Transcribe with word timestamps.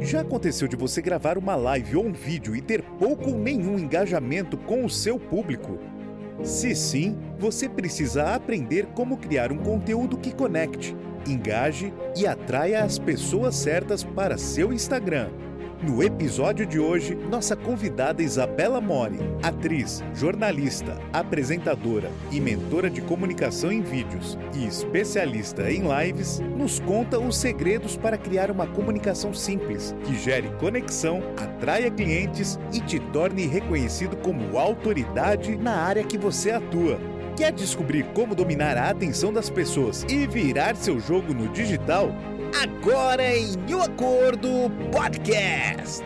Já 0.00 0.22
aconteceu 0.22 0.66
de 0.66 0.74
você 0.74 1.02
gravar 1.02 1.36
uma 1.36 1.54
live 1.54 1.96
ou 1.96 2.06
um 2.06 2.12
vídeo 2.12 2.56
e 2.56 2.62
ter 2.62 2.82
pouco 2.82 3.30
ou 3.30 3.38
nenhum 3.38 3.78
engajamento 3.78 4.56
com 4.56 4.84
o 4.84 4.90
seu 4.90 5.18
público? 5.18 5.78
Se 6.42 6.74
sim, 6.74 7.18
você 7.38 7.68
precisa 7.68 8.34
aprender 8.34 8.86
como 8.94 9.18
criar 9.18 9.52
um 9.52 9.58
conteúdo 9.58 10.16
que 10.16 10.34
conecte, 10.34 10.96
engaje 11.26 11.92
e 12.16 12.26
atraia 12.26 12.82
as 12.82 12.98
pessoas 12.98 13.54
certas 13.54 14.02
para 14.02 14.38
seu 14.38 14.72
Instagram. 14.72 15.30
No 15.82 16.00
episódio 16.00 16.64
de 16.64 16.78
hoje, 16.78 17.16
nossa 17.16 17.56
convidada 17.56 18.22
Isabela 18.22 18.80
Mori, 18.80 19.18
atriz, 19.42 20.00
jornalista, 20.14 20.96
apresentadora 21.12 22.08
e 22.30 22.40
mentora 22.40 22.88
de 22.88 23.02
comunicação 23.02 23.72
em 23.72 23.82
vídeos 23.82 24.38
e 24.54 24.64
especialista 24.64 25.68
em 25.72 25.82
lives, 25.82 26.38
nos 26.56 26.78
conta 26.78 27.18
os 27.18 27.36
segredos 27.36 27.96
para 27.96 28.16
criar 28.16 28.48
uma 28.48 28.64
comunicação 28.64 29.34
simples 29.34 29.92
que 30.04 30.14
gere 30.14 30.52
conexão, 30.60 31.20
atraia 31.36 31.90
clientes 31.90 32.60
e 32.72 32.78
te 32.78 33.00
torne 33.00 33.48
reconhecido 33.48 34.16
como 34.18 34.56
autoridade 34.56 35.56
na 35.56 35.74
área 35.74 36.04
que 36.04 36.16
você 36.16 36.52
atua. 36.52 36.96
Quer 37.36 37.50
descobrir 37.50 38.04
como 38.14 38.36
dominar 38.36 38.76
a 38.76 38.90
atenção 38.90 39.32
das 39.32 39.50
pessoas 39.50 40.04
e 40.08 40.28
virar 40.28 40.76
seu 40.76 41.00
jogo 41.00 41.34
no 41.34 41.48
digital? 41.48 42.14
Agora 42.60 43.34
em 43.34 43.56
O 43.74 43.82
Acordo 43.82 44.48
Podcast. 44.92 46.04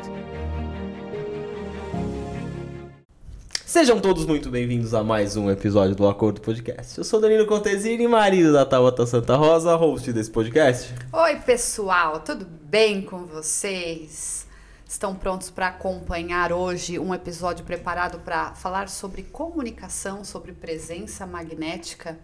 Sejam 3.65 4.01
todos 4.01 4.25
muito 4.25 4.49
bem-vindos 4.49 4.95
a 4.95 5.03
mais 5.03 5.37
um 5.37 5.51
episódio 5.51 5.97
do 5.97 6.07
Acordo 6.07 6.41
Podcast. 6.41 6.97
Eu 6.97 7.05
sou 7.05 7.21
Danilo 7.21 7.47
Contesini, 7.47 8.07
marido 8.07 8.53
da 8.53 8.65
Tabata 8.65 9.05
Santa 9.05 9.35
Rosa, 9.37 9.75
host 9.75 10.13
desse 10.13 10.31
podcast. 10.31 10.95
Oi, 11.13 11.37
pessoal, 11.37 12.21
tudo 12.21 12.47
bem 12.47 13.03
com 13.03 13.27
vocês? 13.27 14.47
Estão 14.89 15.17
prontos 15.17 15.51
para 15.51 15.67
acompanhar 15.67 16.53
hoje 16.53 16.99
um 16.99 17.13
episódio 17.13 17.65
preparado 17.65 18.21
para 18.21 18.55
falar 18.55 18.89
sobre 18.89 19.25
comunicação, 19.25 20.25
sobre 20.25 20.53
presença 20.53 21.27
magnética? 21.27 22.17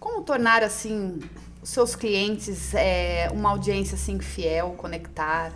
Como 0.00 0.22
tornar 0.22 0.62
assim 0.62 1.20
seus 1.68 1.94
clientes 1.94 2.74
é, 2.74 3.28
uma 3.30 3.50
audiência 3.50 3.94
assim 3.94 4.18
fiel, 4.18 4.74
conectar? 4.78 5.52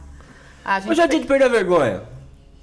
A 0.63 0.79
gente 0.79 0.91
Hoje 0.91 1.01
é 1.01 1.09
dia 1.09 1.21
de 1.21 1.27
perder 1.27 1.45
a 1.47 1.49
vergonha. 1.49 2.03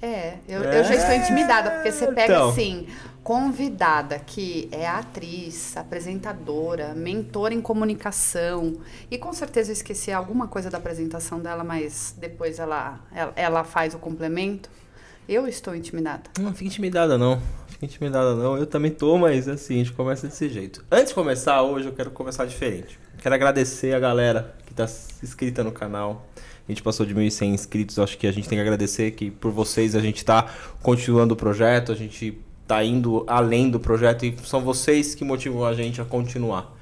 É, 0.00 0.36
eu, 0.48 0.62
eu 0.62 0.84
já 0.84 0.94
estou 0.94 1.14
intimidada, 1.14 1.70
porque 1.72 1.90
você 1.90 2.06
pega 2.12 2.32
Então. 2.34 2.48
assim, 2.50 2.86
convidada 3.24 4.18
que 4.20 4.68
é 4.70 4.86
atriz, 4.86 5.76
apresentadora, 5.76 6.94
mentora 6.94 7.52
em 7.52 7.60
comunicação, 7.60 8.76
e 9.10 9.18
com 9.18 9.32
certeza 9.32 9.70
eu 9.70 9.74
esqueci 9.74 10.12
alguma 10.12 10.46
coisa 10.46 10.70
da 10.70 10.78
apresentação 10.78 11.40
dela, 11.40 11.64
mas 11.64 12.14
depois 12.16 12.58
ela, 12.58 13.00
ela, 13.12 13.32
ela 13.34 13.64
faz 13.64 13.94
o 13.94 13.98
complemento. 13.98 14.70
Eu 15.28 15.46
estou 15.46 15.74
intimidada. 15.74 16.22
Não 16.38 16.52
fica 16.54 16.66
intimidada 16.66 17.18
não. 17.18 17.40
Fica 17.80 17.86
intimidada 17.86 18.34
não. 18.34 18.58
Eu 18.58 18.66
também 18.66 18.90
tô, 18.90 19.16
mas 19.16 19.48
assim, 19.48 19.76
a 19.76 19.78
gente 19.78 19.92
começa 19.92 20.26
desse 20.26 20.50
jeito. 20.50 20.84
Antes 20.90 21.08
de 21.08 21.14
começar 21.14 21.62
hoje, 21.62 21.86
eu 21.86 21.92
quero 21.92 22.10
começar 22.10 22.44
diferente. 22.44 22.98
Quero 23.18 23.34
agradecer 23.34 23.94
a 23.94 23.98
galera 23.98 24.54
que 24.66 24.74
tá 24.74 24.84
inscrita 25.22 25.64
no 25.64 25.72
canal. 25.72 26.28
A 26.36 26.70
gente 26.70 26.82
passou 26.82 27.06
de 27.06 27.14
1.100 27.14 27.46
inscritos, 27.46 27.98
acho 27.98 28.18
que 28.18 28.26
a 28.26 28.32
gente 28.32 28.46
tem 28.46 28.58
que 28.58 28.62
agradecer 28.62 29.12
que 29.12 29.30
por 29.30 29.50
vocês 29.50 29.96
a 29.96 30.00
gente 30.00 30.22
tá 30.22 30.46
continuando 30.82 31.32
o 31.32 31.36
projeto, 31.36 31.90
a 31.90 31.94
gente 31.94 32.38
tá 32.68 32.84
indo 32.84 33.24
além 33.26 33.70
do 33.70 33.80
projeto 33.80 34.26
e 34.26 34.36
são 34.44 34.60
vocês 34.60 35.14
que 35.14 35.24
motivam 35.24 35.64
a 35.64 35.72
gente 35.72 36.02
a 36.02 36.04
continuar. 36.04 36.76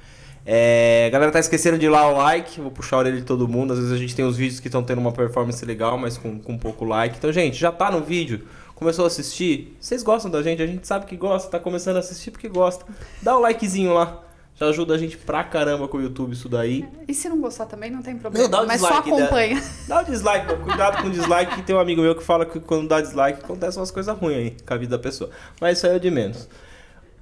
É, 0.45 1.05
a 1.07 1.09
galera 1.11 1.31
tá 1.31 1.39
esquecendo 1.39 1.77
de 1.77 1.85
ir 1.85 1.89
lá 1.89 2.09
o 2.09 2.17
like, 2.17 2.59
vou 2.59 2.71
puxar 2.71 2.97
a 2.97 2.99
orelha 2.99 3.17
de 3.17 3.23
todo 3.23 3.47
mundo. 3.47 3.71
Às 3.71 3.79
vezes 3.79 3.93
a 3.93 3.97
gente 3.97 4.13
tem 4.13 4.25
uns 4.25 4.35
vídeos 4.35 4.59
que 4.59 4.67
estão 4.67 4.83
tendo 4.83 4.99
uma 4.99 5.13
performance 5.13 5.63
legal, 5.63 5.97
mas 5.97 6.17
com, 6.17 6.37
com 6.39 6.57
pouco 6.57 6.83
like. 6.83 7.15
Então, 7.17 7.31
gente, 7.31 7.57
já 7.57 7.71
tá 7.71 7.89
no 7.89 8.01
vídeo, 8.01 8.41
começou 8.79 9.03
a 9.03 9.07
assistir. 9.07 9.75
Vocês 9.79 10.01
gostam 10.01 10.31
da 10.31 10.41
gente, 10.41 10.63
a 10.63 10.65
gente 10.65 10.87
sabe 10.87 11.05
que 11.05 11.17
gosta, 11.17 11.51
tá 11.51 11.59
começando 11.59 11.97
a 11.97 11.99
assistir 11.99 12.31
porque 12.31 12.47
gosta. 12.47 12.85
Dá 13.21 13.37
o 13.37 13.41
likezinho 13.41 13.93
lá, 13.93 14.23
já 14.55 14.67
ajuda 14.67 14.95
a 14.95 14.97
gente 14.97 15.17
pra 15.17 15.43
caramba 15.43 15.87
com 15.89 15.97
o 15.97 16.01
YouTube 16.01 16.31
isso 16.31 16.47
daí. 16.47 16.87
E 17.05 17.13
se 17.13 17.27
não 17.27 17.41
gostar 17.41 17.65
também, 17.65 17.91
não 17.91 18.01
tem 18.01 18.17
problema. 18.17 18.45
Não, 18.45 18.49
dá 18.49 18.63
o 18.63 18.67
mas 18.67 18.79
só 18.79 18.87
dislike, 18.87 19.11
né? 19.11 19.17
acompanha. 19.17 19.63
Dá 19.85 20.01
o 20.01 20.05
dislike, 20.05 20.47
mano. 20.47 20.63
cuidado 20.63 21.01
com 21.01 21.07
o 21.09 21.11
dislike, 21.11 21.55
que 21.55 21.61
tem 21.61 21.75
um 21.75 21.79
amigo 21.79 22.01
meu 22.01 22.15
que 22.15 22.23
fala 22.23 22.45
que 22.45 22.59
quando 22.61 22.87
dá 22.87 23.01
dislike 23.01 23.43
acontecem 23.43 23.79
umas 23.79 23.91
coisas 23.91 24.17
ruins 24.17 24.37
aí 24.37 24.57
com 24.65 24.73
a 24.73 24.77
vida 24.77 24.97
da 24.97 25.03
pessoa. 25.03 25.29
Mas 25.59 25.77
isso 25.77 25.85
aí 25.85 25.97
é 25.97 25.99
de 25.99 26.09
menos. 26.09 26.47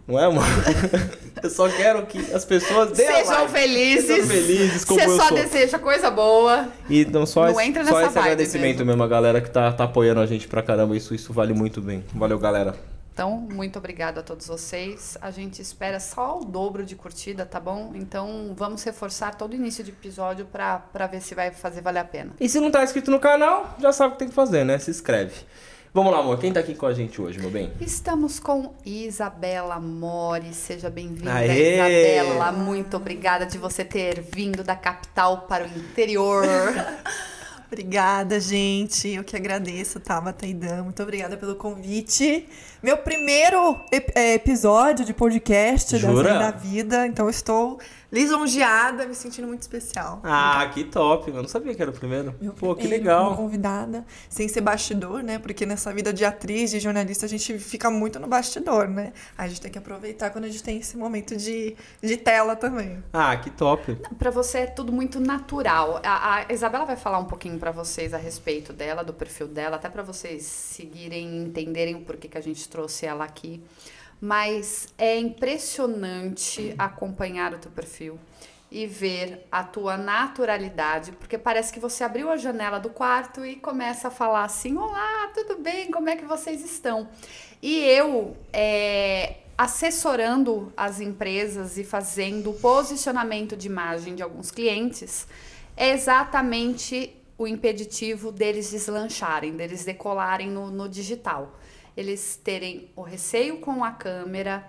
Não 0.07 0.17
é, 0.17 0.27
mano? 0.27 0.41
Eu 1.43 1.49
só 1.49 1.67
quero 1.69 2.05
que 2.05 2.17
as 2.33 2.45
pessoas 2.45 2.95
Sejam 2.95 3.25
like. 3.41 3.51
felizes. 3.51 4.05
Sejam 4.07 4.27
felizes 4.27 4.85
como 4.85 4.99
Você 4.99 5.17
só 5.17 5.27
sou. 5.27 5.37
deseja 5.37 5.77
coisa 5.77 6.09
boa. 6.09 6.69
E 6.89 7.01
então 7.01 7.25
só, 7.25 7.43
Não 7.43 7.59
esse, 7.59 7.69
entra 7.69 7.85
só 7.85 8.01
esse 8.01 8.17
agradecimento 8.17 8.77
mesmo. 8.77 8.85
mesmo. 8.87 9.03
a 9.03 9.07
galera 9.07 9.41
que 9.41 9.49
tá, 9.49 9.71
tá 9.71 9.83
apoiando 9.83 10.21
a 10.21 10.25
gente 10.25 10.47
pra 10.47 10.61
caramba. 10.63 10.95
Isso, 10.95 11.13
isso 11.13 11.33
vale 11.33 11.53
muito 11.53 11.81
bem. 11.81 12.03
Valeu, 12.13 12.39
galera. 12.39 12.73
Então, 13.13 13.31
muito 13.51 13.79
obrigada 13.79 14.19
a 14.19 14.23
todos 14.23 14.47
vocês. 14.47 15.17
A 15.21 15.31
gente 15.31 15.59
espera 15.61 15.99
só 15.99 16.39
o 16.39 16.45
dobro 16.45 16.85
de 16.85 16.95
curtida, 16.95 17.45
tá 17.47 17.59
bom? 17.59 17.91
Então, 17.95 18.53
vamos 18.55 18.83
reforçar 18.83 19.33
todo 19.35 19.55
início 19.55 19.83
de 19.83 19.89
episódio 19.89 20.45
pra, 20.45 20.77
pra 20.77 21.07
ver 21.07 21.21
se 21.21 21.33
vai 21.33 21.49
fazer 21.51 21.81
valer 21.81 21.99
a 21.99 22.05
pena. 22.05 22.31
E 22.39 22.47
se 22.47 22.59
não 22.59 22.69
tá 22.69 22.83
inscrito 22.83 23.09
no 23.09 23.19
canal, 23.19 23.75
já 23.79 23.91
sabe 23.91 24.09
o 24.09 24.11
que 24.13 24.19
tem 24.19 24.27
que 24.29 24.35
fazer, 24.35 24.63
né? 24.63 24.77
Se 24.77 24.91
inscreve. 24.91 25.33
Vamos 25.93 26.11
lá, 26.11 26.19
amor. 26.19 26.37
Quem 26.39 26.53
tá 26.53 26.59
aqui 26.59 26.75
com 26.75 26.85
a 26.85 26.93
gente 26.93 27.19
hoje, 27.19 27.39
meu 27.39 27.49
bem? 27.49 27.71
Estamos 27.81 28.39
com 28.39 28.73
Isabela 28.85 29.79
Mori. 29.79 30.53
Seja 30.53 30.89
bem-vinda! 30.89 31.31
Isabela. 31.45 32.51
Muito 32.51 32.97
obrigada 32.97 33.45
de 33.45 33.57
você 33.57 33.83
ter 33.83 34.21
vindo 34.21 34.63
da 34.63 34.75
capital 34.75 35.41
para 35.47 35.63
o 35.63 35.67
interior. 35.67 36.45
Obrigada, 37.69 38.39
gente. 38.39 39.09
Eu 39.09 39.25
que 39.25 39.35
agradeço, 39.35 39.99
Tabata 39.99 40.45
e 40.47 40.53
Dan. 40.53 40.83
Muito 40.83 41.03
obrigada 41.03 41.35
pelo 41.35 41.53
convite. 41.55 42.47
Meu 42.81 42.95
primeiro 42.99 43.77
ep- 43.91 44.13
é, 44.15 44.35
episódio 44.35 45.03
de 45.03 45.13
podcast 45.13 45.91
da 45.91 45.99
Jura? 45.99 46.33
Da 46.39 46.51
Vida. 46.51 47.05
Então 47.05 47.29
estou 47.29 47.77
lisonjeada, 48.11 49.05
me 49.05 49.13
sentindo 49.13 49.47
muito 49.47 49.61
especial. 49.61 50.21
Ah, 50.23 50.69
que 50.73 50.83
top, 50.83 51.29
mano. 51.29 51.43
Não 51.43 51.49
sabia 51.49 51.75
que 51.75 51.81
era 51.81 51.91
o 51.91 51.93
primeiro. 51.93 52.33
Meu 52.39 52.53
Pô, 52.53 52.75
que 52.75 52.87
legal. 52.87 53.35
Convidada, 53.35 54.05
sem 54.29 54.47
ser 54.47 54.61
bastidor, 54.61 55.21
né? 55.21 55.37
Porque 55.39 55.65
nessa 55.65 55.93
vida 55.93 56.13
de 56.13 56.23
atriz, 56.23 56.71
de 56.71 56.79
jornalista, 56.79 57.25
a 57.25 57.29
gente 57.29 57.57
fica 57.59 57.89
muito 57.89 58.19
no 58.19 58.27
bastidor, 58.27 58.87
né? 58.87 59.13
A 59.37 59.47
gente 59.47 59.61
tem 59.61 59.71
que 59.71 59.77
aproveitar 59.77 60.29
quando 60.29 60.45
a 60.45 60.47
gente 60.47 60.63
tem 60.63 60.79
esse 60.79 60.97
momento 60.97 61.35
de, 61.35 61.75
de 62.01 62.17
tela 62.17 62.55
também. 62.55 63.03
Ah, 63.11 63.35
que 63.37 63.49
top. 63.49 63.95
Pra 64.17 64.31
você 64.31 64.59
é 64.59 64.65
tudo 64.67 64.91
muito 64.91 65.19
natural. 65.19 66.01
A, 66.03 66.45
a 66.47 66.53
Isabela 66.53 66.85
vai 66.85 66.95
falar 66.95 67.19
um 67.19 67.25
pouquinho 67.25 67.59
pra 67.59 67.71
vocês 67.71 68.13
a 68.13 68.17
respeito 68.17 68.71
dela, 68.73 69.03
do 69.03 69.13
perfil 69.13 69.47
dela, 69.47 69.75
até 69.75 69.89
pra 69.89 70.03
vocês 70.03 70.43
seguirem 70.43 71.27
e 71.27 71.43
entenderem 71.43 71.95
o 71.95 72.01
porquê 72.01 72.27
que 72.27 72.37
a 72.37 72.41
gente 72.41 72.67
trouxe 72.69 73.05
ela 73.05 73.23
aqui. 73.23 73.61
Mas 74.19 74.87
é 74.97 75.17
impressionante 75.17 76.73
acompanhar 76.77 77.53
o 77.53 77.59
teu 77.59 77.71
perfil 77.71 78.19
e 78.69 78.85
ver 78.85 79.47
a 79.51 79.63
tua 79.63 79.95
naturalidade, 79.95 81.13
porque 81.13 81.37
parece 81.37 81.71
que 81.71 81.79
você 81.79 82.03
abriu 82.03 82.29
a 82.29 82.35
janela 82.35 82.79
do 82.79 82.89
quarto 82.89 83.45
e 83.45 83.55
começa 83.55 84.09
a 84.09 84.11
falar 84.11 84.43
assim: 84.43 84.75
Olá, 84.77 85.31
tudo 85.33 85.57
bem? 85.59 85.91
Como 85.91 86.09
é 86.09 86.15
que 86.15 86.25
vocês 86.25 86.63
estão? 86.63 87.07
E 87.61 87.79
eu, 87.85 88.35
é, 88.51 89.37
assessorando 89.57 90.71
as 90.75 90.99
empresas 90.99 91.77
e 91.77 91.83
fazendo 91.83 92.51
o 92.51 92.53
posicionamento 92.53 93.55
de 93.55 93.67
imagem 93.67 94.15
de 94.15 94.21
alguns 94.21 94.51
clientes, 94.51 95.27
é 95.75 95.91
exatamente 95.91 97.15
o 97.37 97.47
impeditivo 97.47 98.31
deles 98.31 98.71
deslancharem, 98.71 99.55
deles 99.55 99.85
decolarem 99.85 100.49
no, 100.49 100.69
no 100.69 100.89
digital. 100.89 101.57
Eles 101.97 102.39
terem 102.41 102.91
o 102.95 103.01
receio 103.01 103.57
com 103.57 103.83
a 103.83 103.91
câmera, 103.91 104.65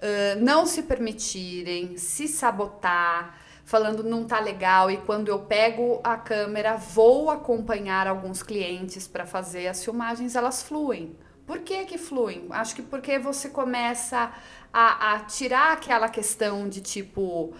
ãh, 0.00 0.36
não 0.40 0.66
se 0.66 0.82
permitirem, 0.82 1.96
se 1.96 2.28
sabotar, 2.28 3.38
falando 3.64 4.02
não 4.02 4.24
tá 4.24 4.38
legal 4.40 4.90
e 4.90 4.96
quando 4.98 5.28
eu 5.28 5.40
pego 5.40 6.00
a 6.02 6.16
câmera 6.16 6.76
vou 6.76 7.30
acompanhar 7.30 8.06
alguns 8.06 8.42
clientes 8.42 9.08
para 9.08 9.26
fazer 9.26 9.66
as 9.66 9.84
filmagens, 9.84 10.34
elas 10.34 10.62
fluem. 10.62 11.16
Por 11.46 11.60
que 11.60 11.84
que 11.84 11.98
fluem? 11.98 12.46
Acho 12.50 12.74
que 12.76 12.82
porque 12.82 13.18
você 13.18 13.48
começa 13.48 14.32
a, 14.72 15.14
a 15.14 15.20
tirar 15.20 15.72
aquela 15.72 16.08
questão 16.08 16.68
de 16.68 16.80
tipo 16.80 17.54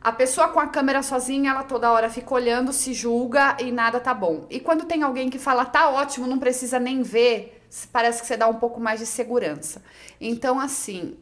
a 0.00 0.12
pessoa 0.12 0.48
com 0.48 0.60
a 0.60 0.68
câmera 0.68 1.02
sozinha, 1.02 1.50
ela 1.50 1.64
toda 1.64 1.90
hora 1.90 2.08
fica 2.08 2.32
olhando, 2.32 2.72
se 2.72 2.94
julga 2.94 3.56
e 3.58 3.72
nada 3.72 3.98
tá 3.98 4.14
bom. 4.14 4.46
E 4.48 4.60
quando 4.60 4.84
tem 4.84 5.02
alguém 5.02 5.28
que 5.28 5.38
fala 5.38 5.64
tá 5.64 5.90
ótimo, 5.90 6.26
não 6.26 6.38
precisa 6.38 6.78
nem 6.78 7.02
ver, 7.02 7.55
parece 7.92 8.20
que 8.20 8.26
você 8.26 8.36
dá 8.36 8.46
um 8.48 8.54
pouco 8.54 8.78
mais 8.80 9.00
de 9.00 9.06
segurança. 9.06 9.82
Então, 10.20 10.60
assim, 10.60 11.16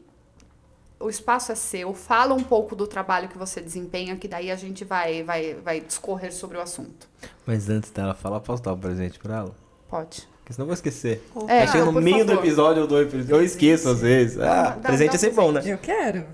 o 1.00 1.08
espaço 1.08 1.50
é 1.50 1.54
seu, 1.54 1.92
fala 1.94 2.34
um 2.34 2.42
pouco 2.42 2.76
do 2.76 2.86
trabalho 2.86 3.28
que 3.28 3.36
você 3.38 3.60
desempenha, 3.60 4.14
que 4.16 4.28
daí 4.28 4.50
a 4.50 4.56
gente 4.56 4.84
vai, 4.84 5.22
vai, 5.22 5.54
vai 5.54 5.80
discorrer 5.80 6.32
sobre 6.32 6.56
o 6.58 6.60
assunto. 6.60 7.08
Mas 7.46 7.68
antes 7.68 7.90
dela 7.90 8.14
falar, 8.14 8.40
posso 8.40 8.62
dar 8.62 8.74
um 8.74 8.78
presente 8.78 9.18
pra 9.18 9.38
ela? 9.38 9.54
Pode. 9.88 10.28
Porque 10.38 10.52
senão 10.52 10.64
eu 10.64 10.66
vou 10.68 10.74
esquecer. 10.74 11.26
É, 11.48 11.60
Aí 11.62 11.68
chega 11.68 11.86
no 11.86 11.92
meio 12.02 12.24
do 12.24 12.32
favor. 12.32 12.44
episódio, 12.44 12.82
eu 12.82 12.86
dou. 12.86 12.98
Eu 13.00 13.42
esqueço 13.42 13.88
às 13.88 14.00
vezes. 14.02 14.38
Ah, 14.38 14.70
dá- 14.70 14.88
presente 14.88 15.08
dá 15.10 15.14
é 15.14 15.18
sempre 15.18 15.36
bom, 15.36 15.50
né? 15.52 15.62
Eu 15.64 15.78
quero. 15.78 16.26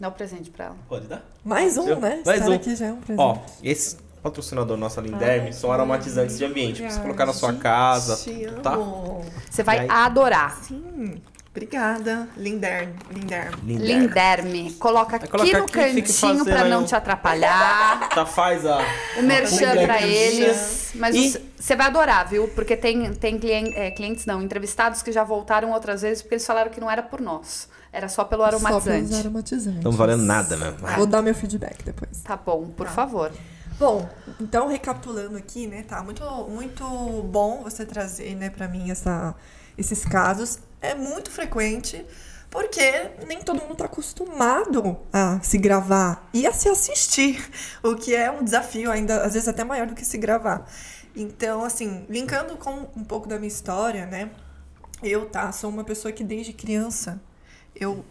Dá 0.00 0.08
o 0.08 0.12
presente 0.12 0.48
pra 0.50 0.66
ela. 0.66 0.76
Pode 0.88 1.06
dar? 1.06 1.22
Mais 1.44 1.76
um, 1.76 1.84
Seu? 1.84 2.00
né? 2.00 2.22
Mais 2.24 2.38
Estar 2.40 2.50
um. 2.50 2.54
aqui 2.54 2.74
já 2.76 2.86
é 2.86 2.92
um 2.92 2.96
presente. 3.00 3.20
Ó, 3.20 3.36
esse, 3.62 3.96
patrocinador 4.22 4.76
nossa 4.76 5.00
Linderme, 5.00 5.46
Ai, 5.46 5.52
são 5.52 5.72
aromatizantes 5.72 6.36
de 6.38 6.44
ambiente. 6.44 6.80
Pra 6.82 6.90
você 6.90 7.00
colocar 7.00 7.26
na 7.26 7.32
sua 7.32 7.52
Gente, 7.52 7.60
casa, 7.62 8.18
tá? 8.62 8.74
amo. 8.74 9.24
Você 9.50 9.62
vai 9.62 9.76
E 9.76 9.80
aí? 9.80 9.86
adorar. 9.90 10.58
Sim, 10.62 11.20
obrigada. 11.50 12.28
Linderme, 12.36 12.94
Linderme. 13.10 13.56
Linderme. 13.64 14.00
Linderme. 14.00 14.72
Coloca 14.74 15.16
aqui 15.16 15.52
no 15.52 15.64
aqui, 15.64 15.72
cantinho 15.72 16.54
aí 16.56 16.70
não 16.70 16.82
um- 16.82 16.84
te 16.84 16.94
atrapalhar. 16.94 18.08
Tá, 18.14 18.24
faz 18.26 18.64
a. 18.66 18.78
O 19.18 19.22
merchan 19.22 19.72
aqui. 19.72 20.04
eles. 20.04 20.92
Mas 20.94 21.14
E- 21.14 21.30
você- 21.30 21.42
você 21.58 21.76
vai 21.76 21.86
adorar, 21.86 22.26
viu? 22.28 22.48
Porque 22.48 22.76
tem, 22.76 23.12
tem 23.14 23.38
clien- 23.38 23.72
é, 23.74 23.90
clientes, 23.90 24.24
não, 24.26 24.40
entrevistados 24.42 25.02
que 25.02 25.12
já 25.12 25.22
voltaram 25.24 25.72
outras 25.72 26.02
vezes 26.02 26.22
porque 26.22 26.34
eles 26.36 26.46
falaram 26.46 26.70
que 26.70 26.80
não 26.80 26.90
era 26.90 27.02
por 27.02 27.20
nós. 27.20 27.68
Era 27.92 28.08
só 28.08 28.22
pelo 28.24 28.42
Só 28.42 28.50
pelos 28.50 28.64
aromatizante. 28.66 29.14
aromatizantes. 29.20 29.82
Não 29.84 29.92
valendo 29.92 30.22
nada 30.22 30.56
mesmo. 30.56 30.86
Vou 30.96 31.06
dar 31.06 31.22
meu 31.22 31.34
feedback 31.34 31.82
depois. 31.84 32.20
Tá 32.22 32.36
bom, 32.36 32.66
por 32.76 32.86
Tá. 32.86 32.92
favor. 32.92 33.32
Bom, 33.78 34.08
então 34.40 34.66
recapitulando 34.66 35.36
aqui, 35.36 35.68
né, 35.68 35.84
tá 35.84 36.02
muito, 36.02 36.24
muito 36.48 36.84
bom 37.30 37.62
você 37.62 37.86
trazer, 37.86 38.34
né, 38.34 38.50
pra 38.50 38.66
mim 38.66 38.90
essa, 38.90 39.36
esses 39.76 40.04
casos. 40.04 40.58
É 40.80 40.96
muito 40.96 41.30
frequente, 41.30 42.04
porque 42.50 43.12
nem 43.28 43.40
todo 43.40 43.62
mundo 43.62 43.76
tá 43.76 43.84
acostumado 43.84 44.98
a 45.12 45.38
se 45.42 45.58
gravar 45.58 46.28
e 46.34 46.44
a 46.44 46.52
se 46.52 46.68
assistir, 46.68 47.40
o 47.80 47.94
que 47.94 48.16
é 48.16 48.28
um 48.28 48.42
desafio 48.42 48.90
ainda, 48.90 49.22
às 49.22 49.34
vezes 49.34 49.48
até 49.48 49.62
maior 49.62 49.86
do 49.86 49.94
que 49.94 50.04
se 50.04 50.18
gravar. 50.18 50.68
Então, 51.14 51.64
assim, 51.64 52.04
linkando 52.08 52.56
com 52.56 52.88
um 52.96 53.04
pouco 53.04 53.28
da 53.28 53.36
minha 53.36 53.46
história, 53.46 54.06
né, 54.06 54.30
eu, 55.04 55.30
tá, 55.30 55.52
sou 55.52 55.70
uma 55.70 55.84
pessoa 55.84 56.10
que 56.10 56.24
desde 56.24 56.52
criança, 56.52 57.20
eu, 57.76 58.04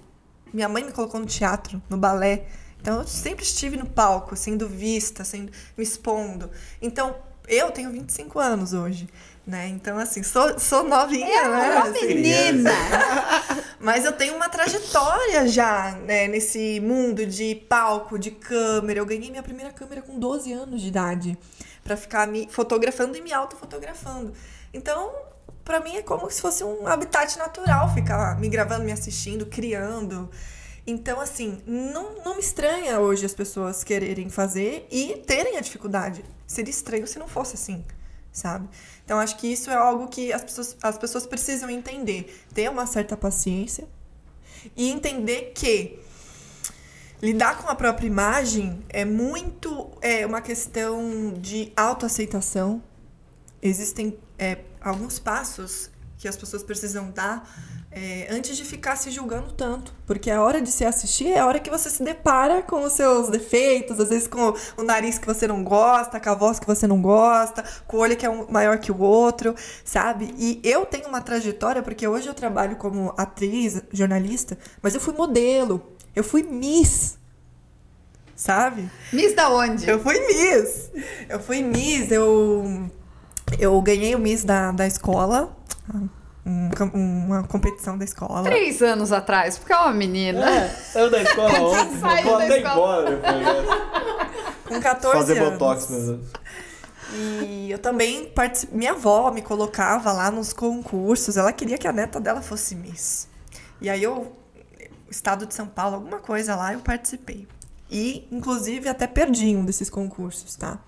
minha 0.54 0.70
mãe 0.70 0.86
me 0.86 0.94
colocou 0.94 1.20
no 1.20 1.26
teatro, 1.26 1.82
no 1.90 1.98
balé, 1.98 2.46
então 2.82 3.02
eu 3.02 3.08
sempre 3.08 3.44
estive 3.44 3.78
no 3.78 3.86
palco, 3.86 4.36
sendo 4.36 4.68
vista, 4.68 5.24
sendo 5.24 5.52
me 5.78 5.84
expondo. 5.84 6.50
Então, 6.82 7.16
eu 7.48 7.72
tenho 7.72 7.92
25 7.92 8.40
anos 8.40 8.74
hoje, 8.74 9.08
né? 9.46 9.68
Então, 9.70 9.98
assim, 9.98 10.22
sou, 10.22 10.60
sou 10.60 10.84
novinha, 10.84 11.48
né? 11.48 11.70
Uma 11.72 11.84
Assim, 11.90 12.08
menina! 12.08 12.72
mas 13.80 14.04
eu 14.04 14.12
tenho 14.12 14.36
uma 14.36 14.50
trajetória 14.50 15.48
já, 15.48 15.92
né, 16.06 16.28
nesse 16.28 16.80
mundo 16.82 17.26
de 17.26 17.56
palco, 17.70 18.20
de 18.20 18.32
câmera. 18.32 19.00
Eu 19.00 19.06
ganhei 19.06 19.30
minha 19.30 19.44
primeira 19.44 19.72
câmera 19.72 20.02
com 20.02 20.20
12 20.20 20.52
anos 20.52 20.82
de 20.82 20.88
idade, 20.88 21.38
Pra 21.84 21.96
ficar 21.96 22.28
me 22.28 22.50
fotografando 22.52 23.18
e 23.18 23.22
me 23.22 23.32
autofotografando. 23.32 24.34
Então, 24.74 25.10
pra 25.64 25.80
mim 25.80 25.96
é 25.96 26.02
como 26.02 26.30
se 26.30 26.42
fosse 26.42 26.66
um 26.66 26.86
habitat 26.86 27.38
natural 27.38 27.94
ficar 27.94 28.38
me 28.38 28.50
gravando, 28.50 28.84
me 28.84 28.92
assistindo, 28.92 29.46
criando. 29.46 30.30
Então, 30.90 31.20
assim, 31.20 31.62
não, 31.68 32.24
não 32.24 32.36
me 32.36 32.40
estranha 32.40 33.02
hoje 33.02 33.26
as 33.26 33.34
pessoas 33.34 33.84
quererem 33.84 34.30
fazer 34.30 34.88
e 34.90 35.18
terem 35.28 35.58
a 35.58 35.62
dificuldade. 35.62 36.24
Seria 36.48 36.72
estranho 36.72 37.06
se 37.06 37.20
não 37.20 37.28
fosse 37.28 37.56
assim, 37.56 37.84
sabe? 38.32 38.70
Então, 39.04 39.20
acho 39.20 39.38
que 39.38 39.48
isso 39.48 39.70
é 39.70 39.76
algo 39.76 40.08
que 40.08 40.32
as 40.32 40.42
pessoas, 40.42 40.78
as 40.82 40.98
pessoas 40.98 41.28
precisam 41.28 41.70
entender. 41.70 42.42
Ter 42.54 42.70
uma 42.70 42.88
certa 42.88 43.18
paciência 43.18 43.86
e 44.78 44.90
entender 44.90 45.52
que 45.54 46.00
lidar 47.22 47.58
com 47.58 47.70
a 47.70 47.76
própria 47.76 48.08
imagem 48.08 48.82
é 48.88 49.04
muito 49.04 49.92
é 50.02 50.26
uma 50.26 50.40
questão 50.40 51.34
de 51.34 51.70
autoaceitação. 51.76 52.82
Existem 53.62 54.18
é, 54.40 54.60
alguns 54.80 55.20
passos 55.20 55.90
que 56.18 56.30
as 56.30 56.38
pessoas 56.38 56.64
precisam 56.64 57.12
dar 57.12 57.46
é, 57.92 58.28
antes 58.30 58.56
de 58.56 58.64
ficar 58.64 58.96
se 58.96 59.10
julgando 59.10 59.52
tanto. 59.54 59.94
Porque 60.06 60.30
a 60.30 60.42
hora 60.42 60.62
de 60.62 60.72
se 60.72 60.86
assistir 60.86 61.28
é 61.28 61.40
a 61.40 61.46
hora 61.46 61.60
que 61.60 61.70
você 61.70 61.90
se 61.90 62.04
depara 62.04 62.62
com 62.62 62.84
os 62.84 62.94
seus 62.94 63.30
defeitos, 63.30 64.00
às 64.00 64.10
vezes 64.10 64.28
com 64.28 64.54
o 64.78 64.84
nariz 64.84 65.18
que 65.18 65.26
você 65.26 65.48
não 65.48 65.64
gosta, 65.64 66.20
com 66.20 66.30
a 66.30 66.36
voz 66.36 66.60
que 66.60 66.68
você 66.68 66.86
não 66.86 67.02
gosta, 67.02 67.64
com 67.88 67.98
o 67.98 68.00
olho 68.00 68.16
que 68.16 68.26
é 68.26 68.30
um 68.30 68.50
maior 68.50 68.78
que 68.78 68.92
o 68.92 69.00
outro, 69.00 69.56
sabe? 69.84 70.34
E 70.38 70.60
eu 70.64 70.86
tenho 70.86 71.08
uma 71.08 71.22
trajetória, 71.22 71.82
porque 71.82 72.08
hoje 72.08 72.28
eu 72.28 72.34
trabalho 72.34 72.76
como 72.76 73.14
atriz, 73.18 73.82
jornalista, 73.92 74.58
mas 74.82 74.94
eu 74.94 75.02
fui 75.02 75.14
modelo, 75.14 75.82
eu 76.16 76.24
fui 76.24 76.44
Miss. 76.44 77.18
Sabe? 78.36 78.88
Miss 79.12 79.34
da 79.34 79.50
onde? 79.50 79.90
Eu 79.90 80.00
fui 80.00 80.20
Miss. 80.20 80.92
Eu 81.28 81.40
fui 81.40 81.64
Miss, 81.64 82.12
eu, 82.12 82.88
eu 83.58 83.82
ganhei 83.82 84.14
o 84.14 84.20
Miss 84.20 84.44
da, 84.44 84.72
da 84.72 84.86
escola, 84.86 85.58
um 86.48 87.26
uma 87.28 87.44
competição 87.44 87.98
da 87.98 88.06
escola. 88.06 88.44
Três 88.44 88.82
anos 88.82 89.12
atrás, 89.12 89.58
porque 89.58 89.74
é 89.74 89.78
uma 89.78 89.94
menina. 89.94 90.50
É, 90.50 90.70
saiu 90.70 91.10
da 91.12 91.22
escola 91.22 91.60
ontem. 91.60 92.00
Saiu 92.00 92.24
Vou 92.24 92.38
da 92.38 92.46
até 92.46 92.58
escola. 92.58 93.12
embora 93.12 93.16
depois. 93.16 94.68
Com 94.68 94.80
14 94.82 95.18
Fazer 95.18 95.40
anos. 95.40 95.54
botox 95.54 95.90
mesmo. 95.90 96.22
E 97.14 97.72
eu 97.72 97.80
também 97.80 98.26
participei. 98.30 98.78
Minha 98.78 98.92
avó 98.92 99.32
me 99.32 99.42
colocava 99.42 100.12
lá 100.12 100.30
nos 100.30 100.52
concursos. 100.54 101.38
Ela 101.38 101.52
queria 101.54 101.78
que 101.78 101.88
a 101.88 101.94
neta 101.94 102.20
dela 102.20 102.42
fosse 102.42 102.76
Miss. 102.76 103.28
E 103.80 103.90
aí 103.90 104.04
eu, 104.04 104.34
estado 105.10 105.46
de 105.46 105.54
São 105.54 105.68
Paulo, 105.68 105.96
alguma 105.96 106.20
coisa 106.20 106.56
lá, 106.56 106.74
eu 106.74 106.80
participei. 106.80 107.48
E, 107.90 108.28
inclusive, 108.32 108.90
até 108.90 109.08
perdi 109.08 109.56
um 109.56 109.64
desses 109.64 109.90
concursos, 109.90 110.56
tá? 110.56 110.80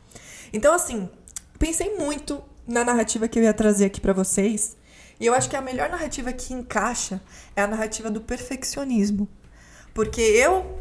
Então, 0.52 0.74
assim, 0.74 1.10
pensei 1.58 1.96
muito 1.96 2.44
na 2.68 2.84
narrativa 2.84 3.28
que 3.28 3.40
eu 3.40 3.44
ia 3.44 3.54
trazer 3.54 3.86
aqui 3.86 4.02
pra 4.02 4.12
vocês. 4.12 4.76
E 5.20 5.26
eu 5.26 5.34
acho 5.34 5.50
que 5.50 5.56
a 5.56 5.62
melhor 5.62 5.90
narrativa 5.90 6.32
que 6.32 6.54
encaixa 6.54 7.22
é 7.56 7.62
a 7.62 7.68
narrativa 7.68 8.10
do 8.10 8.22
perfeccionismo. 8.22 9.28
Porque 9.94 10.22
eu, 10.22 10.80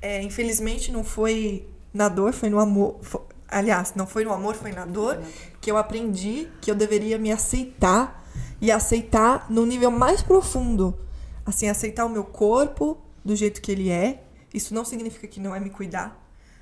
é, 0.00 0.22
infelizmente, 0.22 0.90
não 0.90 1.04
foi 1.04 1.68
na 1.92 2.08
dor, 2.08 2.32
foi 2.32 2.48
no 2.48 2.58
amor. 2.58 2.98
fo- 3.02 3.22
aliás, 3.48 3.92
não 3.94 4.06
foi 4.06 4.24
no 4.24 4.32
amor, 4.32 4.54
foi 4.54 4.72
na 4.72 4.84
dor 4.86 5.20
que 5.60 5.70
eu 5.70 5.76
aprendi 5.76 6.48
que 6.60 6.70
eu 6.70 6.74
deveria 6.74 7.18
me 7.18 7.30
aceitar 7.30 8.24
e 8.60 8.70
aceitar 8.72 9.46
no 9.50 9.66
nível 9.66 9.90
mais 9.90 10.22
profundo. 10.22 10.98
Assim, 11.44 11.68
aceitar 11.68 12.06
o 12.06 12.08
meu 12.08 12.24
corpo 12.24 12.96
do 13.24 13.36
jeito 13.36 13.60
que 13.60 13.70
ele 13.70 13.90
é. 13.90 14.22
Isso 14.54 14.72
não 14.74 14.84
significa 14.84 15.26
que 15.26 15.38
não 15.38 15.54
é 15.54 15.60
me 15.60 15.68
cuidar, 15.70 16.18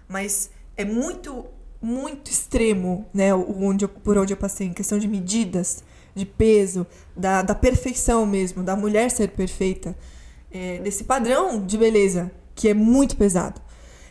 mas 0.08 0.50
é 0.76 0.84
muito, 0.84 1.46
muito 1.80 2.28
extremo, 2.30 3.06
né? 3.14 3.32
Onde 3.34 3.84
eu- 3.84 3.88
por 3.88 4.18
onde 4.18 4.32
eu 4.32 4.36
passei, 4.36 4.66
em 4.66 4.72
questão 4.72 4.98
de 4.98 5.06
medidas, 5.06 5.84
de 6.14 6.24
peso, 6.24 6.86
da, 7.16 7.42
da 7.42 7.54
perfeição 7.54 8.24
mesmo, 8.24 8.62
da 8.62 8.76
mulher 8.76 9.10
ser 9.10 9.28
perfeita, 9.30 9.96
é, 10.50 10.78
desse 10.78 11.04
padrão 11.04 11.64
de 11.64 11.76
beleza 11.76 12.30
que 12.54 12.68
é 12.68 12.74
muito 12.74 13.16
pesado. 13.16 13.60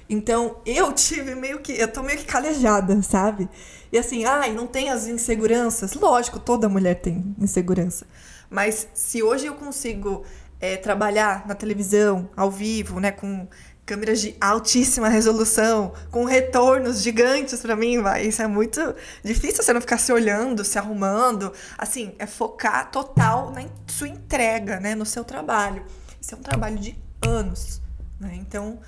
Então, 0.10 0.58
eu 0.66 0.92
tive 0.94 1.36
meio 1.36 1.60
que. 1.60 1.72
Eu 1.74 1.88
tô 1.88 2.04
meio 2.04 2.20
que 2.20 2.26
calejada, 2.26 3.02
sabe? 3.02 3.50
E 3.92 3.98
assim, 3.98 4.26
ai, 4.26 4.54
não 4.54 4.68
tem 4.68 4.90
as 4.90 5.08
inseguranças. 5.08 5.94
Lógico, 5.94 6.40
toda 6.40 6.68
mulher 6.68 6.96
tem 6.96 7.36
insegurança. 7.40 8.06
Mas 8.50 8.88
se 8.94 9.24
hoje 9.24 9.46
eu 9.46 9.56
consigo 9.56 10.24
é, 10.60 10.78
trabalhar 10.78 11.48
na 11.48 11.56
televisão, 11.56 12.30
ao 12.36 12.52
vivo, 12.52 13.00
né, 13.00 13.12
com 13.12 13.48
câmeras 13.86 14.22
de 14.22 14.36
altíssima 14.40 15.10
resolução, 15.10 15.94
com 16.10 16.26
retornos 16.26 17.02
gigantes 17.02 17.60
pra 17.62 17.76
mim, 17.76 18.02
vai, 18.02 18.28
isso 18.28 18.42
é 18.42 18.48
muito 18.48 18.96
difícil 19.24 19.62
você 19.62 19.74
não 19.74 19.82
ficar 19.82 19.98
se 19.98 20.12
olhando, 20.12 20.64
se 20.64 20.78
arrumando. 20.78 21.52
Assim, 21.78 22.14
é 22.18 22.26
focar 22.26 22.90
total 22.92 23.52
na 23.52 23.66
sua 23.88 24.08
entrega, 24.08 24.80
né, 24.80 24.96
no 24.96 25.06
seu 25.06 25.24
trabalho. 25.24 25.84
Isso 26.22 26.34
é 26.34 26.38
um 26.38 26.42
trabalho 26.42 26.78
de 26.78 26.98
anos, 27.22 27.82
né? 28.20 28.32
Então, 28.36 28.80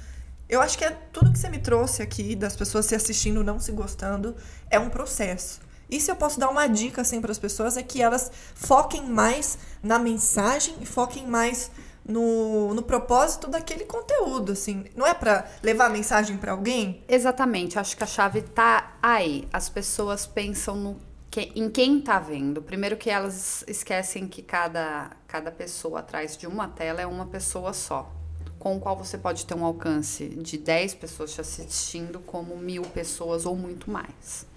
eu 0.48 0.62
acho 0.62 0.78
que 0.78 0.86
é 0.86 0.92
tudo 1.12 1.32
que 1.32 1.40
você 1.40 1.50
me 1.50 1.60
trouxe 1.60 2.02
aqui, 2.02 2.36
das 2.36 2.56
pessoas 2.56 2.86
se 2.86 2.96
assistindo, 2.96 3.44
não 3.44 3.60
se 3.60 3.72
gostando, 3.72 4.36
é 4.70 4.80
um 4.80 4.90
processo. 4.90 5.60
E 5.90 6.00
se 6.00 6.10
eu 6.10 6.16
posso 6.16 6.40
dar 6.40 6.50
uma 6.50 6.68
dica 6.68 7.02
assim 7.02 7.22
para 7.22 7.32
as 7.32 7.38
pessoas 7.38 7.78
é 7.78 7.84
que 7.84 8.02
elas 8.02 8.32
foquem 8.56 9.04
mais 9.08 9.58
na 9.84 10.00
mensagem 10.00 10.76
e 10.82 10.86
foquem 10.86 11.28
mais 11.28 11.70
no, 12.08 12.74
no 12.74 12.82
propósito 12.84 13.48
daquele 13.48 13.86
conteúdo, 13.86 14.52
assim. 14.52 14.86
Não 14.96 15.06
é 15.06 15.14
para 15.14 15.46
levar 15.64 15.90
mensagem 15.90 16.38
para 16.38 16.52
alguém? 16.52 17.04
Exatamente, 17.08 17.80
acho 17.80 17.98
que 17.98 18.04
a 18.04 18.08
chave 18.08 18.42
tá 18.42 18.96
aí. 19.02 19.48
As 19.52 19.70
pessoas 19.70 20.26
pensam 20.26 20.76
no 20.76 20.98
que- 21.32 21.52
em 21.56 21.70
quem 21.70 22.00
tá 22.00 22.20
vendo. 22.20 22.62
Primeiro 22.62 22.96
que 22.96 23.10
elas 23.10 23.64
esquecem 23.68 24.28
que 24.28 24.42
cada, 24.42 25.12
cada 25.28 25.52
pessoa 25.52 26.00
atrás 26.00 26.38
de 26.38 26.48
uma 26.48 26.68
tela 26.68 27.02
é 27.02 27.08
uma 27.08 27.26
pessoa 27.26 27.74
só. 27.74 28.12
Com 28.60 28.78
o 28.78 28.80
qual 28.80 28.96
você 28.98 29.18
pode 29.18 29.46
ter 29.46 29.54
um 29.56 29.64
alcance 29.66 30.28
de 30.28 30.58
10 30.58 30.96
pessoas 30.96 31.34
te 31.34 31.42
assistindo, 31.42 32.20
como 32.20 32.56
mil 32.58 32.82
pessoas 32.84 33.46
ou 33.46 33.56
muito 33.56 33.92
mais. 33.92 34.48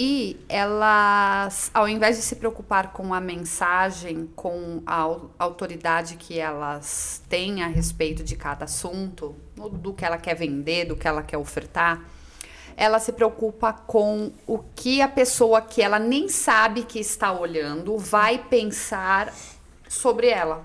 E 0.00 0.38
elas, 0.48 1.72
ao 1.74 1.88
invés 1.88 2.14
de 2.16 2.22
se 2.22 2.36
preocupar 2.36 2.92
com 2.92 3.12
a 3.12 3.20
mensagem, 3.20 4.30
com 4.36 4.80
a 4.86 4.94
au- 4.94 5.30
autoridade 5.36 6.14
que 6.14 6.38
elas 6.38 7.20
têm 7.28 7.64
a 7.64 7.66
respeito 7.66 8.22
de 8.22 8.36
cada 8.36 8.66
assunto, 8.66 9.34
do 9.56 9.92
que 9.92 10.04
ela 10.04 10.16
quer 10.16 10.36
vender, 10.36 10.84
do 10.84 10.94
que 10.94 11.08
ela 11.08 11.20
quer 11.20 11.36
ofertar, 11.36 12.04
ela 12.76 13.00
se 13.00 13.10
preocupa 13.10 13.72
com 13.72 14.30
o 14.46 14.60
que 14.76 15.02
a 15.02 15.08
pessoa 15.08 15.60
que 15.60 15.82
ela 15.82 15.98
nem 15.98 16.28
sabe 16.28 16.84
que 16.84 17.00
está 17.00 17.32
olhando 17.32 17.98
vai 17.98 18.38
pensar 18.38 19.34
sobre 19.88 20.28
ela. 20.28 20.64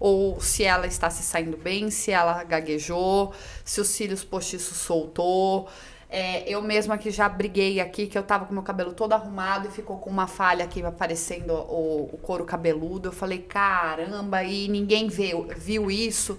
Ou 0.00 0.40
se 0.40 0.64
ela 0.64 0.86
está 0.86 1.10
se 1.10 1.22
saindo 1.22 1.58
bem, 1.58 1.90
se 1.90 2.10
ela 2.10 2.42
gaguejou, 2.42 3.34
se 3.66 3.82
os 3.82 3.88
cílios 3.88 4.24
postiços 4.24 4.78
soltou. 4.78 5.68
É, 6.14 6.46
eu 6.46 6.60
mesma 6.60 6.98
que 6.98 7.10
já 7.10 7.26
briguei 7.26 7.80
aqui, 7.80 8.06
que 8.06 8.18
eu 8.18 8.22
tava 8.22 8.44
com 8.44 8.52
meu 8.52 8.62
cabelo 8.62 8.92
todo 8.92 9.14
arrumado 9.14 9.68
e 9.68 9.70
ficou 9.70 9.96
com 9.98 10.10
uma 10.10 10.26
falha 10.26 10.62
aqui 10.62 10.82
aparecendo 10.84 11.54
o, 11.54 12.10
o 12.12 12.18
couro 12.18 12.44
cabeludo. 12.44 13.08
Eu 13.08 13.12
falei, 13.12 13.38
caramba, 13.38 14.44
e 14.44 14.68
ninguém 14.68 15.08
viu, 15.08 15.48
viu 15.56 15.90
isso. 15.90 16.38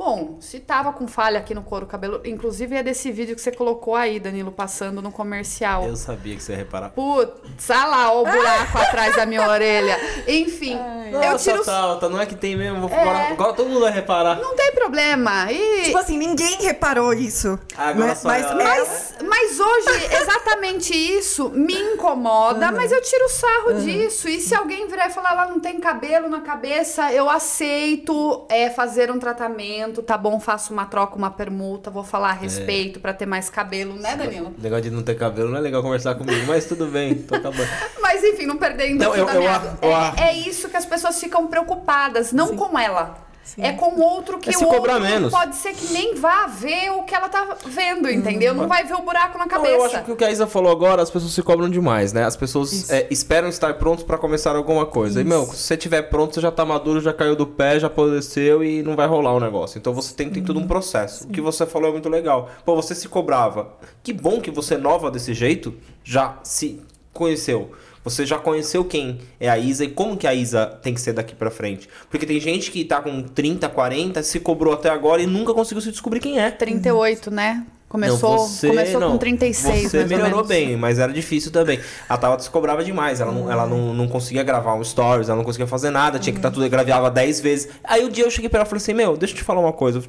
Bom, 0.00 0.38
se 0.40 0.58
tava 0.60 0.94
com 0.94 1.06
falha 1.06 1.38
aqui 1.38 1.52
no 1.52 1.62
couro 1.62 1.84
cabeludo, 1.84 2.26
inclusive 2.26 2.74
é 2.74 2.82
desse 2.82 3.12
vídeo 3.12 3.36
que 3.36 3.42
você 3.42 3.52
colocou 3.52 3.94
aí, 3.94 4.18
Danilo, 4.18 4.50
passando 4.50 5.02
no 5.02 5.12
comercial. 5.12 5.84
Eu 5.84 5.94
sabia 5.94 6.34
que 6.34 6.42
você 6.42 6.52
ia 6.52 6.56
reparar. 6.56 6.88
Putz, 6.88 7.68
olha 7.68 7.84
lá 7.84 8.10
ó, 8.10 8.22
o 8.22 8.24
buraco 8.24 8.78
atrás 8.78 9.14
da 9.14 9.26
minha 9.26 9.46
orelha. 9.46 10.00
Enfim, 10.26 10.78
eu 11.12 11.20
Nossa, 11.20 11.50
tiro. 11.50 11.62
Talta, 11.62 12.08
não 12.08 12.18
é 12.18 12.24
que 12.24 12.34
tem 12.34 12.56
mesmo. 12.56 12.88
Vou 12.88 12.98
agora, 12.98 13.18
agora 13.30 13.52
todo 13.52 13.68
mundo 13.68 13.80
vai 13.80 13.92
reparar. 13.92 14.36
Não 14.40 14.56
tem 14.56 14.72
problema. 14.72 15.52
E... 15.52 15.82
Tipo 15.82 15.98
assim, 15.98 16.16
ninguém 16.16 16.62
reparou 16.62 17.12
isso. 17.12 17.58
Agora 17.76 18.06
né? 18.06 18.14
só 18.14 18.28
mas, 18.28 18.46
ela. 18.46 18.54
Mas, 18.54 19.14
mas 19.22 19.60
hoje, 19.60 20.14
exatamente 20.22 20.94
isso 20.94 21.50
me 21.50 21.74
incomoda, 21.74 22.72
mas 22.72 22.90
eu 22.90 23.02
tiro 23.02 23.28
sarro 23.28 23.74
disso. 23.80 24.30
E 24.30 24.40
se 24.40 24.54
alguém 24.54 24.88
virar 24.88 25.08
e 25.08 25.10
falar, 25.10 25.32
ela 25.32 25.46
não 25.46 25.60
tem 25.60 25.78
cabelo 25.78 26.26
na 26.30 26.40
cabeça, 26.40 27.12
eu 27.12 27.28
aceito 27.28 28.46
é, 28.48 28.70
fazer 28.70 29.10
um 29.10 29.18
tratamento, 29.18 29.89
tá 30.02 30.16
bom, 30.16 30.38
faço 30.40 30.72
uma 30.72 30.86
troca, 30.86 31.16
uma 31.16 31.30
permuta, 31.30 31.90
vou 31.90 32.04
falar 32.04 32.30
a 32.30 32.32
respeito 32.32 33.00
pra 33.00 33.12
ter 33.12 33.26
mais 33.26 33.50
cabelo, 33.50 33.94
né, 33.94 34.16
Danilo? 34.16 34.54
Negócio 34.58 34.84
de 34.84 34.90
não 34.90 35.02
ter 35.02 35.14
cabelo 35.16 35.50
não 35.50 35.58
é 35.58 35.60
legal 35.60 35.82
conversar 35.82 36.14
comigo, 36.14 36.46
mas 36.46 36.64
tudo 36.66 36.86
bem, 36.86 37.14
tô 37.14 37.34
acabando. 37.34 37.68
Mas 38.00 38.24
enfim, 38.24 38.44
não 38.44 38.56
perdendo 38.56 38.98
Não, 38.98 39.14
eu- 39.14 39.26
eu 39.28 39.42
eu 39.82 39.90
é, 40.18 40.30
é 40.30 40.32
isso 40.34 40.68
que 40.68 40.76
as 40.76 40.84
pessoas 40.84 41.18
ficam 41.20 41.46
preocupadas, 41.46 42.32
não 42.32 42.56
com 42.56 42.76
ela. 42.78 43.29
É 43.58 43.72
com 43.72 43.94
o 43.94 44.00
outro 44.00 44.38
que 44.38 44.50
É 44.50 44.58
o 44.58 44.64
outro 44.68 45.00
menos. 45.00 45.32
pode 45.32 45.56
ser 45.56 45.72
que 45.74 45.92
nem 45.92 46.14
vá 46.14 46.46
ver 46.46 46.90
o 46.90 47.02
que 47.04 47.14
ela 47.14 47.28
tá 47.28 47.56
vendo, 47.66 48.08
entendeu? 48.10 48.54
Não 48.54 48.68
vai 48.68 48.84
ver 48.84 48.94
o 48.94 49.02
buraco 49.02 49.38
na 49.38 49.44
Não, 49.44 49.48
cabeça. 49.50 49.72
eu 49.72 49.84
acho 49.84 50.04
que 50.04 50.12
o 50.12 50.16
que 50.16 50.24
a 50.24 50.30
Isa 50.30 50.46
falou 50.46 50.70
agora, 50.70 51.02
as 51.02 51.10
pessoas 51.10 51.32
se 51.32 51.42
cobram 51.42 51.68
demais, 51.68 52.12
né? 52.12 52.24
As 52.24 52.36
pessoas 52.36 52.90
é, 52.90 53.06
esperam 53.10 53.48
estar 53.48 53.74
prontos 53.74 54.04
pra 54.04 54.18
começar 54.18 54.54
alguma 54.56 54.86
coisa. 54.86 55.20
E, 55.20 55.24
meu, 55.24 55.44
se 55.46 55.56
você 55.56 55.74
estiver 55.74 56.02
pronto, 56.02 56.34
você 56.34 56.40
já 56.40 56.50
tá 56.50 56.64
maduro, 56.64 57.00
já 57.00 57.12
caiu 57.12 57.34
do 57.36 57.46
pé, 57.46 57.78
já 57.80 57.86
apodreceu 57.86 58.62
e 58.62 58.82
não 58.82 58.94
vai 58.96 59.06
rolar 59.06 59.32
o 59.34 59.40
negócio. 59.40 59.78
Então 59.78 59.92
você 59.92 60.14
tem, 60.14 60.30
tem 60.30 60.42
tudo 60.42 60.60
um 60.60 60.66
processo. 60.66 61.24
O 61.24 61.28
que 61.28 61.40
você 61.40 61.66
falou 61.66 61.88
é 61.88 61.92
muito 61.92 62.08
legal. 62.08 62.48
Pô, 62.64 62.74
você 62.76 62.94
se 62.94 63.08
cobrava. 63.08 63.72
Que 64.02 64.12
bom 64.12 64.40
que 64.40 64.50
você, 64.50 64.76
nova 64.76 65.10
desse 65.10 65.34
jeito, 65.34 65.74
já 66.04 66.38
se 66.42 66.80
conheceu. 67.12 67.72
Você 68.02 68.24
já 68.24 68.38
conheceu 68.38 68.84
quem 68.84 69.18
é 69.38 69.48
a 69.48 69.58
Isa 69.58 69.84
e 69.84 69.88
como 69.88 70.16
que 70.16 70.26
a 70.26 70.34
Isa 70.34 70.66
tem 70.82 70.94
que 70.94 71.00
ser 71.00 71.12
daqui 71.12 71.34
pra 71.34 71.50
frente. 71.50 71.88
Porque 72.08 72.24
tem 72.24 72.40
gente 72.40 72.70
que 72.70 72.84
tá 72.84 73.02
com 73.02 73.22
30, 73.22 73.68
40, 73.68 74.22
se 74.22 74.40
cobrou 74.40 74.72
até 74.72 74.88
agora 74.88 75.20
e 75.20 75.26
nunca 75.26 75.52
conseguiu 75.52 75.82
se 75.82 75.90
descobrir 75.90 76.20
quem 76.20 76.38
é. 76.38 76.50
38, 76.50 77.30
né? 77.30 77.66
Começou, 77.90 78.36
Não, 78.36 78.46
você 78.46 78.68
começou 78.68 79.00
não. 79.00 79.10
com 79.10 79.18
36, 79.18 79.90
Você 79.90 80.04
melhorou 80.04 80.44
bem, 80.44 80.76
mas 80.76 81.00
era 81.00 81.12
difícil 81.12 81.50
também. 81.50 81.80
A 82.08 82.16
Tabata 82.16 82.40
se 82.40 82.48
cobrava 82.48 82.84
demais. 82.84 83.20
Ela, 83.20 83.32
não, 83.32 83.50
ela 83.50 83.66
não, 83.66 83.92
não 83.92 84.06
conseguia 84.06 84.44
gravar 84.44 84.74
um 84.74 84.84
stories, 84.84 85.28
ela 85.28 85.36
não 85.36 85.44
conseguia 85.44 85.66
fazer 85.66 85.90
nada, 85.90 86.16
tinha 86.16 86.32
que 86.32 86.38
estar 86.38 86.52
tudo, 86.52 86.68
gravava 86.68 87.10
10 87.10 87.40
vezes. 87.40 87.68
Aí 87.82 88.04
o 88.04 88.08
dia 88.08 88.24
eu 88.24 88.30
cheguei 88.30 88.48
pra 88.48 88.60
ela 88.60 88.66
e 88.66 88.70
falei 88.70 88.80
assim: 88.80 88.94
Meu, 88.94 89.16
deixa 89.16 89.34
eu 89.34 89.38
te 89.38 89.44
falar 89.44 89.60
uma 89.60 89.72
coisa. 89.72 90.04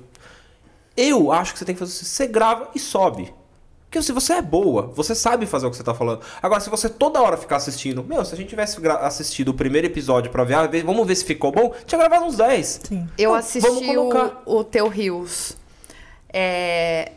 Eu 0.95 1.31
acho 1.31 1.53
que 1.53 1.59
você 1.59 1.65
tem 1.65 1.73
que 1.73 1.79
fazer 1.79 1.91
assim: 1.91 2.05
você 2.05 2.27
grava 2.27 2.69
e 2.75 2.79
sobe. 2.79 3.33
Porque 3.91 4.01
se 4.01 4.13
você 4.13 4.35
é 4.35 4.41
boa, 4.41 4.83
você 4.95 5.13
sabe 5.13 5.45
fazer 5.45 5.67
o 5.67 5.69
que 5.69 5.75
você 5.75 5.83
tá 5.83 5.93
falando. 5.93 6.21
Agora, 6.41 6.61
se 6.61 6.69
você 6.69 6.87
toda 6.87 7.21
hora 7.21 7.35
ficar 7.35 7.57
assistindo, 7.57 8.01
meu, 8.01 8.23
se 8.23 8.33
a 8.33 8.37
gente 8.37 8.47
tivesse 8.47 8.79
assistido 8.87 9.49
o 9.49 9.53
primeiro 9.53 9.85
episódio 9.85 10.31
pra 10.31 10.45
ver, 10.45 10.53
ah, 10.53 10.69
vamos 10.85 11.05
ver 11.05 11.13
se 11.13 11.25
ficou 11.25 11.51
bom, 11.51 11.73
tinha 11.85 11.99
gravado 11.99 12.23
uns 12.23 12.37
10. 12.37 12.79
Sim. 12.85 13.09
Eu 13.17 13.31
Então, 13.31 13.35
assisti 13.35 13.67
vamos 13.69 13.85
colocar. 13.85 14.43
o, 14.45 14.59
o 14.59 14.63
teu 14.63 14.87
Rios. 14.87 15.57
É, 16.31 17.11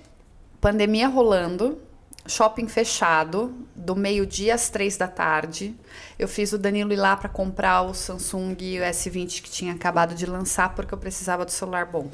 pandemia 0.61 1.07
rolando, 1.07 1.78
shopping 2.26 2.66
fechado, 2.66 3.54
do 3.73 3.95
meio-dia 3.95 4.57
às 4.57 4.69
três 4.69 4.97
da 4.97 5.07
tarde. 5.07 5.76
Eu 6.19 6.26
fiz 6.26 6.52
o 6.52 6.59
Danilo 6.59 6.93
ir 6.93 6.97
lá 6.97 7.16
para 7.16 7.28
comprar 7.28 7.83
o 7.83 7.95
Samsung 7.95 8.57
S20 8.57 9.43
que 9.43 9.49
tinha 9.49 9.75
acabado 9.75 10.12
de 10.12 10.26
lançar 10.26 10.75
porque 10.75 10.93
eu 10.93 10.99
precisava 10.99 11.45
do 11.45 11.52
celular 11.52 11.87
bom. 11.87 12.09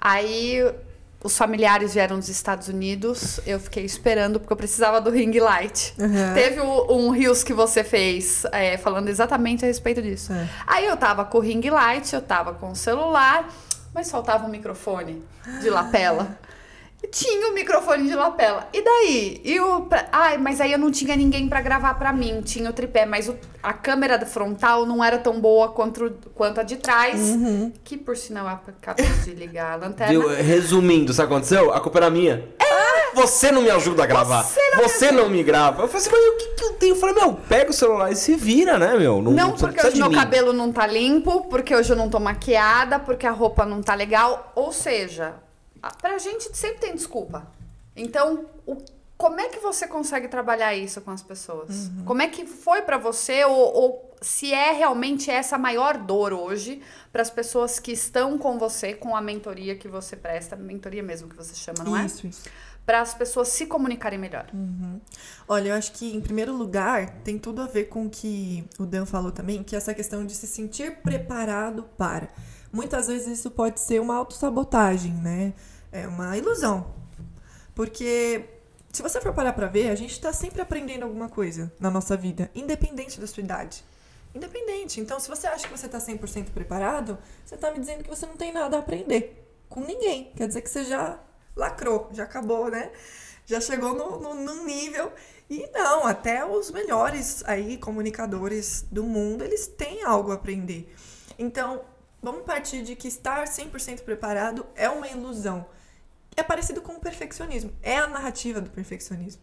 Aí 0.00 0.64
os 1.22 1.36
familiares 1.36 1.94
vieram 1.94 2.16
dos 2.16 2.28
Estados 2.28 2.68
Unidos, 2.68 3.40
eu 3.44 3.58
fiquei 3.58 3.84
esperando 3.84 4.38
porque 4.38 4.52
eu 4.52 4.56
precisava 4.56 5.00
do 5.00 5.10
ring 5.10 5.36
light. 5.38 5.94
Uhum. 5.98 6.34
Teve 6.34 6.60
um 6.60 7.10
Rios 7.10 7.42
que 7.42 7.52
você 7.52 7.82
fez 7.82 8.44
é, 8.52 8.76
falando 8.76 9.08
exatamente 9.08 9.64
a 9.64 9.68
respeito 9.68 10.00
disso. 10.00 10.32
É. 10.32 10.48
Aí 10.66 10.86
eu 10.86 10.96
tava 10.96 11.24
com 11.24 11.38
o 11.38 11.40
ring 11.40 11.68
light, 11.68 12.14
eu 12.14 12.22
tava 12.22 12.54
com 12.54 12.70
o 12.70 12.76
celular, 12.76 13.48
mas 13.92 14.10
faltava 14.10 14.46
um 14.46 14.48
microfone 14.48 15.22
de 15.60 15.68
lapela. 15.68 16.38
Tinha 17.12 17.48
o 17.48 17.54
microfone 17.54 18.08
de 18.08 18.14
lapela. 18.14 18.68
E 18.72 18.82
daí? 18.82 19.40
E 19.44 19.60
o. 19.60 19.82
pra- 19.82 20.08
Ai, 20.10 20.36
mas 20.36 20.60
aí 20.60 20.72
eu 20.72 20.78
não 20.78 20.90
tinha 20.90 21.14
ninguém 21.16 21.48
pra 21.48 21.60
gravar 21.60 21.94
pra 21.94 22.12
mim. 22.12 22.42
Tinha 22.42 22.68
o 22.68 22.72
tripé, 22.72 23.06
mas 23.06 23.28
o- 23.28 23.36
a 23.62 23.72
câmera 23.72 24.18
frontal 24.26 24.84
não 24.84 25.02
era 25.02 25.16
tão 25.18 25.40
boa 25.40 25.68
quanto, 25.68 26.12
quanto 26.34 26.60
a 26.60 26.62
de 26.64 26.76
trás. 26.76 27.20
Que 27.84 27.96
por 27.96 28.16
sinal 28.16 28.46
eu 28.46 28.50
acabei 28.52 29.06
de 29.24 29.30
ligar 29.30 29.74
a 29.74 29.76
lanterna. 29.76 30.12
Viu? 30.12 30.28
Resumindo, 30.28 31.12
sabe 31.14 31.26
o 31.26 31.28
que 31.28 31.34
aconteceu? 31.34 31.72
A 31.72 31.80
culpa 31.80 31.98
era 31.98 32.10
minha. 32.10 32.44
Você 33.14 33.50
não 33.50 33.62
me 33.62 33.70
ajuda 33.70 34.04
a 34.04 34.06
gravar. 34.06 34.42
Você 34.76 35.10
não, 35.10 35.28
me 35.28 35.42
grava. 35.42 35.82
Eu 35.82 35.88
falei 35.88 36.06
assim, 36.06 36.10
mas 36.12 36.24
o 36.24 36.36
que, 36.36 36.46
que 36.54 36.64
eu 36.64 36.72
tenho? 36.74 36.92
Eu 36.94 37.00
falei, 37.00 37.14
meu, 37.16 37.32
pega 37.48 37.70
o 37.70 37.72
celular 37.74 38.12
e 38.12 38.16
se 38.16 38.36
vira, 38.36 38.78
né, 38.78 38.96
meu? 38.96 39.20
Não 39.22 39.50
você 39.56 39.66
porque 39.66 39.86
hoje 39.86 39.98
meu 39.98 40.10
mim. 40.10 40.14
cabelo 40.14 40.52
não 40.52 40.70
tá 40.70 40.86
limpo, 40.86 41.42
porque 41.48 41.74
hoje 41.74 41.90
eu 41.90 41.96
não 41.96 42.08
tô 42.08 42.20
maquiada, 42.20 42.98
porque 42.98 43.26
a 43.26 43.30
roupa 43.32 43.64
não 43.64 43.82
tá 43.82 43.94
legal. 43.94 44.52
Ou 44.54 44.72
seja, 44.72 45.34
pra 46.00 46.18
gente 46.18 46.56
sempre 46.56 46.78
tem 46.80 46.94
desculpa. 46.94 47.46
Então, 47.96 48.46
o- 48.66 48.76
como 49.16 49.40
é 49.40 49.48
que 49.48 49.58
você 49.58 49.86
consegue 49.88 50.28
trabalhar 50.28 50.74
isso 50.74 51.00
com 51.00 51.10
as 51.10 51.22
pessoas? 51.22 51.90
Como 52.04 52.22
é 52.22 52.28
que 52.28 52.46
foi 52.46 52.82
pra 52.82 52.96
você, 52.98 53.44
ou, 53.44 53.56
ou 53.74 54.14
se 54.22 54.52
é 54.52 54.70
realmente 54.72 55.28
essa 55.30 55.56
a 55.56 55.58
maior 55.58 55.98
dor 55.98 56.32
hoje 56.32 56.80
para 57.12 57.22
as 57.22 57.30
pessoas 57.30 57.80
que 57.80 57.90
estão 57.92 58.38
com 58.38 58.58
você, 58.58 58.94
com 58.94 59.16
a 59.16 59.20
mentoria 59.20 59.74
que 59.76 59.88
você 59.88 60.14
presta, 60.16 60.54
mentoria 60.54 61.02
mesmo 61.02 61.28
que 61.28 61.34
você 61.36 61.54
chama, 61.54 61.82
não 61.82 61.96
é? 61.96 62.06
Isso, 62.06 62.26
isso. 62.28 62.48
Para 62.86 63.00
as 63.02 63.12
pessoas 63.12 63.48
se 63.48 63.66
comunicarem 63.66 64.18
melhor. 64.18 64.46
Olha, 65.46 65.70
eu 65.70 65.74
acho 65.74 65.92
que, 65.92 66.14
em 66.14 66.20
primeiro 66.20 66.54
lugar, 66.54 67.10
tem 67.24 67.38
tudo 67.38 67.60
a 67.60 67.66
ver 67.66 67.84
com 67.84 68.06
o 68.06 68.10
que 68.10 68.64
o 68.78 68.86
Dan 68.86 69.04
falou 69.04 69.30
também, 69.32 69.62
que 69.62 69.74
é 69.74 69.78
essa 69.78 69.92
questão 69.92 70.24
de 70.24 70.34
se 70.34 70.46
sentir 70.46 70.96
preparado 71.02 71.82
para. 71.98 72.30
Muitas 72.78 73.08
vezes 73.08 73.40
isso 73.40 73.50
pode 73.50 73.80
ser 73.80 74.00
uma 74.00 74.14
autossabotagem, 74.14 75.12
né? 75.12 75.52
É 75.90 76.06
uma 76.06 76.38
ilusão. 76.38 76.94
Porque, 77.74 78.44
se 78.92 79.02
você 79.02 79.20
for 79.20 79.34
parar 79.34 79.52
pra 79.52 79.66
ver, 79.66 79.90
a 79.90 79.96
gente 79.96 80.12
está 80.12 80.32
sempre 80.32 80.62
aprendendo 80.62 81.02
alguma 81.02 81.28
coisa 81.28 81.72
na 81.80 81.90
nossa 81.90 82.16
vida, 82.16 82.48
independente 82.54 83.20
da 83.20 83.26
sua 83.26 83.42
idade. 83.42 83.84
Independente. 84.32 85.00
Então, 85.00 85.18
se 85.18 85.28
você 85.28 85.48
acha 85.48 85.66
que 85.66 85.76
você 85.76 85.86
está 85.86 85.98
100% 85.98 86.50
preparado, 86.50 87.18
você 87.44 87.56
está 87.56 87.72
me 87.72 87.80
dizendo 87.80 88.04
que 88.04 88.10
você 88.10 88.24
não 88.26 88.36
tem 88.36 88.52
nada 88.52 88.76
a 88.76 88.78
aprender 88.78 89.52
com 89.68 89.80
ninguém. 89.80 90.30
Quer 90.36 90.46
dizer 90.46 90.62
que 90.62 90.70
você 90.70 90.84
já 90.84 91.18
lacrou, 91.56 92.08
já 92.12 92.22
acabou, 92.22 92.70
né? 92.70 92.92
Já 93.44 93.60
chegou 93.60 93.92
no, 93.92 94.20
no, 94.20 94.34
no 94.34 94.64
nível. 94.64 95.12
E 95.50 95.68
não, 95.72 96.06
até 96.06 96.46
os 96.46 96.70
melhores 96.70 97.42
aí 97.44 97.76
comunicadores 97.76 98.86
do 98.88 99.02
mundo, 99.02 99.42
eles 99.42 99.66
têm 99.66 100.04
algo 100.04 100.30
a 100.30 100.36
aprender. 100.36 100.94
Então, 101.36 101.80
vamos 102.22 102.42
partir 102.42 102.82
de 102.82 102.96
que 102.96 103.08
estar 103.08 103.44
100% 103.46 104.02
preparado 104.02 104.66
é 104.74 104.88
uma 104.88 105.08
ilusão. 105.08 105.66
É 106.36 106.42
parecido 106.42 106.80
com 106.80 106.92
o 106.94 107.00
perfeccionismo. 107.00 107.72
É 107.82 107.96
a 107.96 108.06
narrativa 108.06 108.60
do 108.60 108.70
perfeccionismo. 108.70 109.42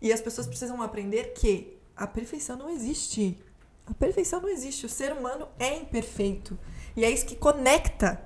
E 0.00 0.12
as 0.12 0.20
pessoas 0.20 0.46
precisam 0.46 0.82
aprender 0.82 1.32
que 1.32 1.78
a 1.96 2.06
perfeição 2.06 2.56
não 2.56 2.68
existe. 2.68 3.38
A 3.86 3.94
perfeição 3.94 4.40
não 4.40 4.48
existe. 4.48 4.84
O 4.84 4.88
ser 4.88 5.12
humano 5.12 5.48
é 5.58 5.74
imperfeito. 5.76 6.58
E 6.96 7.04
é 7.04 7.10
isso 7.10 7.24
que 7.24 7.36
conecta. 7.36 8.22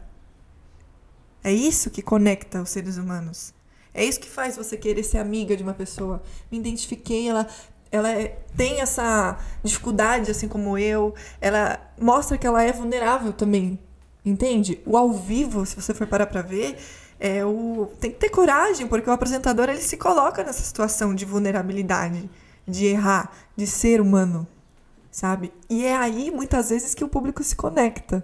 É 1.44 1.52
isso 1.52 1.90
que 1.90 2.02
conecta 2.02 2.60
os 2.60 2.70
seres 2.70 2.96
humanos. 2.96 3.54
É 3.94 4.04
isso 4.04 4.20
que 4.20 4.28
faz 4.28 4.56
você 4.56 4.76
querer 4.76 5.02
ser 5.02 5.18
amiga 5.18 5.56
de 5.56 5.62
uma 5.62 5.74
pessoa. 5.74 6.22
Me 6.50 6.58
identifiquei, 6.58 7.28
ela, 7.28 7.46
ela 7.90 8.10
é- 8.10 8.38
tem 8.56 8.80
essa 8.80 9.38
dificuldade, 9.62 10.30
assim 10.30 10.48
como 10.48 10.76
eu. 10.76 11.14
Ela 11.40 11.80
mostra 12.00 12.36
que 12.36 12.46
ela 12.46 12.62
é 12.62 12.72
vulnerável 12.72 13.32
também. 13.32 13.78
Entende? 14.28 14.78
O 14.84 14.96
ao 14.96 15.10
vivo, 15.10 15.64
se 15.64 15.74
você 15.74 15.94
for 15.94 16.06
parar 16.06 16.26
pra 16.26 16.42
ver, 16.42 16.76
é 17.18 17.42
o 17.44 17.90
tem 17.98 18.10
que 18.10 18.18
ter 18.18 18.28
coragem, 18.28 18.86
porque 18.86 19.08
o 19.08 19.12
apresentador 19.12 19.70
ele 19.70 19.80
se 19.80 19.96
coloca 19.96 20.44
nessa 20.44 20.62
situação 20.62 21.14
de 21.14 21.24
vulnerabilidade, 21.24 22.28
de 22.66 22.84
errar, 22.84 23.32
de 23.56 23.66
ser 23.66 24.02
humano, 24.02 24.46
sabe? 25.10 25.50
E 25.68 25.84
é 25.84 25.96
aí 25.96 26.30
muitas 26.30 26.68
vezes 26.68 26.94
que 26.94 27.02
o 27.02 27.08
público 27.08 27.42
se 27.42 27.56
conecta. 27.56 28.22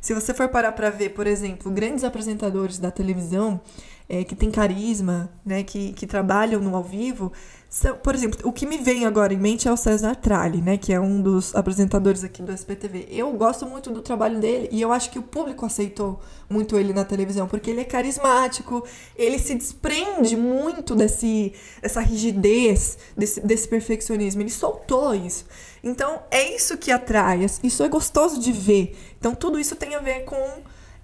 Se 0.00 0.14
você 0.14 0.32
for 0.32 0.48
parar 0.48 0.72
pra 0.72 0.88
ver, 0.88 1.10
por 1.10 1.26
exemplo, 1.26 1.70
grandes 1.70 2.04
apresentadores 2.04 2.78
da 2.78 2.90
televisão, 2.90 3.60
é, 4.08 4.22
que 4.22 4.36
tem 4.36 4.50
carisma, 4.50 5.30
né, 5.44 5.62
que, 5.62 5.92
que 5.92 6.06
trabalham 6.06 6.60
no 6.60 6.76
ao 6.76 6.82
vivo, 6.82 7.32
são, 7.68 7.96
por 7.96 8.14
exemplo, 8.14 8.38
o 8.44 8.52
que 8.52 8.66
me 8.66 8.78
vem 8.78 9.04
agora 9.04 9.34
em 9.34 9.38
mente 9.38 9.66
é 9.66 9.72
o 9.72 9.76
César 9.76 10.14
Tralli, 10.14 10.60
né, 10.60 10.76
que 10.76 10.92
é 10.92 11.00
um 11.00 11.20
dos 11.20 11.54
apresentadores 11.56 12.22
aqui 12.22 12.42
do 12.42 12.52
SPTV. 12.52 13.08
Eu 13.10 13.32
gosto 13.32 13.66
muito 13.66 13.90
do 13.90 14.00
trabalho 14.00 14.38
dele 14.38 14.68
e 14.70 14.80
eu 14.80 14.92
acho 14.92 15.10
que 15.10 15.18
o 15.18 15.22
público 15.22 15.66
aceitou 15.66 16.20
muito 16.48 16.78
ele 16.78 16.92
na 16.92 17.04
televisão, 17.04 17.48
porque 17.48 17.70
ele 17.70 17.80
é 17.80 17.84
carismático, 17.84 18.86
ele 19.16 19.38
se 19.38 19.54
desprende 19.54 20.36
muito 20.36 20.94
desse, 20.94 21.52
dessa 21.82 22.00
rigidez, 22.00 22.98
desse, 23.16 23.40
desse 23.40 23.66
perfeccionismo, 23.66 24.42
ele 24.42 24.50
soltou 24.50 25.14
isso. 25.14 25.46
Então, 25.82 26.22
é 26.30 26.54
isso 26.54 26.78
que 26.78 26.92
atrai, 26.92 27.44
isso 27.62 27.82
é 27.82 27.88
gostoso 27.88 28.38
de 28.38 28.52
ver. 28.52 28.96
Então, 29.18 29.34
tudo 29.34 29.58
isso 29.58 29.74
tem 29.74 29.94
a 29.94 29.98
ver 29.98 30.24
com 30.24 30.36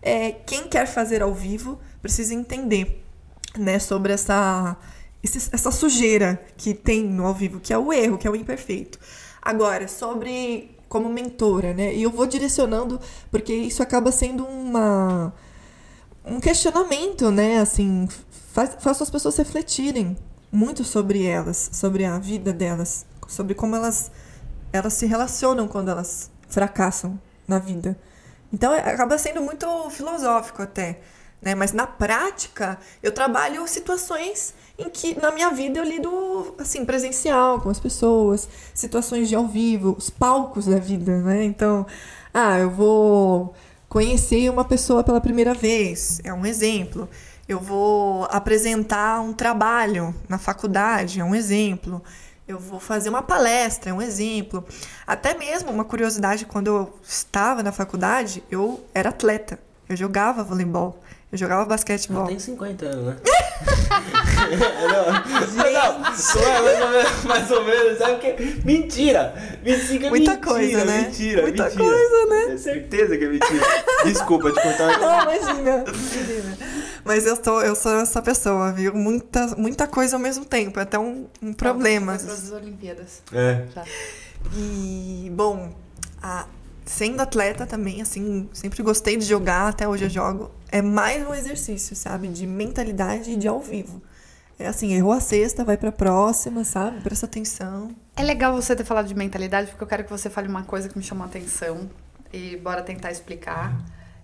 é, 0.03 0.33
quem 0.33 0.69
quer 0.69 0.87
fazer 0.87 1.23
ao 1.23 1.35
vivo 1.35 1.79
precisa 2.01 2.35
entender, 2.35 3.05
né, 3.59 3.79
sobre 3.79 4.13
essa 4.13 4.77
essa 5.23 5.71
sujeira 5.71 6.43
que 6.57 6.73
tem 6.73 7.05
no 7.05 7.27
ao 7.27 7.35
vivo, 7.35 7.61
que 7.61 7.75
é 7.75 7.79
o 7.79 7.93
erro, 7.93 8.17
que 8.17 8.27
é 8.27 8.31
o 8.31 8.37
imperfeito. 8.37 8.99
Agora, 9.43 9.87
sobre 9.87 10.75
como 10.89 11.09
mentora, 11.09 11.73
né? 11.73 11.95
E 11.95 12.03
eu 12.03 12.11
vou 12.11 12.27
direcionando, 12.27 13.01
porque 13.31 13.55
isso 13.55 13.83
acaba 13.83 14.11
sendo 14.11 14.45
uma 14.45 15.33
um 16.25 16.41
questionamento, 16.41 17.31
né? 17.31 17.59
Assim, 17.59 18.09
faz, 18.53 18.77
as 18.85 19.11
pessoas 19.11 19.37
refletirem 19.37 20.17
muito 20.51 20.85
sobre 20.85 21.25
elas, 21.25 21.71
sobre 21.73 22.05
a 22.05 22.19
vida 22.19 22.53
delas, 22.53 23.07
sobre 23.29 23.55
como 23.55 23.77
elas 23.77 24.11
elas 24.73 24.95
se 24.95 25.07
relacionam 25.07 25.69
quando 25.69 25.91
elas 25.91 26.31
fracassam 26.49 27.21
na 27.47 27.59
vida. 27.59 27.97
Então, 28.53 28.73
acaba 28.73 29.17
sendo 29.19 29.41
muito 29.41 29.67
filosófico 29.91 30.63
até, 30.63 31.01
né? 31.41 31.55
Mas 31.55 31.73
na 31.73 31.87
prática, 31.87 32.79
eu 33.03 33.13
trabalho 33.13 33.67
situações 33.67 34.55
em 34.79 34.89
que 34.89 35.19
na 35.21 35.31
minha 35.31 35.51
vida 35.51 35.79
eu 35.79 35.85
lido 35.85 36.55
assim 36.59 36.85
presencial 36.85 37.61
com 37.61 37.69
as 37.69 37.79
pessoas, 37.79 38.49
situações 38.75 39.29
de 39.29 39.35
ao 39.35 39.47
vivo, 39.47 39.95
os 39.97 40.11
palcos 40.11 40.67
da 40.67 40.79
vida, 40.79 41.19
né? 41.19 41.45
Então, 41.45 41.87
ah, 42.33 42.59
eu 42.59 42.71
vou 42.71 43.55
conhecer 43.89 44.51
uma 44.51 44.65
pessoa 44.65 45.03
pela 45.05 45.21
primeira 45.21 45.53
vez, 45.55 46.21
é 46.25 46.33
um 46.33 46.47
exemplo. 46.47 47.09
Eu 47.49 47.59
vou 47.59 48.25
apresentar 48.31 49.21
um 49.21 49.33
trabalho 49.33 50.15
na 50.29 50.39
faculdade, 50.39 51.21
é 51.21 51.25
um 51.25 51.35
exemplo. 51.35 52.01
Eu 52.51 52.59
vou 52.59 52.81
fazer 52.81 53.09
uma 53.09 53.23
palestra, 53.23 53.91
é 53.91 53.95
um 53.95 54.03
exemplo. 54.03 54.65
Até 55.07 55.35
mesmo 55.39 55.71
uma 55.71 55.85
curiosidade, 55.85 56.45
quando 56.45 56.67
eu 56.67 56.99
estava 57.01 57.63
na 57.63 57.71
faculdade, 57.71 58.43
eu 58.51 58.85
era 58.93 59.11
atleta. 59.11 59.57
Eu 59.89 59.97
jogava 59.97 60.43
voleibol. 60.43 61.01
Eu 61.31 61.39
jogava 61.39 61.65
basquetebol. 61.65 62.27
Tem 62.27 62.41
50 62.41 62.87
anos, 62.87 63.07
né? 63.07 63.17
não, 64.81 65.13
não, 65.13 66.01
mais 66.01 66.35
ou 66.35 66.91
menos, 66.91 67.25
mais 67.25 67.51
ou 67.53 67.65
menos, 67.65 67.99
sabe 67.99 68.15
o 68.15 68.19
que? 68.19 68.67
Mentira! 68.67 69.33
25 69.63 70.07
é 70.07 70.11
Muita 70.11 70.33
mentira, 70.33 70.53
coisa, 70.53 70.85
né? 70.85 71.01
mentira, 71.03 71.43
Muita 71.43 71.65
mentira. 71.65 71.85
coisa, 71.85 72.27
né? 72.27 72.45
Tenho 72.47 72.59
certeza 72.59 73.17
que 73.17 73.25
é 73.25 73.29
mentira. 73.29 73.67
Desculpa 74.05 74.51
te 74.51 74.61
contar. 74.61 74.99
Não, 74.99 75.23
imagina. 75.23 75.85
imagina. 75.87 76.80
Mas 77.05 77.27
eu 77.27 77.37
sou, 77.43 77.63
eu 77.63 77.75
sou 77.75 77.93
essa 78.01 78.21
pessoa, 78.23 78.73
viu? 78.73 78.95
Muita, 78.95 79.49
muita 79.57 79.87
coisa 79.87 80.17
ao 80.17 80.21
mesmo 80.21 80.45
tempo. 80.45 80.79
É 80.79 80.83
até 80.83 80.99
um, 80.99 81.27
um 81.43 81.53
problema. 81.53 82.17
Pras 82.19 82.51
Olimpíadas. 82.53 83.23
É. 83.33 83.67
Já. 83.75 83.85
E, 84.57 85.31
bom, 85.35 85.73
a- 86.23 86.47
sendo 86.85 87.21
atleta 87.21 87.67
também, 87.67 88.03
assim, 88.03 88.49
sempre 88.53 88.83
gostei 88.83 89.17
de 89.17 89.25
jogar, 89.25 89.69
até 89.69 89.87
hoje 89.89 90.05
eu 90.05 90.11
jogo. 90.11 90.51
É 90.71 90.83
mais 90.83 91.27
um 91.27 91.35
exercício, 91.35 91.95
sabe? 91.97 92.29
De 92.29 92.47
mentalidade 92.47 93.31
e 93.33 93.37
de 93.37 93.47
ao 93.49 93.61
vivo. 93.61 94.03
É 94.59 94.67
assim, 94.67 94.93
errou 94.93 95.13
a 95.13 95.21
sexta, 95.21 95.65
vai 95.65 95.77
pra 95.79 95.91
próxima, 95.91 96.65
sabe? 96.65 97.01
Presta 97.01 97.25
atenção. 97.27 97.95
É 98.15 98.23
legal 98.23 98.53
você 98.55 98.77
ter 98.77 98.85
falado 98.85 99.07
de 99.07 99.15
mentalidade, 99.15 99.71
porque 99.71 99.83
eu 99.83 99.89
quero 99.89 100.05
que 100.05 100.11
você 100.11 100.29
fale 100.29 100.49
uma 100.49 100.65
coisa 100.65 100.89
que 100.89 100.99
me 100.99 101.03
chamou 101.05 101.25
a 101.25 101.27
atenção. 101.27 101.89
E 102.33 102.57
bora 102.59 102.83
tentar 102.83 103.11
explicar. 103.11 103.75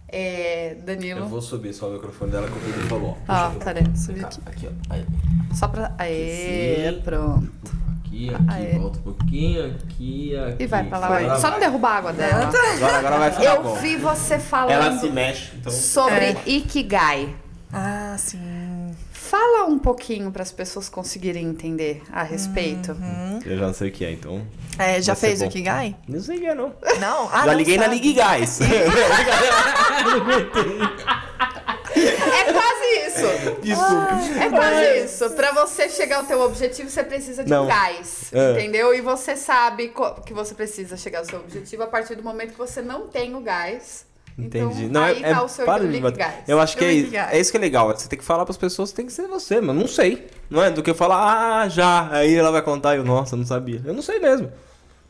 É, 0.08 0.76
Danilo. 0.84 1.20
Eu 1.20 1.28
vou 1.28 1.42
subir 1.42 1.72
só 1.74 1.88
o 1.88 1.92
microfone 1.94 2.30
dela 2.30 2.46
que 2.46 2.56
o 2.56 2.60
Pedro 2.60 2.86
falou. 2.88 3.18
ó. 3.28 3.52
Eu- 3.52 3.58
peraí, 3.58 3.84
subi 3.96 4.24
aqui. 4.24 4.40
Aqui, 4.46 4.68
ó. 4.68 4.94
Aí. 4.94 5.04
Só 5.52 5.68
pra. 5.68 5.92
Aê, 5.98 6.92
Sim. 6.94 7.00
pronto. 7.02 7.52
Aqui, 8.04 8.30
aqui, 8.32 8.44
Aê. 8.48 8.78
volta 8.78 8.98
um 9.00 9.02
pouquinho, 9.02 9.66
aqui, 9.66 10.36
aqui. 10.36 10.62
E 10.62 10.66
vai 10.66 10.84
pra 10.84 10.98
lá. 10.98 11.06
Agora 11.06 11.26
vai. 11.28 11.40
Só 11.40 11.50
não 11.50 11.58
derrubar 11.58 11.90
a 11.90 11.96
água 11.98 12.12
dela. 12.12 12.44
Agora, 12.46 12.98
agora 12.98 13.18
vai 13.18 13.30
ficar 13.32 13.44
Eu 13.56 13.62
bom. 13.62 13.74
vi 13.76 13.96
você 13.96 14.38
falando 14.38 14.70
Ela 14.70 14.96
se 14.98 15.08
mexe, 15.10 15.56
então... 15.56 15.72
sobre 15.72 16.24
É. 16.24 16.36
Ikigai. 16.46 17.34
Ah, 17.72 18.14
sim. 18.16 18.38
Fala 19.26 19.64
um 19.64 19.76
pouquinho 19.76 20.30
para 20.30 20.44
as 20.44 20.52
pessoas 20.52 20.88
conseguirem 20.88 21.44
entender 21.46 22.00
a 22.12 22.22
respeito. 22.22 22.92
Uhum. 22.92 23.40
Eu 23.44 23.58
já 23.58 23.66
não 23.66 23.74
sei 23.74 23.88
o 23.88 23.92
que 23.92 24.04
é, 24.04 24.12
então... 24.12 24.46
É, 24.78 25.02
já 25.02 25.16
fez 25.16 25.40
o 25.40 25.44
bom. 25.44 25.50
Ikigai? 25.50 25.96
Não 26.06 26.20
sei 26.20 26.36
o 26.36 26.40
que 26.40 26.46
é, 26.46 26.54
não. 26.54 26.72
Não? 27.00 27.28
Ah, 27.32 27.40
já 27.40 27.46
não 27.46 27.54
liguei 27.54 27.76
na 27.76 27.84
sabe. 27.84 27.94
Ligue 27.96 28.12
Gás. 28.12 28.60
É 31.96 32.52
quase 32.52 32.86
isso. 33.06 33.60
Desculpa. 33.62 34.20
É 34.38 34.50
quase 34.50 35.04
isso. 35.04 35.30
Pra 35.30 35.52
você 35.52 35.88
chegar 35.88 36.18
ao 36.18 36.24
teu 36.24 36.40
objetivo, 36.42 36.90
você 36.90 37.02
precisa 37.02 37.42
de 37.42 37.50
Não. 37.50 37.64
um 37.64 37.68
gás. 37.68 38.30
É. 38.34 38.52
Entendeu? 38.52 38.94
E 38.94 39.00
você 39.00 39.34
sabe 39.34 39.92
que 40.24 40.34
você 40.34 40.54
precisa 40.54 40.96
chegar 40.96 41.20
ao 41.20 41.24
seu 41.24 41.38
objetivo 41.40 41.82
a 41.82 41.86
partir 41.86 42.14
do 42.14 42.22
momento 42.22 42.52
que 42.52 42.58
você 42.58 42.82
não 42.82 43.08
tem 43.08 43.34
o 43.34 43.40
gás. 43.40 44.05
Entendi. 44.38 44.84
Então, 44.84 45.00
não, 45.00 45.02
aí 45.02 45.22
é, 45.22 45.32
tá 45.32 45.40
é, 45.40 45.40
o 45.40 45.48
seu 45.48 45.64
para 45.64 45.86
de 45.88 45.98
bater. 45.98 46.44
Eu 46.46 46.60
acho 46.60 46.76
que 46.76 46.84
é, 46.84 47.34
é 47.34 47.40
isso 47.40 47.50
que 47.50 47.56
é 47.56 47.60
legal. 47.60 47.88
Você 47.88 48.08
tem 48.08 48.18
que 48.18 48.24
falar 48.24 48.44
pras 48.44 48.58
pessoas, 48.58 48.92
tem 48.92 49.06
que 49.06 49.12
ser 49.12 49.26
você, 49.26 49.60
mano. 49.60 49.80
Não 49.80 49.88
sei. 49.88 50.28
Não 50.50 50.62
é 50.62 50.70
do 50.70 50.82
que 50.82 50.90
eu 50.90 50.94
falar, 50.94 51.62
ah, 51.62 51.68
já. 51.68 52.08
Aí 52.12 52.34
ela 52.34 52.50
vai 52.50 52.60
contar 52.60 52.94
e 52.94 52.98
eu, 52.98 53.04
nossa, 53.04 53.34
eu 53.34 53.38
não 53.38 53.46
sabia. 53.46 53.80
Eu 53.84 53.94
não 53.94 54.02
sei 54.02 54.18
mesmo. 54.18 54.52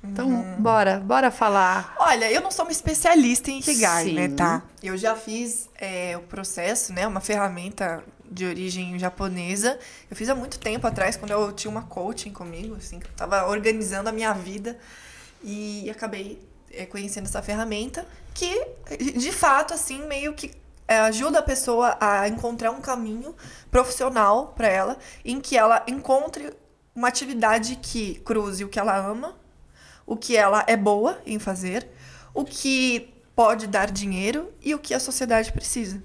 Então, 0.05 0.29
Uhum. 0.29 0.57
bora, 0.61 1.01
bora 1.01 1.31
falar. 1.33 1.97
Olha, 1.99 2.31
eu 2.31 2.41
não 2.41 2.53
sou 2.53 2.65
uma 2.65 2.71
especialista 2.71 3.51
em 3.51 3.59
Ikigai, 3.59 4.05
Sim. 4.05 4.15
né, 4.15 4.29
tá? 4.29 4.63
Eu 4.81 4.97
já 4.97 5.17
fiz 5.17 5.69
é, 5.75 6.17
o 6.17 6.21
processo, 6.21 6.93
né, 6.93 7.05
uma 7.07 7.21
ferramenta 7.21 8.05
de 8.31 8.47
origem 8.47 8.97
japonesa. 8.99 9.77
Eu 10.09 10.17
fiz 10.17 10.29
há 10.29 10.35
muito 10.37 10.61
tempo 10.61 10.87
atrás, 10.87 11.17
quando 11.17 11.33
eu 11.33 11.51
tinha 11.53 11.71
uma 11.71 11.83
coaching 11.83 12.31
comigo, 12.31 12.77
assim, 12.77 13.01
que 13.01 13.07
eu 13.07 13.13
tava 13.17 13.49
organizando 13.49 14.09
a 14.09 14.13
minha 14.13 14.33
vida. 14.33 14.79
E 15.43 15.91
acabei 15.91 16.41
é, 16.73 16.87
conhecendo 16.87 17.25
essa 17.25 17.43
ferramenta 17.43 18.07
que, 18.37 18.67
de 19.19 19.33
fato, 19.33 19.75
assim, 19.75 20.07
meio 20.07 20.35
que 20.35 20.53
é, 20.87 20.99
ajuda 20.99 21.39
a 21.39 21.43
pessoa 21.43 21.97
a 22.01 22.29
encontrar 22.29 22.71
um 22.71 22.81
caminho 22.81 23.35
profissional 23.71 24.49
para 24.57 24.69
ela, 24.69 24.99
em 25.25 25.41
que 25.41 25.57
ela 25.57 25.83
encontre 25.87 26.53
uma 26.95 27.09
atividade 27.09 27.77
que 27.77 28.17
cruze 28.25 28.65
o 28.65 28.69
que 28.69 28.79
ela 28.79 28.97
ama 28.97 29.35
o 30.07 30.17
que 30.17 30.37
ela 30.37 30.65
é 30.69 30.77
boa 30.77 31.21
em 31.27 31.39
fazer, 31.39 31.89
o 32.33 32.45
que 32.45 33.13
pode 33.35 33.67
dar 33.67 33.91
dinheiro 33.91 34.53
e 34.63 34.73
o 34.75 34.79
que 34.79 34.95
a 34.95 35.01
sociedade 35.01 35.53
precisa. 35.53 36.01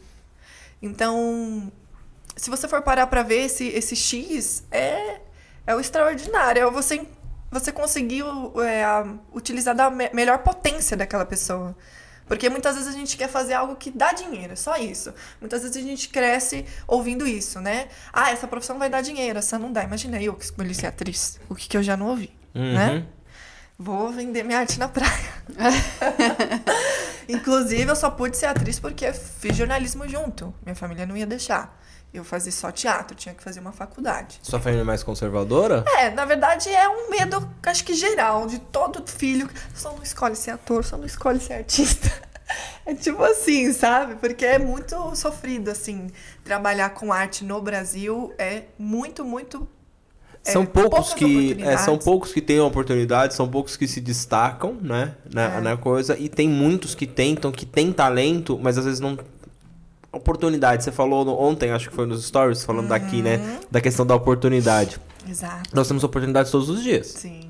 Então, 0.81 1.71
se 2.35 2.49
você 2.49 2.67
for 2.67 2.81
parar 2.81 3.05
para 3.07 3.21
ver 3.21 3.45
esse, 3.45 3.67
esse 3.67 3.95
X, 3.95 4.63
é, 4.71 5.21
é 5.67 5.75
o 5.75 5.79
extraordinário. 5.79 6.63
É 6.63 6.71
você, 6.71 7.07
você 7.51 7.71
conseguir 7.71 8.23
é, 8.65 8.83
utilizar 9.31 9.75
da 9.75 9.91
me- 9.91 10.09
melhor 10.13 10.39
potência 10.39 10.97
daquela 10.97 11.25
pessoa. 11.25 11.77
Porque 12.31 12.49
muitas 12.49 12.77
vezes 12.77 12.87
a 12.87 12.97
gente 12.97 13.17
quer 13.17 13.27
fazer 13.27 13.55
algo 13.55 13.75
que 13.75 13.91
dá 13.91 14.13
dinheiro, 14.13 14.53
é 14.53 14.55
só 14.55 14.77
isso. 14.77 15.13
Muitas 15.41 15.63
vezes 15.63 15.75
a 15.75 15.81
gente 15.81 16.07
cresce 16.07 16.65
ouvindo 16.87 17.27
isso, 17.27 17.59
né? 17.59 17.89
Ah, 18.13 18.31
essa 18.31 18.47
profissão 18.47 18.79
vai 18.79 18.89
dar 18.89 19.01
dinheiro, 19.01 19.37
essa 19.37 19.59
não 19.59 19.69
dá. 19.69 19.83
Imagina 19.83 20.17
eu 20.23 20.33
que 20.33 20.45
escolhi 20.45 20.73
ser 20.73 20.87
atriz. 20.87 21.37
O 21.49 21.55
que, 21.55 21.67
que 21.67 21.75
eu 21.75 21.83
já 21.83 21.97
não 21.97 22.07
ouvi, 22.07 22.33
né? 22.55 22.93
Uhum. 22.93 23.05
Vou 23.77 24.11
vender 24.11 24.43
minha 24.43 24.59
arte 24.59 24.79
na 24.79 24.87
praia. 24.87 25.11
Inclusive, 27.27 27.89
eu 27.89 27.95
só 27.95 28.09
pude 28.09 28.37
ser 28.37 28.47
atriz 28.47 28.79
porque 28.79 29.11
fiz 29.13 29.55
jornalismo 29.55 30.07
junto. 30.07 30.53
Minha 30.63 30.75
família 30.75 31.05
não 31.05 31.15
ia 31.15 31.25
deixar. 31.25 31.79
Eu 32.13 32.25
fazia 32.25 32.51
só 32.51 32.71
teatro, 32.71 33.15
tinha 33.15 33.33
que 33.33 33.41
fazer 33.41 33.61
uma 33.61 33.71
faculdade. 33.71 34.39
Sua 34.43 34.59
família 34.59 34.81
é 34.81 34.85
mais 34.85 35.01
conservadora? 35.01 35.85
É, 35.97 36.09
na 36.09 36.25
verdade 36.25 36.67
é 36.69 36.87
um 36.89 37.09
medo, 37.09 37.49
acho 37.65 37.85
que 37.85 37.93
geral, 37.93 38.47
de 38.47 38.59
todo 38.59 39.09
filho. 39.09 39.49
Só 39.73 39.93
não 39.93 40.03
escolhe 40.03 40.35
ser 40.35 40.51
ator, 40.51 40.83
só 40.83 40.97
não 40.97 41.05
escolhe 41.05 41.39
ser 41.39 41.53
artista. 41.53 42.11
É 42.85 42.93
tipo 42.93 43.23
assim, 43.23 43.71
sabe? 43.71 44.15
Porque 44.15 44.45
é 44.45 44.59
muito 44.59 45.15
sofrido, 45.15 45.71
assim. 45.71 46.09
Trabalhar 46.43 46.89
com 46.89 47.13
arte 47.13 47.45
no 47.45 47.61
Brasil 47.61 48.33
é 48.37 48.63
muito, 48.77 49.23
muito. 49.23 49.69
É, 50.45 50.51
São 50.51 50.65
poucos 50.65 51.13
que 51.13 51.57
é, 51.61 51.77
são 51.77 51.97
poucos 51.97 52.33
que 52.33 52.41
têm 52.41 52.59
oportunidade, 52.59 53.33
são 53.35 53.47
poucos 53.47 53.77
que 53.77 53.87
se 53.87 54.01
destacam, 54.01 54.75
né, 54.81 55.13
na, 55.31 55.57
É. 55.57 55.61
na 55.61 55.77
coisa 55.77 56.17
e 56.17 56.27
tem 56.27 56.49
muitos 56.49 56.95
que 56.95 57.05
tentam, 57.05 57.51
que 57.51 57.65
têm 57.65 57.91
talento, 57.91 58.59
mas 58.61 58.77
às 58.77 58.85
vezes 58.85 58.99
não 58.99 59.17
oportunidade. 60.11 60.83
Você 60.83 60.91
falou 60.91 61.23
no- 61.23 61.39
ontem, 61.39 61.71
acho 61.71 61.89
que 61.89 61.95
foi 61.95 62.05
nos 62.05 62.25
stories 62.25 62.63
falando 62.63 62.87
daqui, 62.89 63.21
né, 63.21 63.37
Uhum. 63.37 63.59
da 63.69 63.79
questão 63.81 64.05
da 64.05 64.15
oportunidade. 64.15 64.97
Exato. 65.29 65.69
Nós 65.73 65.87
temos 65.87 66.03
oportunidades 66.03 66.51
todos 66.51 66.67
os 66.69 66.81
dias, 66.83 67.07
Sim. 67.07 67.41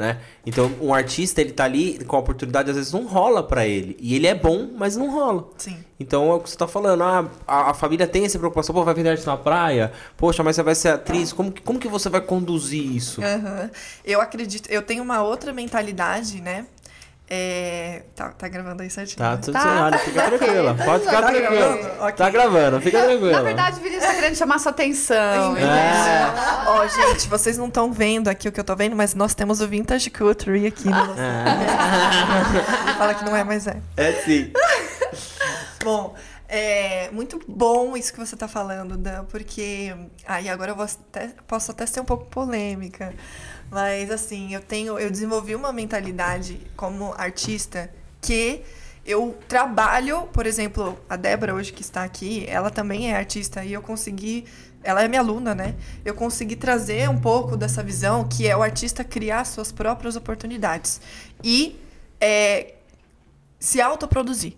Né? 0.00 0.18
Então, 0.44 0.72
um 0.80 0.92
artista, 0.92 1.40
ele 1.40 1.52
tá 1.52 1.64
ali 1.64 2.02
com 2.04 2.16
a 2.16 2.18
oportunidade, 2.18 2.70
às 2.70 2.76
vezes 2.76 2.92
não 2.92 3.06
rola 3.06 3.42
pra 3.42 3.66
ele. 3.66 3.96
E 4.00 4.16
ele 4.16 4.26
é 4.26 4.34
bom, 4.34 4.68
mas 4.76 4.96
não 4.96 5.10
rola. 5.12 5.48
Sim. 5.58 5.76
Então 6.00 6.30
é 6.30 6.34
o 6.34 6.40
que 6.40 6.48
você 6.50 6.56
tá 6.56 6.66
falando, 6.66 7.02
ah, 7.04 7.28
a, 7.46 7.70
a 7.70 7.74
família 7.74 8.06
tem 8.06 8.24
essa 8.24 8.38
preocupação, 8.38 8.74
pô, 8.74 8.82
vai 8.82 8.94
vender 8.94 9.10
arte 9.10 9.26
na 9.26 9.36
praia? 9.36 9.92
Poxa, 10.16 10.42
mas 10.42 10.56
você 10.56 10.62
vai 10.62 10.74
ser 10.74 10.88
atriz, 10.88 11.32
como, 11.32 11.52
que- 11.52 11.60
como 11.60 11.78
que 11.78 11.86
você 11.88 12.08
vai 12.08 12.22
conduzir 12.22 12.82
isso? 12.96 13.22
Aham. 13.22 13.70
Eu 14.04 14.20
acredito, 14.20 14.68
eu 14.70 14.80
tenho 14.82 15.02
uma 15.02 15.22
outra 15.22 15.52
mentalidade, 15.52 16.40
né? 16.40 16.64
É... 17.32 18.02
Tá, 18.16 18.30
tá 18.30 18.48
gravando 18.48 18.82
aí 18.82 18.90
certinho? 18.90 19.18
Tá, 19.18 19.30
né? 19.30 19.36
tudo 19.36 19.52
Tá. 19.52 19.62
certo, 19.90 19.98
fica 20.04 20.22
tranquila, 20.36 20.74
pode 20.74 21.04
ficar 21.04 21.20
Tá 21.22 21.28
tranquila. 21.30 21.50
gravando? 21.76 22.02
Ok. 22.02 22.12
Tá 22.16 22.30
gravando, 22.30 22.80
fica 22.80 23.02
tranquila. 23.04 23.32
Na 23.32 23.42
verdade, 23.42 23.78
o 23.78 23.82
Vinícius 23.84 24.04
tá 24.04 24.14
querendo 24.14 24.34
chamar 24.36 24.58
sua 24.58 24.72
atenção. 24.72 25.56
É. 25.56 25.60
entendeu? 25.62 26.72
Ó, 26.72 26.86
gente, 26.88 27.28
vocês 27.28 27.56
não 27.56 27.68
estão 27.68 27.92
vendo 27.92 28.26
aqui 28.26 28.48
o 28.48 28.52
que 28.52 28.58
eu 28.58 28.64
tô 28.64 28.74
vendo, 28.74 28.96
mas 28.96 29.14
nós 29.14 29.32
temos 29.32 29.60
o 29.60 29.68
Vintage 29.68 30.10
Culture 30.10 30.66
aqui 30.66 30.86
no 30.86 30.90
nosso... 30.90 31.12
Ele 31.12 32.94
fala 32.98 33.14
que 33.14 33.24
não 33.24 33.36
é, 33.36 33.44
mas 33.44 33.66
é. 33.68 33.76
É 33.96 34.12
sim. 34.12 34.52
Bom, 35.84 36.14
é 36.48 37.08
muito 37.12 37.40
bom 37.48 37.96
isso 37.96 38.12
que 38.12 38.18
você 38.18 38.36
tá 38.36 38.46
falando, 38.48 38.96
Dan, 38.96 39.24
porque. 39.26 39.94
Aí 40.26 40.48
agora 40.48 40.72
eu 40.72 40.76
vou 40.76 40.84
até- 40.84 41.30
posso 41.46 41.70
até 41.70 41.86
ser 41.86 42.00
um 42.00 42.04
pouco 42.04 42.26
polêmica. 42.26 43.14
Mas 43.70 44.10
assim, 44.10 44.54
eu 44.54 44.60
tenho. 44.60 44.98
Eu 44.98 45.10
desenvolvi 45.10 45.54
uma 45.54 45.72
mentalidade 45.72 46.60
como 46.76 47.14
artista 47.14 47.90
que 48.20 48.62
eu 49.04 49.38
trabalho, 49.48 50.26
por 50.32 50.46
exemplo, 50.46 50.98
a 51.08 51.16
Débora 51.16 51.54
hoje 51.54 51.72
que 51.72 51.82
está 51.82 52.04
aqui, 52.04 52.44
ela 52.46 52.70
também 52.70 53.10
é 53.10 53.16
artista 53.16 53.64
e 53.64 53.72
eu 53.72 53.80
consegui. 53.80 54.44
Ela 54.82 55.02
é 55.02 55.08
minha 55.08 55.20
aluna, 55.20 55.54
né? 55.54 55.74
Eu 56.04 56.14
consegui 56.14 56.56
trazer 56.56 57.08
um 57.08 57.20
pouco 57.20 57.56
dessa 57.56 57.82
visão 57.82 58.26
que 58.26 58.46
é 58.46 58.56
o 58.56 58.62
artista 58.62 59.04
criar 59.04 59.44
suas 59.44 59.70
próprias 59.70 60.16
oportunidades 60.16 61.00
e 61.44 61.78
é, 62.20 62.74
se 63.58 63.80
autoproduzir. 63.80 64.54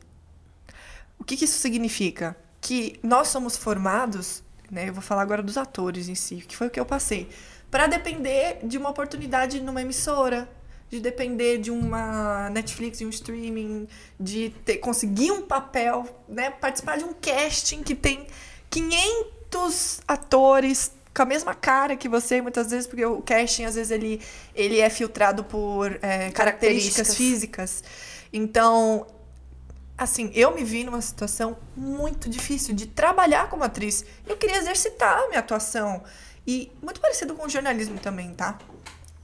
O 1.18 1.24
que, 1.24 1.36
que 1.36 1.44
isso 1.44 1.58
significa? 1.58 2.36
Que 2.60 2.98
nós 3.02 3.28
somos 3.28 3.56
formados, 3.56 4.44
né? 4.70 4.88
Eu 4.88 4.94
vou 4.94 5.02
falar 5.02 5.22
agora 5.22 5.42
dos 5.42 5.56
atores 5.56 6.08
em 6.08 6.14
si, 6.14 6.36
que 6.36 6.56
foi 6.56 6.68
o 6.68 6.70
que 6.70 6.78
eu 6.78 6.86
passei, 6.86 7.28
para 7.72 7.86
depender 7.86 8.58
de 8.62 8.76
uma 8.76 8.90
oportunidade 8.90 9.58
numa 9.58 9.80
emissora, 9.80 10.46
de 10.90 11.00
depender 11.00 11.56
de 11.56 11.70
uma 11.70 12.50
Netflix, 12.50 12.98
de 12.98 13.06
um 13.06 13.08
streaming, 13.08 13.88
de 14.20 14.50
ter, 14.62 14.76
conseguir 14.76 15.30
um 15.30 15.40
papel, 15.40 16.06
né? 16.28 16.50
Participar 16.50 16.98
de 16.98 17.04
um 17.04 17.14
casting 17.14 17.82
que 17.82 17.94
tem 17.94 18.26
500 18.68 20.02
atores 20.06 20.92
com 21.14 21.22
a 21.22 21.24
mesma 21.24 21.54
cara 21.54 21.96
que 21.96 22.10
você, 22.10 22.42
muitas 22.42 22.70
vezes, 22.70 22.86
porque 22.86 23.06
o 23.06 23.22
casting, 23.22 23.64
às 23.64 23.74
vezes, 23.74 23.90
ele, 23.90 24.20
ele 24.54 24.78
é 24.78 24.90
filtrado 24.90 25.42
por 25.42 25.92
é, 26.02 26.30
características 26.30 26.34
Características. 26.34 27.16
físicas. 27.16 27.84
Então, 28.30 29.06
assim, 29.96 30.30
eu 30.34 30.54
me 30.54 30.62
vi 30.62 30.84
numa 30.84 31.00
situação 31.00 31.56
muito 31.74 32.28
difícil 32.28 32.74
de 32.74 32.86
trabalhar 32.86 33.48
como 33.48 33.64
atriz. 33.64 34.04
Eu 34.26 34.36
queria 34.36 34.58
exercitar 34.58 35.20
a 35.20 35.28
minha 35.28 35.40
atuação. 35.40 36.02
E 36.46 36.70
muito 36.82 37.00
parecido 37.00 37.34
com 37.34 37.46
o 37.46 37.48
jornalismo 37.48 37.98
também, 37.98 38.32
tá? 38.34 38.58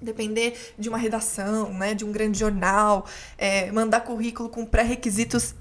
Depender 0.00 0.56
de 0.78 0.88
uma 0.88 0.98
redação, 0.98 1.72
né? 1.74 1.94
De 1.94 2.04
um 2.04 2.12
grande 2.12 2.38
jornal, 2.38 3.04
é, 3.36 3.70
mandar 3.72 4.00
currículo 4.02 4.48
com 4.48 4.64
pré-requisitos 4.64 5.54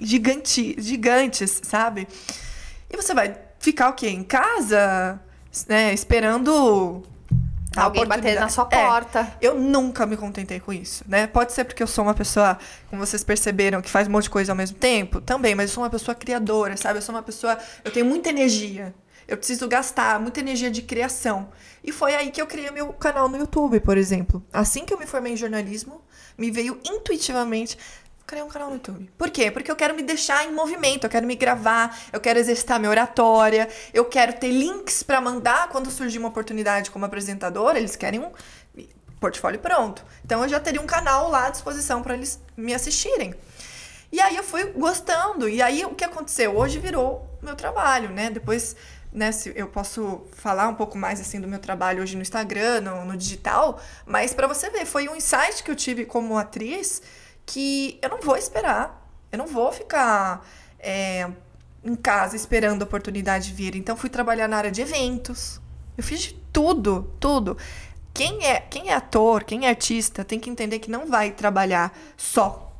giganti- 0.00 0.76
gigantes, 0.78 1.60
sabe? 1.62 2.08
E 2.90 2.96
você 2.96 3.14
vai 3.14 3.36
ficar 3.58 3.90
o 3.90 3.92
quê? 3.92 4.08
Em 4.08 4.22
casa, 4.22 5.20
né? 5.68 5.92
Esperando 5.94 7.02
Alguém 7.76 8.06
bater 8.06 8.38
na 8.38 8.48
sua. 8.48 8.68
É. 8.70 8.84
porta. 8.86 9.32
Eu 9.40 9.58
nunca 9.58 10.06
me 10.06 10.16
contentei 10.16 10.60
com 10.60 10.72
isso, 10.72 11.04
né? 11.08 11.26
Pode 11.26 11.52
ser 11.52 11.64
porque 11.64 11.82
eu 11.82 11.86
sou 11.86 12.04
uma 12.04 12.14
pessoa, 12.14 12.58
como 12.88 13.04
vocês 13.04 13.24
perceberam, 13.24 13.82
que 13.82 13.90
faz 13.90 14.06
um 14.06 14.12
monte 14.12 14.24
de 14.24 14.30
coisa 14.30 14.52
ao 14.52 14.56
mesmo 14.56 14.76
tempo, 14.76 15.20
também, 15.20 15.54
mas 15.54 15.70
eu 15.70 15.74
sou 15.74 15.82
uma 15.82 15.90
pessoa 15.90 16.14
criadora, 16.14 16.76
sabe? 16.76 16.98
Eu 16.98 17.02
sou 17.02 17.14
uma 17.14 17.22
pessoa, 17.22 17.58
eu 17.84 17.90
tenho 17.90 18.06
muita 18.06 18.28
energia. 18.28 18.94
Eu 19.26 19.36
preciso 19.36 19.66
gastar 19.68 20.20
muita 20.20 20.40
energia 20.40 20.70
de 20.70 20.82
criação. 20.82 21.50
E 21.82 21.92
foi 21.92 22.14
aí 22.14 22.30
que 22.30 22.40
eu 22.40 22.46
criei 22.46 22.70
meu 22.70 22.92
canal 22.92 23.28
no 23.28 23.36
YouTube, 23.36 23.80
por 23.80 23.96
exemplo. 23.96 24.44
Assim 24.52 24.84
que 24.84 24.92
eu 24.92 24.98
me 24.98 25.06
formei 25.06 25.32
em 25.32 25.36
jornalismo, 25.36 26.02
me 26.36 26.50
veio 26.50 26.80
intuitivamente 26.84 27.78
criar 28.26 28.44
um 28.44 28.48
canal 28.48 28.68
no 28.68 28.74
YouTube. 28.76 29.10
Por 29.18 29.30
quê? 29.30 29.50
Porque 29.50 29.70
eu 29.70 29.76
quero 29.76 29.94
me 29.94 30.02
deixar 30.02 30.46
em 30.46 30.52
movimento, 30.52 31.04
eu 31.04 31.10
quero 31.10 31.26
me 31.26 31.36
gravar, 31.36 31.98
eu 32.12 32.20
quero 32.20 32.38
exercitar 32.38 32.78
minha 32.78 32.90
oratória, 32.90 33.68
eu 33.92 34.04
quero 34.04 34.32
ter 34.34 34.50
links 34.50 35.02
pra 35.02 35.20
mandar 35.20 35.68
quando 35.68 35.90
surgir 35.90 36.18
uma 36.18 36.28
oportunidade 36.28 36.90
como 36.90 37.04
apresentadora, 37.04 37.78
eles 37.78 37.96
querem 37.96 38.20
um 38.20 38.32
portfólio 39.20 39.60
pronto. 39.60 40.04
Então 40.24 40.42
eu 40.42 40.48
já 40.48 40.60
teria 40.60 40.80
um 40.80 40.86
canal 40.86 41.30
lá 41.30 41.46
à 41.46 41.50
disposição 41.50 42.02
para 42.02 42.14
eles 42.14 42.40
me 42.56 42.74
assistirem. 42.74 43.34
E 44.12 44.20
aí 44.20 44.36
eu 44.36 44.44
fui 44.44 44.64
gostando. 44.66 45.48
E 45.48 45.60
aí 45.60 45.84
o 45.84 45.94
que 45.94 46.04
aconteceu? 46.04 46.56
Hoje 46.56 46.78
virou 46.78 47.28
meu 47.42 47.56
trabalho, 47.56 48.10
né? 48.10 48.30
Depois, 48.30 48.76
né, 49.14 49.30
se 49.30 49.52
eu 49.54 49.68
posso 49.68 50.26
falar 50.32 50.68
um 50.68 50.74
pouco 50.74 50.98
mais 50.98 51.20
assim 51.20 51.40
do 51.40 51.46
meu 51.46 51.60
trabalho 51.60 52.02
hoje 52.02 52.16
no 52.16 52.22
Instagram, 52.22 52.80
no, 52.80 53.04
no 53.04 53.16
digital, 53.16 53.80
mas 54.04 54.34
para 54.34 54.48
você 54.48 54.68
ver, 54.68 54.84
foi 54.84 55.08
um 55.08 55.14
insight 55.14 55.62
que 55.62 55.70
eu 55.70 55.76
tive 55.76 56.04
como 56.04 56.36
atriz 56.36 57.00
que 57.46 57.98
eu 58.02 58.08
não 58.08 58.20
vou 58.20 58.36
esperar. 58.36 59.02
Eu 59.30 59.38
não 59.38 59.46
vou 59.46 59.70
ficar 59.72 60.46
é, 60.78 61.30
em 61.82 61.94
casa 61.94 62.34
esperando 62.34 62.82
a 62.82 62.84
oportunidade 62.84 63.52
vir. 63.52 63.76
Então 63.76 63.96
fui 63.96 64.10
trabalhar 64.10 64.48
na 64.48 64.56
área 64.56 64.70
de 64.70 64.80
eventos. 64.80 65.60
Eu 65.96 66.02
fiz 66.02 66.20
de 66.20 66.34
tudo, 66.52 67.14
tudo. 67.20 67.56
Quem 68.12 68.46
é, 68.46 68.60
quem 68.60 68.90
é 68.90 68.94
ator, 68.94 69.44
quem 69.44 69.66
é 69.66 69.68
artista, 69.68 70.24
tem 70.24 70.38
que 70.38 70.50
entender 70.50 70.78
que 70.78 70.90
não 70.90 71.06
vai 71.06 71.30
trabalhar 71.30 71.96
só 72.16 72.72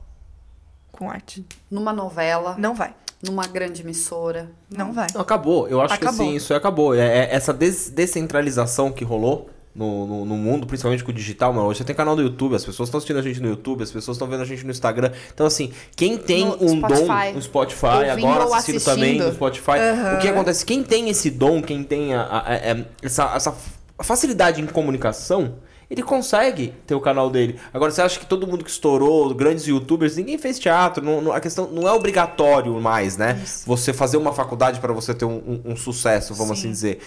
com 0.93 1.11
arte. 1.11 1.45
Numa 1.71 1.93
novela, 1.93 2.57
Não 2.59 2.75
vai. 2.75 2.95
Numa 3.25 3.47
grande 3.47 3.83
emissora. 3.83 4.51
Não 4.71 4.93
vai. 4.93 5.07
Não, 5.15 5.21
acabou. 5.21 5.67
Eu 5.69 5.81
acho 5.81 5.95
Acabou. 5.95 6.25
que 6.27 6.31
sim, 6.33 6.37
isso 6.37 6.53
acabou. 6.55 6.95
É, 6.95 7.01
é 7.01 7.35
essa 7.35 7.53
des- 7.53 7.89
descentralização 7.91 8.91
que 8.93 9.05
rolou 9.05 9.49
no, 9.75 10.07
no, 10.07 10.25
no 10.25 10.37
mundo, 10.37 10.67
principalmente 10.67 11.03
com 11.03 11.11
o 11.11 11.15
digital, 11.15 11.53
mano. 11.53 11.67
Hoje 11.67 11.79
você 11.79 11.85
tem 11.85 11.97
canal 11.97 12.15
do 12.15 12.23
YouTube, 12.23 12.55
as 12.55 12.65
pessoas 12.65 12.89
estão 12.89 12.99
assistindo 12.99 13.19
a 13.19 13.23
gente 13.23 13.41
no 13.41 13.49
YouTube, 13.49 13.83
as 13.83 13.91
pessoas 13.91 14.17
estão 14.17 14.29
vendo 14.29 14.43
a 14.43 14.45
gente 14.45 14.65
no 14.65 14.71
Instagram. 14.71 15.11
Então, 15.33 15.47
assim, 15.47 15.73
quem 15.97 16.17
tem 16.17 16.45
No 16.45 16.63
um 16.63 16.77
Spotify. 16.79 17.07
dom 17.07 17.33
no 17.35 17.43
Spotify, 17.43 17.87
Ouvindo 17.87 18.27
agora 18.29 18.47
ou 18.47 18.55
assistindo, 18.55 18.85
também 18.85 19.05
assistindo. 19.21 19.27
no 19.29 19.35
Spotify, 19.35 19.73
o 20.17 20.19
que 20.21 20.29
acontece? 20.29 20.65
Quem 20.65 20.83
tem 20.85 21.09
esse 21.11 21.31
dom, 21.31 21.61
quem 21.61 21.83
tem 21.83 22.15
a, 22.15 22.23
a- 22.23 22.39
a- 22.39 22.55
a- 22.55 22.85
essa, 23.03 23.33
essa 23.35 23.55
facilidade 24.03 24.61
em 24.61 24.67
comunicação. 24.67 25.55
Ele 25.91 26.03
consegue 26.03 26.73
ter 26.87 26.95
o 26.95 27.01
canal 27.01 27.29
dele. 27.31 27.59
Agora, 27.73 27.91
você 27.91 28.01
acha 28.03 28.19
que 28.19 28.27
todo 28.27 28.47
mundo 28.47 28.65
que 28.65 28.71
estourou, 28.71 29.35
grandes 29.35 29.67
youtubers, 29.67 30.17
ninguém 30.17 30.39
fez 30.39 30.59
teatro. 30.59 31.05
não- 31.05 31.21
não- 31.21 31.33
a 31.33 31.41
questão 31.41 31.69
não 31.71 31.87
é 31.87 31.93
obrigatório 31.93 32.73
mais, 32.81 33.17
né? 33.17 33.41
Isso. 33.45 33.65
Você 33.67 33.93
fazer 33.93 34.17
uma 34.17 34.33
faculdade 34.33 34.81
para 34.81 34.93
você 34.93 35.13
ter 35.15 35.25
um, 35.25 35.37
um- 35.37 35.73
um 35.73 35.77
sucesso, 35.77 36.35
vamos 36.35 36.59
Sim. 36.59 36.65
assim 36.67 36.71
dizer. 36.73 36.99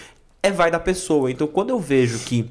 É 0.42 0.50
vai 0.50 0.70
da 0.70 0.78
pessoa. 0.80 1.30
Então, 1.30 1.46
quando 1.46 1.70
eu 1.70 1.80
vejo 1.80 2.18
que 2.20 2.50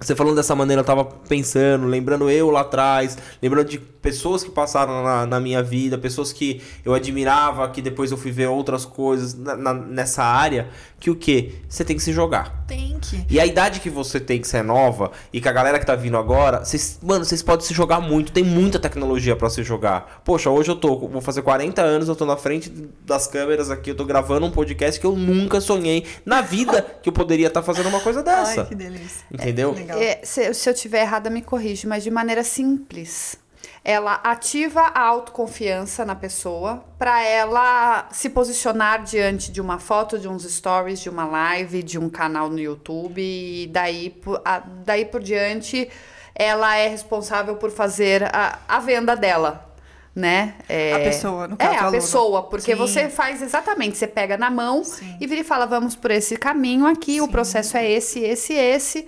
você 0.00 0.16
falando 0.16 0.36
dessa 0.36 0.54
maneira, 0.54 0.80
eu 0.80 0.84
tava 0.86 1.04
pensando, 1.04 1.84
lembrando 1.86 2.30
eu 2.30 2.50
lá 2.50 2.62
atrás, 2.62 3.18
lembrando 3.42 3.68
de 3.68 3.78
pessoas 3.78 4.42
que 4.42 4.50
passaram 4.50 5.02
na, 5.04 5.26
na 5.26 5.38
minha 5.38 5.62
vida, 5.62 5.98
pessoas 5.98 6.32
que 6.32 6.62
eu 6.86 6.94
admirava, 6.94 7.68
que 7.68 7.82
depois 7.82 8.10
eu 8.10 8.16
fui 8.16 8.30
ver 8.30 8.46
outras 8.46 8.86
coisas 8.86 9.34
na- 9.34 9.54
na- 9.56 9.74
nessa 9.74 10.24
área, 10.24 10.70
que 11.00 11.10
o 11.10 11.16
quê? 11.16 11.54
Você 11.66 11.82
tem 11.82 11.96
que 11.96 12.02
se 12.02 12.12
jogar. 12.12 12.64
Tem 12.68 12.98
que. 13.00 13.24
E 13.28 13.40
a 13.40 13.46
idade 13.46 13.80
que 13.80 13.88
você 13.88 14.20
tem, 14.20 14.38
que 14.38 14.46
você 14.46 14.58
é 14.58 14.62
nova, 14.62 15.10
e 15.32 15.40
que 15.40 15.48
a 15.48 15.52
galera 15.52 15.78
que 15.78 15.86
tá 15.86 15.96
vindo 15.96 16.18
agora, 16.18 16.62
vocês, 16.62 16.98
mano, 17.02 17.24
vocês 17.24 17.42
podem 17.42 17.64
se 17.64 17.72
jogar 17.72 18.00
muito, 18.00 18.30
tem 18.30 18.44
muita 18.44 18.78
tecnologia 18.78 19.34
pra 19.34 19.48
se 19.48 19.62
jogar. 19.62 20.20
Poxa, 20.22 20.50
hoje 20.50 20.70
eu 20.70 20.76
tô, 20.76 21.08
vou 21.08 21.22
fazer 21.22 21.40
40 21.40 21.80
anos, 21.80 22.06
eu 22.06 22.14
tô 22.14 22.26
na 22.26 22.36
frente 22.36 22.70
das 23.04 23.26
câmeras 23.26 23.70
aqui, 23.70 23.90
eu 23.90 23.96
tô 23.96 24.04
gravando 24.04 24.44
um 24.44 24.50
podcast 24.50 25.00
que 25.00 25.06
eu 25.06 25.16
nunca 25.16 25.58
sonhei 25.58 26.06
na 26.24 26.42
vida 26.42 26.82
que 27.02 27.08
eu 27.08 27.12
poderia 27.12 27.46
estar 27.46 27.62
fazendo 27.62 27.88
uma 27.88 28.00
coisa 28.00 28.22
dessa. 28.22 28.60
Ai, 28.60 28.66
que 28.66 28.74
delícia. 28.74 29.24
Entendeu? 29.32 29.72
Legal. 29.72 29.98
É, 29.98 30.20
se, 30.22 30.52
se 30.52 30.68
eu 30.68 30.74
tiver 30.74 31.00
errada, 31.00 31.30
me 31.30 31.40
corrige, 31.40 31.86
mas 31.86 32.04
de 32.04 32.10
maneira 32.10 32.44
simples. 32.44 33.38
Ela 33.82 34.14
ativa 34.22 34.82
a 34.82 35.00
autoconfiança 35.00 36.04
na 36.04 36.14
pessoa 36.14 36.84
para 36.98 37.22
ela 37.22 38.06
se 38.12 38.28
posicionar 38.28 39.02
diante 39.02 39.50
de 39.50 39.60
uma 39.60 39.78
foto, 39.78 40.18
de 40.18 40.28
uns 40.28 40.42
stories, 40.44 41.00
de 41.00 41.08
uma 41.08 41.24
live, 41.24 41.82
de 41.82 41.98
um 41.98 42.10
canal 42.10 42.50
no 42.50 42.58
YouTube 42.58 43.20
e 43.22 43.66
daí, 43.72 44.10
por- 44.10 44.42
a- 44.44 44.62
daí 44.84 45.06
por 45.06 45.22
diante 45.22 45.88
ela 46.34 46.76
é 46.76 46.88
responsável 46.88 47.56
por 47.56 47.70
fazer 47.70 48.24
a, 48.34 48.58
a 48.68 48.78
venda 48.80 49.16
dela. 49.16 49.66
Né? 50.14 50.56
É, 50.68 50.92
A 50.94 50.98
pessoa, 50.98 51.48
no 51.48 51.56
caso, 51.56 51.70
É, 51.72 51.76
o 51.76 51.78
a 51.78 51.82
aluno. 51.84 51.92
pessoa, 52.02 52.42
porque 52.42 52.72
Sim. 52.72 52.76
você 52.78 53.08
faz 53.08 53.40
exatamente, 53.40 53.96
você 53.96 54.06
pega 54.08 54.36
na 54.36 54.50
mão 54.50 54.82
Sim. 54.84 55.16
e 55.20 55.26
vira 55.26 55.40
e 55.40 55.44
fala, 55.44 55.66
vamos 55.66 55.94
por 55.96 56.10
esse 56.10 56.36
caminho 56.36 56.84
aqui, 56.86 57.20
o 57.20 57.26
Sim. 57.26 57.30
processo 57.30 57.76
é 57.76 57.88
esse, 57.90 58.18
esse, 58.20 58.52
esse. 58.52 59.06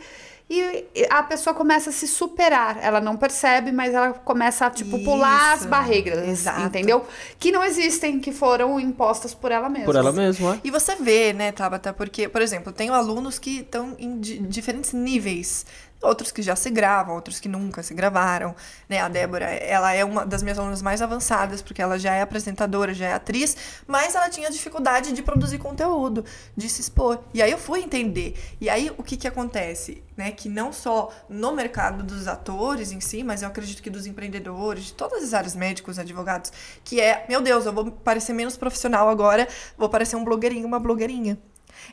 E 0.54 1.06
a 1.10 1.22
pessoa 1.22 1.54
começa 1.54 1.90
a 1.90 1.92
se 1.92 2.06
superar. 2.06 2.78
Ela 2.82 3.00
não 3.00 3.16
percebe, 3.16 3.72
mas 3.72 3.94
ela 3.94 4.12
começa 4.12 4.66
a, 4.66 4.70
tipo, 4.70 4.98
pular 5.02 5.52
as 5.54 5.60
Isso. 5.60 5.68
barreiras, 5.68 6.28
Exato. 6.28 6.60
entendeu? 6.62 7.04
Que 7.38 7.50
não 7.50 7.64
existem, 7.64 8.20
que 8.20 8.30
foram 8.32 8.78
impostas 8.78 9.32
por 9.32 9.50
ela 9.50 9.68
mesma. 9.68 9.86
Por 9.86 9.96
ela 9.96 10.12
mesma, 10.12 10.54
é. 10.56 10.60
E 10.64 10.70
você 10.70 10.94
vê, 10.96 11.32
né, 11.32 11.52
Tabata, 11.52 11.92
porque, 11.92 12.28
por 12.28 12.42
exemplo, 12.42 12.72
tenho 12.72 12.92
alunos 12.92 13.38
que 13.38 13.60
estão 13.60 13.96
em 13.98 14.20
di- 14.20 14.38
diferentes 14.38 14.92
níveis. 14.92 15.64
Outros 16.02 16.32
que 16.32 16.42
já 16.42 16.56
se 16.56 16.68
gravam, 16.68 17.14
outros 17.14 17.38
que 17.38 17.48
nunca 17.48 17.82
se 17.82 17.94
gravaram, 17.94 18.54
né? 18.88 19.00
A 19.00 19.08
Débora, 19.08 19.46
ela 19.46 19.92
é 19.92 20.04
uma 20.04 20.26
das 20.26 20.42
minhas 20.42 20.58
alunas 20.58 20.82
mais 20.82 21.00
avançadas, 21.00 21.62
porque 21.62 21.80
ela 21.80 21.98
já 21.98 22.12
é 22.14 22.22
apresentadora, 22.22 22.92
já 22.92 23.06
é 23.06 23.12
atriz, 23.12 23.56
mas 23.86 24.14
ela 24.14 24.28
tinha 24.28 24.50
dificuldade 24.50 25.12
de 25.12 25.22
produzir 25.22 25.58
conteúdo, 25.58 26.24
de 26.56 26.68
se 26.68 26.80
expor. 26.80 27.20
E 27.32 27.40
aí 27.40 27.52
eu 27.52 27.58
fui 27.58 27.80
entender. 27.80 28.36
E 28.60 28.68
aí 28.68 28.90
o 28.98 29.02
que 29.02 29.16
que 29.16 29.28
acontece, 29.28 30.02
né? 30.16 30.32
Que 30.32 30.48
não 30.48 30.72
só 30.72 31.10
no 31.28 31.52
mercado 31.52 32.02
dos 32.02 32.26
atores 32.26 32.90
em 32.90 33.00
si, 33.00 33.22
mas 33.22 33.42
eu 33.42 33.48
acredito 33.48 33.82
que 33.82 33.90
dos 33.90 34.06
empreendedores, 34.06 34.86
de 34.86 34.94
todas 34.94 35.22
as 35.22 35.34
áreas 35.34 35.54
médicos, 35.54 35.98
advogados, 35.98 36.52
que 36.82 37.00
é, 37.00 37.24
meu 37.28 37.40
Deus, 37.40 37.64
eu 37.64 37.72
vou 37.72 37.90
parecer 37.92 38.32
menos 38.32 38.56
profissional 38.56 39.08
agora, 39.08 39.46
vou 39.78 39.88
parecer 39.88 40.16
um 40.16 40.24
blogueirinho, 40.24 40.66
uma 40.66 40.80
blogueirinha. 40.80 41.38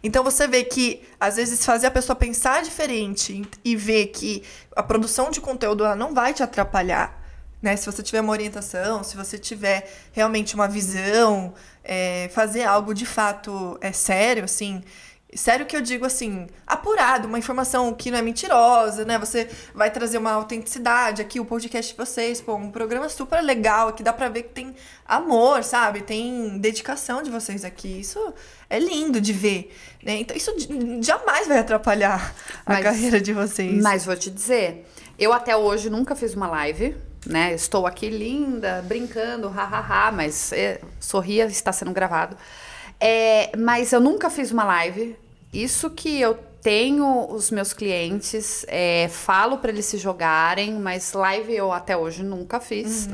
Então 0.04 0.24
você 0.24 0.48
vê 0.48 0.64
que 0.64 1.02
às 1.20 1.36
vezes 1.36 1.66
fazer 1.66 1.88
a 1.88 1.92
pessoa 1.92 2.16
pensar 2.16 2.62
diferente 2.64 3.42
e 3.64 3.76
ver 3.76 4.08
que 4.08 4.44
a 4.76 4.84
produção 4.84 5.30
de 5.32 5.42
conteúdo 5.42 5.84
ela 5.84 5.96
não 5.96 6.14
vai 6.14 6.34
te 6.34 6.44
atrapalhar, 6.44 7.20
né? 7.62 7.76
Se 7.76 7.86
você 7.86 8.02
tiver 8.02 8.22
uma 8.22 8.32
orientação, 8.32 9.04
se 9.04 9.18
você 9.18 9.38
tiver 9.38 9.92
realmente 10.12 10.56
uma 10.56 10.68
visão, 10.68 11.54
é, 11.84 12.30
fazer 12.34 12.64
algo 12.64 12.94
de 12.94 13.06
fato 13.06 13.78
é 13.82 13.92
sério, 13.92 14.44
assim. 14.46 14.84
Sério 15.32 15.64
que 15.68 15.76
eu 15.76 15.82
digo 15.82 16.06
assim, 16.08 16.48
apurado, 16.66 17.28
uma 17.28 17.38
informação 17.38 17.94
que 17.94 18.10
não 18.10 18.18
é 18.18 18.22
mentirosa, 18.22 19.06
né? 19.06 19.20
Você 19.20 19.48
vai 19.76 19.92
trazer 19.92 20.18
uma 20.18 20.32
autenticidade 20.32 21.22
aqui, 21.22 21.40
o 21.40 21.46
podcast 21.46 21.92
de 21.92 21.98
vocês, 21.98 22.42
pô, 22.42 22.56
um 22.56 22.72
programa 22.72 23.08
super 23.10 23.40
legal, 23.44 23.94
que 23.94 24.02
dá 24.02 24.12
pra 24.12 24.28
ver 24.28 24.44
que 24.44 24.50
tem 24.50 24.76
amor, 25.06 25.64
sabe? 25.64 26.02
Tem 26.02 26.58
dedicação 26.58 27.22
de 27.22 27.30
vocês 27.30 27.64
aqui. 27.64 28.00
Isso 28.00 28.34
é 28.70 28.78
lindo 28.80 29.20
de 29.20 29.34
ver, 29.34 29.76
né? 30.04 30.18
Então 30.20 30.36
isso 30.38 30.52
jamais 31.02 31.48
vai 31.48 31.58
atrapalhar 31.60 32.34
a 32.66 32.74
Mas- 32.74 32.84
carreira 32.84 33.20
de 33.20 33.34
vocês. 33.34 33.82
Mas 33.82 34.06
vou 34.06 34.16
te 34.16 34.30
dizer, 34.30 34.86
eu 35.18 35.34
até 35.34 35.56
hoje 35.56 35.90
nunca 35.90 36.16
fiz 36.16 36.34
uma 36.36 36.48
live, 36.48 36.96
né? 37.26 37.54
Estou 37.54 37.88
aqui 37.88 38.10
linda, 38.10 38.84
brincando, 38.88 39.50
hahaha, 39.50 40.12
mas 40.12 40.52
é, 40.54 40.80
sorria, 41.00 41.46
está 41.46 41.72
sendo 41.72 41.92
gravado. 41.92 42.38
É, 43.00 43.52
mas 43.58 43.92
eu 43.92 44.00
nunca 44.00 44.30
fiz 44.30 44.52
uma 44.52 44.64
live. 44.64 45.16
Isso 45.52 45.90
que 45.90 46.20
eu 46.22 46.38
tenho 46.62 47.28
os 47.32 47.50
meus 47.52 47.72
clientes, 47.72 48.66
é, 48.68 49.08
falo 49.10 49.58
para 49.60 49.72
eles 49.72 49.86
se 49.86 49.98
jogarem, 49.98 50.74
mas 50.74 51.14
live 51.14 51.56
eu 51.56 51.72
até 51.72 51.96
hoje 51.96 52.22
nunca 52.22 52.60
fiz. 52.60 53.10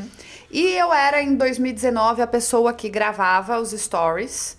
E 0.51 0.71
eu 0.73 0.91
era 0.91 1.21
em 1.21 1.35
2019 1.35 2.21
a 2.23 2.27
pessoa 2.27 2.73
que 2.73 2.89
gravava 2.89 3.59
os 3.59 3.69
stories. 3.71 4.57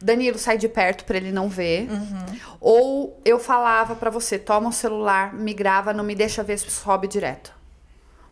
Danilo, 0.00 0.38
sai 0.38 0.56
de 0.56 0.68
perto 0.68 1.04
pra 1.04 1.16
ele 1.16 1.32
não 1.32 1.48
ver. 1.48 1.88
Ou 2.60 3.20
eu 3.24 3.38
falava 3.38 3.94
pra 3.96 4.10
você, 4.10 4.38
toma 4.38 4.68
o 4.68 4.72
celular, 4.72 5.34
me 5.34 5.52
grava, 5.52 5.92
não 5.92 6.04
me 6.04 6.14
deixa 6.14 6.42
ver 6.42 6.58
se 6.58 6.70
sobe 6.70 7.08
direto. 7.08 7.52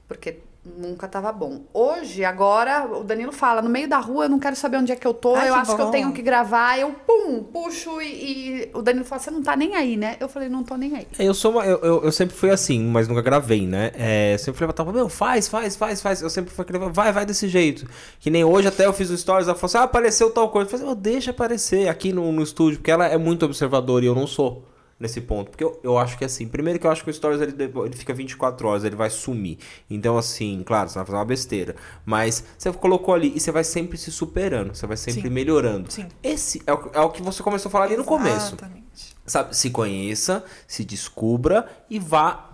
Porque 0.07 0.39
nunca 0.77 1.07
tava 1.07 1.31
bom. 1.31 1.61
Hoje, 1.73 2.25
agora, 2.25 2.87
o 2.87 3.05
Danilo 3.05 3.33
fala, 3.33 3.63
no 3.63 3.71
meio 3.71 3.89
da 3.89 3.99
rua, 3.99 4.25
eu 4.25 4.29
não 4.29 4.39
quero 4.39 4.57
saber 4.57 4.79
onde 4.79 4.91
é 4.91 4.97
que 4.97 5.07
eu 5.07 5.15
tô, 5.15 5.35
Ai, 5.35 5.49
eu 5.49 5.55
que 5.55 5.61
acho 5.61 5.77
que 5.77 5.81
eu 5.81 5.87
bom. 5.87 5.91
tenho 5.93 6.13
que 6.13 6.23
gravar, 6.23 6.79
eu 6.79 6.93
pum, 7.07 7.43
puxo 7.45 8.01
e, 8.03 8.07
e 8.07 8.71
o 8.75 8.83
Danilo 8.83 9.05
fala, 9.05 9.21
você 9.21 9.31
não 9.31 9.43
tá 9.43 9.55
nem 9.55 9.75
aí, 9.77 9.97
né? 9.97 10.17
Eu 10.19 10.29
falei, 10.29 10.49
não 10.49 10.65
tô 10.65 10.77
nem 10.77 10.97
aí. 10.97 11.07
Eu 11.19 11.35
sou 11.35 11.53
uma, 11.53 11.65
eu, 11.65 11.79
eu, 11.79 12.05
eu 12.05 12.13
sempre 12.13 12.35
fui 12.35 12.51
assim, 12.51 12.83
mas 12.85 13.07
nunca 13.07 13.23
gravei, 13.23 13.67
né? 13.67 13.93
É, 13.95 14.37
sempre 14.39 14.59
falei 14.59 14.73
pra 14.73 14.85
tava, 14.85 14.93
meu, 14.93 15.09
faz, 15.09 15.47
faz, 15.47 15.77
faz, 15.77 16.03
faz. 16.03 16.21
Eu 16.21 16.31
sempre 16.31 16.53
fui 16.53 16.63
aquele, 16.63 16.79
vai, 16.91 17.13
vai 17.13 17.25
desse 17.25 17.49
jeito. 17.49 17.87
Que 18.19 18.31
nem 18.31 18.45
hoje 18.45 18.67
até 18.67 18.87
eu 18.87 18.93
fiz 18.93 19.11
o 19.11 19.17
stories, 19.17 19.47
ela 19.47 19.57
falou 19.57 19.67
assim, 19.67 19.79
ah, 19.79 19.83
apareceu 19.85 20.31
tal 20.31 20.49
coisa. 20.49 20.67
Eu 20.69 20.79
falei, 20.79 20.93
oh, 20.93 20.95
deixa 20.95 21.31
aparecer 21.31 21.89
aqui 21.89 22.13
no, 22.13 22.33
no 22.33 22.43
estúdio, 22.43 22.79
porque 22.79 22.91
ela 22.91 23.07
é 23.07 23.17
muito 23.17 23.45
observadora 23.45 24.05
e 24.05 24.09
eu 24.09 24.15
não 24.15 24.27
sou 24.27 24.65
nesse 24.99 25.21
ponto. 25.21 25.51
Porque 25.51 25.65
eu, 25.65 25.79
eu 25.83 25.99
acho 25.99 26.17
que 26.19 26.25
assim, 26.25 26.47
primeiro 26.49 26.79
que 26.79 26.87
eu 26.87 26.91
acho 26.91 27.05
que 27.05 27.11
o 27.11 27.13
stories 27.13 27.41
ele, 27.41 27.55
ele 27.59 27.97
fica 27.97 28.13
24 28.15 28.67
horas, 28.67 28.85
ele 28.85 28.97
vai 28.97 29.11
sumir. 29.11 29.59
Então 29.89 30.17
assim, 30.17 30.63
claro, 30.65 30.89
você 30.89 30.97
vai 30.97 31.05
fazer 31.05 31.19
uma 31.19 31.25
besteira. 31.25 31.77
Mas 32.05 32.45
você 32.57 32.73
colocou 32.73 33.15
ali 33.15 33.33
e 33.35 33.41
você 33.41 33.53
vai 33.53 33.65
sempre 33.65 33.99
se 33.99 34.11
superando, 34.11 34.75
você 34.75 34.87
vai 34.87 34.97
sempre 34.97 35.23
Sim. 35.23 35.31
melhorando. 35.31 35.91
Sim. 35.91 36.09
Esse 36.23 36.63
é 36.67 36.73
o, 36.73 36.91
é 36.93 37.01
o 37.01 37.11
que 37.11 37.23
você 37.23 37.43
começou 37.43 37.69
a 37.69 37.73
falar 37.73 37.85
ali 37.85 37.97
no 37.97 38.05
começo 38.05 38.55
Exatamente. 38.55 39.17
sabe, 39.27 39.57
se 39.57 39.71
conheça, 39.71 40.45
se 40.67 40.85
descubra 40.85 41.69
e 41.91 41.99
vá 41.99 42.46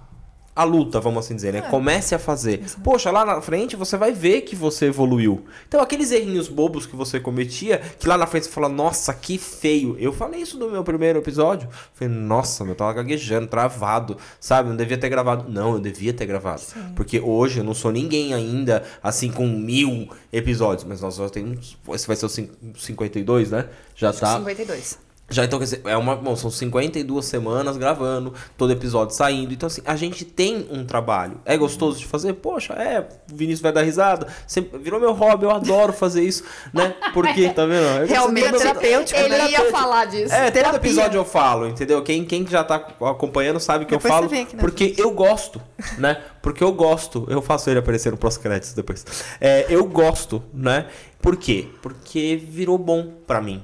à 0.55 0.65
luta, 0.65 1.01
vamos 1.01 1.25
assim 1.25 1.35
dizer, 1.35 1.53
né? 1.53 1.63
Comece 1.63 2.15
a 2.15 2.19
fazer. 2.19 2.63
Poxa, 2.85 3.11
lá 3.11 3.25
na 3.25 3.41
frente 3.41 3.75
você 3.75 3.97
vai 3.97 4.13
ver 4.13 4.43
que 4.43 4.55
você 4.55 4.87
evoluiu. 4.87 5.45
Então, 5.67 5.81
aqueles 5.81 6.11
errinhos 6.13 6.47
bobos 6.49 6.85
que 6.85 6.95
você 6.95 7.19
cometia, 7.19 7.79
que 7.99 8.07
lá 8.07 8.19
na 8.19 8.27
frente 8.27 8.45
você 8.47 8.51
fala, 8.53 8.69
nossa, 8.69 9.15
que 9.15 9.39
feio. 9.39 9.97
Eu 9.99 10.13
falei 10.13 10.43
isso 10.43 10.59
no 10.59 10.71
meu 10.71 10.85
primeiro 10.85 11.19
episódio. 11.21 11.69
Falei, 11.95 12.13
nossa, 12.15 12.65
eu 12.65 12.75
tava 12.75 12.93
gaguejando, 12.93 13.47
travado, 13.47 14.17
sabe? 14.39 14.69
Não 14.69 14.77
devia 14.77 14.99
ter 14.99 15.09
gravado. 15.09 15.51
Não, 15.51 15.73
eu 15.75 15.81
devia 15.81 16.13
ter 16.13 16.27
gravado. 16.27 16.63
Porque 16.95 17.19
hoje 17.19 17.61
eu 17.61 17.65
não 17.65 17.75
sou 17.75 17.91
ninguém 17.91 18.35
ainda, 18.35 18.85
assim, 19.03 19.31
com 19.33 19.47
mil 19.47 20.09
episódios. 20.33 20.85
Mas 20.85 21.01
nós 21.01 21.17
já 21.17 21.29
temos. 21.31 21.79
Esse 21.95 22.07
vai 22.07 22.17
ser 22.17 22.27
o 22.27 22.29
cin- 22.29 22.51
52, 22.77 23.51
né? 23.51 23.69
Já 23.97 24.13
tá. 24.13 24.37
52. 24.39 24.99
Já 25.33 25.45
então, 25.45 25.59
quer 25.59 25.65
dizer, 25.65 25.81
é 25.87 25.97
uma, 25.97 26.15
bom, 26.15 26.37
são 26.37 26.51
52 26.51 27.25
semanas 27.25 27.77
gravando, 27.79 28.35
todo 28.57 28.71
episódio 28.71 29.15
saindo. 29.15 29.53
Então, 29.53 29.67
assim, 29.67 29.81
a 29.87 29.97
gente 29.97 30.25
tem 30.25 30.69
um 30.71 30.85
trabalho. 30.85 31.41
É 31.45 31.57
gostoso 31.57 31.99
de 31.99 32.07
fazer? 32.07 32.35
Poxa, 32.35 32.75
é, 32.75 33.01
o 33.01 33.35
Vinícius 33.35 33.63
vai 33.63 33.73
dar 33.73 33.83
risada. 33.83 34.27
Sempre, 34.47 34.79
virou 34.79 35.01
meu 35.01 35.13
hobby, 35.13 35.45
eu 35.45 35.51
adoro 35.51 35.93
fazer 35.93 36.23
isso, 36.23 36.45
né? 36.73 36.95
Porque, 37.15 37.49
tá 37.55 37.65
vendo? 37.65 37.83
Eu- 38.03 38.07
Realmente, 38.07 38.51
todo- 38.51 38.59
terapêutico, 38.61 39.19
ele 39.19 39.29
ia 39.35 39.39
terapêutico. 39.49 39.71
falar 39.79 40.05
disso. 40.05 40.35
É, 40.35 40.45
todo 40.45 40.53
Terapia. 40.53 40.77
episódio 40.77 41.19
eu 41.19 41.25
falo, 41.25 41.67
entendeu? 41.67 42.03
Quem, 42.03 42.25
quem 42.25 42.47
já 42.47 42.63
tá 42.63 42.75
acompanhando 43.01 43.59
sabe 43.59 43.87
que 43.87 43.93
Depois 43.93 44.05
eu 44.13 44.29
falo. 44.29 44.43
aqui 44.43 44.55
na 44.57 44.61
Porque 44.61 44.95
eu 44.99 45.11
gosto, 45.13 45.63
né? 45.97 46.21
Porque 46.43 46.63
eu 46.63 46.73
gosto. 46.73 47.27
Eu 47.31 47.41
faço 47.41 47.71
ele 47.71 47.79
aparecer 47.79 48.11
no 48.13 48.19
pós-créditos 48.19 48.75
depois. 48.75 49.05
É, 49.41 49.65
eu 49.71 49.85
gosto, 49.87 50.43
né? 50.53 50.87
Por 51.23 51.37
quê? 51.37 51.69
Porque 51.81 52.37
virou 52.37 52.77
bom 52.77 53.13
pra 53.27 53.41
mim. 53.41 53.63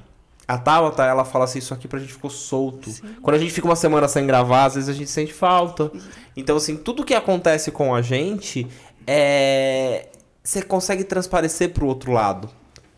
A 0.49 0.57
Tabata, 0.57 1.03
ela 1.05 1.23
fala 1.23 1.45
assim, 1.45 1.59
isso 1.59 1.75
aqui 1.75 1.87
pra 1.87 1.99
gente 1.99 2.11
ficou 2.11 2.31
solto. 2.31 2.91
Quando 3.21 3.35
a 3.35 3.39
gente 3.39 3.51
fica 3.51 3.67
uma 3.67 3.75
semana 3.75 4.07
sem 4.07 4.25
gravar, 4.25 4.65
às 4.65 4.73
vezes 4.73 4.89
a 4.89 4.93
gente 4.93 5.07
sente 5.07 5.31
falta. 5.31 5.91
Então, 6.35 6.57
assim, 6.57 6.75
tudo 6.75 7.05
que 7.05 7.13
acontece 7.13 7.69
com 7.69 7.93
a 7.93 8.01
gente, 8.01 8.67
é... 9.05 10.07
Você 10.43 10.63
consegue 10.63 11.03
transparecer 11.03 11.69
pro 11.71 11.85
outro 11.85 12.11
lado. 12.11 12.49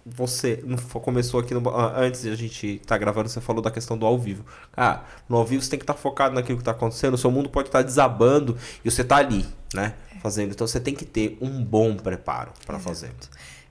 Você 0.05 0.63
começou 1.03 1.41
aqui 1.41 1.53
no, 1.53 1.61
antes 1.75 2.21
de 2.21 2.29
a 2.29 2.35
gente 2.35 2.67
estar 2.77 2.97
gravando, 2.97 3.27
você 3.27 3.41
falou 3.41 3.61
da 3.61 3.69
questão 3.69 3.97
do 3.97 4.05
ao 4.05 4.17
vivo. 4.17 4.45
Ah, 4.75 5.01
no 5.27 5.35
ao 5.35 5.45
vivo 5.45 5.61
você 5.61 5.71
tem 5.71 5.77
que 5.77 5.83
estar 5.83 5.93
focado 5.93 6.33
naquilo 6.33 6.57
que 6.57 6.61
está 6.61 6.71
acontecendo, 6.71 7.15
o 7.15 7.17
seu 7.17 7.29
mundo 7.29 7.49
pode 7.49 7.67
estar 7.67 7.81
desabando 7.81 8.57
e 8.83 8.89
você 8.89 9.03
tá 9.03 9.17
ali, 9.17 9.45
né? 9.73 9.93
Fazendo. 10.21 10.51
Então 10.51 10.65
você 10.65 10.79
tem 10.79 10.95
que 10.95 11.03
ter 11.03 11.37
um 11.41 11.61
bom 11.63 11.97
preparo 11.97 12.53
para 12.65 12.79
fazer. 12.79 13.11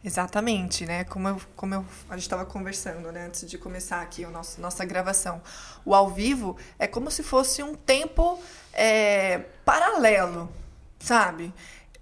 Exatamente, 0.02 0.86
né? 0.86 1.04
Como, 1.04 1.28
eu, 1.28 1.40
como 1.54 1.74
eu, 1.74 1.84
a 2.08 2.14
gente 2.14 2.22
estava 2.22 2.46
conversando, 2.46 3.12
né? 3.12 3.26
Antes 3.26 3.48
de 3.48 3.58
começar 3.58 4.00
aqui 4.00 4.24
a 4.24 4.30
nosso, 4.30 4.60
nossa 4.60 4.84
gravação. 4.84 5.42
O 5.84 5.94
ao 5.94 6.08
vivo 6.08 6.56
é 6.78 6.86
como 6.86 7.10
se 7.10 7.22
fosse 7.22 7.62
um 7.62 7.74
tempo 7.74 8.38
é, 8.72 9.40
paralelo, 9.62 10.50
sabe? 10.98 11.52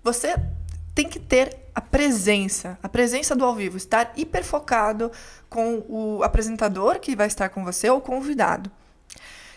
Você 0.05 0.37
tem 0.95 1.09
que 1.09 1.19
ter 1.19 1.57
a 1.75 1.81
presença, 1.81 2.79
a 2.83 2.89
presença 2.89 3.35
do 3.35 3.45
ao 3.45 3.55
vivo, 3.55 3.77
estar 3.77 4.13
hiper 4.17 4.45
focado 4.45 5.11
com 5.49 5.85
o 5.89 6.23
apresentador 6.23 7.01
que 7.01 7.17
vai 7.17 7.27
estar 7.27 7.49
com 7.49 7.65
você 7.65 7.91
ou 7.91 7.99
o 7.99 8.01
convidado. 8.01 8.71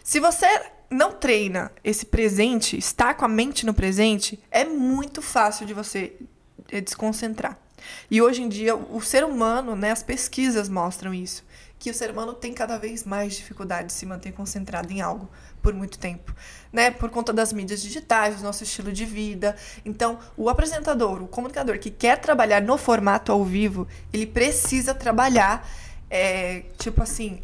Se 0.03 0.19
você 0.19 0.47
não 0.89 1.13
treina 1.13 1.71
esse 1.83 2.05
presente, 2.07 2.77
estar 2.77 3.13
com 3.13 3.23
a 3.23 3.27
mente 3.27 3.65
no 3.65 3.73
presente, 3.73 4.39
é 4.49 4.65
muito 4.65 5.21
fácil 5.21 5.65
de 5.65 5.73
você 5.73 6.15
eh, 6.71 6.81
desconcentrar. 6.81 7.57
E 8.09 8.21
hoje 8.21 8.41
em 8.41 8.49
dia, 8.49 8.75
o 8.75 9.01
ser 9.01 9.23
humano, 9.23 9.75
né, 9.75 9.91
as 9.91 10.03
pesquisas 10.03 10.69
mostram 10.69 11.13
isso, 11.13 11.43
que 11.79 11.89
o 11.89 11.93
ser 11.93 12.11
humano 12.11 12.33
tem 12.33 12.53
cada 12.53 12.77
vez 12.77 13.03
mais 13.03 13.33
dificuldade 13.33 13.87
de 13.87 13.93
se 13.93 14.05
manter 14.05 14.31
concentrado 14.31 14.93
em 14.93 15.01
algo 15.01 15.27
por 15.61 15.73
muito 15.73 15.97
tempo, 15.97 16.35
né? 16.71 16.91
Por 16.91 17.09
conta 17.09 17.33
das 17.33 17.51
mídias 17.51 17.81
digitais, 17.81 18.35
do 18.37 18.43
nosso 18.43 18.63
estilo 18.63 18.91
de 18.91 19.03
vida. 19.03 19.55
Então, 19.83 20.19
o 20.37 20.47
apresentador, 20.47 21.23
o 21.23 21.27
comunicador 21.27 21.79
que 21.79 21.89
quer 21.89 22.19
trabalhar 22.19 22.61
no 22.61 22.77
formato 22.77 23.31
ao 23.31 23.43
vivo, 23.43 23.87
ele 24.13 24.27
precisa 24.27 24.93
trabalhar, 24.93 25.67
é, 26.07 26.65
tipo 26.77 27.01
assim, 27.01 27.41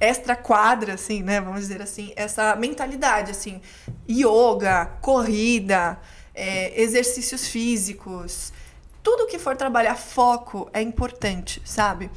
extra 0.00 0.34
quadra, 0.34 0.94
assim, 0.94 1.22
né? 1.22 1.40
Vamos 1.40 1.60
dizer 1.60 1.82
assim, 1.82 2.12
essa 2.16 2.56
mentalidade, 2.56 3.30
assim, 3.30 3.60
yoga, 4.08 4.86
corrida, 5.02 5.98
é, 6.34 6.80
exercícios 6.80 7.46
físicos, 7.48 8.52
tudo 9.04 9.28
que 9.28 9.38
for 9.38 9.54
trabalhar 9.56 9.94
foco 9.94 10.68
é 10.72 10.82
importante, 10.82 11.62
sabe? 11.64 12.10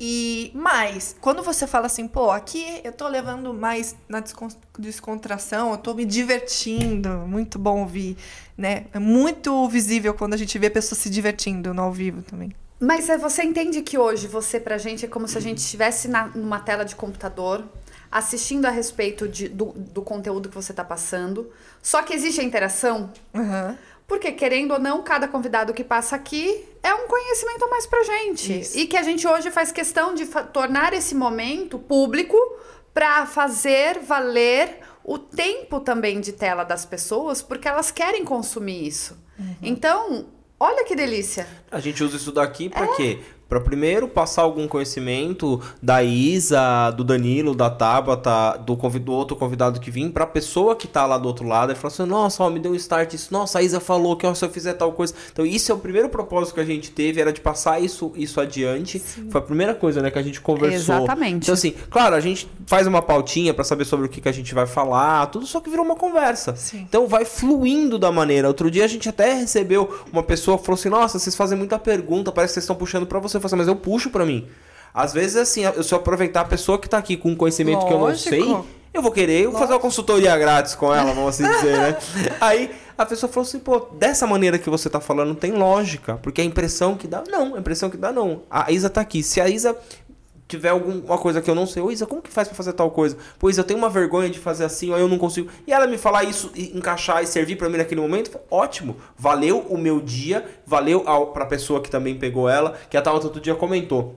E 0.00 0.52
mais, 0.54 1.16
quando 1.20 1.42
você 1.42 1.66
fala 1.66 1.86
assim, 1.86 2.06
pô, 2.06 2.30
aqui 2.30 2.80
eu 2.84 2.92
tô 2.92 3.08
levando 3.08 3.52
mais 3.52 3.96
na 4.08 4.20
descon- 4.20 4.46
descontração, 4.78 5.72
eu 5.72 5.78
tô 5.78 5.92
me 5.92 6.04
divertindo, 6.04 7.08
muito 7.26 7.58
bom 7.58 7.80
ouvir, 7.80 8.16
né? 8.56 8.86
É 8.92 8.98
muito 9.00 9.68
visível 9.68 10.14
quando 10.14 10.34
a 10.34 10.36
gente 10.36 10.56
vê 10.56 10.70
pessoas 10.70 11.00
se 11.00 11.10
divertindo 11.10 11.74
no 11.74 11.82
ao 11.82 11.92
vivo 11.92 12.22
também. 12.22 12.52
Mas 12.78 13.08
é, 13.08 13.18
você 13.18 13.42
entende 13.42 13.82
que 13.82 13.98
hoje 13.98 14.28
você 14.28 14.60
pra 14.60 14.78
gente 14.78 15.04
é 15.04 15.08
como 15.08 15.26
se 15.26 15.36
a 15.36 15.40
gente 15.40 15.58
estivesse 15.58 16.06
na- 16.06 16.28
numa 16.28 16.60
tela 16.60 16.84
de 16.84 16.94
computador 16.94 17.64
assistindo 18.08 18.66
a 18.66 18.70
respeito 18.70 19.26
de- 19.28 19.48
do, 19.48 19.66
do 19.76 20.00
conteúdo 20.02 20.48
que 20.48 20.54
você 20.54 20.72
tá 20.72 20.84
passando, 20.84 21.50
só 21.82 22.02
que 22.02 22.14
existe 22.14 22.40
a 22.40 22.44
interação? 22.44 23.10
Aham. 23.34 23.76
Porque, 24.08 24.32
querendo 24.32 24.72
ou 24.72 24.80
não, 24.80 25.02
cada 25.02 25.28
convidado 25.28 25.74
que 25.74 25.84
passa 25.84 26.16
aqui 26.16 26.64
é 26.82 26.94
um 26.94 27.06
conhecimento 27.06 27.62
a 27.64 27.68
mais 27.68 27.86
pra 27.86 28.02
gente. 28.02 28.60
Isso. 28.60 28.78
E 28.78 28.86
que 28.86 28.96
a 28.96 29.02
gente 29.02 29.28
hoje 29.28 29.50
faz 29.50 29.70
questão 29.70 30.14
de 30.14 30.24
fa- 30.24 30.42
tornar 30.42 30.94
esse 30.94 31.14
momento 31.14 31.78
público 31.78 32.36
pra 32.94 33.26
fazer 33.26 33.98
valer 34.00 34.78
o 35.04 35.18
tempo 35.18 35.78
também 35.80 36.20
de 36.20 36.32
tela 36.32 36.64
das 36.64 36.84
pessoas, 36.86 37.42
porque 37.42 37.68
elas 37.68 37.90
querem 37.90 38.24
consumir 38.24 38.86
isso. 38.88 39.16
Então, 39.62 40.26
olha 40.58 40.84
que 40.84 40.96
delícia. 40.96 41.46
A 41.70 41.78
gente 41.78 42.02
usa 42.02 42.16
isso 42.16 42.32
daqui 42.32 42.68
pra 42.70 42.88
quê? 42.96 43.20
Pra 43.48 43.60
primeiro 43.60 44.06
passar 44.06 44.42
algum 44.42 44.68
conhecimento 44.68 45.60
da 45.82 46.02
Isa, 46.02 46.90
do 46.90 47.02
Danilo, 47.02 47.54
da 47.54 47.70
Tabata, 47.70 48.58
do, 48.58 48.76
do 48.76 49.12
outro 49.12 49.36
convidado 49.36 49.80
que 49.80 49.90
vim, 49.90 50.10
pra 50.10 50.26
pessoa 50.26 50.76
que 50.76 50.86
tá 50.86 51.06
lá 51.06 51.16
do 51.16 51.26
outro 51.26 51.46
lado 51.46 51.72
e 51.72 51.74
falar 51.74 51.92
assim: 51.92 52.04
nossa, 52.04 52.42
ó, 52.44 52.50
me 52.50 52.60
deu 52.60 52.72
um 52.72 52.74
start 52.74 53.14
isso, 53.14 53.32
nossa, 53.32 53.58
a 53.58 53.62
Isa 53.62 53.80
falou 53.80 54.16
que 54.16 54.26
ó, 54.26 54.34
se 54.34 54.44
eu 54.44 54.50
fizer 54.50 54.74
tal 54.74 54.92
coisa. 54.92 55.14
Então, 55.32 55.46
isso 55.46 55.72
é 55.72 55.74
o 55.74 55.78
primeiro 55.78 56.08
propósito 56.08 56.54
que 56.54 56.60
a 56.60 56.64
gente 56.64 56.90
teve, 56.90 57.20
era 57.20 57.32
de 57.32 57.40
passar 57.40 57.80
isso, 57.80 58.12
isso 58.16 58.40
adiante. 58.40 58.98
Foi 59.30 59.40
a 59.40 59.44
primeira 59.44 59.74
coisa, 59.74 60.02
né, 60.02 60.10
que 60.10 60.18
a 60.18 60.22
gente 60.22 60.40
conversou. 60.40 60.96
Exatamente. 60.96 61.44
Então, 61.44 61.54
assim, 61.54 61.74
claro, 61.90 62.14
a 62.14 62.20
gente 62.20 62.48
faz 62.66 62.86
uma 62.86 63.00
pautinha 63.00 63.54
pra 63.54 63.64
saber 63.64 63.86
sobre 63.86 64.06
o 64.06 64.08
que, 64.08 64.20
que 64.20 64.28
a 64.28 64.32
gente 64.32 64.54
vai 64.54 64.66
falar, 64.66 65.26
tudo 65.26 65.46
só 65.46 65.60
que 65.60 65.70
virou 65.70 65.84
uma 65.84 65.96
conversa. 65.96 66.54
Sim. 66.54 66.84
Então 66.88 67.06
vai 67.06 67.24
fluindo 67.24 67.98
da 67.98 68.12
maneira. 68.12 68.46
Outro 68.46 68.70
dia 68.70 68.84
a 68.84 68.88
gente 68.88 69.08
até 69.08 69.32
recebeu 69.32 69.90
uma 70.12 70.22
pessoa 70.22 70.58
que 70.58 70.64
falou 70.64 70.78
assim: 70.78 70.90
Nossa, 70.90 71.18
vocês 71.18 71.34
fazem 71.34 71.56
muita 71.56 71.78
pergunta, 71.78 72.30
parece 72.30 72.52
que 72.52 72.54
vocês 72.54 72.64
estão 72.64 72.76
puxando 72.76 73.06
pra 73.06 73.18
você. 73.18 73.37
Eu 73.38 73.48
falei 73.48 73.62
assim, 73.62 73.70
mas 73.70 73.76
eu 73.76 73.76
puxo 73.76 74.10
pra 74.10 74.24
mim. 74.26 74.46
Às 74.92 75.12
vezes, 75.12 75.36
assim, 75.36 75.64
eu 75.64 75.72
eu 75.72 75.96
aproveitar 75.96 76.40
a 76.42 76.44
pessoa 76.44 76.78
que 76.78 76.88
tá 76.88 76.98
aqui 76.98 77.16
com 77.16 77.30
um 77.30 77.36
conhecimento 77.36 77.86
que 77.86 77.92
eu 77.92 77.98
não 77.98 78.06
Lógico. 78.06 78.30
sei, 78.30 78.56
eu 78.92 79.02
vou 79.02 79.12
querer 79.12 79.44
eu 79.44 79.50
vou 79.50 79.60
fazer 79.60 79.72
uma 79.72 79.78
consultoria 79.78 80.36
grátis 80.36 80.74
com 80.74 80.92
ela, 80.92 81.12
vamos 81.12 81.28
assim 81.28 81.48
dizer, 81.48 81.78
né? 81.78 81.98
Aí 82.40 82.70
a 82.96 83.06
pessoa 83.06 83.30
falou 83.30 83.46
assim: 83.46 83.60
pô, 83.60 83.78
dessa 83.92 84.26
maneira 84.26 84.58
que 84.58 84.68
você 84.68 84.90
tá 84.90 85.00
falando 85.00 85.34
tem 85.34 85.52
lógica, 85.52 86.18
porque 86.22 86.40
a 86.40 86.44
impressão 86.44 86.96
que 86.96 87.06
dá. 87.06 87.22
Não, 87.28 87.54
a 87.54 87.58
impressão 87.58 87.88
que 87.88 87.96
dá 87.96 88.10
não. 88.12 88.42
A 88.50 88.72
Isa 88.72 88.90
tá 88.90 89.00
aqui. 89.00 89.22
Se 89.22 89.40
a 89.40 89.48
Isa 89.48 89.76
tiver 90.48 90.70
alguma 90.70 91.18
coisa 91.18 91.42
que 91.42 91.50
eu 91.50 91.54
não 91.54 91.66
sei, 91.66 91.82
ô 91.82 91.90
Isa, 91.90 92.06
como 92.06 92.22
que 92.22 92.30
faz 92.30 92.48
pra 92.48 92.56
fazer 92.56 92.72
tal 92.72 92.90
coisa? 92.90 93.18
Pois 93.38 93.58
eu 93.58 93.64
tenho 93.64 93.78
uma 93.78 93.90
vergonha 93.90 94.30
de 94.30 94.38
fazer 94.38 94.64
assim, 94.64 94.90
ou 94.90 94.98
eu 94.98 95.06
não 95.06 95.18
consigo. 95.18 95.50
E 95.66 95.72
ela 95.72 95.86
me 95.86 95.98
falar 95.98 96.24
isso, 96.24 96.50
e 96.54 96.76
encaixar 96.76 97.22
e 97.22 97.26
servir 97.26 97.56
pra 97.56 97.68
mim 97.68 97.76
naquele 97.76 98.00
momento, 98.00 98.38
ótimo. 98.50 98.96
Valeu 99.16 99.58
o 99.68 99.76
meu 99.76 100.00
dia, 100.00 100.44
valeu 100.66 101.02
ao, 101.06 101.28
pra 101.28 101.44
pessoa 101.44 101.82
que 101.82 101.90
também 101.90 102.16
pegou 102.18 102.48
ela, 102.48 102.78
que 102.88 102.96
a 102.96 103.02
Tauta 103.02 103.26
outro 103.26 103.40
dia 103.40 103.54
comentou. 103.54 104.16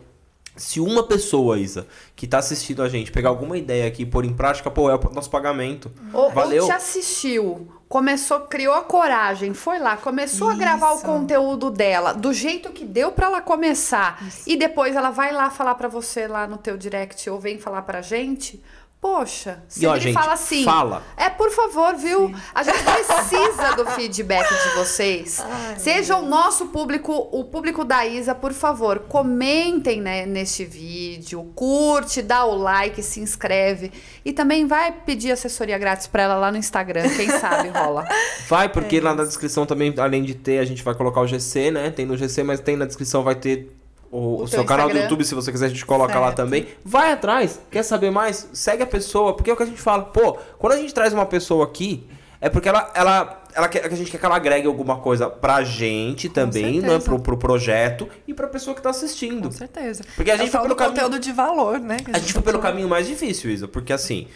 Se 0.55 0.79
uma 0.79 1.03
pessoa, 1.03 1.59
Isa, 1.59 1.87
que 2.15 2.27
tá 2.27 2.37
assistindo 2.37 2.81
a 2.81 2.89
gente, 2.89 3.11
pegar 3.11 3.29
alguma 3.29 3.57
ideia 3.57 3.87
aqui 3.87 4.03
e 4.03 4.05
pôr 4.05 4.25
em 4.25 4.33
prática, 4.33 4.69
pô, 4.69 4.89
é 4.89 4.95
o 4.95 5.13
nosso 5.13 5.29
pagamento. 5.29 5.91
Ou, 6.13 6.31
Valeu. 6.31 6.63
ou 6.63 6.69
te 6.69 6.75
assistiu, 6.75 7.67
começou, 7.91 8.39
criou 8.39 8.73
a 8.73 8.84
coragem, 8.84 9.54
foi 9.54 9.77
lá, 9.77 9.97
começou 9.97 10.49
a 10.49 10.56
gravar 10.56 10.93
o 10.93 10.95
Isso. 10.95 11.06
conteúdo 11.06 11.69
dela, 11.69 12.13
do 12.13 12.32
jeito 12.32 12.71
que 12.71 12.86
deu 12.86 13.12
pra 13.12 13.27
ela 13.27 13.41
começar, 13.41 14.17
e 14.47 14.56
depois 14.56 14.95
ela 14.95 15.12
vai 15.12 15.34
lá 15.34 15.49
falar 15.49 15.75
pra 15.75 15.89
você 15.89 16.25
lá 16.25 16.47
no 16.47 16.58
teu 16.58 16.77
direct 16.77 17.30
ou 17.30 17.38
vem 17.38 17.60
falar 17.60 17.82
pra 17.82 18.01
gente. 18.01 18.63
Poxa, 19.01 19.63
se 19.67 19.83
E, 19.83 19.87
ó, 19.87 19.95
ele 19.95 20.01
gente, 20.01 20.13
fala 20.13 20.33
assim, 20.33 20.63
fala. 20.63 21.01
é 21.17 21.27
por 21.27 21.49
favor, 21.49 21.95
viu? 21.95 22.31
A 22.53 22.61
gente 22.61 22.77
precisa 22.83 23.75
do 23.75 23.83
feedback 23.87 24.47
de 24.47 24.75
vocês. 24.75 25.43
Seja 25.79 26.17
o 26.17 26.21
nosso 26.21 26.67
público, 26.67 27.11
o 27.31 27.43
público 27.45 27.83
da 27.83 28.05
Isa, 28.05 28.35
por 28.35 28.53
favor, 28.53 28.99
comentem 29.09 29.99
né, 29.99 30.27
neste 30.27 30.63
vídeo, 30.65 31.51
curte, 31.55 32.21
dá 32.21 32.45
o 32.45 32.55
like, 32.55 33.01
se 33.01 33.19
inscreve 33.19 33.91
e 34.23 34.31
também 34.31 34.67
vai 34.67 34.91
pedir 34.91 35.31
assessoria 35.31 35.79
grátis 35.79 36.05
pra 36.05 36.21
ela 36.21 36.35
lá 36.35 36.51
no 36.51 36.57
Instagram, 36.59 37.09
quem 37.15 37.27
sabe 37.27 37.69
rola. 37.69 38.07
Vai, 38.47 38.69
porque 38.69 38.99
lá 38.99 39.15
na 39.15 39.23
descrição 39.23 39.65
também, 39.65 39.93
além 39.97 40.21
de 40.23 40.35
ter, 40.35 40.59
a 40.59 40.65
gente 40.65 40.83
vai 40.83 40.93
colocar 40.93 41.21
o 41.21 41.27
GC, 41.27 41.71
né? 41.71 41.89
Tem 41.89 42.05
no 42.05 42.15
GC, 42.17 42.43
mas 42.43 42.59
tem 42.59 42.75
na 42.75 42.85
descrição, 42.85 43.23
vai 43.23 43.33
ter 43.33 43.71
o, 44.12 44.43
O 44.43 44.47
seu 44.47 44.63
canal 44.65 44.88
do 44.88 44.89
Instagram. 44.91 45.04
YouTube, 45.04 45.24
se 45.26 45.34
você 45.34 45.52
quiser, 45.52 45.67
a 45.67 45.69
gente 45.69 45.86
coloca 45.86 46.19
lá 46.19 46.28
Certo. 46.28 46.38
também. 46.38 46.67
Vai 46.84 47.12
atrás, 47.13 47.60
quer 47.71 47.84
saber 47.84 48.12
mais? 48.12 48.50
Segue 48.54 48.84
a 48.84 48.88
pessoa, 48.88 49.34
porque 49.36 49.50
é 49.50 49.54
o 49.54 49.58
que 49.58 49.63
a 49.63 49.65
gente 49.65 49.82
fala. 49.82 50.04
Pô, 50.04 50.38
quando 50.60 50.74
a 50.74 50.78
gente 50.78 50.93
traz 50.93 51.13
uma 51.13 51.26
pessoa 51.26 51.63
aqui, 51.65 52.08
é 52.41 52.50
porque 52.50 52.67
ela, 52.67 52.91
ela, 52.95 53.43
ela 53.54 53.67
quer, 53.67 53.86
a 53.86 53.89
gente 53.95 54.10
quer 54.12 54.17
que 54.17 54.26
ela 54.26 54.36
agregue 54.36 54.67
alguma 54.67 54.97
coisa 54.97 55.30
pra 55.30 55.63
gente 55.63 56.28
também, 56.28 56.82
né? 56.82 56.89
certeza. 56.89 57.00
Pro, 57.06 57.19
pro 57.21 57.38
projeto 57.38 58.10
e 58.28 58.34
pra 58.34 58.47
pessoa 58.47 58.76
que 58.76 58.82
tá 58.82 58.89
assistindo. 58.89 59.43
Com 59.50 59.52
certeza. 59.52 60.04
Porque 60.15 60.32
a 60.32 60.34
É 60.34 60.38
gente 60.38 60.50
o 60.50 60.52
foi 60.52 60.62
pelo 60.62 60.74
do 60.74 60.76
caminho- 60.78 60.95
conteúdo 60.95 61.19
de 61.19 61.32
valor, 61.32 61.80
né? 61.80 61.97
que 62.04 62.12
A 62.13 62.19
gente 62.19 62.34
foi 62.34 62.41
pelo 62.41 62.60
caminho 62.60 62.89
mais 62.89 63.08
difícil, 63.08 63.50
Isa, 63.52 63.67
porque 63.67 63.93
assim, 63.93 64.28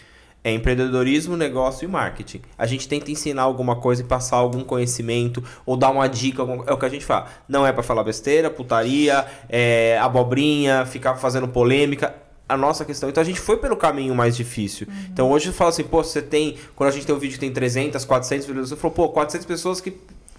é 0.46 0.52
empreendedorismo, 0.52 1.36
negócio 1.36 1.84
e 1.84 1.88
marketing. 1.88 2.40
A 2.56 2.66
gente 2.66 2.86
tenta 2.86 3.10
ensinar 3.10 3.42
alguma 3.42 3.74
coisa 3.74 4.02
e 4.02 4.04
passar 4.04 4.36
algum 4.36 4.62
conhecimento 4.62 5.42
ou 5.66 5.76
dar 5.76 5.90
uma 5.90 6.06
dica, 6.06 6.42
é 6.68 6.72
o 6.72 6.78
que 6.78 6.86
a 6.86 6.88
gente 6.88 7.04
fala. 7.04 7.26
Não 7.48 7.66
é 7.66 7.72
pra 7.72 7.82
falar 7.82 8.04
besteira, 8.04 8.48
putaria, 8.48 9.26
é, 9.48 9.98
abobrinha, 9.98 10.86
ficar 10.86 11.16
fazendo 11.16 11.48
polêmica. 11.48 12.14
A 12.48 12.56
nossa 12.56 12.84
questão. 12.84 13.08
Então 13.08 13.20
a 13.20 13.26
gente 13.26 13.40
foi 13.40 13.56
pelo 13.56 13.76
caminho 13.76 14.14
mais 14.14 14.36
difícil. 14.36 14.86
Uhum. 14.88 14.94
Então 15.12 15.30
hoje 15.32 15.48
eu 15.48 15.52
falo 15.52 15.70
assim, 15.70 15.82
pô, 15.82 16.04
você 16.04 16.22
tem. 16.22 16.56
Quando 16.76 16.90
a 16.90 16.92
gente 16.92 17.04
tem 17.04 17.12
um 17.12 17.18
vídeo 17.18 17.34
que 17.34 17.40
tem 17.40 17.52
300, 17.52 18.04
400 18.04 18.46
visualizações, 18.46 18.78
você 18.78 18.80
falou, 18.80 18.94
pô, 18.94 19.08
400 19.08 19.44
pessoas 19.44 19.80
que 19.80 19.98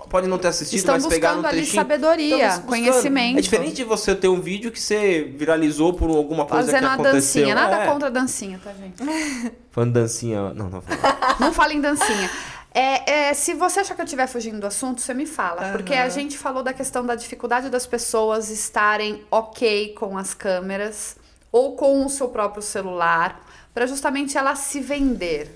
podem 0.10 0.30
não 0.30 0.38
ter 0.38 0.48
assistido, 0.48 0.78
Estão 0.80 0.96
mas 0.96 1.06
pegaram 1.08 1.40
um 1.40 1.42
buscando 1.42 1.54
ali 1.54 1.62
trechinho. 1.62 1.82
sabedoria, 1.82 2.60
conhecimento. 2.66 3.38
É 3.38 3.42
diferente 3.42 3.76
de 3.76 3.84
você 3.84 4.16
ter 4.16 4.28
um 4.28 4.40
vídeo 4.42 4.72
que 4.72 4.80
você 4.80 5.24
viralizou 5.38 5.94
por 5.94 6.10
alguma 6.10 6.46
coisa 6.46 6.66
Fazendo 6.66 6.80
que 6.80 6.86
uma 6.86 6.94
aconteceu. 6.94 7.42
dancinha, 7.46 7.56
nada 7.56 7.84
É. 7.84 7.88
contra 7.88 8.08
a 8.08 8.12
dancinha, 8.12 8.60
tá, 8.64 8.72
gente? 8.74 8.98
Falando 9.72 9.94
dancinha. 9.94 10.54
Não, 10.54 10.70
não. 10.70 10.82
falando. 10.82 11.40
Não 11.40 11.54
fala 11.54 11.74
em 11.74 11.82
dancinha. 11.82 12.30
É, 12.74 13.30
é, 13.30 13.34
se 13.34 13.54
você 13.54 13.80
achar 13.80 13.96
que 13.96 14.02
eu 14.02 14.06
estiver 14.06 14.28
fugindo 14.28 14.60
do 14.60 14.68
assunto, 14.68 15.02
você 15.02 15.14
me 15.14 15.26
fala. 15.26 15.72
Porque 15.72 15.94
a 15.94 16.10
gente 16.10 16.38
falou 16.38 16.62
da 16.64 16.74
questão 16.74 17.06
da 17.06 17.16
dificuldade 17.16 17.70
das 17.70 17.88
pessoas 17.88 18.50
estarem 18.50 19.24
ok 19.32 19.94
com 19.94 20.18
as 20.18 20.34
câmeras 20.34 21.16
ou 21.52 21.76
com 21.76 22.06
o 22.06 22.10
seu 22.10 22.28
próprio 22.30 22.62
celular, 22.62 23.42
para 23.74 23.88
justamente 23.88 24.38
ela 24.38 24.54
se 24.56 24.80
vender. 24.80 25.50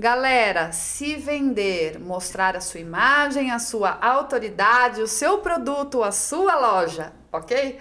Galera, 0.00 0.72
se 0.72 1.16
vender, 1.16 2.00
mostrar 2.00 2.56
a 2.56 2.60
sua 2.62 2.80
imagem, 2.80 3.50
a 3.50 3.58
sua 3.58 3.98
autoridade, 4.00 5.02
o 5.02 5.06
seu 5.06 5.36
produto, 5.40 6.02
a 6.02 6.10
sua 6.10 6.56
loja, 6.58 7.12
ok? 7.30 7.78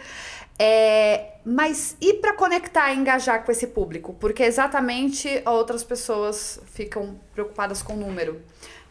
É, 0.59 1.35
mas 1.45 1.95
e 2.01 2.15
para 2.15 2.33
conectar 2.33 2.91
e 2.91 2.97
engajar 2.97 3.45
com 3.45 3.53
esse 3.53 3.67
público? 3.67 4.13
Porque 4.19 4.43
exatamente 4.43 5.41
outras 5.45 5.81
pessoas 5.81 6.59
ficam 6.65 7.17
preocupadas 7.33 7.81
com 7.81 7.93
o 7.93 7.95
número. 7.97 8.41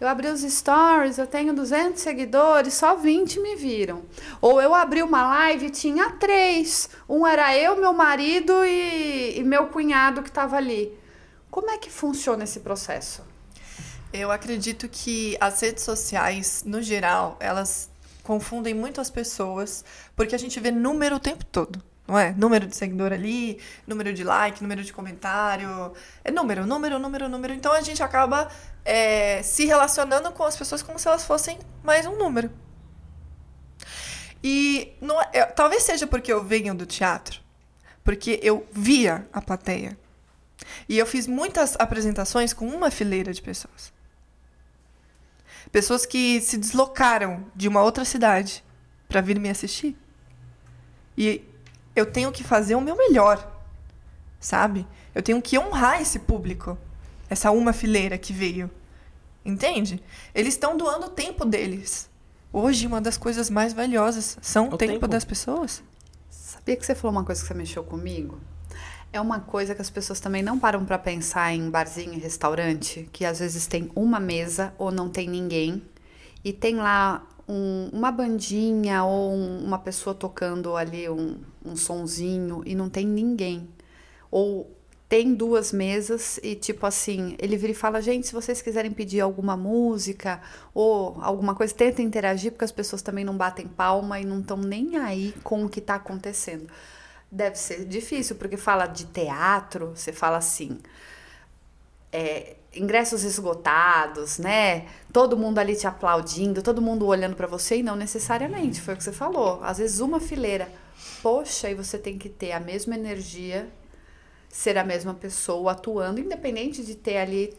Eu 0.00 0.08
abri 0.08 0.28
os 0.28 0.40
stories, 0.40 1.18
eu 1.18 1.26
tenho 1.26 1.52
200 1.52 2.00
seguidores, 2.00 2.72
só 2.72 2.96
20 2.96 3.40
me 3.40 3.56
viram. 3.56 4.04
Ou 4.40 4.58
eu 4.58 4.74
abri 4.74 5.02
uma 5.02 5.26
live 5.26 5.66
e 5.66 5.70
tinha 5.70 6.12
três. 6.12 6.88
Um 7.06 7.26
era 7.26 7.54
eu, 7.54 7.76
meu 7.76 7.92
marido 7.92 8.64
e, 8.64 9.38
e 9.38 9.44
meu 9.44 9.66
cunhado 9.66 10.22
que 10.22 10.30
estava 10.30 10.56
ali. 10.56 10.97
Como 11.58 11.70
é 11.72 11.76
que 11.76 11.90
funciona 11.90 12.44
esse 12.44 12.60
processo? 12.60 13.20
Eu 14.12 14.30
acredito 14.30 14.88
que 14.88 15.36
as 15.40 15.60
redes 15.60 15.82
sociais, 15.82 16.62
no 16.64 16.80
geral, 16.80 17.36
elas 17.40 17.90
confundem 18.22 18.72
muito 18.72 19.00
as 19.00 19.10
pessoas, 19.10 19.84
porque 20.14 20.36
a 20.36 20.38
gente 20.38 20.60
vê 20.60 20.70
número 20.70 21.16
o 21.16 21.18
tempo 21.18 21.44
todo, 21.44 21.82
não 22.06 22.16
é? 22.16 22.30
Número 22.30 22.64
de 22.64 22.76
seguidor 22.76 23.12
ali, 23.12 23.58
número 23.88 24.14
de 24.14 24.22
like, 24.22 24.62
número 24.62 24.84
de 24.84 24.92
comentário. 24.92 25.92
É 26.22 26.30
número, 26.30 26.64
número, 26.64 26.96
número, 26.96 27.28
número. 27.28 27.52
Então 27.52 27.72
a 27.72 27.80
gente 27.80 28.04
acaba 28.04 28.48
é, 28.84 29.42
se 29.42 29.64
relacionando 29.66 30.30
com 30.30 30.44
as 30.44 30.56
pessoas 30.56 30.80
como 30.80 30.96
se 30.96 31.08
elas 31.08 31.24
fossem 31.24 31.58
mais 31.82 32.06
um 32.06 32.16
número. 32.16 32.52
E 34.44 34.96
não 35.00 35.20
é- 35.20 35.28
eu- 35.34 35.46
talvez 35.56 35.82
seja 35.82 36.06
porque 36.06 36.32
eu 36.32 36.44
venho 36.44 36.72
do 36.72 36.86
teatro, 36.86 37.40
porque 38.04 38.38
eu 38.44 38.64
via 38.70 39.26
a 39.32 39.42
plateia. 39.42 39.98
E 40.88 40.98
eu 40.98 41.06
fiz 41.06 41.26
muitas 41.26 41.76
apresentações 41.78 42.52
com 42.52 42.66
uma 42.66 42.90
fileira 42.90 43.32
de 43.32 43.42
pessoas. 43.42 43.92
Pessoas 45.70 46.06
que 46.06 46.40
se 46.40 46.56
deslocaram 46.56 47.44
de 47.54 47.68
uma 47.68 47.82
outra 47.82 48.04
cidade 48.04 48.64
para 49.08 49.20
vir 49.20 49.38
me 49.38 49.50
assistir. 49.50 49.96
E 51.16 51.44
eu 51.94 52.06
tenho 52.06 52.32
que 52.32 52.42
fazer 52.44 52.74
o 52.74 52.80
meu 52.80 52.96
melhor, 52.96 53.50
sabe? 54.40 54.86
Eu 55.14 55.22
tenho 55.22 55.42
que 55.42 55.58
honrar 55.58 56.00
esse 56.00 56.20
público, 56.20 56.78
essa 57.28 57.50
uma 57.50 57.72
fileira 57.72 58.16
que 58.16 58.32
veio. 58.32 58.70
Entende? 59.44 60.02
Eles 60.34 60.54
estão 60.54 60.76
doando 60.76 61.06
o 61.06 61.10
tempo 61.10 61.44
deles. 61.44 62.08
Hoje, 62.52 62.86
uma 62.86 63.00
das 63.00 63.16
coisas 63.18 63.50
mais 63.50 63.72
valiosas 63.72 64.38
são 64.40 64.68
o 64.68 64.74
O 64.74 64.78
tempo, 64.78 64.92
tempo. 64.92 65.08
das 65.08 65.24
pessoas. 65.24 65.82
Sabia 66.30 66.76
que 66.76 66.84
você 66.86 66.94
falou 66.94 67.12
uma 67.16 67.24
coisa 67.24 67.40
que 67.42 67.46
você 67.48 67.54
mexeu 67.54 67.84
comigo? 67.84 68.40
É 69.10 69.20
uma 69.20 69.40
coisa 69.40 69.74
que 69.74 69.80
as 69.80 69.88
pessoas 69.88 70.20
também 70.20 70.42
não 70.42 70.58
param 70.58 70.84
para 70.84 70.98
pensar 70.98 71.54
em 71.54 71.70
barzinho 71.70 72.12
e 72.12 72.18
restaurante, 72.18 73.08
que 73.10 73.24
às 73.24 73.38
vezes 73.38 73.66
tem 73.66 73.90
uma 73.94 74.20
mesa 74.20 74.74
ou 74.76 74.90
não 74.90 75.08
tem 75.08 75.28
ninguém 75.28 75.82
e 76.44 76.52
tem 76.52 76.76
lá 76.76 77.26
um, 77.48 77.88
uma 77.90 78.12
bandinha 78.12 79.02
ou 79.04 79.32
um, 79.32 79.64
uma 79.64 79.78
pessoa 79.78 80.14
tocando 80.14 80.76
ali 80.76 81.08
um, 81.08 81.38
um 81.64 81.74
sonzinho 81.74 82.62
e 82.66 82.74
não 82.74 82.90
tem 82.90 83.06
ninguém. 83.06 83.66
Ou 84.30 84.70
tem 85.08 85.34
duas 85.34 85.72
mesas 85.72 86.38
e 86.42 86.54
tipo 86.54 86.84
assim, 86.84 87.34
ele 87.38 87.56
vira 87.56 87.72
e 87.72 87.74
fala, 87.74 88.02
gente, 88.02 88.26
se 88.26 88.32
vocês 88.34 88.60
quiserem 88.60 88.90
pedir 88.90 89.20
alguma 89.20 89.56
música 89.56 90.38
ou 90.74 91.16
alguma 91.22 91.54
coisa, 91.54 91.74
tenta 91.74 92.02
interagir, 92.02 92.52
porque 92.52 92.66
as 92.66 92.72
pessoas 92.72 93.00
também 93.00 93.24
não 93.24 93.36
batem 93.36 93.66
palma 93.66 94.20
e 94.20 94.24
não 94.26 94.40
estão 94.40 94.58
nem 94.58 94.98
aí 94.98 95.34
com 95.42 95.64
o 95.64 95.68
que 95.68 95.80
está 95.80 95.94
acontecendo. 95.94 96.66
Deve 97.30 97.56
ser 97.56 97.84
difícil, 97.84 98.36
porque 98.36 98.56
fala 98.56 98.86
de 98.86 99.04
teatro, 99.06 99.92
você 99.94 100.12
fala 100.12 100.38
assim, 100.38 100.78
é, 102.10 102.56
ingressos 102.74 103.24
esgotados, 103.24 104.38
né? 104.38 104.86
Todo 105.12 105.36
mundo 105.36 105.58
ali 105.58 105.76
te 105.76 105.86
aplaudindo, 105.86 106.62
todo 106.62 106.80
mundo 106.80 107.06
olhando 107.06 107.36
para 107.36 107.46
você 107.46 107.78
e 107.78 107.82
não 107.82 107.96
necessariamente, 107.96 108.80
foi 108.80 108.94
o 108.94 108.96
que 108.96 109.04
você 109.04 109.12
falou. 109.12 109.60
Às 109.62 109.78
vezes 109.78 110.00
uma 110.00 110.20
fileira, 110.20 110.70
poxa, 111.22 111.70
e 111.70 111.74
você 111.74 111.98
tem 111.98 112.18
que 112.18 112.28
ter 112.28 112.52
a 112.52 112.60
mesma 112.60 112.94
energia, 112.94 113.68
ser 114.48 114.78
a 114.78 114.84
mesma 114.84 115.14
pessoa 115.14 115.72
atuando, 115.72 116.20
independente 116.20 116.84
de 116.84 116.94
ter 116.94 117.18
ali 117.18 117.54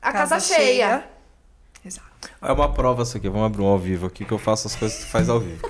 a 0.00 0.12
casa, 0.12 0.34
casa 0.34 0.54
cheia. 0.54 0.88
cheia. 0.88 1.10
Exato. 1.84 2.08
É 2.42 2.52
uma 2.52 2.72
prova 2.72 3.02
isso 3.02 3.16
aqui, 3.16 3.28
vamos 3.28 3.46
abrir 3.46 3.62
um 3.62 3.66
ao 3.66 3.78
vivo 3.78 4.06
aqui 4.06 4.24
que 4.24 4.32
eu 4.32 4.38
faço 4.38 4.66
as 4.66 4.74
coisas 4.74 5.04
que 5.04 5.10
faz 5.10 5.28
ao 5.28 5.40
vivo. 5.40 5.62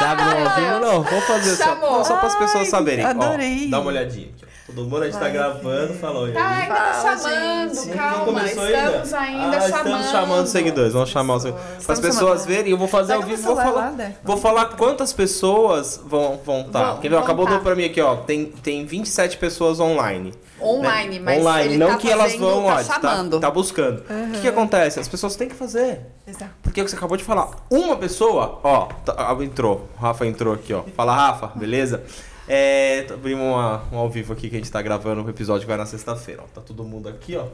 Abre 0.00 0.24
um 0.24 0.48
ao 0.48 0.54
vivo? 0.54 0.80
Não, 0.80 1.02
vamos 1.02 1.24
fazer 1.24 1.56
só, 1.56 1.74
não, 1.74 2.04
só 2.04 2.16
para 2.16 2.26
as 2.28 2.34
pessoas 2.36 2.68
saberem. 2.68 3.04
Adorei. 3.04 3.66
Ó, 3.66 3.70
dá 3.70 3.80
uma 3.80 3.88
olhadinha 3.90 4.28
aqui. 4.28 4.47
Todo 4.74 4.84
mundo 4.84 5.02
a 5.02 5.06
gente 5.06 5.18
tá 5.18 5.30
gravando, 5.30 5.94
falou. 5.94 6.30
Tá, 6.30 6.46
ainda 6.46 6.74
tá 6.74 7.16
chamando, 7.18 7.74
gente. 7.74 7.96
calma. 7.96 8.44
Estamos 8.44 9.14
ainda, 9.14 9.18
ainda 9.18 9.56
ah, 9.56 9.60
chamando. 9.60 9.86
Estamos 9.86 10.06
chamando 10.10 10.46
seguidores, 10.46 10.92
vamos 10.92 11.08
chamar 11.08 11.36
os 11.36 11.42
seguidores. 11.42 11.84
Para 11.84 11.92
as 11.94 12.00
pessoas 12.00 12.46
verem, 12.46 12.72
eu 12.72 12.76
vou 12.76 12.86
fazer 12.86 13.14
ao 13.14 13.22
vivo, 13.22 13.42
vou 13.42 13.56
falar. 13.56 13.94
Vou 14.22 14.36
falar 14.36 14.66
quantas 14.76 15.12
pessoas 15.14 15.98
vão 16.04 16.38
vão 16.44 16.60
estar. 16.60 16.96
Tá. 16.96 17.00
Quer 17.00 17.08
ver? 17.08 17.16
Acabou 17.16 17.46
tá. 17.46 17.58
para 17.58 17.74
mim 17.74 17.84
aqui, 17.84 18.00
ó. 18.00 18.16
Tem 18.16 18.44
tem 18.44 18.84
27 18.84 19.38
pessoas 19.38 19.80
online. 19.80 20.34
Online, 20.60 21.18
né? 21.18 21.24
mas 21.24 21.40
online, 21.40 21.68
ele 21.68 21.78
não 21.78 21.90
tá 21.90 21.96
que 21.96 22.10
elas 22.10 22.34
vão, 22.34 22.64
tá 22.64 22.74
ó, 22.74 23.00
tá, 23.00 23.38
tá 23.40 23.50
buscando. 23.50 24.02
Uhum. 24.10 24.28
O 24.28 24.32
que, 24.32 24.40
que 24.40 24.48
acontece? 24.48 24.98
As 24.98 25.08
pessoas 25.08 25.36
têm 25.36 25.48
que 25.48 25.54
fazer. 25.54 26.00
Exato. 26.26 26.50
Porque 26.62 26.82
você 26.82 26.96
acabou 26.96 27.16
de 27.16 27.22
falar, 27.22 27.50
uma 27.70 27.96
pessoa, 27.96 28.58
ó, 28.62 28.86
tá, 29.04 29.36
entrou, 29.40 29.88
o 29.96 30.00
Rafa 30.00 30.26
entrou 30.26 30.52
aqui, 30.52 30.74
ó. 30.74 30.82
Fala, 30.96 31.14
Rafa, 31.14 31.52
beleza? 31.54 32.02
É, 32.48 33.06
abrimos 33.12 33.44
uma, 33.44 33.82
um 33.92 33.98
ao 33.98 34.08
vivo 34.08 34.32
aqui 34.32 34.48
que 34.48 34.56
a 34.56 34.58
gente 34.58 34.70
tá 34.70 34.80
gravando 34.80 35.22
um 35.22 35.28
episódio 35.28 35.62
que 35.62 35.68
vai 35.68 35.76
na 35.76 35.86
sexta-feira. 35.86 36.42
Tá 36.54 36.60
todo 36.60 36.82
mundo 36.82 37.08
aqui, 37.08 37.36
ó. 37.36 37.46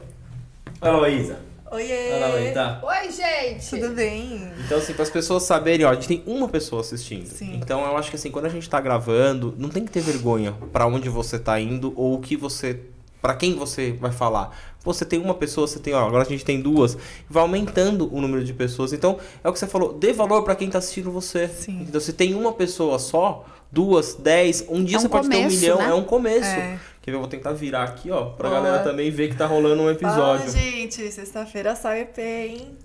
Olha 0.81 1.09
Isa. 1.09 1.39
Oiê! 1.71 2.11
Olha 2.13 2.53
tá? 2.53 2.79
Oi, 2.83 3.11
gente! 3.11 3.69
Tudo 3.69 3.93
bem? 3.93 4.49
Então, 4.65 4.77
assim, 4.77 4.93
para 4.93 5.03
as 5.03 5.09
pessoas 5.09 5.43
saberem, 5.43 5.85
ó, 5.85 5.89
a 5.89 5.95
gente 5.95 6.07
tem 6.07 6.23
uma 6.25 6.47
pessoa 6.47 6.81
assistindo. 6.81 7.25
Sim. 7.25 7.55
Então, 7.55 7.83
eu 7.83 7.97
acho 7.97 8.09
que 8.09 8.15
assim, 8.15 8.31
quando 8.31 8.45
a 8.45 8.49
gente 8.49 8.69
tá 8.69 8.79
gravando, 8.79 9.53
não 9.57 9.67
tem 9.67 9.83
que 9.83 9.91
ter 9.91 9.99
vergonha 9.99 10.53
para 10.71 10.85
onde 10.85 11.09
você 11.09 11.37
tá 11.39 11.59
indo 11.59 11.91
ou 11.95 12.15
o 12.15 12.21
que 12.21 12.37
você. 12.37 12.79
para 13.21 13.33
quem 13.35 13.55
você 13.55 13.91
vai 13.93 14.11
falar. 14.11 14.55
Você 14.85 15.03
tem 15.03 15.19
uma 15.19 15.33
pessoa, 15.33 15.67
você 15.67 15.79
tem, 15.79 15.93
ó, 15.93 16.05
agora 16.05 16.23
a 16.23 16.27
gente 16.27 16.45
tem 16.45 16.61
duas, 16.61 16.97
vai 17.29 17.41
aumentando 17.41 18.13
o 18.13 18.21
número 18.21 18.43
de 18.43 18.53
pessoas. 18.53 18.93
Então, 18.93 19.17
é 19.43 19.49
o 19.49 19.53
que 19.53 19.59
você 19.59 19.67
falou, 19.67 19.93
dê 19.93 20.13
valor 20.13 20.43
para 20.43 20.55
quem 20.55 20.69
tá 20.69 20.77
assistindo 20.77 21.11
você. 21.11 21.47
Sim. 21.47 21.85
Então, 21.87 21.99
se 21.99 22.13
tem 22.13 22.33
uma 22.35 22.53
pessoa 22.53 22.99
só, 22.99 23.45
duas, 23.71 24.15
dez, 24.15 24.65
um 24.69 24.83
dia 24.83 24.97
é 24.97 24.99
um 24.99 25.01
você 25.01 25.09
pode 25.09 25.27
começo, 25.27 25.41
ter 25.41 25.55
um 25.55 25.59
milhão, 25.59 25.77
né? 25.77 25.89
é 25.89 25.93
um 25.93 26.03
começo. 26.03 26.45
É. 26.45 26.79
Quer 27.01 27.11
ver? 27.11 27.17
Eu 27.17 27.21
vou 27.21 27.29
tentar 27.29 27.51
virar 27.53 27.83
aqui, 27.83 28.09
ó, 28.09 28.25
pra 28.31 28.49
galera 28.49 28.79
também 28.79 29.11
ver 29.11 29.29
que 29.29 29.35
tá 29.35 29.45
rolando 29.45 29.83
um 29.83 29.89
episódio. 29.89 30.47
Ah, 30.47 30.49
gente, 30.49 31.11
sexta-feira 31.11 31.75
sai 31.75 32.01
EP, 32.01 32.17
hein? 32.17 32.77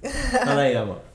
Olha 0.47 0.61
aí, 0.61 0.77
amor. 0.77 1.11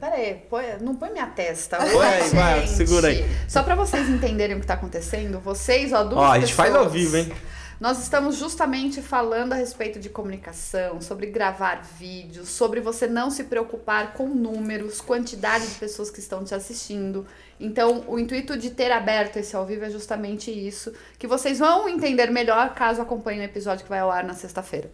Pera 0.00 0.16
aí, 0.16 0.42
não 0.80 0.96
põe 0.96 1.10
minha 1.12 1.26
testa. 1.26 1.76
Põe 1.76 2.04
aí, 2.04 2.28
vai, 2.30 2.66
segura 2.66 3.08
aí. 3.08 3.24
Só 3.48 3.62
pra 3.62 3.76
vocês 3.76 4.08
entenderem 4.08 4.56
o 4.56 4.60
que 4.60 4.66
tá 4.66 4.74
acontecendo, 4.74 5.38
vocês, 5.38 5.92
ó, 5.92 6.02
duas 6.02 6.20
Ó, 6.20 6.24
a 6.24 6.38
gente 6.40 6.50
pessoas, 6.50 6.68
faz 6.68 6.74
ao 6.74 6.90
vivo, 6.90 7.16
hein? 7.16 7.32
Nós 7.78 8.02
estamos 8.02 8.36
justamente 8.36 9.02
falando 9.02 9.52
a 9.52 9.56
respeito 9.56 9.98
de 9.98 10.08
comunicação, 10.08 10.98
sobre 11.02 11.26
gravar 11.26 11.82
vídeos, 11.82 12.48
sobre 12.48 12.80
você 12.80 13.06
não 13.06 13.30
se 13.30 13.44
preocupar 13.44 14.14
com 14.14 14.28
números, 14.28 14.98
quantidade 15.02 15.66
de 15.66 15.74
pessoas 15.74 16.10
que 16.10 16.18
estão 16.18 16.42
te 16.42 16.54
assistindo. 16.54 17.26
Então, 17.60 18.02
o 18.08 18.18
intuito 18.18 18.56
de 18.56 18.70
ter 18.70 18.90
aberto 18.90 19.36
esse 19.36 19.54
ao 19.54 19.66
vivo 19.66 19.84
é 19.84 19.90
justamente 19.90 20.50
isso, 20.50 20.90
que 21.18 21.26
vocês 21.26 21.58
vão 21.58 21.86
entender 21.86 22.30
melhor 22.30 22.74
caso 22.74 23.02
acompanhem 23.02 23.40
o 23.40 23.44
episódio 23.44 23.84
que 23.84 23.90
vai 23.90 24.00
ao 24.00 24.10
ar 24.10 24.24
na 24.24 24.32
sexta-feira. 24.32 24.90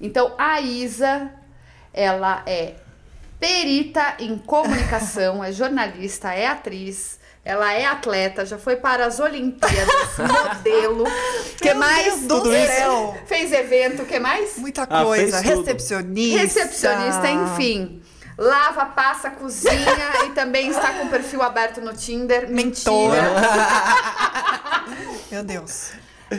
Então, 0.00 0.34
a 0.38 0.58
Isa, 0.58 1.30
ela 1.92 2.42
é 2.46 2.76
perita 3.38 4.16
em 4.20 4.38
comunicação, 4.38 5.44
é 5.44 5.52
jornalista, 5.52 6.32
é 6.32 6.46
atriz, 6.46 7.18
ela 7.44 7.72
é 7.72 7.84
atleta, 7.86 8.46
já 8.46 8.56
foi 8.58 8.76
para 8.76 9.06
as 9.06 9.18
Olimpíadas, 9.18 10.16
modelo. 10.18 11.04
que 11.58 11.64
Meu 11.70 11.76
mais? 11.76 12.20
Deus 12.22 12.42
do 12.42 12.52
céu. 12.52 13.18
Fez 13.26 13.52
evento, 13.52 14.04
que 14.04 14.18
mais? 14.20 14.56
Muita 14.58 14.82
Ah, 14.88 15.02
coisa. 15.04 15.40
Recepcionista. 15.40 16.38
Recepcionista, 16.40 17.28
enfim. 17.30 18.00
Lava, 18.38 18.86
passa, 18.86 19.30
cozinha 19.30 20.24
e 20.26 20.30
também 20.30 20.68
está 20.70 20.92
com 20.94 21.04
o 21.04 21.08
perfil 21.08 21.42
aberto 21.42 21.80
no 21.80 21.92
Tinder. 21.92 22.48
Mentora. 22.50 23.22
Mentira. 23.22 23.42
Meu 25.30 25.42
Deus. 25.44 25.90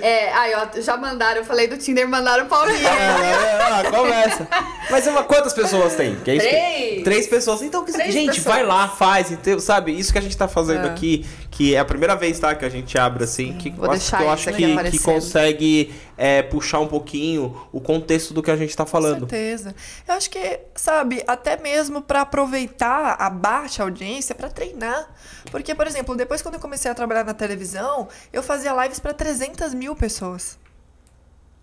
É, 0.02 0.34
aí, 0.34 0.54
ó, 0.56 0.82
já 0.82 0.98
mandaram, 0.98 1.38
eu 1.40 1.46
falei 1.46 1.68
do 1.68 1.78
Tinder, 1.78 2.08
mandaram 2.08 2.46
o 2.46 2.48
Paulinho. 2.48 2.88
Ah, 2.88 3.84
começa. 3.90 4.48
Mas 4.90 5.08
uma, 5.08 5.24
quantas 5.24 5.54
pessoas 5.54 5.96
tem? 5.96 6.16
Que 6.16 6.32
é 6.32 6.36
isso 6.36 6.46
que- 6.48 6.54
Três. 6.54 7.04
Três 7.04 7.28
pessoas. 7.28 7.62
Então, 7.62 7.84
Três 7.84 8.14
gente, 8.14 8.28
pessoas. 8.36 8.46
vai 8.46 8.64
lá, 8.64 8.88
faz, 8.88 9.32
entendeu? 9.32 9.60
sabe? 9.60 9.98
Isso 9.98 10.12
que 10.12 10.18
a 10.18 10.22
gente 10.22 10.38
tá 10.38 10.48
fazendo 10.48 10.88
É. 10.88 10.90
aqui, 10.92 11.26
que 11.52 11.76
é 11.76 11.80
a 11.80 11.86
primeira 11.86 12.16
vez, 12.16 12.40
tá? 12.40 12.54
Que 12.56 12.66
a 12.66 12.70
gente 12.70 12.98
abre 12.98 13.24
assim, 13.24 13.54
que, 13.54 13.70
Vou 13.72 13.86
eu 13.86 13.92
acho, 13.92 14.16
que 14.16 14.24
eu 14.24 14.30
acho 14.30 14.52
que, 14.54 14.92
que 14.92 15.00
consegue 15.00 15.94
é, 16.18 16.42
puxar 16.44 16.80
um 16.80 16.88
pouquinho 16.88 17.68
o 17.72 17.82
contexto 17.82 18.34
do 18.34 18.42
que 18.44 18.50
a 18.52 18.56
gente 18.56 18.76
tá 18.76 18.86
Com 18.86 18.92
falando. 18.92 19.20
certeza. 19.22 19.76
Eu 20.08 20.14
acho 20.16 20.30
que, 20.30 20.60
sabe, 20.76 21.24
até 21.28 21.58
mesmo 21.58 22.02
pra 22.02 22.22
aproveitar 22.22 23.16
a 23.20 23.30
baixa 23.30 23.84
audiência 23.84 24.34
pra 24.36 24.48
treinar. 24.50 25.08
Porque, 25.52 25.74
por 25.76 25.88
exemplo, 25.88 26.16
depois 26.16 26.42
quando 26.42 26.56
eu 26.56 26.60
comecei 26.62 26.90
a 26.90 26.94
trabalhar 26.96 27.24
na 27.26 27.34
televisão, 27.34 28.08
eu 28.32 28.42
fazia 28.44 28.72
lives 28.84 29.00
pra 29.00 29.14
300 29.14 29.74
mil 29.74 29.83
pessoas. 29.96 30.58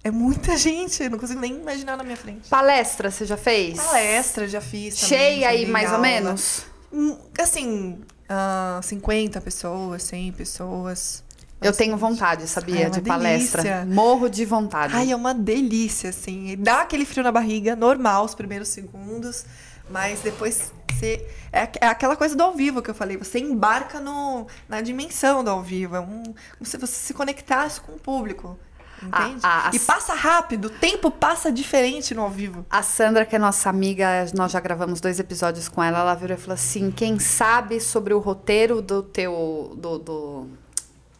É 0.02 0.10
muita 0.10 0.56
gente, 0.58 1.02
eu 1.02 1.10
não 1.10 1.18
consigo 1.18 1.40
nem 1.40 1.52
imaginar 1.54 1.96
na 1.96 2.02
minha 2.04 2.16
frente. 2.16 2.48
Palestra, 2.48 3.10
você 3.10 3.24
já 3.24 3.36
fez? 3.36 3.78
Palestra 3.78 4.48
já 4.48 4.60
fiz 4.60 4.94
também. 5.00 5.08
Cheia 5.18 5.48
aí, 5.48 5.66
mais 5.66 5.88
ou 5.88 5.96
aula. 5.96 6.06
menos? 6.06 6.62
Hum, 6.92 7.16
Assim, 7.38 7.98
ah, 8.28 8.80
50 8.82 9.40
pessoas, 9.40 10.02
100 10.04 10.32
pessoas. 10.32 11.22
Eu 11.62 11.74
tenho 11.74 11.94
vontade, 11.98 12.48
sabia, 12.48 12.76
Ai, 12.76 12.82
é 12.84 12.88
de 12.90 13.02
palestra. 13.02 13.62
delícia. 13.62 13.94
Morro 13.94 14.30
de 14.30 14.46
vontade. 14.46 14.94
Ai, 14.96 15.10
é 15.12 15.16
uma 15.16 15.34
delícia, 15.34 16.08
assim. 16.08 16.56
Dá 16.58 16.80
aquele 16.80 17.04
frio 17.04 17.22
na 17.22 17.30
barriga, 17.30 17.76
normal, 17.76 18.24
os 18.24 18.34
primeiros 18.34 18.68
segundos. 18.68 19.44
Mas 19.90 20.20
depois 20.20 20.72
você. 21.00 21.26
É, 21.52 21.68
é 21.80 21.86
aquela 21.88 22.14
coisa 22.16 22.36
do 22.36 22.42
ao 22.42 22.52
vivo 22.54 22.80
que 22.82 22.90
eu 22.90 22.94
falei. 22.94 23.16
Você 23.16 23.38
embarca 23.38 23.98
no, 23.98 24.46
na 24.68 24.80
dimensão 24.80 25.42
do 25.42 25.50
ao 25.50 25.62
vivo. 25.62 25.96
É 25.96 26.00
um, 26.00 26.22
como 26.22 26.64
se 26.64 26.76
você 26.76 26.92
se 26.94 27.14
conectasse 27.14 27.80
com 27.80 27.92
o 27.92 27.98
público. 27.98 28.58
Entende? 29.02 29.40
A- 29.42 29.68
a- 29.68 29.70
e 29.72 29.78
passa 29.78 30.12
rápido, 30.12 30.66
o 30.66 30.70
tempo 30.70 31.10
passa 31.10 31.50
diferente 31.50 32.14
no 32.14 32.20
ao 32.20 32.28
vivo. 32.28 32.66
A 32.68 32.82
Sandra, 32.82 33.24
que 33.24 33.34
é 33.34 33.38
nossa 33.38 33.70
amiga, 33.70 34.06
nós 34.34 34.52
já 34.52 34.60
gravamos 34.60 35.00
dois 35.00 35.18
episódios 35.18 35.68
com 35.68 35.82
ela, 35.82 36.00
ela 36.00 36.14
virou 36.14 36.36
e 36.36 36.40
falou 36.40 36.52
assim: 36.54 36.90
quem 36.90 37.18
sabe 37.18 37.80
sobre 37.80 38.12
o 38.12 38.18
roteiro 38.18 38.82
do 38.82 39.02
teu. 39.02 39.72
do, 39.74 39.98
do, 39.98 40.46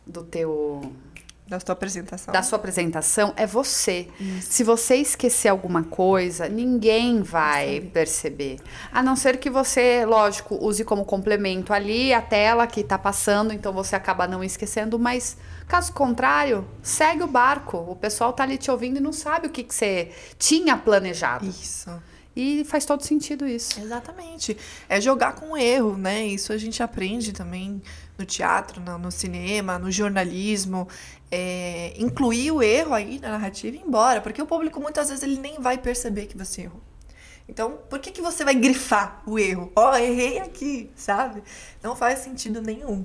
do 0.07 0.23
teu. 0.25 0.93
Da 1.51 1.59
sua 1.59 1.73
apresentação. 1.73 2.33
da 2.33 2.43
sua 2.45 2.57
apresentação 2.57 3.35
é 3.37 3.45
você. 3.45 4.07
Se 4.41 4.63
você 4.63 4.95
esquecer 4.95 5.49
alguma 5.49 5.83
coisa, 5.83 6.49
ninguém 6.49 7.23
vai 7.23 7.81
perceber. 7.81 8.61
A 8.93 9.03
não 9.03 9.17
ser 9.17 9.37
que 9.37 9.51
você, 9.51 10.07
lógico, 10.07 10.55
use 10.65 10.85
como 10.85 11.05
complemento 11.05 11.73
ali 11.73 12.15
a 12.15 12.23
tela 12.23 12.69
que 12.69 12.85
tá 12.85 12.97
passando, 12.97 13.53
então 13.53 13.73
você 13.73 13.97
acaba 13.97 14.29
não 14.29 14.45
esquecendo, 14.45 14.97
mas 14.97 15.37
caso 15.67 15.93
contrário, 15.93 16.65
segue 16.85 17.25
o 17.25 17.27
barco. 17.27 17.79
O 17.79 17.97
pessoal 17.97 18.33
tá 18.33 18.45
ali 18.45 18.57
te 18.57 18.71
ouvindo 18.71 18.99
e 18.99 19.01
não 19.01 19.13
sabe 19.13 19.49
o 19.49 19.51
que, 19.51 19.65
que 19.65 19.75
você 19.75 20.13
tinha 20.39 20.77
planejado. 20.77 21.45
Isso. 21.45 21.91
E 22.35 22.65
faz 22.65 22.85
todo 22.85 23.03
sentido 23.03 23.47
isso. 23.47 23.81
Exatamente. 23.81 24.57
É 24.89 25.01
jogar 25.01 25.35
com 25.35 25.53
o 25.53 25.57
erro, 25.57 25.97
né? 25.97 26.25
Isso 26.25 26.53
a 26.53 26.57
gente 26.57 26.81
aprende 26.81 27.33
também 27.33 27.83
no 28.17 28.25
teatro, 28.25 28.81
no 28.81 29.11
cinema, 29.11 29.79
no 29.79 29.91
jornalismo. 29.91 30.87
É, 31.31 31.95
incluir 31.97 32.51
o 32.51 32.63
erro 32.63 32.93
aí 32.93 33.21
na 33.21 33.31
narrativa 33.31 33.77
e 33.77 33.81
ir 33.81 33.85
embora. 33.85 34.21
Porque 34.21 34.43
o 34.43 34.47
público 34.47 34.81
muitas 34.81 35.09
vezes 35.09 35.23
ele 35.23 35.39
nem 35.39 35.61
vai 35.61 35.79
perceber 35.79 36.27
que 36.27 36.37
você 36.37 36.63
errou. 36.63 36.81
Então, 37.49 37.79
por 37.89 37.99
que, 37.99 38.13
que 38.13 38.23
você 38.23 38.45
vai 38.45 38.55
grifar 38.55 39.23
o 39.27 39.39
erro? 39.39 39.73
Ó, 39.75 39.97
errei 39.97 40.39
aqui, 40.39 40.91
sabe? 40.95 41.43
Não 41.83 41.97
faz 41.97 42.21
sentido 42.21 42.63
nenhum. 42.63 43.05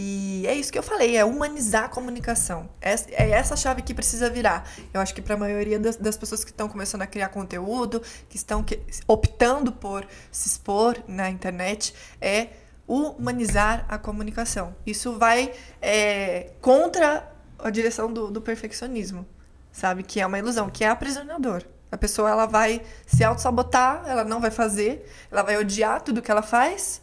E 0.00 0.46
é 0.46 0.54
isso 0.54 0.70
que 0.70 0.78
eu 0.78 0.82
falei, 0.82 1.16
é 1.16 1.24
humanizar 1.24 1.84
a 1.84 1.88
comunicação. 1.88 2.70
É, 2.80 2.94
é 3.10 3.30
essa 3.30 3.56
chave 3.56 3.82
que 3.82 3.92
precisa 3.92 4.30
virar. 4.30 4.64
Eu 4.94 5.00
acho 5.00 5.12
que 5.12 5.20
para 5.20 5.34
a 5.34 5.36
maioria 5.36 5.78
das, 5.78 5.96
das, 5.96 6.16
pessoas 6.16 6.44
que 6.44 6.52
estão 6.52 6.68
começando 6.68 7.02
a 7.02 7.06
criar 7.06 7.30
conteúdo, 7.30 8.00
que 8.28 8.36
estão 8.36 8.62
que, 8.62 8.80
optando 9.08 9.72
por 9.72 10.06
se 10.30 10.48
expor 10.48 10.96
na 11.08 11.28
internet, 11.28 11.92
é 12.20 12.50
humanizar 12.86 13.84
a 13.88 13.98
comunicação. 13.98 14.74
Isso 14.86 15.18
vai 15.18 15.52
é, 15.82 16.52
contra 16.60 17.28
a 17.58 17.70
direção 17.70 18.12
do, 18.12 18.30
do 18.30 18.40
perfeccionismo, 18.40 19.26
sabe? 19.72 20.02
Que 20.02 20.20
é 20.20 20.26
uma 20.26 20.38
ilusão, 20.38 20.70
que 20.70 20.84
é 20.84 20.88
aprisionador. 20.88 21.62
A 21.90 21.96
pessoa 21.96 22.30
ela 22.30 22.46
vai 22.46 22.82
se 23.06 23.24
auto-sabotar, 23.24 24.02
ela 24.06 24.24
não 24.24 24.40
vai 24.40 24.50
fazer, 24.50 25.06
ela 25.30 25.42
vai 25.42 25.56
odiar 25.56 26.02
tudo 26.02 26.20
que 26.20 26.30
ela 26.30 26.42
faz 26.42 27.00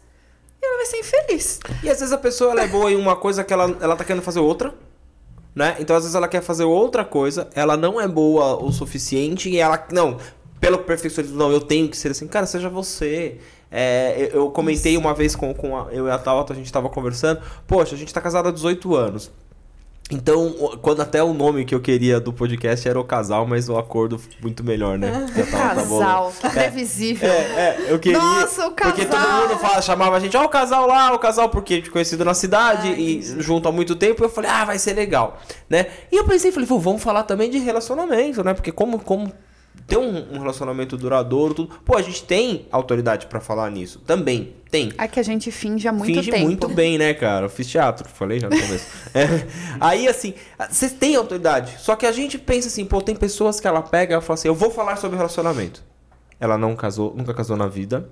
e 0.62 0.66
ela 0.66 0.76
vai 0.76 0.86
ser 0.86 0.98
infeliz. 0.98 1.60
E 1.82 1.90
às 1.90 1.98
vezes 1.98 2.12
a 2.12 2.18
pessoa 2.18 2.52
ela 2.52 2.62
é 2.62 2.68
boa 2.68 2.90
em 2.90 2.96
uma 2.96 3.16
coisa 3.16 3.42
que 3.42 3.52
ela, 3.52 3.76
ela 3.80 3.96
tá 3.96 4.04
querendo 4.04 4.22
fazer 4.22 4.38
outra, 4.38 4.74
né? 5.54 5.76
Então 5.80 5.96
às 5.96 6.04
vezes 6.04 6.14
ela 6.14 6.28
quer 6.28 6.40
fazer 6.40 6.64
outra 6.64 7.04
coisa, 7.04 7.48
ela 7.54 7.76
não 7.76 8.00
é 8.00 8.06
boa 8.06 8.62
o 8.62 8.70
suficiente 8.70 9.50
e 9.50 9.58
ela. 9.58 9.84
Não, 9.90 10.18
pelo 10.60 10.78
perfeccionismo, 10.78 11.36
não, 11.36 11.50
eu 11.50 11.60
tenho 11.60 11.88
que 11.88 11.96
ser 11.96 12.12
assim. 12.12 12.28
Cara, 12.28 12.46
seja 12.46 12.68
você. 12.68 13.38
É, 13.70 14.30
eu 14.32 14.50
comentei 14.50 14.92
Isso. 14.92 15.00
uma 15.00 15.12
vez 15.12 15.34
com, 15.34 15.52
com 15.52 15.76
a, 15.76 15.92
eu 15.92 16.06
e 16.06 16.10
a 16.10 16.18
Tauta, 16.18 16.52
a 16.52 16.56
gente 16.56 16.72
tava 16.72 16.88
conversando. 16.88 17.40
Poxa, 17.66 17.94
a 17.94 17.98
gente 17.98 18.14
tá 18.14 18.20
casado 18.20 18.48
há 18.48 18.52
18 18.52 18.94
anos. 18.94 19.32
Então, 20.08 20.52
quando 20.82 21.02
até 21.02 21.20
o 21.20 21.34
nome 21.34 21.64
que 21.64 21.74
eu 21.74 21.80
queria 21.80 22.20
do 22.20 22.32
podcast 22.32 22.88
era 22.88 22.98
o 22.98 23.02
casal, 23.02 23.44
mas 23.44 23.68
o 23.68 23.76
acordo 23.76 24.20
muito 24.40 24.62
melhor, 24.62 24.96
né? 24.96 25.26
casal, 25.50 26.32
que 26.40 26.48
previsível. 26.48 27.28
É, 27.28 27.34
é, 27.34 27.86
eu 27.88 27.98
queria. 27.98 28.18
Nossa, 28.18 28.68
o 28.68 28.70
casal. 28.70 28.94
Porque 28.94 29.04
todo 29.04 29.28
mundo 29.28 29.58
fala, 29.58 29.82
chamava 29.82 30.16
a 30.16 30.20
gente, 30.20 30.36
ó, 30.36 30.42
oh, 30.42 30.46
o 30.46 30.48
casal 30.48 30.86
lá, 30.86 31.12
o 31.12 31.18
casal, 31.18 31.48
porque 31.48 31.74
a 31.74 31.76
gente 31.78 31.90
conhecido 31.90 32.24
na 32.24 32.34
cidade 32.34 32.88
Ai, 32.88 33.00
e 33.00 33.22
junto 33.42 33.68
há 33.68 33.72
muito 33.72 33.96
tempo. 33.96 34.22
Eu 34.22 34.28
falei, 34.28 34.48
ah, 34.48 34.64
vai 34.64 34.78
ser 34.78 34.92
legal, 34.92 35.40
né? 35.68 35.86
E 36.12 36.16
eu 36.16 36.24
pensei, 36.24 36.52
falei, 36.52 36.68
vamos 36.68 37.02
falar 37.02 37.24
também 37.24 37.50
de 37.50 37.58
relacionamento, 37.58 38.44
né? 38.44 38.54
Porque 38.54 38.70
como, 38.70 39.00
como 39.00 39.32
ter 39.86 39.96
um, 39.96 40.34
um, 40.34 40.38
relacionamento 40.38 40.96
duradouro, 40.96 41.54
tudo. 41.54 41.80
Pô, 41.84 41.96
a 41.96 42.02
gente 42.02 42.24
tem 42.24 42.66
autoridade 42.72 43.26
para 43.26 43.40
falar 43.40 43.70
nisso. 43.70 44.00
Também 44.00 44.54
tem. 44.70 44.92
É 44.98 45.06
que 45.06 45.20
a 45.20 45.22
gente 45.22 45.52
finge 45.52 45.86
há 45.86 45.92
muito 45.92 46.06
finge 46.06 46.30
tempo. 46.30 46.36
Finge 46.36 46.44
muito 46.44 46.68
bem, 46.68 46.98
né, 46.98 47.14
cara? 47.14 47.46
Eu 47.46 47.50
fiz 47.50 47.68
teatro, 47.68 48.08
falei 48.08 48.40
já 48.40 48.50
no 48.50 48.60
começo. 48.60 48.86
é. 49.14 49.46
Aí, 49.80 50.08
assim, 50.08 50.34
vocês 50.68 50.92
têm 50.92 51.14
autoridade. 51.14 51.76
Só 51.78 51.94
que 51.94 52.04
a 52.04 52.12
gente 52.12 52.36
pensa 52.36 52.66
assim, 52.66 52.84
pô, 52.84 53.00
tem 53.00 53.14
pessoas 53.14 53.60
que 53.60 53.66
ela 53.68 53.80
pega 53.80 54.18
e 54.18 54.20
fala 54.20 54.34
assim, 54.34 54.48
eu 54.48 54.54
vou 54.54 54.70
falar 54.70 54.96
sobre 54.96 55.16
relacionamento. 55.16 55.82
Ela 56.40 56.58
não 56.58 56.74
casou, 56.74 57.14
nunca 57.16 57.32
casou 57.32 57.56
na 57.56 57.68
vida. 57.68 58.08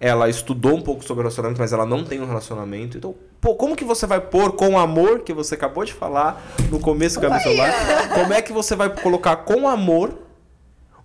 Ela 0.00 0.28
estudou 0.30 0.76
um 0.76 0.80
pouco 0.80 1.04
sobre 1.04 1.22
relacionamento, 1.22 1.60
mas 1.60 1.72
ela 1.72 1.84
não 1.84 2.04
tem 2.04 2.20
um 2.20 2.26
relacionamento. 2.26 2.96
Então, 2.96 3.14
pô, 3.40 3.54
como 3.54 3.76
que 3.76 3.84
você 3.84 4.06
vai 4.06 4.20
pôr 4.20 4.52
com 4.52 4.70
o 4.70 4.78
amor 4.78 5.20
que 5.20 5.32
você 5.32 5.56
acabou 5.56 5.84
de 5.84 5.92
falar 5.92 6.42
no 6.70 6.78
começo, 6.78 7.20
Camila 7.20 7.40
Solar? 7.40 8.08
Como 8.14 8.32
é 8.32 8.40
que 8.40 8.52
você 8.52 8.74
vai 8.74 8.88
colocar 8.88 9.36
com 9.36 9.68
amor 9.68 10.27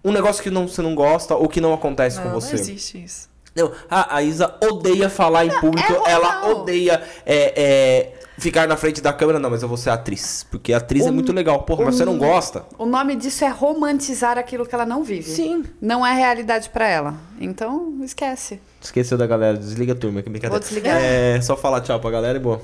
um 0.04 0.12
negócio 0.12 0.44
que 0.44 0.50
não, 0.50 0.68
você 0.68 0.82
não 0.82 0.94
gosta 0.94 1.36
ou 1.36 1.48
que 1.48 1.62
não 1.62 1.74
acontece 1.74 2.18
não, 2.18 2.26
com 2.26 2.32
você. 2.32 2.56
Não 2.56 2.62
existe 2.62 3.04
isso. 3.04 3.34
Não, 3.56 3.72
a, 3.90 4.18
a 4.18 4.24
Isa 4.24 4.56
odeia 4.64 5.10
falar 5.10 5.46
em 5.46 5.60
público, 5.60 5.94
é 6.08 6.12
ela 6.12 6.50
odeia 6.50 7.04
é, 7.24 7.54
é, 7.56 8.14
ficar 8.40 8.68
na 8.68 8.76
frente 8.76 9.00
da 9.00 9.14
câmera. 9.14 9.40
Não, 9.40 9.50
mas 9.50 9.62
eu 9.62 9.68
vou 9.68 9.78
ser 9.78 9.92
atriz. 9.92 10.46
Porque 10.50 10.74
atriz 10.74 11.06
é 11.06 11.12
muito 11.12 11.32
legal. 11.32 11.62
Porra, 11.62 11.86
mas 11.86 11.96
você 11.96 12.06
não 12.06 12.18
gosta. 12.18 12.66
O 12.80 12.86
nome 12.86 13.16
disso 13.16 13.46
é 13.46 13.50
romantizar 13.50 14.40
aquilo 14.40 14.66
que 14.66 14.74
ela 14.74 14.86
não 14.86 15.04
vive. 15.04 15.30
Sim. 15.30 15.64
Não 15.80 16.06
é 16.06 16.14
realidade 16.14 16.70
para 16.70 16.88
ela. 16.88 17.16
Então, 17.40 18.00
esquece. 18.04 18.60
Esqueceu 18.82 19.18
da 19.18 19.28
galera. 19.28 19.56
Desliga 19.56 19.94
a 19.94 19.96
turma. 19.96 20.24
Que 20.24 20.30
brincadeira. 20.30 20.60
Vou 20.60 20.60
desligar. 20.60 21.00
É, 21.00 21.40
só 21.42 21.56
falar 21.56 21.82
tchau 21.82 22.00
pra 22.00 22.10
galera 22.10 22.38
e 22.38 22.42
boa. 22.42 22.60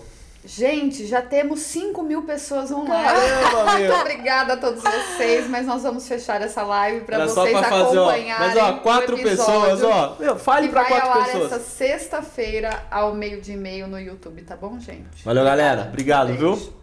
Gente, 0.45 1.05
já 1.05 1.21
temos 1.21 1.59
5 1.59 2.01
mil 2.01 2.23
pessoas 2.23 2.71
online. 2.71 3.03
Caramba, 3.03 3.71
Muito 3.77 3.93
obrigada 3.93 4.53
a 4.53 4.57
todos 4.57 4.81
vocês, 4.81 5.49
mas 5.49 5.65
nós 5.65 5.83
vamos 5.83 6.07
fechar 6.07 6.41
essa 6.41 6.63
live 6.63 7.01
para 7.01 7.25
vocês 7.25 7.57
pra 7.57 7.67
acompanharem. 7.67 8.47
Fazer, 8.47 8.59
ó, 8.59 8.63
mas 8.63 8.75
ó, 8.77 8.79
quatro 8.79 9.17
pessoas, 9.17 9.83
ó. 9.83 10.15
Meu, 10.17 10.39
fale 10.39 10.69
para 10.69 10.85
quatro 10.85 11.09
vai 11.09 11.23
pessoas. 11.25 11.51
essa 11.51 11.59
sexta-feira 11.59 12.85
ao 12.89 13.13
meio 13.13 13.41
de 13.41 13.51
e-mail 13.51 13.87
no 13.87 13.99
YouTube, 13.99 14.41
tá 14.43 14.55
bom, 14.55 14.79
gente? 14.79 15.23
Valeu, 15.25 15.43
galera. 15.43 15.87
Obrigado, 15.89 16.27
Beijo. 16.27 16.55
viu? 16.55 16.73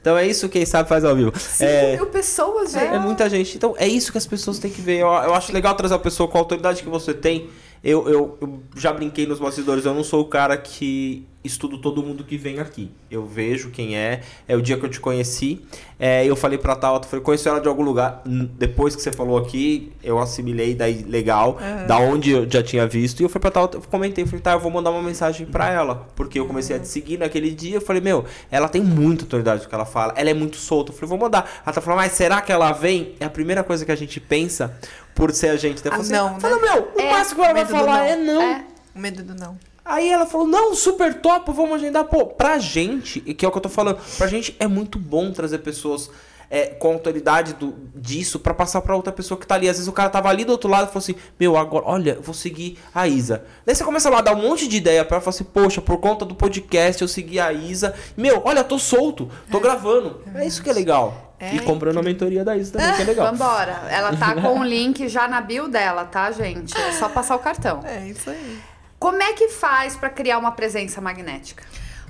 Então 0.00 0.16
é 0.16 0.26
isso, 0.26 0.48
quem 0.48 0.64
sabe 0.64 0.88
faz 0.88 1.04
ao 1.04 1.14
vivo. 1.14 1.32
5 1.36 1.64
é, 1.64 1.96
mil 1.96 2.06
pessoas, 2.06 2.72
gente. 2.72 2.94
É 2.94 2.98
muita 2.98 3.28
gente. 3.28 3.56
Então 3.56 3.74
é 3.76 3.86
isso 3.86 4.12
que 4.12 4.16
as 4.16 4.26
pessoas 4.26 4.58
têm 4.58 4.70
que 4.70 4.80
ver. 4.80 5.00
Eu, 5.00 5.08
eu 5.08 5.34
acho 5.34 5.52
legal 5.52 5.74
trazer 5.74 5.94
a 5.94 5.98
pessoa 5.98 6.28
com 6.28 6.38
a 6.38 6.40
autoridade 6.40 6.82
que 6.82 6.88
você 6.88 7.12
tem. 7.12 7.50
Eu, 7.82 8.08
eu, 8.08 8.38
eu 8.40 8.62
já 8.76 8.92
brinquei 8.92 9.26
nos 9.26 9.38
bastidores, 9.38 9.84
eu 9.84 9.94
não 9.94 10.04
sou 10.04 10.20
o 10.20 10.26
cara 10.26 10.56
que 10.56 11.26
estudo 11.42 11.78
todo 11.78 12.02
mundo 12.02 12.22
que 12.22 12.36
vem 12.36 12.58
aqui. 12.58 12.90
Eu 13.10 13.24
vejo 13.24 13.70
quem 13.70 13.96
é. 13.96 14.20
É 14.46 14.54
o 14.54 14.62
dia 14.62 14.76
que 14.76 14.84
eu 14.84 14.90
te 14.90 15.00
conheci. 15.00 15.60
É, 15.98 16.24
eu 16.24 16.36
falei 16.36 16.58
pra 16.58 16.76
Tauta, 16.76 17.08
falei, 17.08 17.24
conheci 17.24 17.48
ela 17.48 17.60
de 17.60 17.68
algum 17.68 17.82
lugar. 17.82 18.22
Depois 18.24 18.94
que 18.94 19.02
você 19.02 19.10
falou 19.10 19.38
aqui, 19.38 19.92
eu 20.02 20.18
assimilei 20.18 20.74
daí 20.74 21.02
legal, 21.02 21.58
uhum. 21.60 21.86
da 21.86 21.98
onde 21.98 22.30
eu 22.30 22.48
já 22.48 22.62
tinha 22.62 22.86
visto. 22.86 23.20
E 23.20 23.22
eu 23.22 23.28
fui 23.28 23.40
pra 23.40 23.50
Tauta, 23.50 23.78
eu 23.78 23.82
comentei, 23.82 24.24
falei, 24.26 24.40
tá, 24.40 24.52
eu 24.52 24.60
vou 24.60 24.70
mandar 24.70 24.90
uma 24.90 25.02
mensagem 25.02 25.46
pra 25.46 25.70
ela. 25.70 26.06
Porque 26.14 26.38
eu 26.38 26.46
comecei 26.46 26.76
uhum. 26.76 26.82
a 26.82 26.84
te 26.84 26.88
seguir 26.88 27.18
naquele 27.18 27.50
dia. 27.50 27.76
Eu 27.76 27.80
falei, 27.80 28.02
meu, 28.02 28.24
ela 28.50 28.68
tem 28.68 28.82
muita 28.82 29.24
autoridade 29.24 29.62
do 29.62 29.68
que 29.68 29.74
ela 29.74 29.86
fala. 29.86 30.12
Ela 30.16 30.30
é 30.30 30.34
muito 30.34 30.56
solta. 30.56 30.92
Eu 30.92 30.94
falei, 30.94 31.08
vou 31.08 31.18
mandar. 31.18 31.50
Ela 31.64 31.74
tá 31.74 31.80
falando, 31.80 32.00
mas 32.00 32.12
será 32.12 32.40
que 32.42 32.52
ela 32.52 32.72
vem? 32.72 33.14
É 33.18 33.24
a 33.24 33.30
primeira 33.30 33.64
coisa 33.64 33.84
que 33.84 33.92
a 33.92 33.96
gente 33.96 34.20
pensa 34.20 34.78
por 35.14 35.32
ser 35.32 35.48
a 35.48 35.56
gente. 35.56 35.84
Eu 35.84 35.92
ah, 35.92 35.96
assim, 35.96 36.12
não, 36.12 36.40
fala, 36.40 36.56
né? 36.56 36.62
meu, 36.62 36.92
o 36.96 37.00
é, 37.00 37.10
máximo 37.10 37.40
que 37.40 37.46
ela 37.46 37.54
vai 37.54 37.66
falar 37.66 38.06
é 38.06 38.16
não. 38.16 38.42
É. 38.42 38.64
O 38.94 38.98
medo 38.98 39.22
do 39.22 39.34
não. 39.34 39.58
Aí 39.84 40.08
ela 40.08 40.26
falou, 40.26 40.46
não, 40.46 40.74
super 40.74 41.14
top, 41.14 41.50
vamos 41.52 41.76
agendar. 41.76 42.04
Pô, 42.04 42.26
pra 42.26 42.58
gente, 42.58 43.20
que 43.20 43.44
é 43.44 43.48
o 43.48 43.50
que 43.50 43.58
eu 43.58 43.62
tô 43.62 43.68
falando, 43.68 43.98
pra 44.16 44.26
gente 44.26 44.54
é 44.60 44.66
muito 44.66 44.98
bom 44.98 45.32
trazer 45.32 45.58
pessoas 45.58 46.10
é, 46.50 46.66
com 46.66 46.92
autoridade 46.92 47.54
do, 47.54 47.74
disso 47.94 48.40
para 48.40 48.52
passar 48.52 48.80
para 48.80 48.96
outra 48.96 49.12
pessoa 49.12 49.38
que 49.38 49.46
tá 49.46 49.54
ali. 49.54 49.68
Às 49.68 49.76
vezes 49.76 49.88
o 49.88 49.92
cara 49.92 50.10
tava 50.10 50.28
ali 50.28 50.44
do 50.44 50.50
outro 50.50 50.68
lado 50.68 50.84
e 50.84 50.86
falou 50.88 50.98
assim: 50.98 51.14
Meu, 51.38 51.56
agora, 51.56 51.84
olha, 51.86 52.18
vou 52.20 52.34
seguir 52.34 52.76
a 52.92 53.06
Isa. 53.06 53.44
Daí 53.64 53.74
você 53.74 53.84
começa 53.84 54.10
lá 54.10 54.18
a 54.18 54.22
dar 54.22 54.34
um 54.34 54.42
monte 54.42 54.66
de 54.66 54.76
ideia 54.76 55.04
para 55.04 55.16
ela, 55.16 55.22
fala 55.22 55.34
assim: 55.34 55.44
Poxa, 55.44 55.80
por 55.80 55.98
conta 55.98 56.24
do 56.24 56.34
podcast 56.34 57.00
eu 57.00 57.08
segui 57.08 57.38
a 57.38 57.52
Isa. 57.52 57.94
Meu, 58.16 58.42
olha, 58.44 58.64
tô 58.64 58.78
solto, 58.78 59.30
tô 59.50 59.58
é. 59.58 59.60
gravando. 59.60 60.22
É 60.34 60.44
isso 60.44 60.62
que 60.62 60.68
é 60.68 60.72
legal. 60.72 61.36
É, 61.38 61.54
e 61.54 61.60
comprando 61.60 61.98
a 61.98 62.02
mentoria 62.02 62.44
da 62.44 62.54
Isa 62.54 62.72
também, 62.72 62.94
que 62.96 63.02
é 63.02 63.04
legal. 63.04 63.26
Vambora. 63.32 63.84
Ela 63.88 64.14
tá 64.14 64.34
com 64.34 64.60
o 64.60 64.64
link 64.66 65.08
já 65.08 65.26
na 65.26 65.40
bio 65.40 65.68
dela, 65.68 66.04
tá, 66.04 66.30
gente? 66.32 66.76
É 66.76 66.92
só 66.92 67.08
passar 67.08 67.36
o 67.36 67.38
cartão. 67.38 67.80
É 67.84 68.06
isso 68.08 68.28
aí. 68.28 68.60
Como 68.98 69.22
é 69.22 69.32
que 69.32 69.48
faz 69.48 69.96
para 69.96 70.10
criar 70.10 70.36
uma 70.36 70.52
presença 70.52 71.00
magnética? 71.00 71.64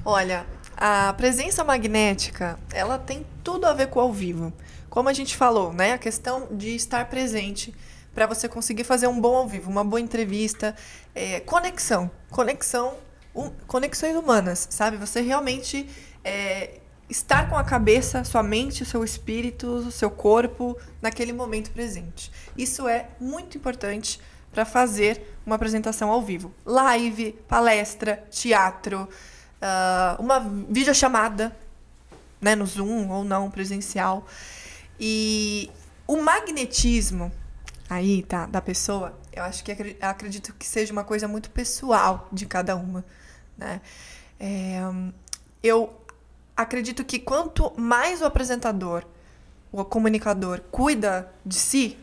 Olha, 0.04 0.44
a 0.80 1.12
presença 1.12 1.62
magnética, 1.62 2.58
ela 2.72 2.98
tem 2.98 3.26
tudo 3.44 3.66
a 3.66 3.74
ver 3.74 3.88
com 3.88 3.98
o 3.98 4.02
ao 4.02 4.12
vivo. 4.12 4.50
Como 4.88 5.10
a 5.10 5.12
gente 5.12 5.36
falou, 5.36 5.74
né? 5.74 5.92
A 5.92 5.98
questão 5.98 6.48
de 6.50 6.74
estar 6.74 7.10
presente 7.10 7.74
para 8.14 8.26
você 8.26 8.48
conseguir 8.48 8.84
fazer 8.84 9.06
um 9.06 9.20
bom 9.20 9.36
ao 9.36 9.46
vivo, 9.46 9.70
uma 9.70 9.84
boa 9.84 10.00
entrevista, 10.00 10.74
é, 11.14 11.40
conexão, 11.40 12.10
conexão, 12.30 12.94
um, 13.34 13.50
conexões 13.66 14.16
humanas, 14.16 14.66
sabe? 14.70 14.96
Você 14.96 15.20
realmente 15.20 15.86
é, 16.24 16.80
estar 17.10 17.50
com 17.50 17.58
a 17.58 17.62
cabeça, 17.62 18.24
sua 18.24 18.42
mente, 18.42 18.86
seu 18.86 19.04
espírito, 19.04 19.92
seu 19.92 20.10
corpo 20.10 20.78
naquele 21.02 21.34
momento 21.34 21.70
presente. 21.72 22.32
Isso 22.56 22.88
é 22.88 23.08
muito 23.20 23.58
importante 23.58 24.18
para 24.50 24.64
fazer 24.64 25.36
uma 25.44 25.56
apresentação 25.56 26.10
ao 26.10 26.22
vivo. 26.22 26.54
Live, 26.64 27.32
palestra, 27.46 28.24
teatro, 28.30 29.06
uh, 29.60 30.20
uma 30.20 30.40
videochamada, 30.40 31.56
né, 32.40 32.54
no 32.54 32.66
Zoom 32.66 33.08
ou 33.10 33.24
não, 33.24 33.50
presencial. 33.50 34.26
E 34.98 35.70
o 36.06 36.16
magnetismo 36.22 37.30
aí, 37.88 38.22
tá, 38.22 38.46
da 38.46 38.60
pessoa, 38.60 39.18
eu 39.32 39.42
acho 39.42 39.64
que 39.64 39.72
acredito 40.00 40.54
que 40.54 40.66
seja 40.66 40.92
uma 40.92 41.04
coisa 41.04 41.26
muito 41.26 41.50
pessoal 41.50 42.28
de 42.32 42.46
cada 42.46 42.76
uma, 42.76 43.04
né? 43.58 43.80
É, 44.38 44.80
eu 45.62 45.92
acredito 46.56 47.04
que 47.04 47.18
quanto 47.18 47.72
mais 47.78 48.22
o 48.22 48.24
apresentador, 48.24 49.04
o 49.72 49.84
comunicador 49.84 50.60
cuida 50.70 51.32
de 51.44 51.56
si, 51.56 51.98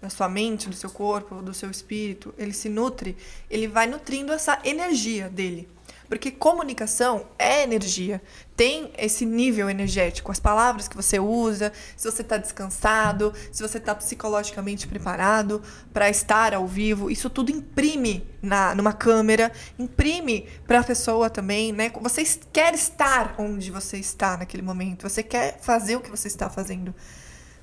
da 0.00 0.10
sua 0.10 0.28
mente, 0.28 0.68
do 0.68 0.74
seu 0.74 0.90
corpo, 0.90 1.36
do 1.36 1.54
seu 1.54 1.70
espírito, 1.70 2.34
ele 2.36 2.52
se 2.52 2.68
nutre, 2.68 3.16
ele 3.50 3.66
vai 3.68 3.86
nutrindo 3.86 4.32
essa 4.32 4.58
energia 4.64 5.28
dele. 5.28 5.68
Porque 6.08 6.30
comunicação 6.30 7.26
é 7.38 7.62
energia, 7.62 8.22
tem 8.56 8.92
esse 8.96 9.26
nível 9.26 9.68
energético, 9.68 10.30
as 10.32 10.40
palavras 10.40 10.88
que 10.88 10.96
você 10.96 11.18
usa, 11.18 11.72
se 11.96 12.10
você 12.10 12.22
está 12.22 12.36
descansado, 12.36 13.32
se 13.52 13.62
você 13.62 13.78
está 13.78 13.94
psicologicamente 13.94 14.86
preparado 14.86 15.62
para 15.92 16.08
estar 16.08 16.54
ao 16.54 16.66
vivo, 16.66 17.10
isso 17.10 17.28
tudo 17.28 17.50
imprime 17.50 18.26
na, 18.40 18.74
numa 18.74 18.92
câmera, 18.92 19.52
imprime 19.78 20.48
para 20.66 20.80
a 20.80 20.84
pessoa 20.84 21.28
também, 21.28 21.72
né? 21.72 21.90
Você 22.00 22.24
quer 22.52 22.74
estar 22.74 23.34
onde 23.38 23.70
você 23.70 23.98
está 23.98 24.36
naquele 24.36 24.62
momento, 24.62 25.08
você 25.08 25.22
quer 25.22 25.58
fazer 25.60 25.96
o 25.96 26.00
que 26.00 26.10
você 26.10 26.28
está 26.28 26.48
fazendo. 26.48 26.94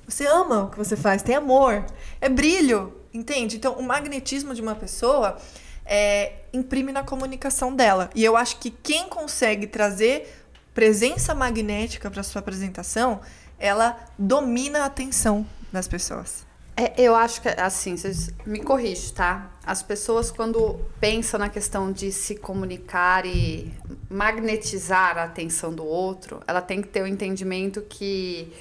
Você 0.06 0.26
ama 0.26 0.64
o 0.64 0.70
que 0.70 0.76
você 0.76 0.96
faz, 0.96 1.22
tem 1.22 1.34
amor, 1.34 1.86
é 2.20 2.28
brilho, 2.28 2.94
entende? 3.12 3.56
Então, 3.56 3.74
o 3.74 3.82
magnetismo 3.82 4.54
de 4.54 4.60
uma 4.60 4.74
pessoa 4.74 5.38
é, 5.84 6.32
imprime 6.52 6.92
na 6.92 7.02
comunicação 7.02 7.74
dela. 7.74 8.10
E 8.14 8.24
eu 8.24 8.36
acho 8.36 8.58
que 8.58 8.70
quem 8.70 9.08
consegue 9.08 9.66
trazer 9.66 10.44
presença 10.72 11.34
magnética 11.34 12.10
para 12.10 12.22
sua 12.22 12.40
apresentação, 12.40 13.20
ela 13.58 13.96
domina 14.18 14.80
a 14.80 14.86
atenção 14.86 15.46
das 15.72 15.86
pessoas. 15.86 16.44
É, 16.76 17.00
eu 17.00 17.14
acho 17.14 17.40
que, 17.40 17.48
assim, 17.48 17.96
vocês 17.96 18.32
me 18.44 18.60
corrigem, 18.60 19.14
tá? 19.14 19.48
As 19.64 19.80
pessoas, 19.80 20.32
quando 20.32 20.80
pensam 20.98 21.38
na 21.38 21.48
questão 21.48 21.92
de 21.92 22.10
se 22.10 22.34
comunicar 22.34 23.24
e 23.24 23.72
magnetizar 24.10 25.16
a 25.16 25.24
atenção 25.24 25.72
do 25.72 25.84
outro, 25.84 26.40
ela 26.48 26.60
tem 26.60 26.82
que 26.82 26.88
ter 26.88 27.02
o 27.02 27.04
um 27.04 27.06
entendimento 27.06 27.80
que 27.82 28.52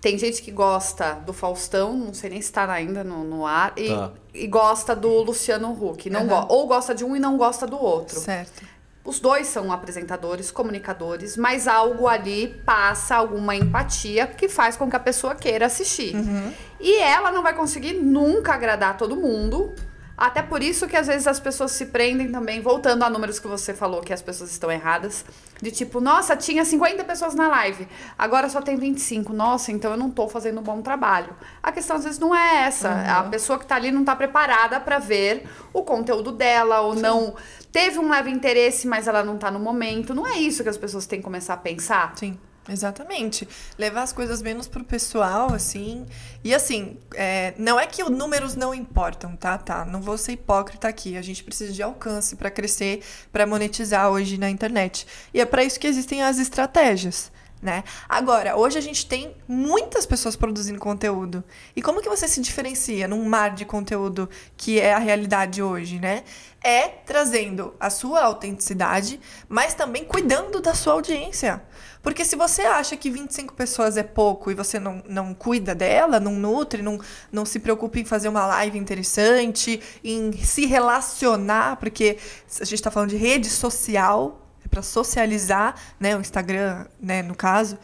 tem 0.00 0.18
gente 0.18 0.42
que 0.42 0.50
gosta 0.50 1.14
do 1.14 1.32
Faustão, 1.32 1.96
não 1.96 2.14
sei 2.14 2.30
nem 2.30 2.40
se 2.40 2.52
tá 2.52 2.70
ainda 2.70 3.02
no, 3.02 3.24
no 3.24 3.46
ar, 3.46 3.72
e, 3.76 3.88
tá. 3.88 4.12
e 4.34 4.46
gosta 4.46 4.94
do 4.94 5.08
Luciano 5.22 5.72
Huck. 5.72 6.08
Não 6.10 6.22
uhum. 6.22 6.28
go 6.28 6.46
ou 6.48 6.66
gosta 6.66 6.94
de 6.94 7.04
um 7.04 7.16
e 7.16 7.18
não 7.18 7.36
gosta 7.36 7.66
do 7.66 7.80
outro. 7.80 8.20
Certo. 8.20 8.64
Os 9.06 9.20
dois 9.20 9.46
são 9.46 9.70
apresentadores, 9.70 10.50
comunicadores, 10.50 11.36
mas 11.36 11.68
algo 11.68 12.08
ali 12.08 12.48
passa 12.66 13.14
alguma 13.14 13.54
empatia 13.54 14.26
que 14.26 14.48
faz 14.48 14.76
com 14.76 14.90
que 14.90 14.96
a 14.96 15.00
pessoa 15.00 15.34
queira 15.34 15.66
assistir. 15.66 16.14
Uhum. 16.16 16.52
E 16.80 16.98
ela 16.98 17.30
não 17.30 17.40
vai 17.40 17.54
conseguir 17.54 17.94
nunca 17.94 18.52
agradar 18.52 18.98
todo 18.98 19.14
mundo. 19.14 19.72
Até 20.16 20.42
por 20.42 20.60
isso 20.60 20.88
que 20.88 20.96
às 20.96 21.06
vezes 21.06 21.26
as 21.28 21.38
pessoas 21.38 21.70
se 21.72 21.86
prendem 21.86 22.32
também, 22.32 22.60
voltando 22.60 23.04
a 23.04 23.10
números 23.10 23.38
que 23.38 23.46
você 23.46 23.72
falou 23.72 24.00
que 24.00 24.12
as 24.12 24.22
pessoas 24.22 24.50
estão 24.50 24.72
erradas, 24.72 25.24
de 25.60 25.70
tipo, 25.70 26.00
nossa, 26.00 26.36
tinha 26.36 26.64
50 26.64 27.04
pessoas 27.04 27.34
na 27.34 27.48
live, 27.48 27.88
agora 28.18 28.48
só 28.48 28.60
tem 28.60 28.76
25. 28.76 29.32
Nossa, 29.32 29.72
então 29.72 29.92
eu 29.92 29.96
não 29.96 30.10
tô 30.10 30.28
fazendo 30.28 30.60
um 30.60 30.62
bom 30.62 30.82
trabalho. 30.82 31.34
A 31.62 31.72
questão 31.72 31.96
às 31.96 32.04
vezes 32.04 32.18
não 32.18 32.34
é 32.34 32.66
essa. 32.66 32.90
Uhum. 32.90 33.10
A 33.10 33.22
pessoa 33.24 33.58
que 33.58 33.66
tá 33.66 33.76
ali 33.76 33.90
não 33.90 34.04
tá 34.04 34.14
preparada 34.14 34.78
para 34.80 34.98
ver 34.98 35.48
o 35.72 35.82
conteúdo 35.82 36.32
dela 36.32 36.80
ou 36.80 36.94
Sim. 36.94 37.02
não 37.02 37.34
teve 37.72 37.98
um 37.98 38.08
leve 38.10 38.30
interesse, 38.30 38.86
mas 38.86 39.08
ela 39.08 39.22
não 39.22 39.38
tá 39.38 39.50
no 39.50 39.58
momento. 39.58 40.14
Não 40.14 40.26
é 40.26 40.38
isso 40.38 40.62
que 40.62 40.68
as 40.68 40.76
pessoas 40.76 41.06
têm 41.06 41.20
que 41.20 41.24
começar 41.24 41.54
a 41.54 41.58
pensar? 41.58 42.12
Sim. 42.16 42.38
Exatamente. 42.68 43.48
Levar 43.78 44.02
as 44.02 44.12
coisas 44.12 44.42
menos 44.42 44.66
pro 44.66 44.82
pessoal, 44.82 45.52
assim. 45.54 46.04
E 46.42 46.54
assim, 46.54 46.98
é, 47.14 47.54
não 47.56 47.78
é 47.78 47.86
que 47.86 48.02
os 48.02 48.10
números 48.10 48.56
não 48.56 48.74
importam, 48.74 49.36
tá? 49.36 49.56
Tá. 49.56 49.84
Não 49.84 50.00
vou 50.00 50.18
ser 50.18 50.32
hipócrita 50.32 50.88
aqui. 50.88 51.16
A 51.16 51.22
gente 51.22 51.44
precisa 51.44 51.72
de 51.72 51.82
alcance 51.82 52.34
para 52.36 52.50
crescer, 52.50 53.02
para 53.32 53.46
monetizar 53.46 54.10
hoje 54.10 54.36
na 54.38 54.50
internet. 54.50 55.06
E 55.32 55.40
é 55.40 55.44
para 55.44 55.62
isso 55.62 55.78
que 55.78 55.86
existem 55.86 56.22
as 56.22 56.38
estratégias. 56.38 57.30
Né? 57.62 57.84
Agora, 58.06 58.54
hoje 58.54 58.76
a 58.76 58.82
gente 58.82 59.06
tem 59.06 59.34
muitas 59.48 60.04
pessoas 60.04 60.36
produzindo 60.36 60.78
conteúdo. 60.78 61.42
E 61.74 61.80
como 61.80 62.02
que 62.02 62.08
você 62.08 62.28
se 62.28 62.40
diferencia 62.40 63.08
num 63.08 63.24
mar 63.24 63.54
de 63.54 63.64
conteúdo 63.64 64.28
que 64.56 64.78
é 64.78 64.92
a 64.92 64.98
realidade 64.98 65.62
hoje, 65.62 65.98
né? 65.98 66.22
É 66.62 66.86
trazendo 66.86 67.74
a 67.80 67.88
sua 67.88 68.22
autenticidade, 68.22 69.18
mas 69.48 69.72
também 69.72 70.04
cuidando 70.04 70.60
da 70.60 70.74
sua 70.74 70.92
audiência. 70.92 71.62
Porque 72.06 72.24
se 72.24 72.36
você 72.36 72.62
acha 72.62 72.96
que 72.96 73.10
25 73.10 73.52
pessoas 73.54 73.96
é 73.96 74.02
pouco 74.04 74.48
e 74.48 74.54
você 74.54 74.78
não, 74.78 75.02
não 75.08 75.34
cuida 75.34 75.74
dela, 75.74 76.20
não 76.20 76.34
nutre, 76.36 76.80
não, 76.80 77.00
não 77.32 77.44
se 77.44 77.58
preocupa 77.58 77.98
em 77.98 78.04
fazer 78.04 78.28
uma 78.28 78.46
live 78.46 78.78
interessante, 78.78 79.80
em 80.04 80.30
se 80.34 80.66
relacionar, 80.66 81.78
porque 81.78 82.16
a 82.60 82.64
gente 82.64 82.74
está 82.74 82.92
falando 82.92 83.10
de 83.10 83.16
rede 83.16 83.50
social, 83.50 84.40
é 84.64 84.68
para 84.68 84.82
socializar, 84.82 85.74
né? 85.98 86.16
O 86.16 86.20
Instagram, 86.20 86.86
né, 87.00 87.24
no 87.24 87.34
caso. 87.34 87.76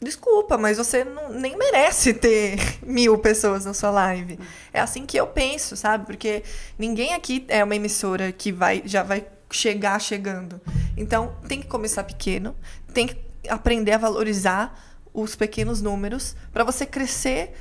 Desculpa, 0.00 0.56
mas 0.56 0.78
você 0.78 1.02
não, 1.02 1.32
nem 1.32 1.58
merece 1.58 2.14
ter 2.14 2.60
mil 2.86 3.18
pessoas 3.18 3.64
na 3.64 3.74
sua 3.74 3.90
live. 3.90 4.38
É 4.72 4.78
assim 4.78 5.04
que 5.04 5.16
eu 5.16 5.26
penso, 5.26 5.76
sabe? 5.76 6.06
Porque 6.06 6.44
ninguém 6.78 7.12
aqui 7.12 7.44
é 7.48 7.64
uma 7.64 7.74
emissora 7.74 8.30
que 8.30 8.52
vai 8.52 8.84
já 8.86 9.02
vai 9.02 9.26
chegar 9.50 10.00
chegando. 10.00 10.60
Então, 10.96 11.34
tem 11.48 11.60
que 11.60 11.66
começar 11.66 12.04
pequeno, 12.04 12.54
tem 12.90 13.06
que 13.08 13.16
aprender 13.48 13.92
a 13.92 13.98
valorizar 13.98 14.78
os 15.12 15.34
pequenos 15.34 15.80
números 15.82 16.36
para 16.52 16.64
você 16.64 16.86
crescer, 16.86 17.54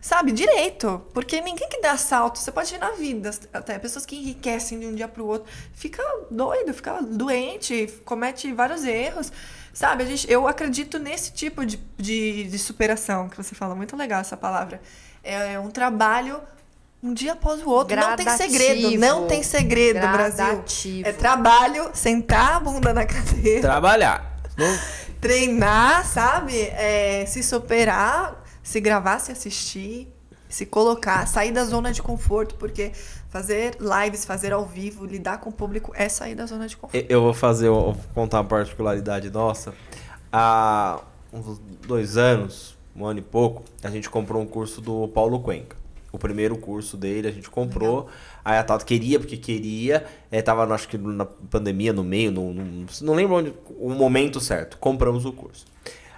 sabe, 0.00 0.32
direito. 0.32 1.02
Porque 1.12 1.40
ninguém 1.40 1.68
que 1.68 1.80
dá 1.80 1.96
salto, 1.96 2.38
você 2.38 2.50
pode 2.50 2.74
ir 2.74 2.78
na 2.78 2.92
vida, 2.92 3.30
até 3.52 3.78
pessoas 3.78 4.04
que 4.04 4.16
enriquecem 4.16 4.80
de 4.80 4.86
um 4.86 4.94
dia 4.94 5.08
para 5.08 5.22
o 5.22 5.26
outro, 5.26 5.50
fica 5.74 6.02
doido, 6.30 6.72
fica 6.74 7.00
doente, 7.02 7.92
comete 8.04 8.52
vários 8.52 8.84
erros. 8.84 9.32
Sabe, 9.72 10.02
a 10.02 10.06
gente, 10.06 10.30
eu 10.30 10.48
acredito 10.48 10.98
nesse 10.98 11.32
tipo 11.32 11.64
de, 11.64 11.76
de, 11.96 12.44
de 12.44 12.58
superação 12.58 13.28
que 13.28 13.36
você 13.36 13.54
fala, 13.54 13.74
muito 13.74 13.96
legal 13.96 14.20
essa 14.20 14.36
palavra. 14.36 14.80
É 15.22 15.58
um 15.58 15.70
trabalho 15.70 16.40
um 17.02 17.14
dia 17.14 17.34
após 17.34 17.62
o 17.62 17.68
outro. 17.68 17.94
Gradativo. 17.94 18.28
Não 18.28 18.36
tem 18.36 18.50
segredo. 18.50 18.98
Não 18.98 19.26
tem 19.28 19.42
segredo, 19.42 20.00
Gradativo. 20.00 21.02
Brasil. 21.02 21.02
É 21.04 21.12
trabalho, 21.12 21.90
sentar 21.94 22.56
a 22.56 22.60
bunda 22.60 22.92
na 22.92 23.06
cadeira. 23.06 23.60
Trabalhar. 23.60 24.37
Treinar, 25.20 26.06
sabe? 26.06 26.60
É, 26.60 27.24
se 27.26 27.42
superar, 27.42 28.44
se 28.62 28.80
gravar, 28.80 29.18
se 29.18 29.32
assistir, 29.32 30.08
se 30.48 30.64
colocar, 30.64 31.26
sair 31.26 31.52
da 31.52 31.64
zona 31.64 31.92
de 31.92 32.02
conforto, 32.02 32.54
porque 32.54 32.92
fazer 33.28 33.76
lives, 33.80 34.24
fazer 34.24 34.52
ao 34.52 34.64
vivo, 34.64 35.04
lidar 35.04 35.38
com 35.38 35.50
o 35.50 35.52
público 35.52 35.92
é 35.94 36.08
sair 36.08 36.34
da 36.34 36.46
zona 36.46 36.66
de 36.66 36.76
conforto. 36.76 37.06
Eu 37.08 37.22
vou 37.22 37.34
fazer, 37.34 37.68
eu 37.68 37.74
vou 37.74 37.96
contar 38.14 38.38
uma 38.38 38.48
particularidade 38.48 39.30
nossa. 39.30 39.74
Há 40.32 41.00
uns 41.32 41.60
dois 41.86 42.16
anos, 42.16 42.76
um 42.94 43.04
ano 43.04 43.18
e 43.18 43.22
pouco, 43.22 43.64
a 43.82 43.90
gente 43.90 44.08
comprou 44.08 44.42
um 44.42 44.46
curso 44.46 44.80
do 44.80 45.08
Paulo 45.08 45.40
Cuenca 45.40 45.76
o 46.12 46.18
primeiro 46.18 46.56
curso 46.56 46.96
dele, 46.96 47.28
a 47.28 47.30
gente 47.30 47.50
comprou. 47.50 47.98
Legal. 47.98 48.10
Aí 48.48 48.56
a 48.56 48.64
Tata 48.64 48.82
queria, 48.82 49.18
porque 49.20 49.36
queria. 49.36 50.06
É, 50.30 50.40
tava, 50.40 50.64
acho 50.74 50.88
que 50.88 50.96
na 50.96 51.26
pandemia, 51.26 51.92
no 51.92 52.02
meio, 52.02 52.32
no, 52.32 52.54
no, 52.54 52.86
não 53.02 53.12
lembro 53.12 53.36
onde, 53.36 53.52
o 53.78 53.90
momento 53.90 54.40
certo. 54.40 54.78
Compramos 54.78 55.26
o 55.26 55.32
curso. 55.34 55.66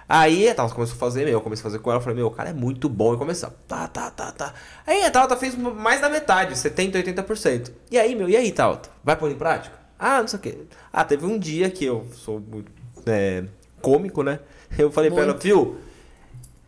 Aí 0.07 0.47
a 0.47 0.55
Tata 0.55 0.73
começou 0.73 0.95
a 0.95 0.97
fazer, 0.97 1.25
meu, 1.25 1.33
eu 1.33 1.41
comecei 1.41 1.61
a 1.61 1.63
fazer 1.63 1.79
com 1.79 1.91
ela, 1.91 1.99
falei, 1.99 2.15
meu, 2.15 2.27
o 2.27 2.31
cara 2.31 2.51
é 2.51 2.53
muito 2.53 2.87
bom. 2.87 3.13
E 3.13 3.17
começou, 3.17 3.49
tá, 3.67 3.85
tá, 3.85 4.09
tá, 4.09 4.31
tá. 4.31 4.53
Aí 4.87 5.03
a 5.03 5.11
Tata 5.11 5.35
fez 5.35 5.57
mais 5.57 5.99
da 5.99 6.07
metade, 6.07 6.53
70%, 6.53 7.03
80%. 7.03 7.69
E 7.91 7.99
aí, 7.99 8.15
meu, 8.15 8.29
e 8.29 8.37
aí, 8.37 8.49
Tata? 8.49 8.87
Vai 9.03 9.17
pôr 9.17 9.29
em 9.29 9.35
prática? 9.35 9.75
Ah, 9.99 10.21
não 10.21 10.27
sei 10.29 10.39
o 10.39 10.41
quê. 10.41 10.57
Ah, 10.93 11.03
teve 11.03 11.25
um 11.25 11.37
dia 11.37 11.69
que 11.69 11.83
eu 11.83 12.07
sou 12.13 12.39
muito 12.39 12.71
é, 13.07 13.43
cômico, 13.81 14.23
né? 14.23 14.39
Eu 14.79 14.89
falei 14.89 15.09
muito. 15.09 15.21
pra 15.21 15.33
ela, 15.33 15.37
viu 15.37 15.75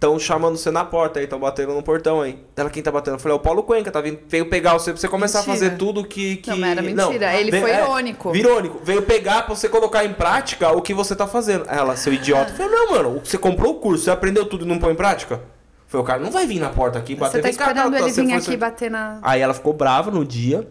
Estão 0.04 0.20
chamando 0.20 0.58
você 0.58 0.70
na 0.70 0.84
porta 0.84 1.20
aí, 1.20 1.24
estão 1.24 1.39
batendo 1.39 1.74
no 1.74 1.82
portão 1.82 2.20
aí. 2.20 2.38
Ela 2.58 2.70
quem 2.70 2.84
tá 2.84 2.91
batendo? 2.91 3.14
Eu 3.14 3.20
falei, 3.20 3.38
é 3.38 3.39
o 3.39 3.41
Paulo 3.41 3.64
Cuenca, 3.64 3.89
tá 3.89 4.01
vindo, 4.01 4.20
veio 4.28 4.49
pegar 4.49 4.74
você 4.74 4.91
pra 4.91 4.99
você 4.99 5.08
começar 5.08 5.39
mentira. 5.39 5.56
a 5.56 5.60
fazer 5.60 5.78
tudo 5.78 6.04
que. 6.04 6.36
que... 6.36 6.49
Não, 6.49 6.68
era 6.68 6.82
mentira. 6.82 7.32
Não, 7.32 7.39
Ele 7.39 7.49
veio, 7.49 7.64
foi 7.64 7.72
é, 7.72 7.82
irônico. 7.82 8.36
Irônico. 8.36 8.82
Veio 8.84 9.01
pegar 9.04 9.43
pra 9.43 9.56
você 9.56 9.70
colocar 9.70 10.04
em 10.04 10.12
prática 10.14 10.74
o 10.74 10.82
que 10.82 10.93
você 10.93 11.16
tá 11.16 11.26
fazendo. 11.26 11.64
Ela, 11.70 11.95
seu 11.95 12.12
idiota. 12.12 12.51
Eu 12.51 12.56
falei, 12.58 12.72
não, 12.74 12.91
mano, 12.91 13.22
você 13.24 13.38
comprou 13.38 13.76
o 13.76 13.80
curso, 13.80 14.04
você 14.04 14.12
aprendeu 14.12 14.45
tudo 14.45 14.66
e 14.66 14.68
não 14.68 14.78
põe 14.78 14.91
em 14.91 14.95
prática? 14.95 15.39
Foi 15.88 16.01
o 16.01 16.04
cara, 16.04 16.20
não 16.20 16.32
vai 16.32 16.45
vir 16.45 16.60
na 16.60 16.70
porta 16.70 16.99
aqui 16.99 17.16
bater. 17.16 17.38
Você 17.38 17.41
tá 17.41 17.49
esperando 17.49 17.95
ele 17.95 18.12
vir 18.12 18.34
aqui 18.34 18.58
bater 18.58 18.91
na... 18.91 19.20
Aí 19.22 19.39
ela 19.39 19.54
ficou 19.54 19.72
brava 19.72 20.12
no 20.12 20.26
dia. 20.26 20.68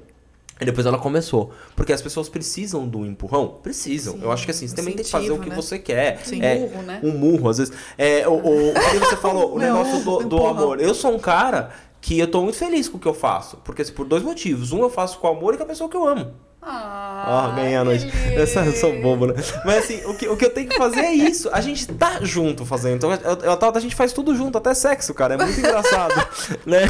E 0.63 0.67
depois 0.67 0.87
ela 0.87 0.99
começou. 0.99 1.51
Porque 1.77 1.93
as 1.93 2.01
pessoas 2.01 2.29
precisam 2.29 2.87
do 2.87 3.05
empurrão? 3.05 3.59
Precisam. 3.63 4.15
Sim, 4.15 4.23
eu 4.23 4.33
acho 4.33 4.45
que 4.45 4.51
assim, 4.51 4.67
você 4.67 4.75
também 4.75 4.95
tem 4.95 5.05
que 5.05 5.11
fazer 5.11 5.31
o 5.31 5.39
que 5.39 5.51
né? 5.51 5.57
você 5.57 5.79
quer. 5.79 6.21
Sim, 6.25 6.41
é, 6.43 6.59
murro, 6.59 6.83
né? 6.83 7.01
Um 7.03 7.11
murro, 7.13 7.49
às 7.49 7.59
vezes. 7.59 7.75
É, 7.99 8.27
o, 8.27 8.33
o, 8.33 8.71
o 8.71 8.75
que 8.75 8.99
você 8.99 9.17
falou, 9.17 9.55
o 9.55 9.59
negócio 9.61 10.05
do, 10.05 10.29
do 10.29 10.47
amor. 10.47 10.81
Eu 10.81 10.95
sou 10.95 11.15
um 11.15 11.19
cara 11.19 11.71
que 12.01 12.19
eu 12.19 12.27
tô 12.27 12.43
muito 12.43 12.59
feliz 12.59 12.89
com 12.89 12.97
o 12.97 13.01
que 13.01 13.09
eu 13.09 13.15
faço. 13.15 13.59
Porque 13.59 13.83
assim, 13.83 13.93
por 13.93 14.07
dois 14.07 14.23
motivos. 14.23 14.73
Um, 14.73 14.81
eu 14.81 14.91
faço 14.91 15.19
com 15.19 15.29
amor 15.29 15.55
e 15.55 15.57
com 15.57 15.65
a 15.65 15.67
pessoa 15.67 15.89
que 15.91 15.97
eu 15.97 16.07
amo. 16.07 16.33
Ah, 16.65 17.51
oh, 17.51 17.57
ganhei 17.57 17.75
a 17.75 17.83
noite. 17.83 18.09
Essa, 18.37 18.65
eu 18.65 18.73
sou 18.73 18.93
bobo, 19.01 19.27
né? 19.27 19.35
Mas 19.65 19.79
assim, 19.79 20.01
o 20.07 20.15
que, 20.15 20.29
o 20.29 20.37
que 20.37 20.45
eu 20.45 20.51
tenho 20.51 20.69
que 20.69 20.77
fazer 20.77 21.01
é 21.01 21.13
isso. 21.13 21.51
A 21.53 21.61
gente 21.61 21.89
tá 21.89 22.21
junto 22.23 22.65
fazendo. 22.65 22.95
Então, 22.95 23.13
eu, 23.13 23.19
eu, 23.19 23.59
a 23.75 23.81
gente 23.81 23.97
faz 23.97 24.13
tudo 24.13 24.33
junto, 24.37 24.57
até 24.57 24.73
sexo, 24.73 25.13
cara. 25.13 25.35
É 25.35 25.37
muito 25.37 25.59
engraçado. 25.59 26.15
né? 26.65 26.83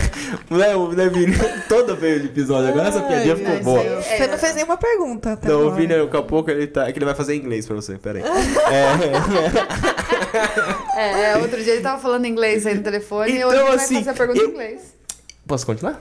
Né, 0.50 0.74
né, 0.94 1.08
Vini? 1.08 1.34
Toda 1.70 1.94
vez 1.94 2.20
de 2.20 2.28
episódio. 2.28 2.68
Agora 2.68 2.88
essa 2.88 3.00
piadinha 3.00 3.34
ficou 3.34 3.60
boa. 3.60 3.82
É, 3.82 4.02
Você 4.02 4.26
não 4.26 4.36
fez 4.36 4.54
nenhuma 4.54 4.76
pergunta. 4.76 5.32
Até 5.32 5.48
agora. 5.48 5.66
o 5.66 5.74
Vini, 5.74 5.94
daqui 5.94 6.16
a 6.18 6.22
pouco 6.22 6.50
ele, 6.50 6.66
tá, 6.66 6.86
é 6.86 6.92
que 6.92 6.98
ele 6.98 7.06
vai 7.06 7.14
fazer 7.14 7.34
em 7.34 7.38
inglês 7.38 7.66
pra 7.66 7.74
você. 7.74 7.96
Pera 7.96 8.18
aí. 8.18 8.24
é, 10.96 11.30
é, 11.30 11.36
outro 11.38 11.62
dia 11.62 11.72
ele 11.72 11.82
tava 11.82 12.00
falando 12.00 12.26
inglês 12.26 12.66
aí 12.66 12.74
no 12.74 12.82
telefone 12.82 13.32
então, 13.32 13.50
e 13.50 13.54
hoje 13.54 13.62
ele 13.62 13.74
assim, 13.74 13.94
vai 13.94 14.04
fazer 14.04 14.10
a 14.10 14.14
pergunta 14.14 14.40
eu... 14.40 14.48
em 14.48 14.50
inglês. 14.50 15.01
Posso 15.46 15.66
continuar? 15.66 16.00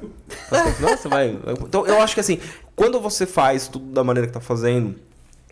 Posso 0.49 0.63
continuar? 0.63 0.97
Você 0.97 1.07
vai. 1.07 1.39
Então, 1.61 1.85
eu 1.85 2.01
acho 2.01 2.13
que 2.13 2.19
assim, 2.19 2.39
quando 2.75 2.99
você 2.99 3.25
faz 3.25 3.67
tudo 3.67 3.91
da 3.91 4.03
maneira 4.03 4.27
que 4.27 4.33
tá 4.33 4.39
fazendo 4.39 4.95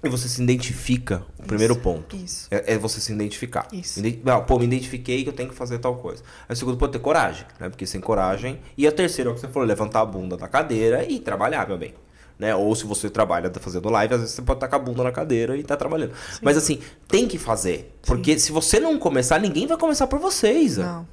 e 0.04 0.08
você 0.08 0.30
se 0.30 0.42
identifica, 0.42 1.26
o 1.38 1.44
primeiro 1.44 1.76
ponto 1.76 2.16
isso. 2.16 2.48
É, 2.50 2.74
é, 2.74 2.78
você 2.78 3.02
se 3.02 3.12
identificar. 3.12 3.68
Isso. 3.74 4.02
Não, 4.24 4.44
pô, 4.46 4.58
me 4.58 4.66
identifiquei 4.66 5.24
que 5.24 5.30
eu 5.30 5.34
tenho 5.34 5.50
que 5.50 5.56
fazer 5.56 5.80
tal 5.80 5.98
coisa. 5.98 6.24
Aí 6.48 6.54
o 6.54 6.56
segundo 6.56 6.78
ponto 6.78 6.92
é 6.92 6.94
ter 6.94 7.04
coragem, 7.04 7.46
né? 7.60 7.70
Porque 7.70 7.86
sem 7.86 8.00
coragem. 8.00 8.60
E 8.78 8.88
a 8.88 8.92
terceira 8.92 9.30
é 9.30 9.32
o 9.32 9.36
que 9.36 9.42
você 9.42 9.48
falou, 9.50 9.68
levantar 9.68 10.02
a 10.02 10.06
bunda 10.06 10.38
da 10.38 10.48
cadeira 10.48 11.04
e 11.04 11.20
trabalhar, 11.20 11.68
meu 11.68 11.78
bem. 11.78 11.94
Né? 12.38 12.56
Ou 12.56 12.74
se 12.74 12.86
você 12.86 13.10
trabalha 13.10 13.50
tá 13.50 13.60
fazendo 13.60 13.90
live, 13.90 14.14
às 14.14 14.22
vezes 14.22 14.36
você 14.36 14.42
pode 14.42 14.58
estar 14.58 14.70
com 14.70 14.76
a 14.78 14.80
bunda 14.80 15.04
na 15.04 15.12
cadeira 15.12 15.58
e 15.58 15.64
tá 15.64 15.76
trabalhando. 15.76 16.14
Sim. 16.32 16.40
Mas 16.42 16.56
assim, 16.56 16.80
tem 17.06 17.28
que 17.28 17.38
fazer. 17.38 17.94
Porque 18.04 18.40
Sim. 18.40 18.46
se 18.46 18.52
você 18.54 18.80
não 18.80 18.98
começar, 18.98 19.40
ninguém 19.40 19.68
vai 19.68 19.78
começar 19.78 20.08
por 20.08 20.20
vocês. 20.20 20.78
Não, 20.78 21.06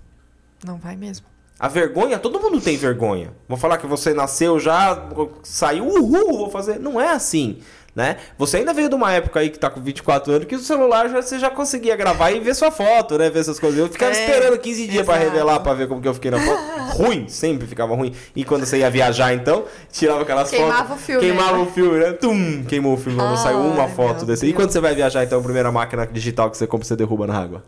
não 0.64 0.78
vai 0.78 0.94
mesmo. 0.94 1.26
A 1.58 1.68
vergonha, 1.68 2.18
todo 2.18 2.38
mundo 2.40 2.60
tem 2.60 2.76
vergonha. 2.76 3.32
Vou 3.48 3.56
falar 3.56 3.78
que 3.78 3.86
você 3.86 4.12
nasceu 4.12 4.60
já, 4.60 5.08
saiu, 5.42 5.86
uhul, 5.86 6.36
vou 6.38 6.50
fazer. 6.50 6.78
Não 6.78 7.00
é 7.00 7.08
assim. 7.12 7.58
né? 7.94 8.18
Você 8.36 8.58
ainda 8.58 8.74
veio 8.74 8.90
de 8.90 8.94
uma 8.94 9.10
época 9.10 9.40
aí 9.40 9.48
que 9.48 9.58
tá 9.58 9.70
com 9.70 9.80
24 9.80 10.30
anos 10.30 10.46
que 10.46 10.54
o 10.54 10.58
celular 10.58 11.08
já, 11.08 11.22
você 11.22 11.38
já 11.38 11.48
conseguia 11.48 11.96
gravar 11.96 12.30
e 12.30 12.38
ver 12.40 12.54
sua 12.54 12.70
foto, 12.70 13.16
né? 13.16 13.30
Ver 13.30 13.38
essas 13.38 13.58
coisas. 13.58 13.78
Eu 13.80 13.88
ficava 13.88 14.12
É, 14.12 14.20
esperando 14.20 14.58
15 14.58 14.86
dias 14.86 15.06
pra 15.06 15.14
exato. 15.16 15.30
revelar, 15.30 15.60
pra 15.60 15.72
ver 15.72 15.88
como 15.88 16.02
que 16.02 16.08
eu 16.08 16.12
fiquei 16.12 16.30
na 16.30 16.38
foto. 16.38 16.60
ruim, 16.98 17.26
sempre 17.26 17.66
ficava 17.66 17.94
ruim. 17.94 18.12
E 18.34 18.44
quando 18.44 18.66
você 18.66 18.76
ia 18.80 18.90
viajar, 18.90 19.32
então, 19.32 19.64
tirava 19.90 20.20
aquelas 20.24 20.50
Queimava 20.50 20.88
fotos. 20.88 21.02
o 21.02 21.06
filme, 21.06 21.20
Queimava 21.22 21.56
né? 21.56 21.62
o 21.62 21.66
filme, 21.72 21.98
né? 21.98 22.12
Tum, 22.12 22.64
queimou 22.68 22.92
o 22.92 22.96
filme, 22.98 23.16
não 23.16 23.30
Ai, 23.30 23.36
saiu 23.38 23.60
uma 23.60 23.88
foto 23.88 24.26
desse. 24.26 24.44
E 24.44 24.48
Deus. 24.50 24.56
quando 24.56 24.72
você 24.72 24.80
vai 24.80 24.94
viajar, 24.94 25.24
então, 25.24 25.40
a 25.40 25.42
primeira 25.42 25.72
máquina 25.72 26.06
digital 26.06 26.50
que 26.50 26.58
você 26.58 26.66
compra, 26.66 26.86
você 26.86 26.96
derruba 26.96 27.26
na 27.26 27.38
água? 27.40 27.64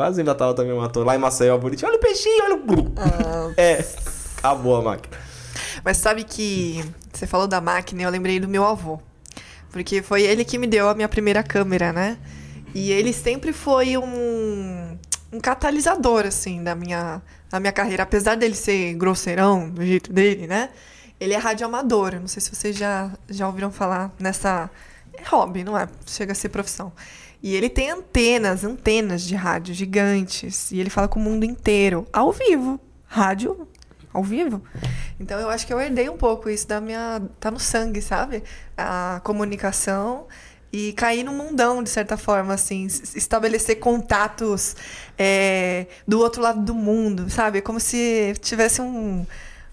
Quase 0.00 0.22
em 0.22 0.24
Natal 0.24 0.54
também 0.54 0.74
matou. 0.74 1.04
Lá 1.04 1.14
em 1.14 1.18
Maceió, 1.18 1.58
bonitinho. 1.58 1.90
Olha 1.90 1.98
o 1.98 2.00
peixinho, 2.00 2.44
olha 2.44 2.56
o... 2.56 2.92
Ah. 2.96 3.52
É, 3.60 3.84
acabou 4.38 4.74
a 4.74 4.80
máquina. 4.80 5.14
Mas 5.84 5.98
sabe 5.98 6.24
que 6.24 6.82
você 7.12 7.26
falou 7.26 7.46
da 7.46 7.60
máquina 7.60 8.00
e 8.00 8.04
eu 8.06 8.10
lembrei 8.10 8.40
do 8.40 8.48
meu 8.48 8.64
avô. 8.64 8.98
Porque 9.70 10.00
foi 10.00 10.22
ele 10.22 10.42
que 10.42 10.56
me 10.56 10.66
deu 10.66 10.88
a 10.88 10.94
minha 10.94 11.06
primeira 11.06 11.42
câmera, 11.42 11.92
né? 11.92 12.16
E 12.74 12.90
ele 12.90 13.12
sempre 13.12 13.52
foi 13.52 13.98
um, 13.98 14.96
um 15.30 15.38
catalisador, 15.38 16.24
assim, 16.24 16.64
da 16.64 16.74
minha, 16.74 17.20
da 17.50 17.60
minha 17.60 17.72
carreira. 17.72 18.04
Apesar 18.04 18.36
dele 18.36 18.54
ser 18.54 18.94
grosseirão, 18.94 19.68
do 19.68 19.84
jeito 19.84 20.10
dele, 20.10 20.46
né? 20.46 20.70
Ele 21.20 21.34
é 21.34 21.36
radioamador. 21.36 22.14
Não 22.18 22.26
sei 22.26 22.40
se 22.40 22.56
vocês 22.56 22.74
já, 22.74 23.10
já 23.28 23.46
ouviram 23.46 23.70
falar 23.70 24.10
nessa... 24.18 24.70
É 25.12 25.28
hobby, 25.28 25.62
não 25.62 25.76
é? 25.76 25.86
Chega 26.06 26.32
a 26.32 26.34
ser 26.34 26.48
profissão. 26.48 26.90
E 27.42 27.54
ele 27.54 27.68
tem 27.68 27.90
antenas, 27.90 28.64
antenas 28.64 29.22
de 29.22 29.34
rádio 29.34 29.74
gigantes. 29.74 30.70
E 30.70 30.78
ele 30.78 30.90
fala 30.90 31.08
com 31.08 31.18
o 31.18 31.22
mundo 31.22 31.44
inteiro, 31.44 32.06
ao 32.12 32.32
vivo. 32.32 32.78
Rádio 33.06 33.66
ao 34.12 34.22
vivo. 34.22 34.62
Então 35.18 35.38
eu 35.38 35.48
acho 35.48 35.66
que 35.66 35.72
eu 35.72 35.80
herdei 35.80 36.08
um 36.08 36.16
pouco 36.16 36.50
isso 36.50 36.66
da 36.66 36.80
minha. 36.80 37.22
tá 37.38 37.50
no 37.50 37.60
sangue, 37.60 38.02
sabe? 38.02 38.42
A 38.76 39.20
comunicação 39.24 40.26
e 40.72 40.92
cair 40.92 41.24
no 41.24 41.32
mundão, 41.32 41.82
de 41.82 41.90
certa 41.90 42.16
forma, 42.16 42.54
assim, 42.54 42.86
estabelecer 42.86 43.80
contatos 43.80 44.76
é, 45.18 45.86
do 46.06 46.20
outro 46.20 46.40
lado 46.40 46.60
do 46.60 46.74
mundo, 46.74 47.28
sabe? 47.28 47.60
Como 47.60 47.80
se 47.80 48.34
tivesse 48.40 48.80
um, 48.80 49.26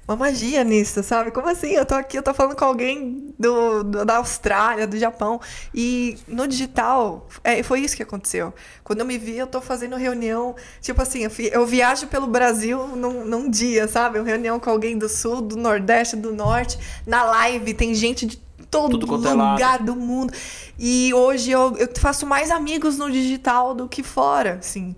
uma 0.08 0.16
magia 0.16 0.64
nisso, 0.64 1.03
sabe? 1.03 1.32
Como 1.32 1.49
assim? 1.49 1.70
Eu 1.72 1.86
tô 1.86 1.93
aqui, 1.95 2.18
eu 2.18 2.24
tô 2.24 2.34
falando 2.34 2.55
com 2.55 2.64
alguém 2.66 3.34
do, 3.38 3.84
do- 3.84 4.05
da 4.05 4.18
Austrália, 4.18 4.88
do 4.88 4.97
Japão. 4.97 5.39
E 5.74 6.18
no 6.28 6.47
digital, 6.47 7.28
é, 7.43 7.62
foi 7.62 7.82
isso 7.82 7.95
que 7.95 8.03
aconteceu. 8.03 8.53
Quando 8.84 8.99
eu 9.01 9.05
me 9.05 9.18
vi, 9.18 9.38
eu 9.38 9.47
tô 9.47 9.60
fazendo 9.60 9.95
reunião, 9.97 10.55
tipo 10.82 11.01
assim, 11.01 11.24
eu, 11.24 11.32
eu 11.51 11.66
viajo 11.66 12.08
pelo 12.08 12.26
Brasil 12.28 12.88
num, 12.95 13.26
num 13.26 13.49
dia, 13.49 13.88
sabe? 13.88 14.18
Uma 14.20 14.26
reunião 14.28 14.60
com 14.60 14.70
alguém 14.70 14.97
do 14.97 15.10
sul, 15.10 15.41
do 15.41 15.58
nordeste, 15.58 16.16
do 16.16 16.34
norte. 16.34 16.80
Na 17.05 17.24
live 17.24 17.74
tem 17.74 17.93
gente 17.93 18.26
de 18.26 18.38
todo 18.72 18.97
é 19.28 19.34
lugar 19.53 19.80
do 19.84 19.95
mundo. 19.95 20.32
E 20.80 21.14
hoje 21.14 21.51
eu, 21.51 21.76
eu 21.78 21.89
faço 21.99 22.26
mais 22.26 22.51
amigos 22.51 22.97
no 22.97 23.10
digital 23.12 23.74
do 23.74 23.88
que 23.88 24.03
fora, 24.03 24.55
assim. 24.60 24.95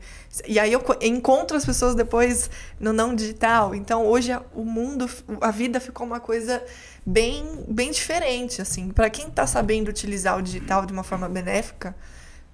E 0.47 0.59
aí 0.59 0.71
eu 0.73 0.79
co- 0.79 0.97
encontro 1.01 1.55
as 1.57 1.65
pessoas 1.65 1.95
depois 1.95 2.49
no 2.79 2.91
não 2.93 3.13
digital. 3.15 3.73
Então 3.75 4.05
hoje 4.05 4.31
o 4.53 4.63
mundo, 4.63 5.09
a 5.41 5.51
vida 5.51 5.79
ficou 5.79 6.05
uma 6.05 6.19
coisa 6.19 6.63
bem, 7.05 7.63
bem 7.67 7.91
diferente, 7.91 8.61
assim. 8.61 8.89
Para 8.89 9.09
quem 9.09 9.27
está 9.27 9.45
sabendo 9.47 9.89
utilizar 9.89 10.37
o 10.37 10.41
digital 10.41 10.85
de 10.85 10.93
uma 10.93 11.03
forma 11.03 11.27
benéfica, 11.29 11.95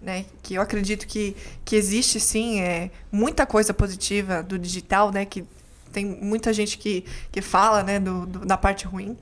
né? 0.02 0.26
Que 0.44 0.56
eu 0.56 0.62
acredito 0.62 1.08
que, 1.08 1.36
que 1.64 1.76
existe 1.76 2.20
sim, 2.20 2.62
é 2.62 2.90
muita 3.12 3.46
coisa 3.46 3.74
positiva 3.74 4.42
do 4.44 4.58
digital, 4.60 5.12
né? 5.12 5.26
Que 5.26 5.46
tem 5.92 6.06
muita 6.06 6.52
gente 6.52 6.78
que, 6.78 7.06
que 7.32 7.42
fala, 7.42 7.82
né, 7.82 8.00
do, 8.00 8.26
do- 8.26 8.46
da 8.46 8.58
parte 8.58 8.86
ruim. 8.86 9.18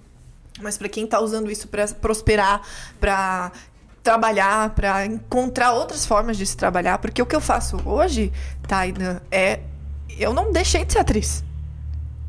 Mas 0.61 0.78
para 0.78 0.89
quem 0.89 1.05
está 1.05 1.20
usando 1.20 1.49
isso 1.51 1.68
para 1.68 1.88
prosperar, 1.88 2.61
para 2.99 3.51
trabalhar, 4.03 4.71
para 4.71 5.05
encontrar 5.05 5.71
outras 5.71 6.05
formas 6.05 6.37
de 6.37 6.45
se 6.45 6.57
trabalhar, 6.57 6.97
porque 6.97 7.21
o 7.21 7.25
que 7.25 7.35
eu 7.35 7.41
faço 7.41 7.77
hoje, 7.85 8.31
Taina, 8.67 9.23
é 9.31 9.61
eu 10.19 10.33
não 10.33 10.51
deixei 10.51 10.85
de 10.85 10.93
ser 10.93 10.99
atriz. 10.99 11.43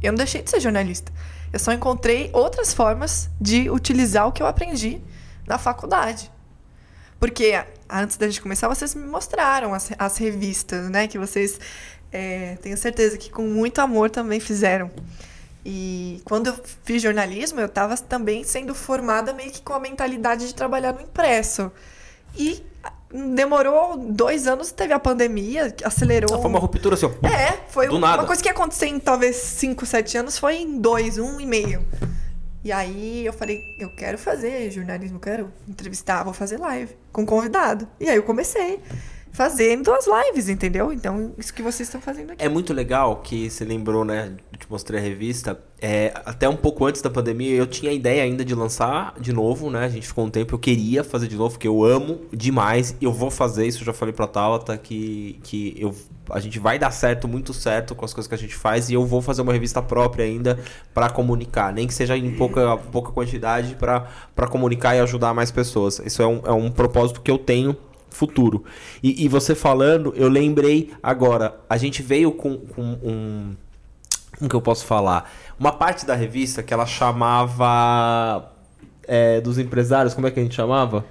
Eu 0.03 0.13
não 0.13 0.17
deixei 0.17 0.41
de 0.43 0.51
ser 0.51 0.61
jornalista. 0.61 1.13
Eu 1.53 1.59
só 1.59 1.73
encontrei 1.73 2.31
outras 2.33 2.73
formas 2.73 3.29
de 3.41 3.69
utilizar 3.71 4.27
o 4.27 4.33
que 4.33 4.43
eu 4.43 4.47
aprendi 4.47 5.01
na 5.47 5.59
faculdade. 5.59 6.31
Porque 7.19 7.65
antes 7.89 8.17
da 8.17 8.27
gente 8.27 8.41
começar, 8.41 8.69
vocês 8.69 8.95
me 8.95 9.07
mostraram 9.07 9.73
as, 9.73 9.91
as 9.99 10.17
revistas, 10.17 10.91
né? 10.91 11.07
Que 11.07 11.19
vocês, 11.19 11.59
é, 12.13 12.57
tenho 12.57 12.77
certeza 12.77 13.17
que 13.17 13.31
com 13.31 13.43
muito 13.43 13.79
amor 13.81 14.11
também 14.11 14.41
fizeram. 14.41 14.91
E 15.65 16.21
quando 16.25 16.49
eu 16.49 16.55
fiz 16.85 17.03
jornalismo, 17.03 17.61
eu 17.61 17.67
estava 17.67 17.97
também 17.97 18.45
sendo 18.45 18.75
formada 18.75 19.33
meio 19.33 19.51
que 19.51 19.63
com 19.63 19.73
a 19.73 19.81
mentalidade 19.81 20.47
de 20.47 20.55
trabalhar 20.55 20.93
no 20.93 21.01
impresso. 21.01 21.73
E 22.37 22.63
demorou 23.11 23.97
dois 23.97 24.47
anos, 24.47 24.73
teve 24.73 24.93
a 24.93 24.99
pandemia, 24.99 25.75
acelerou. 25.85 26.41
Foi 26.41 26.51
uma 26.51 26.59
ruptura 26.59 26.95
assim, 26.95 27.07
ó. 27.07 27.27
É, 27.27 27.61
foi 27.69 27.89
uma 27.89 27.99
nada. 27.99 28.25
coisa 28.25 28.43
que 28.43 28.49
ia 28.49 28.53
acontecer 28.53 28.87
em 28.87 28.99
talvez 28.99 29.37
5, 29.37 29.87
7 29.87 30.19
anos, 30.19 30.39
foi 30.39 30.57
em 30.57 30.79
dois, 30.79 31.17
um 31.17 31.41
e 31.41 31.47
meio. 31.47 31.85
E 32.63 32.73
aí 32.73 33.25
eu 33.25 33.33
falei, 33.33 33.77
eu 33.79 33.95
quero 33.95 34.19
fazer 34.19 34.71
jornalismo, 34.71 35.21
quero 35.21 35.53
entrevistar, 35.69 36.25
vou 36.25 36.33
fazer 36.33 36.59
live 36.59 36.97
com 37.13 37.25
convidado. 37.25 37.87
E 38.01 38.09
aí 38.09 38.17
eu 38.17 38.23
comecei 38.23 38.81
fazendo 39.35 39.93
as 39.93 40.07
lives, 40.07 40.49
entendeu? 40.49 40.93
Então, 40.93 41.33
isso 41.37 41.53
que 41.53 41.61
vocês 41.61 41.89
estão 41.89 42.01
fazendo 42.01 42.31
aqui. 42.31 42.43
É 42.43 42.49
muito 42.49 42.73
legal 42.73 43.17
que 43.17 43.51
você 43.51 43.65
lembrou, 43.65 44.05
né? 44.05 44.33
Eu 44.53 44.59
te 44.59 44.71
mostrei 44.71 45.01
a 45.01 45.03
revista. 45.03 45.61
É, 45.83 46.15
até 46.25 46.49
um 46.49 46.55
pouco 46.55 46.87
antes 46.87 47.03
da 47.03 47.11
pandemia, 47.11 47.51
eu 47.51 47.67
tinha 47.67 47.91
a 47.91 47.95
ideia 47.95 48.23
ainda 48.23 48.45
de 48.45 48.55
lançar 48.55 49.13
de 49.21 49.33
novo, 49.33 49.69
né? 49.71 49.87
A 49.87 49.89
gente 49.89 50.07
ficou 50.07 50.25
um 50.25 50.31
tempo, 50.31 50.55
eu 50.55 50.59
queria 50.59 51.03
fazer 51.03 51.27
de 51.27 51.35
novo, 51.35 51.55
porque 51.55 51.67
eu 51.67 51.85
amo 51.85 52.21
demais. 52.33 52.95
Eu 53.03 53.13
vou 53.13 53.29
fazer 53.29 53.67
isso, 53.67 53.81
eu 53.81 53.87
já 53.87 53.93
falei 53.93 54.15
pra 54.15 54.29
Tauta 54.29 54.79
que, 54.79 55.41
que 55.43 55.75
eu, 55.77 55.93
a 56.31 56.39
gente 56.39 56.61
vai 56.61 56.79
dar 56.79 56.93
certo, 56.93 57.27
muito 57.27 57.53
certo 57.53 57.93
com 57.97 58.05
as 58.05 58.15
coisas 58.15 58.29
que 58.29 58.37
a 58.37 58.39
gente 58.39 58.55
faz. 58.55 58.89
E 58.89 58.95
eu 58.95 59.05
vou 59.05 59.21
fazer 59.21 59.43
uma 59.43 59.53
revista 59.53 59.83
própria 59.83 60.25
ainda 60.25 60.61
pra 60.95 61.11
comunicar. 61.11 61.73
Nem 61.73 61.89
que 61.89 61.93
seja 61.93 62.17
em 62.17 62.37
pouca, 62.37 62.77
pouca 62.77 63.11
quantidade 63.11 63.75
pra 63.75 64.47
comunicar 64.49 64.95
e 64.95 65.01
ajudar 65.01 65.35
mais 65.35 65.51
pessoas. 65.51 66.01
Isso 66.07 66.23
é 66.23 66.27
um, 66.27 66.41
é 66.47 66.53
um 66.53 66.71
propósito 66.71 67.21
que 67.21 67.33
eu 67.33 67.37
tenho 67.37 67.77
futuro. 68.15 68.65
E, 69.03 69.25
e 69.25 69.29
você 69.29 69.55
falando, 69.55 70.13
eu 70.17 70.29
lembrei 70.29 70.93
agora, 71.03 71.57
a 71.69 71.77
gente 71.77 72.03
veio 72.03 72.33
com, 72.33 72.57
com 72.59 72.83
um. 73.03 73.55
Como 74.39 74.51
que 74.51 74.57
eu 74.57 74.63
posso 74.63 74.85
falar? 74.85 75.31
Uma 75.59 75.73
parte 75.73 76.05
da 76.05 76.15
revista 76.15 76.63
que 76.63 76.73
ela 76.75 76.87
chamava. 76.87 78.51
é, 79.07 79.41
dos 79.41 79.59
empresários, 79.59 80.15
como 80.15 80.27
é 80.27 80.31
que 80.31 80.41
a 80.41 80.43
gente 80.43 80.55
chamava? 80.55 81.05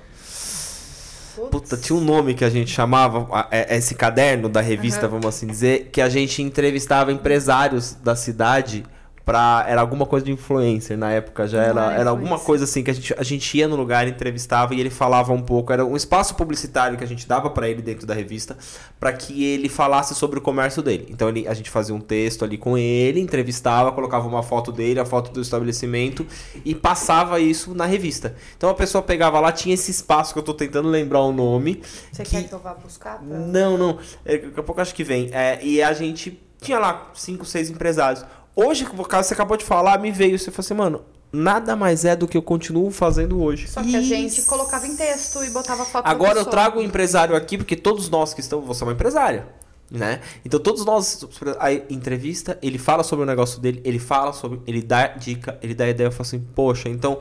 Puta, 1.51 1.75
tinha 1.77 1.97
um 1.97 2.01
nome 2.03 2.33
que 2.35 2.45
a 2.45 2.49
gente 2.49 2.69
chamava, 2.71 3.27
a- 3.31 3.47
é- 3.51 3.75
esse 3.77 3.95
caderno 3.95 4.47
da 4.47 4.61
revista, 4.61 5.07
vamos 5.07 5.25
assim 5.25 5.47
dizer, 5.47 5.89
que 5.91 5.99
a 6.01 6.07
gente 6.09 6.41
entrevistava 6.41 7.11
empresários 7.11 7.95
da 8.03 8.15
cidade 8.15 8.83
pra. 9.25 9.65
Era 9.67 9.81
alguma 9.81 10.05
coisa 10.05 10.25
de 10.25 10.31
influencer 10.31 10.97
na 10.97 11.11
época, 11.11 11.47
já 11.47 11.61
era, 11.63 11.93
era 11.93 12.09
alguma 12.09 12.37
coisa 12.39 12.63
assim 12.65 12.83
que 12.83 12.91
a 12.91 12.93
gente, 12.93 13.13
a 13.17 13.23
gente 13.23 13.57
ia 13.57 13.67
no 13.67 13.75
lugar, 13.75 14.07
entrevistava 14.07 14.73
e 14.75 14.79
ele 14.79 14.89
falava 14.89 15.31
um 15.33 15.41
pouco. 15.41 15.71
Era 15.73 15.85
um 15.85 15.95
espaço 15.95 16.35
publicitário 16.35 16.97
que 16.97 17.03
a 17.03 17.07
gente 17.07 17.27
dava 17.27 17.49
pra 17.49 17.67
ele 17.69 17.81
dentro 17.81 18.05
da 18.05 18.13
revista 18.13 18.57
pra 18.99 19.11
que 19.13 19.43
ele 19.43 19.69
falasse 19.69 20.13
sobre 20.15 20.39
o 20.39 20.41
comércio 20.41 20.81
dele. 20.81 21.07
Então 21.09 21.29
ele, 21.29 21.47
a 21.47 21.53
gente 21.53 21.69
fazia 21.69 21.93
um 21.95 21.99
texto 22.01 22.43
ali 22.45 22.57
com 22.57 22.77
ele, 22.77 23.19
entrevistava, 23.19 23.91
colocava 23.91 24.27
uma 24.27 24.43
foto 24.43 24.71
dele, 24.71 24.99
a 24.99 25.05
foto 25.05 25.31
do 25.31 25.41
estabelecimento 25.41 26.25
e 26.65 26.73
passava 26.75 27.39
isso 27.39 27.73
na 27.75 27.85
revista. 27.85 28.35
Então 28.57 28.69
a 28.69 28.73
pessoa 28.73 29.01
pegava 29.01 29.39
lá, 29.39 29.51
tinha 29.51 29.73
esse 29.73 29.91
espaço 29.91 30.33
que 30.33 30.39
eu 30.39 30.43
tô 30.43 30.53
tentando 30.53 30.89
lembrar 30.89 31.21
o 31.21 31.31
nome. 31.31 31.81
Você 32.11 32.23
que- 32.23 32.31
quer 32.31 32.43
que 32.47 32.53
eu 32.53 32.59
vá 32.59 32.73
buscar? 32.73 33.19
pra- 33.19 33.37
Não, 33.37 33.77
não. 33.77 33.97
É, 34.25 34.37
Daqui 34.37 34.59
a 34.59 34.63
pouco 34.63 34.81
acho 34.81 34.93
que 34.95 35.03
vem. 35.03 35.29
É, 35.31 35.59
e 35.63 35.81
a 35.81 35.93
gente 35.93 36.41
tinha 36.61 36.79
lá 36.79 37.09
cinco, 37.13 37.45
seis 37.45 37.69
empresários. 37.69 38.25
Hoje, 38.55 38.85
por 38.85 39.07
causa 39.07 39.27
você 39.27 39.33
acabou 39.33 39.57
de 39.57 39.65
falar, 39.65 39.99
me 39.99 40.11
veio. 40.11 40.37
Você 40.37 40.51
falou 40.51 40.65
assim, 40.65 40.73
mano, 40.73 41.01
nada 41.31 41.75
mais 41.75 42.05
é 42.05 42.15
do 42.15 42.27
que 42.27 42.37
eu 42.37 42.41
continuo 42.41 42.91
fazendo 42.91 43.41
hoje. 43.41 43.67
Só 43.67 43.81
que 43.81 43.95
a 43.95 44.01
gente 44.01 44.37
Isso. 44.39 44.47
colocava 44.47 44.85
em 44.85 44.95
texto 44.95 45.43
e 45.43 45.49
botava 45.49 45.83
foto 45.85 46.05
Agora 46.05 46.39
eu 46.39 46.45
trago 46.45 46.79
o 46.79 46.83
empresário 46.83 47.35
aqui, 47.35 47.57
porque 47.57 47.75
todos 47.75 48.09
nós 48.09 48.33
que 48.33 48.41
estamos. 48.41 48.65
Você 48.67 48.83
é 48.83 48.87
uma 48.87 48.93
empresária. 48.93 49.47
Né? 49.91 50.21
Então 50.43 50.59
todos 50.59 50.83
nós, 50.85 51.23
a 51.59 51.71
entrevista, 51.71 52.57
ele 52.63 52.79
fala 52.79 53.03
sobre 53.03 53.23
o 53.23 53.25
negócio 53.27 53.59
dele, 53.59 53.79
ele 53.83 53.99
fala 53.99 54.33
sobre, 54.33 54.59
ele 54.65 54.81
dá 54.81 55.07
dica, 55.07 55.59
ele 55.61 55.75
dá 55.75 55.87
ideia, 55.87 56.07
eu 56.07 56.11
falo 56.11 56.21
assim, 56.23 56.39
poxa, 56.39 56.89
então 56.89 57.19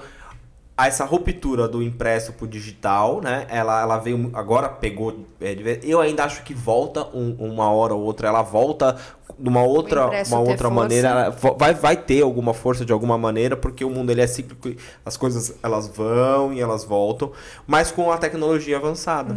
essa 0.79 1.05
ruptura 1.05 1.69
do 1.69 1.83
impresso 1.83 2.33
pro 2.33 2.47
digital, 2.47 3.21
né? 3.21 3.47
Ela, 3.51 3.83
ela 3.83 3.99
veio 3.99 4.31
agora 4.33 4.69
pegou, 4.71 5.27
é, 5.41 5.81
eu 5.83 6.01
ainda 6.01 6.25
acho 6.25 6.43
que 6.45 6.55
volta 6.55 7.07
um- 7.15 7.35
uma 7.39 7.71
hora 7.71 7.95
ou 7.95 8.03
outra, 8.03 8.29
ela 8.29 8.43
volta 8.43 8.97
de 9.39 9.49
uma 9.49 9.63
outra, 9.63 10.07
uma 10.29 10.39
outra 10.41 10.69
maneira, 10.71 11.31
vo- 11.31 11.57
vai, 11.59 11.75
vai 11.75 11.97
ter 11.97 12.23
alguma 12.23 12.53
força 12.55 12.85
de 12.85 12.93
alguma 12.93 13.17
maneira, 13.19 13.57
porque 13.57 13.85
o 13.85 13.91
mundo 13.91 14.11
ele 14.11 14.21
é 14.21 14.27
cíclico, 14.27 14.69
e 14.69 14.77
as 15.05 15.17
coisas 15.17 15.55
elas 15.63 15.89
vão 15.89 16.53
e 16.53 16.61
elas 16.61 16.85
voltam, 16.85 17.33
mas 17.67 17.91
com 17.91 18.11
a 18.13 18.19
tecnologia 18.19 18.77
avançada. 18.77 19.37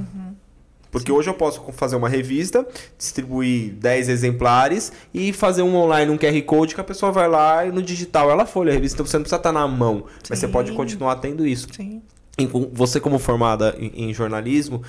Porque 0.91 1.11
hoje 1.11 1.29
eu 1.29 1.33
posso 1.33 1.61
fazer 1.73 1.97
uma 1.97 2.07
revista, 2.07 2.65
distribuir 2.97 3.73
10 3.73 4.07
exemplares 4.07 4.93
e 5.13 5.33
fazer 5.33 5.61
um 5.61 5.75
online, 5.75 6.09
um 6.09 6.17
QR 6.17 6.41
Code 6.43 6.73
que 6.73 6.79
a 6.79 6.85
pessoa 6.85 7.11
vai 7.11 7.27
lá 7.27 7.65
e 7.65 7.71
no 7.71 7.81
digital 7.81 8.31
ela 8.31 8.45
folha 8.45 8.71
a 8.71 8.73
revista. 8.73 8.95
Então 8.95 9.05
você 9.05 9.17
não 9.17 9.23
precisa 9.23 9.35
estar 9.37 9.51
na 9.51 9.67
mão, 9.67 10.05
mas 10.29 10.39
você 10.39 10.45
Sim. 10.47 10.51
pode 10.53 10.71
continuar 10.71 11.17
tendo 11.17 11.45
isso. 11.45 11.67
Sim. 11.75 12.01
com- 12.49 12.69
você 12.73 12.99
como 13.01 13.19
formada 13.19 13.75
em, 13.77 14.09
em 14.09 14.13
jornalismo, 14.13 14.81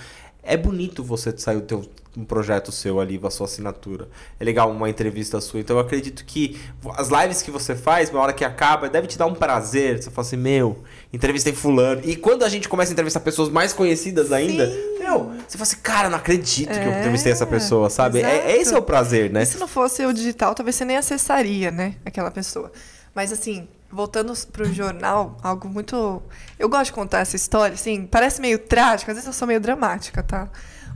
é 0.44 0.56
bonito 0.56 1.02
você 1.02 1.36
sair 1.36 1.56
o 1.56 1.60
teu 1.62 1.84
um 2.16 2.24
projeto 2.24 2.72
seu 2.72 2.98
ali, 2.98 3.20
a 3.22 3.30
sua 3.30 3.46
assinatura. 3.46 4.08
É 4.40 4.44
legal 4.44 4.70
uma 4.70 4.88
entrevista 4.88 5.40
sua. 5.40 5.60
Então 5.60 5.76
eu 5.76 5.80
acredito 5.80 6.24
que 6.24 6.58
as 6.96 7.08
lives 7.08 7.42
que 7.42 7.50
você 7.50 7.76
faz, 7.76 8.10
na 8.10 8.20
hora 8.20 8.32
que 8.32 8.44
acaba, 8.44 8.88
deve 8.88 9.06
te 9.06 9.18
dar 9.18 9.26
um 9.26 9.34
prazer. 9.34 10.02
Você 10.02 10.10
fala 10.10 10.26
assim, 10.26 10.36
meu, 10.36 10.82
entrevistei 11.12 11.52
fulano. 11.52 12.00
E 12.04 12.16
quando 12.16 12.44
a 12.44 12.48
gente 12.48 12.68
começa 12.68 12.92
a 12.92 12.94
entrevistar 12.94 13.20
pessoas 13.20 13.48
mais 13.48 13.72
conhecidas 13.72 14.32
ainda, 14.32 14.66
meu, 14.98 15.32
você 15.46 15.58
fala 15.58 15.62
assim, 15.62 15.76
cara, 15.82 16.08
não 16.08 16.18
acredito 16.18 16.72
que 16.72 16.86
eu 16.86 16.92
É, 16.92 16.98
entrevistei 17.00 17.32
essa 17.32 17.46
pessoa, 17.46 17.90
sabe? 17.90 18.22
É, 18.22 18.52
é 18.52 18.60
esse 18.60 18.74
é 18.74 18.78
o 18.78 18.82
prazer, 18.82 19.30
né? 19.30 19.42
E 19.42 19.46
se 19.46 19.58
não 19.58 19.68
fosse 19.68 20.04
o 20.06 20.12
digital, 20.12 20.54
talvez 20.54 20.76
você 20.76 20.84
nem 20.84 20.96
acessaria, 20.96 21.70
né? 21.70 21.96
Aquela 22.04 22.30
pessoa. 22.30 22.72
Mas 23.14 23.32
assim, 23.32 23.68
voltando 23.90 24.32
pro 24.52 24.72
jornal, 24.72 25.36
algo 25.42 25.68
muito. 25.68 26.22
Eu 26.58 26.68
gosto 26.68 26.86
de 26.86 26.92
contar 26.92 27.20
essa 27.20 27.36
história, 27.36 27.74
assim, 27.74 28.06
parece 28.06 28.40
meio 28.40 28.58
trágico, 28.58 29.10
às 29.10 29.16
vezes 29.16 29.26
eu 29.26 29.32
sou 29.32 29.46
meio 29.46 29.60
dramática, 29.60 30.22
tá? 30.22 30.48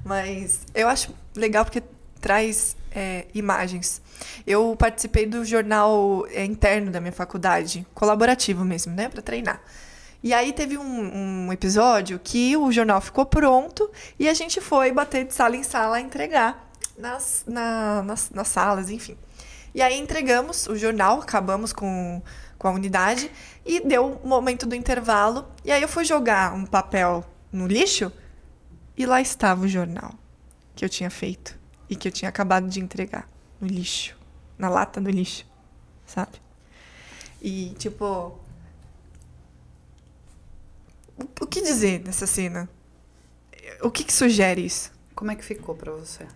Mas 0.04 0.60
eu 0.74 0.88
acho 0.88 1.14
legal 1.34 1.64
porque 1.64 1.82
traz 2.20 2.76
é, 2.92 3.26
imagens. 3.34 4.00
Eu 4.46 4.74
participei 4.78 5.26
do 5.26 5.44
jornal 5.44 6.26
é, 6.30 6.44
interno 6.44 6.90
da 6.90 7.00
minha 7.00 7.12
faculdade, 7.12 7.86
colaborativo 7.94 8.64
mesmo, 8.64 8.92
né? 8.94 9.08
Pra 9.08 9.22
treinar. 9.22 9.60
E 10.22 10.34
aí 10.34 10.52
teve 10.52 10.76
um, 10.76 11.46
um 11.46 11.52
episódio 11.52 12.20
que 12.22 12.54
o 12.56 12.70
jornal 12.70 13.00
ficou 13.00 13.24
pronto 13.24 13.90
e 14.18 14.28
a 14.28 14.34
gente 14.34 14.60
foi 14.60 14.92
bater 14.92 15.24
de 15.24 15.32
sala 15.32 15.56
em 15.56 15.62
sala 15.62 15.98
entregar 15.98 16.70
nas, 16.98 17.44
na- 17.46 18.02
nas, 18.02 18.28
nas 18.30 18.48
salas, 18.48 18.90
enfim. 18.90 19.16
E 19.74 19.80
aí 19.80 19.98
entregamos 19.98 20.66
o 20.66 20.76
jornal, 20.76 21.20
acabamos 21.20 21.72
com, 21.72 22.20
com 22.58 22.68
a 22.68 22.70
unidade 22.72 23.30
e 23.64 23.80
deu 23.80 24.20
o 24.22 24.28
momento 24.28 24.66
do 24.66 24.74
intervalo. 24.74 25.46
E 25.64 25.72
aí 25.72 25.80
eu 25.80 25.88
fui 25.88 26.04
jogar 26.04 26.52
um 26.52 26.66
papel 26.66 27.24
no 27.50 27.66
lixo 27.66 28.12
e 29.00 29.06
lá 29.06 29.20
estava 29.20 29.64
o 29.64 29.68
jornal 29.68 30.12
que 30.76 30.84
eu 30.84 30.88
tinha 30.88 31.08
feito 31.08 31.58
e 31.88 31.96
que 31.96 32.06
eu 32.06 32.12
tinha 32.12 32.28
acabado 32.28 32.68
de 32.68 32.80
entregar 32.80 33.26
no 33.60 33.66
lixo, 33.66 34.14
na 34.58 34.68
lata 34.68 35.00
do 35.00 35.08
lixo, 35.10 35.46
sabe? 36.06 36.32
E 37.40 37.70
tipo, 37.78 38.38
o- 41.40 41.46
que 41.46 41.62
dizer 41.62 42.00
dessa 42.00 42.26
cena? 42.26 42.68
O 43.82 43.90
que, 43.90 44.04
que 44.04 44.12
sugere 44.12 44.64
isso? 44.64 44.92
Como 45.14 45.30
é 45.30 45.34
que 45.36 45.44
ficou 45.44 45.74
pra 45.74 45.92
você? 45.92 46.26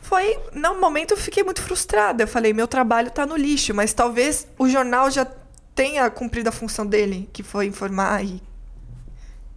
Foi, 0.00 0.38
no 0.52 0.80
momento 0.80 1.12
eu 1.12 1.16
fiquei 1.16 1.42
muito 1.44 1.62
frustrada. 1.62 2.22
Eu 2.24 2.28
falei, 2.28 2.52
meu 2.52 2.66
trabalho 2.66 3.10
tá 3.10 3.24
no 3.26 3.36
lixo, 3.36 3.72
mas 3.74 3.92
talvez 3.92 4.46
o 4.58 4.68
jornal 4.68 5.10
já 5.10 5.26
tenha 5.74 6.10
cumprido 6.10 6.48
a 6.48 6.52
função 6.52 6.86
dele, 6.86 7.28
que 7.32 7.42
foi 7.42 7.66
informar 7.66 8.24
e 8.24 8.42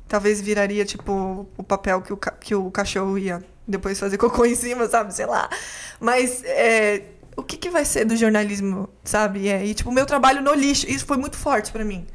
talvez 0.07 0.41
viraria 0.41 0.85
tipo 0.85 1.47
o 1.57 1.63
papel 1.63 2.01
que 2.01 2.13
o, 2.13 2.17
que 2.17 2.55
o 2.55 2.71
cachorro 2.71 3.17
ia 3.17 3.43
depois 3.67 3.99
fazer 3.99 4.17
cocô 4.17 4.45
em 4.45 4.55
cima, 4.55 4.87
sabe? 4.87 5.13
Sei 5.13 5.25
lá. 5.25 5.49
Mas 5.99 6.43
é, 6.43 7.03
o 7.35 7.43
que, 7.43 7.57
que 7.57 7.69
vai 7.69 7.83
ser 7.83 8.05
do 8.05 8.15
jornalismo, 8.15 8.89
sabe? 9.03 9.47
É, 9.47 9.65
e 9.65 9.73
tipo, 9.73 9.89
o 9.89 9.93
meu 9.93 10.05
trabalho 10.05 10.41
no 10.41 10.53
lixo, 10.53 10.89
isso 10.89 11.05
foi 11.05 11.17
muito 11.17 11.37
forte 11.37 11.71
pra 11.71 11.83
mim. 11.83 12.05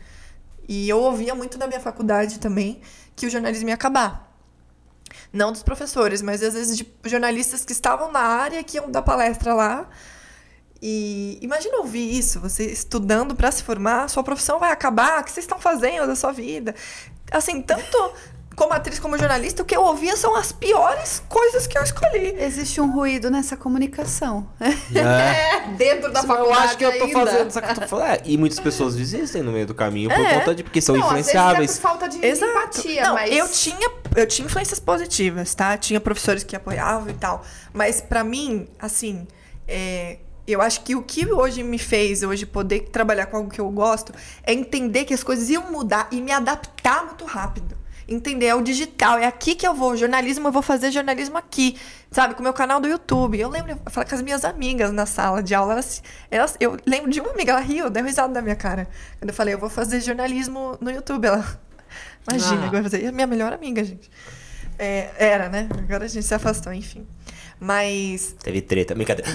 E 0.68 0.88
eu 0.88 0.98
ouvia 0.98 1.34
muito 1.34 1.58
da 1.58 1.66
minha 1.66 1.80
faculdade 1.80 2.38
também 2.38 2.80
que 3.16 3.26
o 3.26 3.30
jornalismo 3.30 3.68
ia 3.68 3.74
acabar. 3.74 4.30
Não 5.32 5.52
dos 5.52 5.62
professores, 5.62 6.22
mas 6.22 6.42
às 6.42 6.54
vezes 6.54 6.76
de 6.76 6.86
jornalistas 7.04 7.64
que 7.64 7.72
estavam 7.72 8.10
na 8.12 8.20
área 8.20 8.62
que 8.62 8.76
iam 8.76 8.90
dar 8.90 9.02
palestra 9.02 9.52
lá. 9.54 9.88
E 10.82 11.38
imagina 11.42 11.78
ouvir 11.78 12.16
isso, 12.16 12.40
você 12.40 12.64
estudando 12.64 13.34
para 13.34 13.50
se 13.50 13.62
formar, 13.62 14.08
sua 14.08 14.22
profissão 14.22 14.58
vai 14.58 14.72
acabar, 14.72 15.20
o 15.20 15.24
que 15.24 15.30
vocês 15.30 15.44
estão 15.44 15.58
fazendo 15.58 16.06
da 16.06 16.16
sua 16.16 16.32
vida? 16.32 16.74
Assim, 17.30 17.62
tanto 17.62 18.12
como 18.56 18.74
atriz 18.74 18.98
como 18.98 19.16
jornalista, 19.16 19.62
o 19.62 19.64
que 19.64 19.74
eu 19.74 19.82
ouvia 19.82 20.14
são 20.18 20.36
as 20.36 20.52
piores 20.52 21.22
coisas 21.30 21.66
que 21.66 21.78
eu 21.78 21.82
escolhi. 21.82 22.34
Existe 22.38 22.78
um 22.80 22.92
ruído 22.92 23.30
nessa 23.30 23.56
comunicação. 23.56 24.46
É. 24.94 25.68
Dentro 25.78 26.12
da 26.12 26.20
eu 26.20 26.26
faculdade 26.26 26.62
acho 26.66 26.76
que 26.78 26.84
eu 26.84 26.98
tô 26.98 27.04
ainda. 27.04 27.18
fazendo. 27.20 27.68
Eu 27.68 27.74
tô 27.74 27.86
falando, 27.88 28.06
é, 28.10 28.20
e 28.24 28.36
muitas 28.36 28.60
pessoas 28.60 28.96
desistem 28.96 29.42
no 29.42 29.52
meio 29.52 29.66
do 29.66 29.74
caminho 29.74 30.10
por 30.10 30.20
É. 30.20 30.38
conta 30.38 30.54
de 30.54 30.62
porque 30.64 30.80
são 30.80 30.96
Não, 30.96 31.06
às 31.06 31.12
vezes 31.14 31.28
é 31.28 31.38
influenciáveis. 31.38 31.76
por 31.78 31.80
falta 31.82 32.08
de 32.08 32.26
Exato. 32.26 32.50
empatia, 32.52 33.02
Não, 33.04 33.14
mas... 33.14 33.34
eu 33.34 33.48
tinha, 33.48 33.90
eu 34.16 34.26
tinha 34.26 34.44
influências 34.46 34.80
positivas, 34.80 35.54
tá? 35.54 35.78
Tinha 35.78 36.00
professores 36.00 36.42
que 36.44 36.54
apoiavam 36.56 37.08
e 37.08 37.14
tal. 37.14 37.42
Mas 37.72 38.00
pra 38.02 38.22
mim, 38.24 38.68
assim, 38.78 39.26
é, 39.66 40.18
eu 40.52 40.60
acho 40.62 40.82
que 40.82 40.94
o 40.94 41.02
que 41.02 41.26
hoje 41.32 41.62
me 41.62 41.78
fez 41.78 42.22
hoje 42.22 42.46
poder 42.46 42.88
trabalhar 42.90 43.26
com 43.26 43.36
algo 43.38 43.50
que 43.50 43.60
eu 43.60 43.70
gosto 43.70 44.12
é 44.42 44.52
entender 44.52 45.04
que 45.04 45.14
as 45.14 45.22
coisas 45.22 45.48
iam 45.50 45.70
mudar 45.70 46.08
e 46.10 46.20
me 46.20 46.32
adaptar 46.32 47.04
muito 47.06 47.24
rápido. 47.24 47.78
Entender, 48.08 48.46
é 48.46 48.54
o 48.56 48.60
digital, 48.60 49.18
é 49.18 49.26
aqui 49.26 49.54
que 49.54 49.64
eu 49.64 49.72
vou. 49.72 49.96
Jornalismo, 49.96 50.48
eu 50.48 50.52
vou 50.52 50.62
fazer 50.62 50.90
jornalismo 50.90 51.38
aqui. 51.38 51.76
Sabe, 52.10 52.34
com 52.34 52.40
o 52.40 52.42
meu 52.42 52.52
canal 52.52 52.80
do 52.80 52.88
YouTube. 52.88 53.38
Eu 53.38 53.48
lembro, 53.48 53.70
eu 53.70 53.90
falei 53.90 54.08
com 54.08 54.16
as 54.16 54.22
minhas 54.22 54.44
amigas 54.44 54.90
na 54.92 55.06
sala 55.06 55.40
de 55.40 55.54
aula, 55.54 55.74
elas, 55.74 56.02
elas, 56.28 56.56
eu 56.58 56.76
lembro 56.84 57.08
de 57.08 57.20
uma 57.20 57.30
amiga, 57.30 57.52
ela 57.52 57.60
riu, 57.60 57.88
deu 57.88 58.04
risada 58.04 58.34
da 58.34 58.42
minha 58.42 58.56
cara. 58.56 58.88
Quando 59.20 59.28
eu 59.28 59.34
falei, 59.34 59.54
eu 59.54 59.58
vou 59.58 59.70
fazer 59.70 60.00
jornalismo 60.00 60.76
no 60.80 60.90
YouTube. 60.90 61.24
Ela, 61.24 61.60
imagina, 62.28 62.62
Ah. 62.62 62.66
eu 62.66 62.70
vou 62.72 62.82
fazer. 62.82 63.04
E 63.04 63.06
a 63.06 63.12
minha 63.12 63.28
melhor 63.28 63.52
amiga, 63.52 63.84
gente. 63.84 64.10
É, 64.76 65.10
era, 65.16 65.48
né? 65.48 65.68
Agora 65.78 66.06
a 66.06 66.08
gente 66.08 66.26
se 66.26 66.34
afastou, 66.34 66.72
enfim. 66.72 67.06
Mas. 67.60 68.34
Teve 68.42 68.62
treta, 68.62 68.94
brincadeira. 68.94 69.30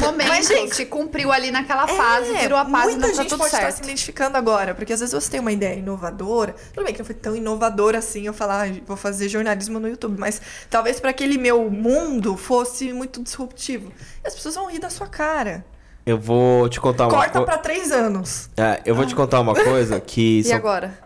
Momento, 0.00 0.28
Mas, 0.28 0.46
gente, 0.46 0.76
se 0.76 0.84
cumpriu 0.86 1.32
ali 1.32 1.50
naquela 1.50 1.86
fase, 1.88 2.30
É, 2.34 2.40
virou 2.42 2.58
a 2.58 2.64
página, 2.64 2.90
muita 2.92 3.06
tá 3.08 3.14
gente 3.14 3.28
tudo 3.30 3.38
pode 3.38 3.48
estar 3.54 3.62
certo. 3.62 3.76
se 3.76 3.82
identificando 3.84 4.36
agora, 4.36 4.74
porque 4.74 4.92
às 4.92 5.00
vezes 5.00 5.14
você 5.14 5.30
tem 5.30 5.40
uma 5.40 5.50
ideia 5.50 5.74
inovadora. 5.78 6.54
Tudo 6.74 6.84
bem 6.84 6.92
que 6.92 6.98
não 6.98 7.06
foi 7.06 7.14
tão 7.14 7.34
inovadora 7.34 7.98
assim 7.98 8.26
eu 8.26 8.34
falar, 8.34 8.68
"Ah, 8.68 8.72
vou 8.86 8.96
fazer 8.98 9.28
jornalismo 9.30 9.80
no 9.80 9.88
YouTube, 9.88 10.18
mas 10.18 10.42
talvez 10.68 11.00
para 11.00 11.08
aquele 11.10 11.38
meu 11.38 11.70
mundo 11.70 12.36
fosse 12.36 12.92
muito 12.92 13.22
disruptivo. 13.22 13.90
E 14.22 14.28
as 14.28 14.34
pessoas 14.34 14.54
vão 14.54 14.70
rir 14.70 14.78
da 14.78 14.90
sua 14.90 15.06
cara. 15.06 15.64
Eu 16.04 16.18
vou 16.18 16.68
te 16.68 16.80
contar 16.80 17.04
uma 17.04 17.10
Corta 17.14 17.30
coisa. 17.32 17.46
pra 17.46 17.58
três 17.58 17.90
anos. 17.92 18.50
É, 18.56 18.80
eu 18.84 18.94
vou 18.94 19.06
te 19.06 19.14
contar 19.14 19.40
uma 19.40 19.54
coisa 19.54 19.98
que 20.00 20.40
E 20.40 20.44
são 20.44 20.56
agora? 20.56 20.98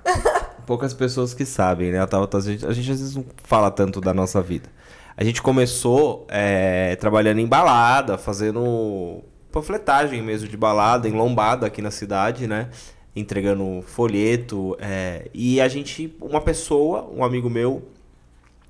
poucas 0.67 0.93
pessoas 0.95 1.35
que 1.35 1.45
sabem, 1.45 1.93
né? 1.93 1.99
A 2.01 2.41
gente, 2.41 2.67
a 2.67 2.73
gente 2.73 2.91
às 2.91 2.99
vezes 3.01 3.15
não 3.17 3.25
fala 3.45 3.71
tanto 3.71 4.01
da 4.01 4.13
nossa 4.15 4.41
vida. 4.43 4.69
A 5.17 5.23
gente 5.23 5.41
começou 5.41 6.27
é, 6.29 6.97
trabalhando 6.97 7.39
em 7.39 7.47
balada, 7.47 8.19
fazendo 8.19 9.23
panfletagem 9.53 10.21
mesmo 10.21 10.49
de 10.49 10.57
balada, 10.57 11.09
em 11.09 11.13
lombada 11.13 11.67
aqui 11.67 11.81
na 11.81 11.91
cidade, 11.91 12.47
né? 12.47 12.69
Entregando 13.15 13.83
folheto. 13.83 14.77
é, 14.81 15.29
e 15.33 15.61
a 15.61 15.69
gente, 15.69 16.17
uma 16.21 16.41
pessoa, 16.41 17.09
um 17.15 17.25
amigo 17.25 17.49
meu, 17.49 17.83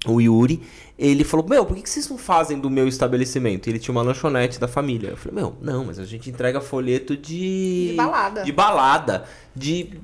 o 0.07 0.21
Yuri, 0.21 0.63
ele 0.99 1.25
falou: 1.25 1.47
Meu, 1.49 1.65
por 1.65 1.77
que 1.77 1.89
vocês 1.89 2.09
não 2.09 2.19
fazem 2.19 2.59
do 2.59 2.69
meu 2.69 2.87
estabelecimento? 2.87 3.69
Ele 3.69 3.79
tinha 3.79 3.93
uma 3.93 4.03
lanchonete 4.03 4.61
da 4.61 4.69
família. 4.69 5.11
Eu 5.11 5.17
falei: 5.17 5.35
Meu, 5.35 5.57
não, 5.61 5.85
mas 5.85 5.99
a 5.99 6.05
gente 6.05 6.31
entrega 6.31 6.61
folheto 6.61 7.17
de. 7.17 7.89
De 7.91 7.95
balada. 7.97 8.43
De 8.43 8.53
balada. 8.53 9.25
De. 9.55 10.01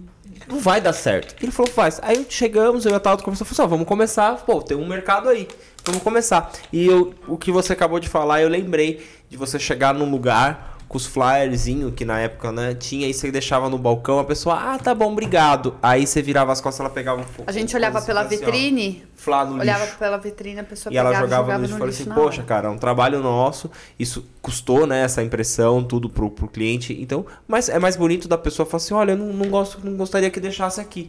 Não 0.48 0.58
vai 0.58 0.80
dar 0.80 0.92
certo. 0.92 1.34
Ele 1.42 1.52
falou: 1.52 1.70
Faz. 1.70 2.00
Aí 2.02 2.26
chegamos, 2.28 2.86
eu 2.86 2.92
e 2.92 2.94
a 2.94 3.00
Tauta 3.00 3.22
começou 3.22 3.44
a 3.44 3.48
falar: 3.48 3.66
assim, 3.66 3.70
Vamos 3.70 3.86
começar. 3.86 4.36
Pô, 4.44 4.62
tem 4.62 4.76
um 4.76 4.86
mercado 4.86 5.28
aí. 5.28 5.46
Vamos 5.90 6.04
começar. 6.04 6.52
E 6.72 6.86
eu, 6.86 7.12
o 7.26 7.36
que 7.36 7.50
você 7.50 7.72
acabou 7.72 7.98
de 7.98 8.08
falar, 8.08 8.40
eu 8.40 8.48
lembrei 8.48 9.04
de 9.28 9.36
você 9.36 9.58
chegar 9.58 9.92
num 9.92 10.08
lugar 10.08 10.78
com 10.90 10.96
os 10.96 11.06
flyerzinhos 11.06 11.94
que 11.94 12.04
na 12.04 12.18
época, 12.18 12.50
né, 12.50 12.74
tinha, 12.74 13.06
e 13.06 13.14
você 13.14 13.30
deixava 13.30 13.68
no 13.68 13.78
balcão, 13.78 14.18
a 14.18 14.24
pessoa, 14.24 14.56
ah, 14.74 14.76
tá 14.76 14.92
bom, 14.92 15.12
obrigado. 15.12 15.76
Aí 15.80 16.04
você 16.04 16.20
virava 16.20 16.50
as 16.50 16.60
costas, 16.60 16.80
ela 16.80 16.90
pegava 16.90 17.20
um 17.20 17.24
fo- 17.24 17.44
A 17.46 17.52
gente 17.52 17.76
olhava 17.76 18.02
pela 18.02 18.22
assim, 18.22 18.34
ó, 18.34 18.38
vitrine, 18.40 19.04
Flá 19.14 19.44
no 19.44 19.60
olhava 19.60 19.84
lixo. 19.84 19.98
pela 19.98 20.16
vitrine, 20.16 20.58
a 20.58 20.64
pessoa 20.64 20.92
E 20.92 20.96
ela 20.96 21.10
jogava, 21.14 21.26
jogava 21.28 21.52
no 21.58 21.62
lixo 21.62 21.74
e 21.74 21.78
falava 21.78 21.90
assim, 21.96 22.10
poxa, 22.10 22.38
hora. 22.40 22.48
cara, 22.48 22.66
é 22.68 22.70
um 22.72 22.76
trabalho 22.78 23.20
nosso, 23.22 23.70
isso 23.96 24.26
custou, 24.42 24.84
né, 24.84 25.04
essa 25.04 25.22
impressão, 25.22 25.84
tudo 25.84 26.10
pro, 26.10 26.28
pro 26.28 26.48
cliente, 26.48 26.92
então, 27.00 27.24
mas 27.46 27.68
é 27.68 27.78
mais 27.78 27.94
bonito 27.94 28.26
da 28.26 28.36
pessoa 28.36 28.66
falar 28.66 28.78
assim, 28.82 28.94
olha, 28.94 29.12
eu 29.12 29.16
não, 29.16 29.26
não 29.32 29.48
gosto, 29.48 29.78
não 29.84 29.96
gostaria 29.96 30.28
que 30.28 30.40
deixasse 30.40 30.80
aqui. 30.80 31.08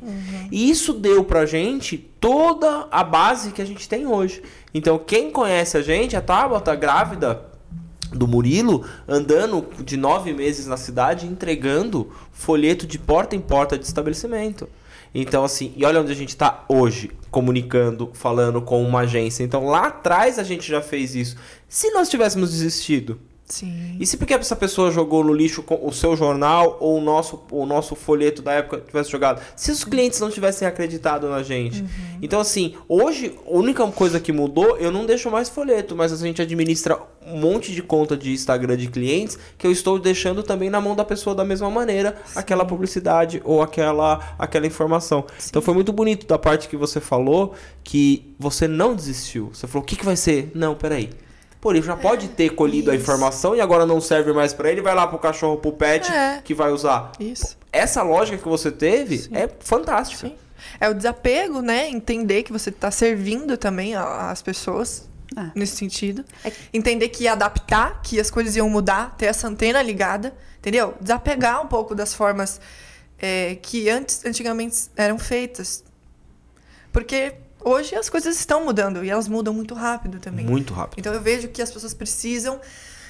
E 0.52 0.70
isso 0.70 0.94
deu 0.94 1.24
pra 1.24 1.48
gente 1.48 1.98
toda 2.20 2.88
a 2.92 3.04
base 3.04 3.52
que 3.52 3.64
a 3.64 3.66
gente 3.66 3.90
tem 3.90 4.06
hoje. 4.06 4.44
Então, 4.76 5.00
quem 5.00 5.32
conhece 5.32 5.76
a 5.76 5.82
gente, 5.82 6.16
a 6.16 6.22
Tabata, 6.22 6.76
grávida 6.76 7.50
do 8.12 8.28
Murilo, 8.28 8.86
andando 9.08 9.66
de 9.84 9.98
nove 9.98 10.34
meses 10.34 10.68
na 10.68 10.78
cidade, 10.78 11.26
entregando 11.26 12.12
folheto 12.32 12.86
de 12.86 13.00
porta 13.00 13.36
em 13.36 13.40
porta 13.40 13.78
de 13.78 13.86
estabelecimento. 13.86 14.68
Então, 15.14 15.44
assim, 15.44 15.74
e 15.76 15.84
olha 15.84 16.02
onde 16.02 16.12
a 16.12 16.16
gente 16.16 16.30
está 16.30 16.64
hoje, 16.70 17.12
comunicando, 17.30 18.10
falando 18.14 18.62
com 18.62 18.82
uma 18.84 19.02
agência. 19.02 19.44
Então, 19.44 19.66
lá 19.66 19.88
atrás 19.88 20.40
a 20.40 20.44
gente 20.44 20.70
já 20.70 20.82
fez 20.82 21.16
isso. 21.16 21.36
Se 21.68 21.92
nós 21.92 22.10
tivéssemos 22.10 22.52
desistido, 22.52 23.20
Sim. 23.52 23.98
E 24.00 24.06
se 24.06 24.16
porque 24.16 24.34
essa 24.34 24.56
pessoa 24.56 24.90
jogou 24.90 25.24
no 25.24 25.34
lixo 25.34 25.64
o 25.70 25.92
seu 25.92 26.16
jornal 26.16 26.78
ou 26.80 26.98
o 26.98 27.02
nosso, 27.02 27.44
o 27.52 27.66
nosso 27.66 27.96
folheto 27.96 28.42
da 28.42 28.54
época 28.54 28.82
tivesse 28.88 29.12
jogado? 29.12 29.42
Se 29.56 29.72
os 29.72 29.84
clientes 29.84 30.20
não 30.22 30.30
tivessem 30.30 30.66
acreditado 30.68 31.30
na 31.30 31.44
gente. 31.44 31.84
Então, 32.22 32.40
assim, 32.40 32.76
hoje, 32.88 33.38
a 33.46 33.52
única 33.52 33.86
coisa 33.88 34.20
que 34.20 34.32
mudou, 34.32 34.78
eu 34.78 34.90
não 34.90 35.06
deixo 35.06 35.30
mais 35.30 35.50
folheto, 35.50 35.96
mas 35.96 36.14
a 36.14 36.16
gente 36.16 36.42
administra 36.42 36.98
um 37.26 37.38
monte 37.38 37.74
de 37.74 37.84
conta 37.84 38.16
de 38.16 38.32
Instagram 38.32 38.78
de 38.78 38.88
clientes 38.88 39.38
que 39.58 39.68
eu 39.68 39.72
estou 39.72 40.00
deixando 40.00 40.42
também 40.42 40.70
na 40.70 40.80
mão 40.80 40.96
da 40.96 41.04
pessoa 41.04 41.36
da 41.36 41.44
mesma 41.44 41.70
maneira 41.70 42.16
aquela 42.36 42.66
publicidade 42.66 43.42
ou 43.44 43.62
aquela, 43.62 44.34
aquela 44.40 44.66
informação. 44.66 45.26
Então 45.48 45.62
foi 45.62 45.74
muito 45.74 45.92
bonito 45.92 46.26
da 46.26 46.40
parte 46.40 46.70
que 46.70 46.78
você 46.78 47.00
falou 47.00 47.54
que 47.84 48.34
você 48.40 48.68
não 48.68 48.96
desistiu. 48.96 49.50
Você 49.54 49.68
falou, 49.68 49.84
o 49.84 49.86
que, 49.86 49.96
que 49.96 50.06
vai 50.06 50.16
ser? 50.16 50.52
Não, 50.56 50.74
peraí. 50.74 51.10
Pô, 51.62 51.72
ele 51.72 51.82
já 51.84 51.96
pode 51.96 52.28
ter 52.30 52.50
colhido 52.50 52.90
a 52.90 52.96
isso. 52.96 53.04
informação 53.04 53.56
e 53.56 53.62
agora 53.62 53.86
não 53.86 54.02
serve 54.02 54.34
mais 54.34 54.52
pra 54.52 54.72
ele, 54.72 54.82
vai 54.82 54.96
lá 54.96 55.06
pro 55.06 55.20
cachorro, 55.20 55.58
pro 55.58 55.72
pet, 55.72 56.12
É. 56.12 56.42
que 56.44 56.56
vai 56.56 56.72
usar. 56.72 57.12
Isso. 57.20 57.56
Essa 57.72 58.02
lógica 58.02 58.38
que 58.40 58.48
você 58.50 58.72
teve 58.72 59.20
Sim. 59.20 59.30
é 59.36 59.48
fantástica. 59.60 60.28
Sim. 60.28 60.36
É 60.80 60.90
o 60.90 60.94
desapego, 60.96 61.62
né? 61.62 61.88
Entender 61.88 62.42
que 62.44 62.52
você 62.52 62.70
está 62.72 62.90
servindo 62.90 63.56
também 63.58 63.94
a- 63.96 64.32
as 64.32 64.42
pessoas 64.42 65.08
É. 65.38 65.52
nesse 65.54 65.76
sentido. 65.78 66.26
É- 66.44 66.52
Entender 66.74 67.10
que 67.10 67.26
ia 67.26 67.34
adaptar, 67.34 68.02
que 68.02 68.20
as 68.20 68.32
coisas 68.32 68.56
iam 68.56 68.68
mudar, 68.68 69.16
ter 69.16 69.28
essa 69.28 69.48
antena 69.48 69.82
ligada, 69.84 70.34
entendeu? 70.58 70.96
Desapegar 71.00 71.62
um 71.64 71.68
pouco 71.68 71.94
das 71.94 72.14
formas 72.14 72.60
é, 73.24 73.56
que 73.62 73.88
antes, 73.88 74.26
antigamente 74.26 74.90
eram 74.98 75.20
feitas. 75.20 75.84
Porque 76.92 77.34
hoje 77.64 77.96
as 77.96 78.10
coisas 78.10 78.38
estão 78.40 78.66
mudando 78.66 79.04
e 79.04 79.10
elas 79.10 79.28
mudam 79.28 79.54
muito 79.54 79.74
rápido 79.74 80.20
também. 80.20 80.46
Muito 80.46 80.74
rápido. 80.74 81.00
Então 81.00 81.14
eu 81.14 81.22
vejo 81.22 81.48
que 81.50 81.62
as 81.62 81.72
pessoas 81.72 81.94
precisam 81.94 82.60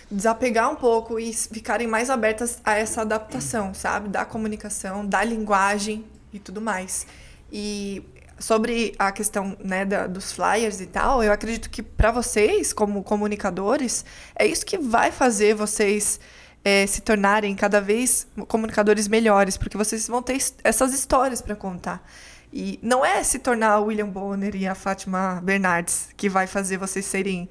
desapegar 0.10 0.70
um 0.70 0.76
pouco 0.76 1.20
e 1.20 1.32
ficarem 1.34 1.88
mais 1.88 2.10
abertas 2.10 2.60
a 2.64 2.74
essa 2.78 3.02
adaptação, 3.02 3.74
sabe? 3.74 4.10
Da 4.10 4.26
comunicação, 4.26 5.06
da 5.06 5.24
linguagem 5.24 6.04
e 6.34 6.40
tudo 6.40 6.60
mais. 6.62 7.06
E 7.52 8.04
sobre 8.38 8.94
a 9.00 9.12
questão 9.12 9.56
né, 9.64 9.86
da- 9.86 10.08
dos 10.08 10.32
flyers 10.34 10.82
e 10.82 10.88
tal, 10.88 11.24
eu 11.24 11.32
acredito 11.32 11.70
que 11.70 11.82
para 11.84 12.12
vocês, 12.12 12.74
como 12.74 13.04
comunicadores, 13.04 14.04
é 14.36 14.46
isso 14.46 14.66
que 14.66 14.78
vai 14.78 15.12
fazer 15.12 15.54
vocês 15.54 16.20
eh, 16.64 16.86
se 16.88 17.02
tornarem 17.02 17.56
cada 17.56 17.80
vez 17.82 18.28
comunicadores 18.48 19.08
melhores, 19.08 19.58
porque 19.58 19.78
vocês 19.78 20.08
vão 20.08 20.22
ter 20.22 20.34
es- 20.36 20.54
essas 20.64 20.94
histórias 20.94 21.42
para 21.42 21.56
contar. 21.56 22.06
E 22.54 22.80
não 22.82 23.06
é 23.06 23.24
se 23.24 23.40
tornar 23.40 23.80
o 23.80 23.86
William 23.86 24.10
Bonner 24.10 24.56
e 24.56 24.68
a 24.68 24.76
Fátima 24.76 25.40
Bernardes 25.44 26.10
que 26.18 26.28
vai 26.28 26.48
fazer 26.48 26.78
vocês 26.78 27.06
serem 27.06 27.48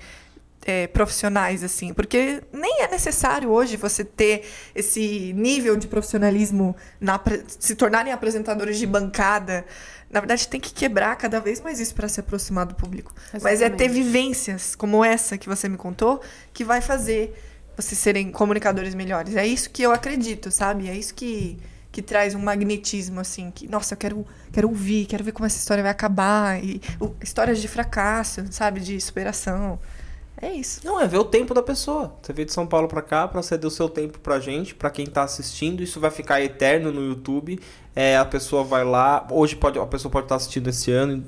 é, 0.64 0.86
profissionais, 0.86 1.64
assim. 1.64 1.92
Porque 1.94 2.42
nem 2.53 2.82
é 2.82 2.88
necessário 2.88 3.51
hoje 3.51 3.76
você 3.76 4.05
ter 4.05 4.46
esse 4.74 5.32
nível 5.34 5.76
de 5.76 5.86
profissionalismo, 5.86 6.76
na, 7.01 7.20
se 7.46 7.74
tornarem 7.74 8.12
apresentadores 8.12 8.78
de 8.78 8.86
bancada. 8.86 9.64
Na 10.11 10.20
verdade, 10.20 10.48
tem 10.48 10.61
que 10.61 10.72
quebrar 10.72 11.16
cada 11.16 11.40
vez 11.40 11.61
mais 11.61 11.80
isso 11.80 11.94
para 11.94 12.09
se 12.09 12.20
aproximar 12.20 12.66
do 12.66 12.74
público. 12.74 13.14
Mas 13.32 13.62
é 13.62 13.70
ter 13.70 13.84
Exatamente. 13.84 13.92
vivências 13.92 14.74
como 14.74 15.05
essa 15.05 15.38
que 15.38 15.48
você 15.48 15.68
me 15.68 15.76
contou 15.76 16.20
que 16.53 16.64
vai 16.64 16.80
fazer 16.80 17.34
vocês 17.76 17.98
serem 17.98 18.30
comunicadores 18.30 18.94
melhores. 18.94 19.36
É 19.36 19.46
isso 19.46 19.70
que 19.70 19.82
eu 19.82 19.92
acredito, 19.92 20.51
sabe? 20.51 20.88
É 20.88 20.94
isso 20.94 21.14
que, 21.14 21.59
que 21.93 22.01
traz 22.03 22.34
um 22.34 22.38
magnetismo, 22.41 23.20
assim. 23.20 23.51
Que, 23.51 23.66
nossa, 23.68 23.95
eu 23.95 23.99
quero, 23.99 24.26
quero 24.53 24.68
ouvir, 24.68 25.07
quero 25.07 25.24
ver 25.24 25.32
como 25.32 25.47
essa 25.47 25.59
história 25.59 25.82
vai 25.82 25.91
acabar. 25.93 26.62
E, 26.62 26.80
o- 27.01 27.14
histórias 27.22 27.61
de 27.61 27.68
fracasso, 27.68 28.45
sabe? 28.51 28.80
De 28.80 29.01
superação. 29.01 29.78
É 30.43 30.53
isso. 30.55 30.80
Não, 30.84 30.99
é 30.99 31.07
ver 31.07 31.18
o 31.18 31.24
tempo 31.24 31.53
da 31.53 31.62
pessoa. 31.62 32.14
Você 32.22 32.32
veio 32.32 32.47
de 32.47 32.53
São 32.53 32.66
Paulo 32.66 32.88
pra 32.88 33.03
cá 33.03 33.28
pra 33.28 33.43
ceder 33.43 33.66
o 33.66 33.70
seu 33.70 33.88
tempo 33.91 34.18
pra 34.20 34.41
gente, 34.41 34.74
pra 34.74 34.88
quem 34.88 35.07
tá 35.07 35.22
assistindo. 35.22 35.82
Isso 35.82 36.01
vai 36.01 36.11
ficar 36.11 36.41
eterno 36.41 36.91
no 36.91 37.03
YouTube. 37.07 37.61
É, 37.95 38.16
a 38.16 38.24
pessoa 38.24 38.64
vai 38.64 38.82
lá. 38.84 39.26
Hoje 39.30 39.55
pode, 39.57 39.78
a 39.78 39.84
pessoa 39.86 40.11
pode 40.11 40.24
estar 40.24 40.36
assistindo 40.36 40.68
esse 40.68 40.91
ano, 40.91 41.24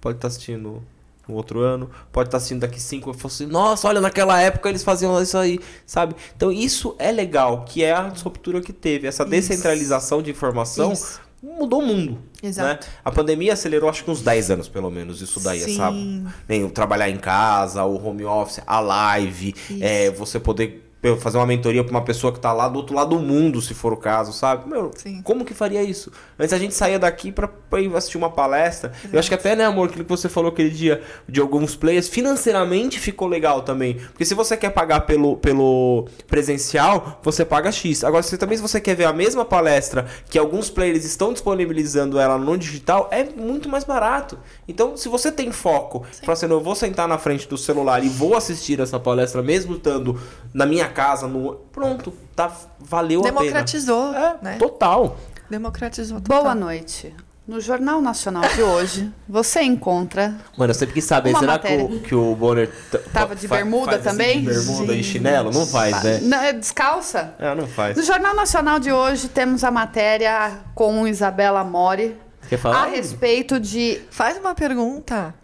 pode 0.00 0.16
estar 0.16 0.28
assistindo 0.28 0.82
no 1.28 1.34
outro 1.34 1.60
ano, 1.60 1.90
pode 2.12 2.28
estar 2.28 2.38
assistindo 2.38 2.60
daqui 2.60 2.80
cinco 2.80 3.10
e 3.10 3.14
fosse, 3.14 3.46
nossa, 3.46 3.88
olha, 3.88 4.00
naquela 4.00 4.40
época 4.40 4.68
eles 4.68 4.82
faziam 4.82 5.20
isso 5.20 5.36
aí, 5.38 5.58
sabe? 5.86 6.14
Então 6.36 6.52
isso 6.52 6.94
é 6.98 7.10
legal, 7.10 7.64
que 7.64 7.82
é 7.82 7.92
a 7.92 8.08
disruptura 8.08 8.60
que 8.60 8.72
teve. 8.72 9.06
Essa 9.06 9.22
Isso. 9.22 9.30
descentralização 9.30 10.22
de 10.22 10.30
informação 10.30 10.92
Isso. 10.92 11.20
mudou 11.42 11.80
o 11.80 11.86
mundo. 11.86 12.18
Exato. 12.42 12.86
Né? 12.86 12.92
A 13.04 13.10
pandemia 13.10 13.54
acelerou 13.54 13.88
acho 13.88 14.04
que 14.04 14.10
uns 14.10 14.20
10 14.20 14.50
anos, 14.50 14.68
pelo 14.68 14.90
menos, 14.90 15.22
isso 15.22 15.40
daí, 15.40 15.60
Sim. 15.60 15.76
sabe? 15.76 16.26
Nem 16.48 16.64
o 16.64 16.70
trabalhar 16.70 17.08
em 17.08 17.16
casa, 17.16 17.84
o 17.84 18.06
home 18.06 18.24
office, 18.24 18.60
a 18.66 18.80
live, 18.80 19.54
é, 19.80 20.10
você 20.10 20.38
poder 20.38 20.83
fazer 21.18 21.36
uma 21.38 21.46
mentoria 21.46 21.82
pra 21.84 21.90
uma 21.90 22.02
pessoa 22.02 22.32
que 22.32 22.40
tá 22.40 22.52
lá 22.52 22.68
do 22.68 22.76
outro 22.78 22.94
lado 22.94 23.16
do 23.16 23.18
mundo, 23.18 23.60
se 23.60 23.74
for 23.74 23.92
o 23.92 23.96
caso, 23.96 24.32
sabe? 24.32 24.68
Meu, 24.68 24.90
Sim. 24.96 25.20
como 25.22 25.44
que 25.44 25.52
faria 25.54 25.82
isso? 25.82 26.10
Antes 26.38 26.52
a 26.52 26.58
gente 26.58 26.74
saía 26.74 26.98
daqui 26.98 27.30
pra, 27.30 27.46
pra 27.48 27.80
ir 27.80 27.94
assistir 27.94 28.16
uma 28.16 28.30
palestra. 28.30 28.92
Eu 29.12 29.18
acho 29.18 29.28
que 29.28 29.34
até, 29.34 29.54
né, 29.54 29.64
amor, 29.64 29.88
aquilo 29.88 30.04
que 30.04 30.10
você 30.10 30.28
falou 30.28 30.50
aquele 30.50 30.70
dia 30.70 31.02
de 31.28 31.40
alguns 31.40 31.76
players, 31.76 32.08
financeiramente 32.08 32.98
ficou 32.98 33.28
legal 33.28 33.62
também. 33.62 33.94
Porque 33.94 34.24
se 34.24 34.34
você 34.34 34.56
quer 34.56 34.70
pagar 34.70 35.00
pelo, 35.00 35.36
pelo 35.36 36.06
presencial, 36.26 37.20
você 37.22 37.44
paga 37.44 37.70
X. 37.70 38.04
Agora, 38.04 38.22
se 38.22 38.36
também 38.38 38.56
se 38.56 38.62
você 38.62 38.80
quer 38.80 38.94
ver 38.94 39.04
a 39.04 39.12
mesma 39.12 39.44
palestra 39.44 40.06
que 40.28 40.38
alguns 40.38 40.70
players 40.70 41.04
estão 41.04 41.32
disponibilizando 41.32 42.18
ela 42.18 42.38
no 42.38 42.56
digital, 42.56 43.08
é 43.10 43.24
muito 43.24 43.68
mais 43.68 43.84
barato. 43.84 44.38
Então, 44.66 44.96
se 44.96 45.08
você 45.08 45.30
tem 45.30 45.52
foco, 45.52 46.04
fala 46.22 46.32
assim, 46.32 46.46
"Não, 46.46 46.56
eu 46.56 46.62
vou 46.62 46.74
sentar 46.74 47.06
na 47.06 47.18
frente 47.18 47.48
do 47.48 47.56
celular 47.58 48.02
e 48.04 48.08
vou 48.08 48.36
assistir 48.36 48.80
essa 48.80 48.98
palestra 48.98 49.42
mesmo 49.42 49.76
estando 49.76 50.18
na 50.52 50.64
minha 50.66 50.88
casa, 50.94 51.26
no 51.28 51.54
pronto, 51.72 52.12
tá 52.34 52.50
valeu 52.80 53.20
a 53.20 53.24
pena. 53.24 53.38
Democratizou, 53.40 54.14
É, 54.14 54.36
né? 54.40 54.56
total. 54.58 55.16
Democratizou. 55.50 56.20
total. 56.20 56.42
Boa 56.42 56.54
noite. 56.54 57.14
No 57.46 57.60
Jornal 57.60 58.00
Nacional 58.00 58.42
de 58.54 58.62
hoje, 58.62 59.12
você 59.28 59.60
encontra. 59.60 60.34
Mano, 60.56 60.70
eu 60.70 60.74
sempre 60.74 60.94
quis 60.94 61.04
saber, 61.04 61.28
Uma 61.28 61.40
será 61.40 61.58
que 61.58 61.76
o, 61.76 62.00
que 62.00 62.14
o 62.14 62.34
Bonner 62.34 62.72
Tava 63.12 63.36
de 63.36 63.46
bermuda 63.46 63.92
faz 63.92 64.06
assim, 64.06 64.16
também? 64.16 64.40
de 64.40 64.46
bermuda 64.46 64.94
e 64.94 65.04
chinelo? 65.04 65.50
Não 65.52 65.66
faz, 65.66 66.02
né? 66.02 66.20
Não, 66.22 66.38
é 66.38 66.54
descalça? 66.54 67.34
É, 67.38 67.54
não 67.54 67.66
faz. 67.66 67.98
No 67.98 68.02
Jornal 68.02 68.34
Nacional 68.34 68.78
de 68.80 68.90
hoje, 68.90 69.28
temos 69.28 69.62
a 69.62 69.70
matéria 69.70 70.60
com 70.74 71.06
Isabela 71.06 71.62
Mori 71.62 72.16
Quer 72.48 72.56
falar? 72.56 72.84
a 72.84 72.86
respeito 72.86 73.60
de. 73.60 74.00
Faz 74.10 74.38
uma 74.38 74.54
pergunta. 74.54 75.34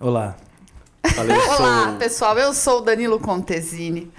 Olá. 0.00 0.34
Falei, 1.14 1.36
Olá, 1.36 1.88
sou- 1.88 1.98
pessoal, 1.98 2.38
eu 2.38 2.52
sou 2.54 2.78
o 2.78 2.80
Danilo 2.82 3.18
Contesini. 3.20 4.10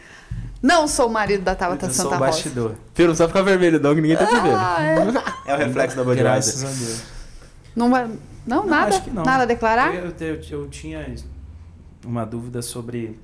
Não 0.62 0.88
sou 0.88 1.08
o 1.08 1.12
marido 1.12 1.44
da 1.44 1.54
Tabata 1.56 1.86
Eu 1.86 1.90
sou 1.92 2.06
Santa 2.06 2.16
o 2.16 2.20
Rosa. 2.20 2.32
bastidor. 2.32 2.76
Filho, 2.94 3.08
não 3.10 3.16
precisa 3.16 3.28
ficar 3.28 3.42
vermelho 3.44 3.80
não, 3.80 3.94
que 3.94 4.02
ninguém 4.02 4.18
tá 4.18 4.26
te 4.26 4.34
vendo. 4.36 4.56
Ah, 4.58 4.78
é. 4.82 5.52
É 5.52 5.54
o 5.54 5.58
reflexo 5.58 5.96
da 5.96 6.04
Budweiser. 6.04 6.24
Graças 6.24 6.64
a 6.64 6.68
Deus. 6.68 7.04
Não, 7.76 7.90
não, 7.90 8.18
Não, 8.48 8.66
nada? 8.66 8.88
acho 8.96 9.04
que 9.04 9.12
não. 9.12 9.24
Nada 9.24 9.44
a 9.44 9.46
declarar? 9.46 9.94
Eu, 9.94 10.14
eu, 10.20 10.42
eu 10.50 10.68
tinha 10.70 11.14
uma 12.04 12.26
dúvida 12.26 12.62
sobre 12.62 13.20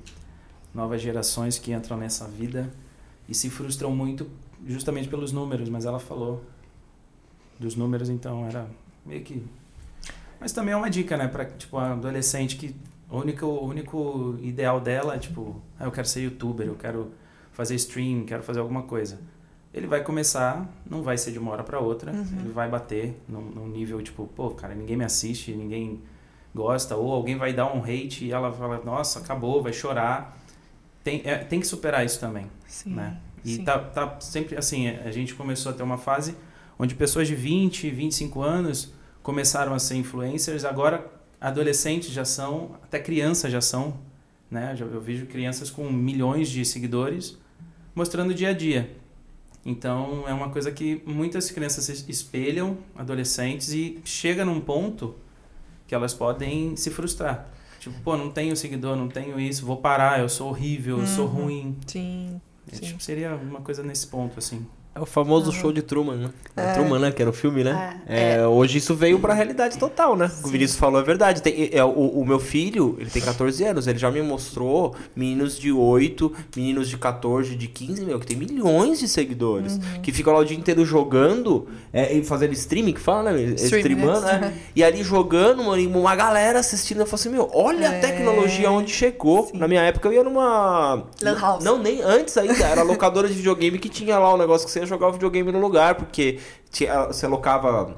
novas 0.74 1.00
gerações 1.00 1.58
que 1.58 1.72
entram 1.72 1.96
nessa 1.96 2.26
vida 2.28 2.70
e 3.28 3.34
se 3.34 3.50
frustram 3.50 3.90
muito 3.90 4.28
justamente 4.66 5.08
pelos 5.08 5.32
números, 5.32 5.68
mas 5.68 5.84
ela 5.84 5.98
falou 5.98 6.44
dos 7.58 7.74
números, 7.74 8.08
então 8.08 8.46
era 8.46 8.66
meio 9.04 9.22
que. 9.22 9.44
Mas 10.40 10.52
também 10.52 10.74
é 10.74 10.76
uma 10.76 10.90
dica, 10.90 11.16
né, 11.16 11.26
para 11.28 11.44
tipo 11.46 11.76
a 11.78 11.92
adolescente 11.92 12.56
que 12.56 12.74
o 13.12 13.18
único, 13.18 13.44
o 13.44 13.66
único 13.66 14.38
ideal 14.40 14.80
dela 14.80 15.16
é 15.16 15.18
tipo, 15.18 15.60
ah, 15.78 15.84
eu 15.84 15.92
quero 15.92 16.08
ser 16.08 16.22
youtuber, 16.22 16.66
eu 16.66 16.74
quero 16.74 17.12
fazer 17.52 17.74
stream, 17.74 18.24
quero 18.24 18.42
fazer 18.42 18.60
alguma 18.60 18.84
coisa. 18.84 19.20
Ele 19.74 19.86
vai 19.86 20.02
começar, 20.02 20.66
não 20.88 21.02
vai 21.02 21.18
ser 21.18 21.30
de 21.30 21.38
uma 21.38 21.50
hora 21.52 21.62
para 21.62 21.78
outra, 21.78 22.10
ele 22.10 22.52
vai 22.52 22.68
bater 22.68 23.14
num, 23.28 23.42
num 23.42 23.68
nível 23.68 24.00
tipo, 24.02 24.26
pô, 24.34 24.50
cara, 24.50 24.74
ninguém 24.74 24.96
me 24.96 25.04
assiste, 25.04 25.52
ninguém 25.52 26.00
gosta, 26.54 26.96
ou 26.96 27.12
alguém 27.12 27.36
vai 27.36 27.52
dar 27.52 27.74
um 27.74 27.82
hate 27.82 28.24
e 28.24 28.32
ela 28.32 28.50
fala, 28.50 28.80
nossa, 28.82 29.18
acabou, 29.18 29.62
vai 29.62 29.72
chorar. 29.74 30.38
Tem, 31.04 31.20
é, 31.24 31.36
tem 31.36 31.60
que 31.60 31.66
superar 31.66 32.06
isso 32.06 32.18
também 32.18 32.46
Sim. 32.66 32.94
né? 32.94 33.18
E 33.44 33.56
sim. 33.56 33.64
tá, 33.64 33.78
tá 33.78 34.20
sempre 34.20 34.56
assim, 34.56 34.88
a 34.88 35.10
gente 35.10 35.34
começou 35.34 35.72
a 35.72 35.74
ter 35.74 35.82
uma 35.82 35.98
fase 35.98 36.34
onde 36.78 36.94
pessoas 36.94 37.26
de 37.28 37.34
20, 37.34 37.90
25 37.90 38.40
anos 38.40 38.94
começaram 39.22 39.74
a 39.74 39.78
ser 39.78 39.96
influencers, 39.96 40.64
agora 40.64 41.10
adolescentes 41.48 42.10
já 42.10 42.24
são, 42.24 42.76
até 42.82 42.98
crianças 42.98 43.50
já 43.52 43.60
são, 43.60 43.98
né? 44.50 44.74
Já- 44.76 44.84
Eu 44.86 45.00
vejo 45.00 45.26
crianças 45.26 45.70
com 45.70 45.90
milhões 45.90 46.48
de 46.48 46.64
seguidores 46.64 47.36
mostrando 47.94 48.30
o 48.30 48.34
dia 48.34 48.50
a 48.50 48.52
dia. 48.52 48.96
Então 49.64 50.24
é 50.26 50.32
uma 50.32 50.48
coisa 50.50 50.72
que 50.72 51.02
muitas 51.06 51.50
crianças 51.50 51.84
se 51.84 52.10
espelham, 52.10 52.78
adolescentes, 52.96 53.72
e 53.72 54.00
chega 54.04 54.44
num 54.44 54.60
ponto 54.60 55.14
que 55.86 55.94
elas 55.94 56.12
podem 56.14 56.74
se 56.76 56.90
frustrar. 56.90 57.48
Tipo, 57.78 58.00
pô, 58.02 58.16
não 58.16 58.30
tenho 58.30 58.56
seguidor, 58.56 58.96
não 58.96 59.08
tenho 59.08 59.38
isso, 59.38 59.66
vou 59.66 59.76
parar, 59.76 60.20
eu 60.20 60.28
sou 60.28 60.48
horrível, 60.48 61.00
eu 61.00 61.06
sou 61.06 61.26
Uhum. 61.26 61.32
ruim. 61.44 61.76
Sim. 61.86 62.40
É, 62.70 62.76
Sim. 62.76 62.80
tipo, 62.86 63.02
seria 63.02 63.34
uma 63.34 63.60
coisa 63.60 63.82
nesse 63.82 64.06
ponto, 64.06 64.38
assim. 64.38 64.66
É 64.94 65.00
o 65.00 65.06
famoso 65.06 65.50
show 65.52 65.72
de 65.72 65.80
Truman, 65.80 66.16
né? 66.16 66.30
É. 66.54 66.60
É. 66.64 66.72
Truman, 66.74 66.98
né? 66.98 67.10
Que 67.10 67.22
era 67.22 67.30
o 67.30 67.32
filme, 67.32 67.64
né? 67.64 67.98
É. 68.06 68.34
É, 68.34 68.46
hoje 68.46 68.76
isso 68.76 68.94
veio 68.94 69.18
pra 69.18 69.32
realidade 69.32 69.78
total, 69.78 70.14
né? 70.14 70.30
O 70.44 70.48
Vinícius 70.48 70.78
falou 70.78 71.00
a 71.00 71.02
verdade. 71.02 71.40
Tem- 71.40 71.70
é, 71.72 71.82
o, 71.82 71.88
o 71.88 72.26
meu 72.26 72.38
filho, 72.38 72.96
ele 72.98 73.08
tem 73.08 73.22
14 73.22 73.64
anos, 73.64 73.86
ele 73.86 73.98
já 73.98 74.10
me 74.10 74.20
mostrou 74.20 74.94
meninos 75.16 75.58
de 75.58 75.72
8, 75.72 76.30
meninos 76.54 76.90
de 76.90 76.98
14, 76.98 77.54
de 77.56 77.68
15, 77.68 78.04
meu, 78.04 78.20
que 78.20 78.26
tem 78.26 78.36
milhões 78.36 79.00
de 79.00 79.08
seguidores. 79.08 79.76
Uhum. 79.76 80.02
Que 80.02 80.12
ficam 80.12 80.34
lá 80.34 80.40
o 80.40 80.44
dia 80.44 80.58
inteiro 80.58 80.84
jogando 80.84 81.66
é, 81.90 82.12
e 82.12 82.22
fazendo 82.22 82.52
streaming, 82.52 82.92
que 82.92 83.00
fala, 83.00 83.32
né? 83.32 83.40
Streaming, 83.54 83.64
Streamando, 83.96 84.26
né? 84.26 84.38
né? 84.40 84.54
E 84.76 84.84
ali 84.84 85.02
jogando, 85.02 85.64
mano, 85.64 85.80
e 85.80 85.86
uma 85.86 86.14
galera 86.14 86.58
assistindo. 86.58 87.00
Eu 87.00 87.06
falo 87.06 87.14
assim, 87.14 87.30
meu, 87.30 87.50
olha 87.54 87.88
a 87.88 87.94
É. 87.94 87.98
tecnologia 88.00 88.70
onde 88.70 88.90
chegou. 88.90 89.50
Na 89.54 89.66
minha 89.66 89.80
época 89.80 90.06
eu 90.08 90.12
ia 90.12 90.22
numa. 90.22 91.02
Lan 91.22 91.38
house. 91.40 91.64
Não, 91.64 91.78
nem 91.78 92.02
antes 92.02 92.36
ainda. 92.36 92.62
Era 92.62 92.82
locadora 92.82 93.26
de 93.26 93.32
videogame 93.32 93.78
que 93.78 93.88
tinha 93.88 94.18
lá 94.18 94.34
o 94.34 94.36
negócio 94.36 94.66
que 94.66 94.70
você 94.72 94.81
ia 94.82 94.86
jogar 94.86 95.08
o 95.08 95.12
videogame 95.12 95.50
no 95.52 95.60
lugar, 95.60 95.94
porque 95.94 96.38
tinha, 96.70 97.06
você 97.06 97.26
locava 97.26 97.96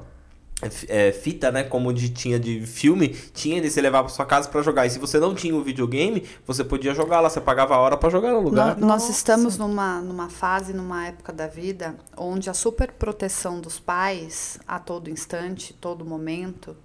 é, 0.61 0.69
fi- 0.69 0.87
fita, 1.21 1.51
né? 1.51 1.63
Como 1.63 1.93
de, 1.93 2.09
tinha 2.09 2.39
de 2.39 2.65
filme, 2.65 3.09
tinha 3.09 3.59
de 3.61 3.69
você 3.69 3.81
levar 3.81 4.03
pra 4.03 4.09
sua 4.13 4.25
casa 4.25 4.47
pra 4.47 4.61
jogar. 4.61 4.85
E 4.85 4.89
se 4.89 4.97
você 4.99 5.19
não 5.19 5.35
tinha 5.35 5.53
o 5.55 5.61
videogame, 5.61 6.23
você 6.47 6.63
podia 6.63 6.93
jogar 6.93 7.19
lá, 7.19 7.29
você 7.29 7.41
pagava 7.41 7.75
a 7.75 7.79
hora 7.79 7.97
pra 7.97 8.09
jogar 8.09 8.31
no 8.31 8.39
lugar. 8.39 8.77
Nó- 8.77 8.87
Nós 8.87 9.09
estamos 9.09 9.57
numa, 9.57 9.99
numa 9.99 10.29
fase, 10.29 10.73
numa 10.73 11.07
época 11.07 11.33
da 11.33 11.45
vida, 11.47 11.95
onde 12.15 12.49
a 12.49 12.53
superproteção 12.53 13.59
dos 13.59 13.79
pais, 13.79 14.57
a 14.67 14.79
todo 14.79 15.09
instante, 15.09 15.73
todo 15.73 16.05
momento, 16.05 16.75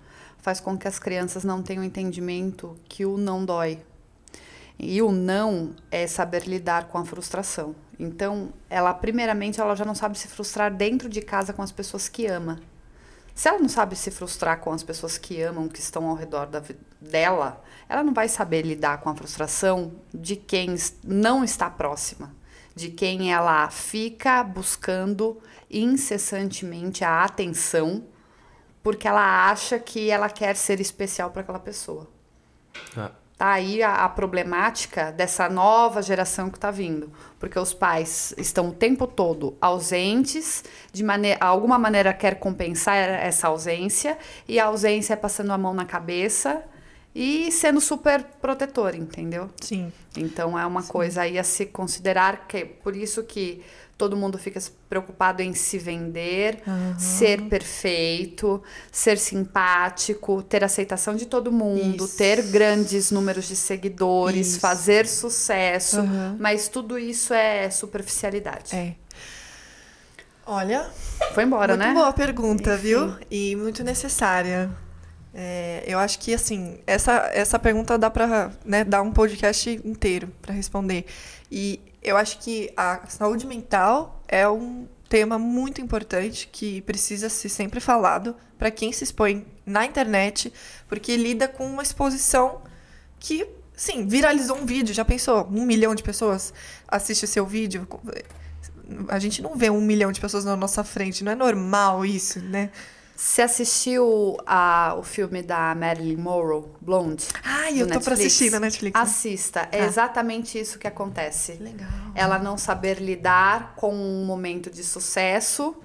faz 0.43 0.59
com 0.59 0.77
que 0.77 0.89
as 0.89 0.99
crianças 0.99 1.45
não 1.45 1.63
tenham 1.63 1.85
entendimento 1.85 2.77
que 2.89 3.07
o 3.07 3.17
não 3.17 3.45
dói. 3.45 3.79
E 4.83 5.03
o 5.03 5.13
não 5.13 5.75
é 5.91 6.07
saber 6.07 6.45
lidar 6.45 6.89
com 6.89 6.97
a 6.97 7.05
frustração. 7.05 7.77
Então, 7.99 8.51
ela, 8.71 8.95
primeiramente, 8.95 9.61
ela 9.61 9.75
já 9.75 9.85
não 9.85 9.95
sabe 9.95 10.19
se 10.19 10.27
frustrar 10.27 10.75
dentro 10.75 11.07
de 11.07 11.21
casa 11.21 11.53
com 11.53 11.61
as 11.61 11.71
pessoas 11.71 12.09
que 12.09 12.27
ama. 12.27 12.59
Se 13.35 13.47
ela 13.47 13.59
não 13.59 13.69
sabe 13.69 13.95
se 13.95 14.11
frustrar 14.11 14.59
com 14.61 14.73
as 14.73 14.83
pessoas 14.83 15.19
que 15.19 15.41
amam, 15.43 15.69
que 15.69 15.81
estão 15.81 16.07
ao 16.07 16.15
redor 16.15 16.47
da 16.47 16.63
dela, 16.99 17.63
ela 17.91 18.03
não 18.03 18.15
vai 18.15 18.27
saber 18.27 18.63
lidar 18.63 19.03
com 19.03 19.11
a 19.11 19.15
frustração 19.15 19.93
de 20.15 20.35
quem 20.35 20.75
não 21.05 21.45
está 21.45 21.69
próxima, 21.69 22.35
de 22.75 22.89
quem 22.89 23.31
ela 23.33 23.69
fica 23.69 24.43
buscando 24.43 25.39
incessantemente 25.71 27.05
a 27.05 27.23
atenção, 27.23 28.03
porque 28.83 29.07
ela 29.07 29.51
acha 29.51 29.79
que 29.79 30.09
ela 30.09 30.31
quer 30.31 30.57
ser 30.57 30.81
especial 30.81 31.31
para 31.31 31.43
aquela 31.43 31.61
pessoa. 31.61 32.09
Ah. 32.97 33.11
Tá 33.41 33.53
aí 33.53 33.83
a, 33.83 34.05
a 34.05 34.09
problemática 34.11 35.11
dessa 35.11 35.49
nova 35.49 36.03
geração 36.03 36.51
que 36.51 36.59
está 36.59 36.71
vindo. 36.71 37.11
Porque 37.39 37.59
os 37.59 37.73
pais 37.73 38.35
estão 38.37 38.69
o 38.69 38.73
tempo 38.73 39.07
todo 39.07 39.57
ausentes, 39.63 40.63
de 40.93 41.03
maneira, 41.03 41.43
alguma 41.43 41.79
maneira 41.79 42.13
quer 42.13 42.39
compensar 42.39 42.99
essa 42.99 43.49
ausência, 43.49 44.19
e 44.47 44.61
a 44.61 44.67
ausência 44.67 45.15
é 45.15 45.17
passando 45.17 45.55
a 45.55 45.57
mão 45.57 45.73
na 45.73 45.87
cabeça 45.87 46.63
e 47.15 47.51
sendo 47.51 47.81
super 47.81 48.23
protetor, 48.43 48.95
entendeu? 48.95 49.49
Sim. 49.59 49.91
Então 50.19 50.59
é 50.59 50.67
uma 50.67 50.83
coisa 50.83 51.23
aí 51.23 51.39
a 51.39 51.43
se 51.43 51.65
considerar 51.65 52.47
que 52.47 52.67
por 52.67 52.95
isso 52.95 53.25
que 53.25 53.65
todo 54.01 54.17
mundo 54.17 54.39
fica 54.39 54.59
preocupado 54.89 55.43
em 55.43 55.53
se 55.53 55.77
vender, 55.77 56.63
ser 56.99 57.43
perfeito, 57.43 58.63
ser 58.91 59.19
simpático, 59.19 60.43
ter 60.43 60.65
aceitação 60.65 61.15
de 61.15 61.27
todo 61.27 61.53
mundo, 61.53 62.07
Isso. 62.07 62.17
ter 62.17 62.41
grandes 62.45 63.11
números 63.11 63.47
de 63.47 63.55
seguidores, 63.55 64.53
Isso. 64.53 64.61
fazer 64.61 65.07
sucesso, 65.07 66.01
Aham. 66.01 66.37
mas 66.41 66.67
tudo 66.67 66.99
isso 66.99 67.35
é 67.35 67.69
superficialidade. 67.69 68.75
É. 68.75 68.95
Olha, 70.47 70.89
Foi 71.35 71.45
embora, 71.45 71.77
muito 71.77 71.87
né? 71.87 71.93
boa 71.93 72.09
a 72.09 72.13
pergunta, 72.15 72.73
Enfim. 72.73 72.83
viu? 72.83 73.15
E 73.31 73.55
muito 73.55 73.85
necessária. 73.85 74.71
É, 75.35 75.85
eu 75.87 75.99
acho 75.99 76.19
que, 76.19 76.33
assim, 76.33 76.79
essa, 76.87 77.31
essa 77.35 77.59
pergunta 77.59 77.99
dá 77.99 78.09
pra 78.11 78.51
né, 78.65 78.83
dar 78.83 79.03
um 79.03 79.13
podcast 79.13 79.71
inteiro 79.85 80.29
pra 80.41 80.55
responder. 80.55 81.05
E 81.53 81.79
eu 82.03 82.17
acho 82.17 82.39
que 82.39 82.73
a 82.77 83.07
saúde 83.09 83.47
mental 83.47 84.23
é 84.27 84.49
um 84.49 84.89
tema 85.09 85.39
muito 85.39 85.81
importante 85.81 86.49
que 86.51 86.81
precisa 86.83 87.29
ser 87.29 87.49
sempre 87.49 87.81
falado 87.81 88.35
para 88.57 88.71
quem 88.71 88.93
se 88.93 89.05
expõe 89.05 89.45
na 89.67 89.85
internet, 89.85 90.53
porque 90.89 91.17
lida 91.17 91.49
com 91.49 91.67
uma 91.67 91.83
exposição 91.83 92.63
que, 93.19 93.47
sim, 93.75 94.07
viralizou 94.07 94.57
um 94.57 94.65
vídeo. 94.65 94.95
Já 94.95 95.05
pensou? 95.05 95.47
Um 95.51 95.67
milhão 95.67 95.95
de 95.95 96.03
pessoas 96.03 96.55
assiste 96.87 97.27
seu 97.27 97.45
vídeo. 97.45 97.87
A 99.09 99.19
gente 99.19 99.43
não 99.43 99.57
vê 99.57 99.69
um 99.69 99.81
milhão 99.81 100.13
de 100.13 100.21
pessoas 100.21 100.45
na 100.45 100.57
nossa 100.57 100.85
frente. 100.85 101.25
Não 101.25 101.33
é 101.33 101.35
normal 101.35 102.05
isso, 102.05 102.41
né? 102.41 102.71
Você 103.23 103.43
assistiu 103.43 104.39
a, 104.47 104.95
o 104.99 105.03
filme 105.03 105.43
da 105.43 105.75
Marilyn 105.75 106.17
Monroe, 106.17 106.65
Blonde? 106.81 107.29
Ai, 107.45 107.75
do 107.75 107.81
eu 107.81 107.87
tô 107.87 108.01
pra 108.01 108.17
Netflix? 108.17 108.21
assistir 108.21 108.51
na 108.51 108.59
Netflix. 108.59 108.95
né? 108.99 109.03
Assista. 109.03 109.61
É 109.71 109.79
Tá. 109.81 109.85
exatamente 109.85 110.59
isso 110.59 110.79
que 110.79 110.87
acontece. 110.87 111.53
Legal. 111.61 111.87
ela 112.15 112.39
não 112.39 112.57
saber 112.57 112.99
lidar 112.99 113.75
com 113.77 113.95
um 113.95 114.25
momento 114.25 114.71
de 114.71 114.83
sucesso. 114.83 115.77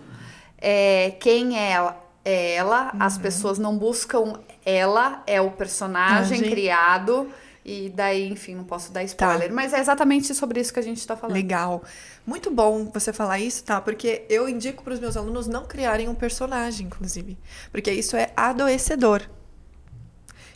É, 0.57 1.11
quem 1.19 1.59
é 1.59 1.71
ela? 1.71 2.01
É 2.23 2.55
ela. 2.55 2.91
Uhum. 2.93 3.01
As 3.03 3.17
pessoas 3.17 3.59
não 3.59 3.77
buscam 3.77 4.39
ela, 4.65 5.21
é 5.27 5.41
o 5.41 5.51
personagem 5.51 6.29
Personagem. 6.29 6.49
criado. 6.51 7.29
E 7.67 7.89
daí, 7.89 8.29
enfim, 8.29 8.53
não 8.53 8.63
posso 8.63 8.91
dar 8.91 9.03
spoiler. 9.03 9.51
Mas 9.51 9.73
é 9.73 9.79
exatamente 9.79 10.35
sobre 10.35 10.59
isso 10.61 10.71
que 10.71 10.79
a 10.79 10.83
gente 10.83 11.05
tá 11.05 11.17
falando. 11.17 11.33
Legal. 11.33 11.83
Muito 12.23 12.51
bom 12.51 12.85
você 12.93 13.11
falar 13.11 13.39
isso, 13.39 13.63
tá? 13.63 13.81
Porque 13.81 14.23
eu 14.29 14.47
indico 14.47 14.83
para 14.83 14.93
os 14.93 14.99
meus 14.99 15.17
alunos 15.17 15.47
não 15.47 15.65
criarem 15.65 16.07
um 16.07 16.13
personagem, 16.13 16.85
inclusive. 16.85 17.35
Porque 17.71 17.91
isso 17.91 18.15
é 18.15 18.31
adoecedor. 18.37 19.23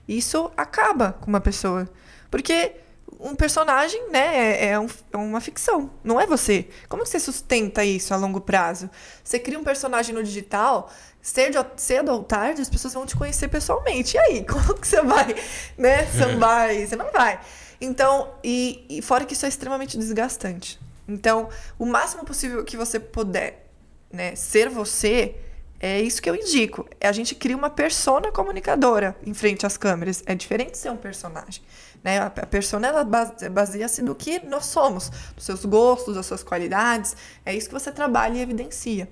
Isso 0.07 0.51
acaba 0.55 1.14
com 1.14 1.32
uma 1.32 1.41
pessoa. 1.41 1.89
Porque 2.30 2.76
um 3.20 3.36
personagem, 3.36 4.09
né, 4.09 4.38
é, 4.38 4.65
é 4.70 4.80
um- 4.80 4.88
é 5.11 5.17
uma 5.17 5.41
ficção. 5.41 5.89
Não 6.03 6.20
é 6.20 6.26
você. 6.26 6.67
Como 6.88 7.03
que 7.03 7.09
você 7.09 7.20
sustenta 7.20 7.84
isso 7.84 8.13
a 8.13 8.17
longo 8.17 8.39
prazo? 8.39 8.89
Você 9.24 9.38
cria 9.38 9.59
um 9.59 9.63
personagem 9.63 10.15
no 10.15 10.24
digital, 10.24 10.89
cedo, 11.22 11.65
cedo 11.76 12.11
ou 12.13 12.24
tarde, 12.24 12.61
as 12.61 12.70
pessoas 12.70 12.93
vão 12.93 13.05
te 13.05 13.15
conhecer 13.15 13.47
pessoalmente. 13.49 14.15
E 14.15 14.20
aí, 14.20 14.45
como 14.47 14.74
que 14.76 14.88
você 14.88 15.01
vai, 15.01 15.36
né, 15.78 16.05
sambar? 16.07 16.70
Você 16.74 16.95
não 16.95 17.11
vai. 17.11 17.39
Então, 17.82 18.30
e, 18.43 18.86
e 18.89 19.01
fora 19.01 19.26
que 19.26 19.34
isso 19.34 19.45
é 19.45 19.49
extremamente 19.49 19.97
desgastante. 19.97 20.80
Então, 21.07 21.49
o 21.78 21.86
máximo 21.86 22.24
possível 22.24 22.63
que 22.63 22.78
você 22.78 22.99
puder, 22.99 23.65
né, 24.11 24.36
ser 24.36 24.70
você, 24.70 25.36
é 25.80 26.01
isso 26.01 26.21
que 26.21 26.30
eu 26.30 26.36
indico. 26.36 26.88
É 26.99 27.07
a 27.07 27.11
gente 27.11 27.34
cria 27.36 27.55
uma 27.55 27.69
persona 27.69 28.32
comunicadora 28.32 29.15
em 29.25 29.34
frente 29.34 29.65
às 29.65 29.77
câmeras. 29.77 30.21
É 30.25 30.36
diferente 30.36 30.77
ser 30.77 30.91
um 30.91 30.97
personagem. 30.97 31.61
Né? 32.03 32.19
A 32.19 32.30
persona 32.30 32.88
ela 32.88 33.03
base- 33.03 33.49
baseia-se 33.49 34.01
do 34.01 34.13
que 34.13 34.39
nós 34.45 34.65
somos, 34.65 35.09
dos 35.36 35.45
seus 35.45 35.63
gostos, 35.65 36.15
das 36.15 36.25
suas 36.25 36.43
qualidades. 36.43 37.15
É 37.45 37.55
isso 37.55 37.67
que 37.67 37.73
você 37.73 37.91
trabalha 37.91 38.38
e 38.38 38.41
evidencia. 38.41 39.09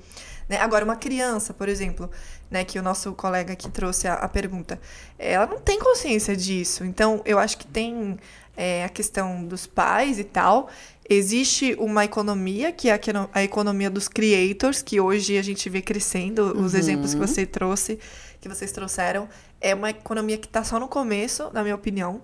Né? 0.50 0.58
Agora, 0.58 0.84
uma 0.84 0.96
criança, 0.96 1.54
por 1.54 1.68
exemplo, 1.70 2.10
né, 2.50 2.64
que 2.64 2.80
o 2.80 2.84
nosso 2.84 3.14
colega 3.14 3.54
aqui 3.54 3.70
trouxe 3.70 4.08
a, 4.08 4.14
a 4.16 4.28
pergunta, 4.30 4.80
ela 5.20 5.46
não 5.46 5.60
tem 5.60 5.80
consciência 5.80 6.36
disso. 6.36 6.86
Então, 6.86 7.22
eu 7.26 7.38
acho 7.38 7.58
que 7.58 7.68
tem 7.68 8.18
é, 8.56 8.84
a 8.86 8.90
questão 8.90 9.44
dos 9.44 9.68
pais 9.68 10.18
e 10.20 10.24
tal. 10.24 10.70
Existe 11.10 11.74
uma 11.80 12.04
economia, 12.04 12.72
que 12.72 12.90
é 12.90 13.00
a, 13.34 13.44
economia 13.44 13.90
dos 13.90 14.08
creators, 14.08 14.82
que 14.82 15.00
hoje 15.00 15.38
a 15.38 15.42
gente 15.42 15.70
vê 15.70 15.82
crescendo. 15.82 16.58
Os 16.60 16.74
exemplos 16.74 17.14
que 17.14 17.20
você 17.20 17.46
trouxe, 17.46 17.98
que 18.42 18.50
vocês 18.50 18.72
trouxeram, 18.74 19.30
é 19.62 19.74
uma 19.74 19.90
economia 19.90 20.38
que 20.38 20.48
está 20.48 20.64
só 20.64 20.80
no 20.80 20.88
começo, 20.88 21.50
na 21.54 21.64
minha 21.64 21.76
opinião. 21.76 22.22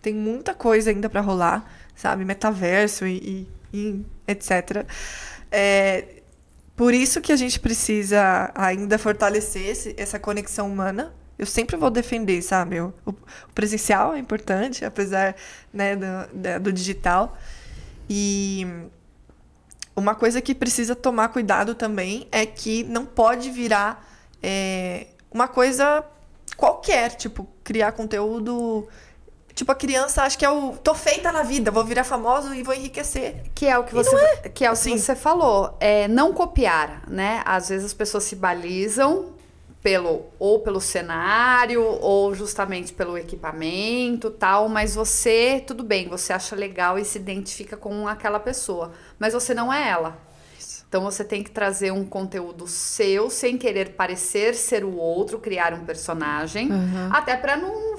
Tem 0.00 0.14
muita 0.14 0.54
coisa 0.54 0.90
ainda 0.90 1.08
para 1.10 1.20
rolar, 1.20 1.70
sabe? 1.94 2.24
Metaverso 2.24 3.06
e, 3.06 3.46
e- 3.72 3.76
e 3.78 4.04
etc. 4.26 4.86
É, 5.50 6.22
por 6.76 6.92
isso 6.94 7.20
que 7.20 7.30
a 7.32 7.36
gente 7.36 7.60
precisa 7.60 8.50
ainda 8.54 8.98
fortalecer 8.98 9.66
esse- 9.68 9.94
essa 9.98 10.18
conexão 10.18 10.66
humana. 10.70 11.14
Eu 11.38 11.46
sempre 11.46 11.76
vou 11.76 11.90
defender, 11.90 12.40
sabe? 12.42 12.80
O, 12.80 12.92
o 13.04 13.14
presencial 13.54 14.14
é 14.14 14.18
importante, 14.18 14.84
apesar 14.84 15.34
né, 15.72 15.94
do, 15.96 16.60
do 16.62 16.72
digital. 16.72 17.36
E 18.08 18.66
uma 19.96 20.14
coisa 20.14 20.40
que 20.40 20.54
precisa 20.54 20.94
tomar 20.94 21.28
cuidado 21.28 21.74
também 21.74 22.26
é 22.32 22.44
que 22.44 22.84
não 22.84 23.06
pode 23.06 23.50
virar 23.50 24.06
é, 24.42 25.06
uma 25.30 25.48
coisa 25.48 26.04
qualquer, 26.56 27.10
tipo, 27.16 27.46
criar 27.62 27.92
conteúdo. 27.92 28.88
Tipo, 29.54 29.70
a 29.70 29.74
criança 29.74 30.22
acha 30.22 30.36
que 30.36 30.44
é 30.44 30.50
o. 30.50 30.76
tô 30.76 30.94
feita 30.94 31.30
na 31.30 31.42
vida, 31.42 31.70
vou 31.70 31.84
virar 31.84 32.04
famoso 32.04 32.52
e 32.54 32.62
vou 32.62 32.74
enriquecer. 32.74 33.42
Que 33.54 33.66
é 33.66 33.78
o 33.78 33.84
que 33.84 33.94
você, 33.94 34.14
não 34.14 34.50
que 34.52 34.64
é 34.64 34.70
o 34.70 34.72
assim. 34.72 34.94
que 34.94 34.98
você 34.98 35.14
falou. 35.14 35.76
É 35.80 36.08
não 36.08 36.32
copiar, 36.32 37.08
né? 37.08 37.42
Às 37.44 37.68
vezes 37.68 37.86
as 37.86 37.94
pessoas 37.94 38.24
se 38.24 38.34
balizam 38.34 39.33
pelo 39.84 40.24
ou 40.38 40.60
pelo 40.60 40.80
cenário 40.80 41.82
ou 41.84 42.34
justamente 42.34 42.92
pelo 42.94 43.18
equipamento, 43.18 44.30
tal, 44.30 44.66
mas 44.66 44.94
você, 44.94 45.62
tudo 45.64 45.84
bem, 45.84 46.08
você 46.08 46.32
acha 46.32 46.56
legal 46.56 46.98
e 46.98 47.04
se 47.04 47.18
identifica 47.18 47.76
com 47.76 48.08
aquela 48.08 48.40
pessoa, 48.40 48.92
mas 49.18 49.34
você 49.34 49.52
não 49.52 49.70
é 49.70 49.90
ela. 49.90 50.18
Então 50.88 51.02
você 51.02 51.22
tem 51.24 51.42
que 51.42 51.50
trazer 51.50 51.92
um 51.92 52.04
conteúdo 52.04 52.66
seu, 52.66 53.28
sem 53.28 53.58
querer 53.58 53.90
parecer 53.90 54.54
ser 54.54 54.84
o 54.84 54.94
outro, 54.96 55.38
criar 55.38 55.74
um 55.74 55.84
personagem, 55.84 56.70
Uhum. 56.72 57.08
até 57.12 57.36
pra 57.36 57.56
não 57.56 57.98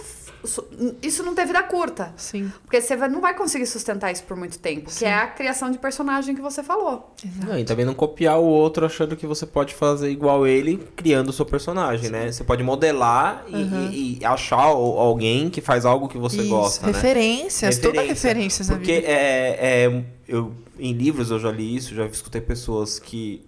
isso 1.02 1.24
não 1.24 1.34
ter 1.36 1.46
vida 1.46 1.62
curta. 1.64 2.14
Sim. 2.18 2.52
Porque 2.64 2.80
você 2.82 2.96
não 2.96 3.22
vai 3.22 3.34
conseguir 3.36 3.66
sustentar 3.66 4.12
isso 4.12 4.24
por 4.24 4.36
muito 4.38 4.58
tempo, 4.60 4.90
que 4.90 5.06
é 5.06 5.14
a 5.14 5.28
criação 5.28 5.70
de 5.72 5.78
personagem 5.78 6.36
que 6.36 6.42
você 6.42 6.64
falou. 6.64 7.14
Não, 7.48 7.58
e 7.60 7.64
também 7.64 7.86
não 7.86 7.94
copiar 7.94 8.40
o 8.40 8.46
outro 8.46 8.86
achando 8.86 9.16
que 9.16 9.26
você 9.28 9.46
pode 9.46 9.74
fazer 9.74 10.10
igual 10.10 10.46
ele, 10.48 10.78
criando 10.96 11.30
o 11.30 11.34
seu 11.34 11.46
personagem, 11.46 12.10
né? 12.10 12.32
Você 12.32 12.44
pode 12.44 12.64
modelar 12.64 13.44
e, 13.48 13.56
e- 13.56 14.18
e 14.22 14.26
achar 14.26 14.58
al- 14.62 15.00
alguém 15.00 15.50
que 15.50 15.62
faz 15.62 15.86
algo 15.86 16.08
que 16.08 16.18
você 16.18 16.38
Isso, 16.42 16.50
gosta, 16.50 16.88
né? 16.88 16.94
referências, 16.94 17.78
toda 17.78 18.02
Referência. 18.02 18.28
referências 18.30 18.68
Porque 18.70 18.96
vida. 19.02 19.08
é, 19.08 19.86
é, 19.86 20.04
eu, 20.28 20.52
em 20.80 20.94
livros 20.94 21.32
eu 21.32 21.40
já 21.40 21.52
li 21.52 21.76
isso, 21.76 21.94
já 21.96 22.06
escutei 22.06 22.42
pessoas 22.42 23.00
que 23.00 23.46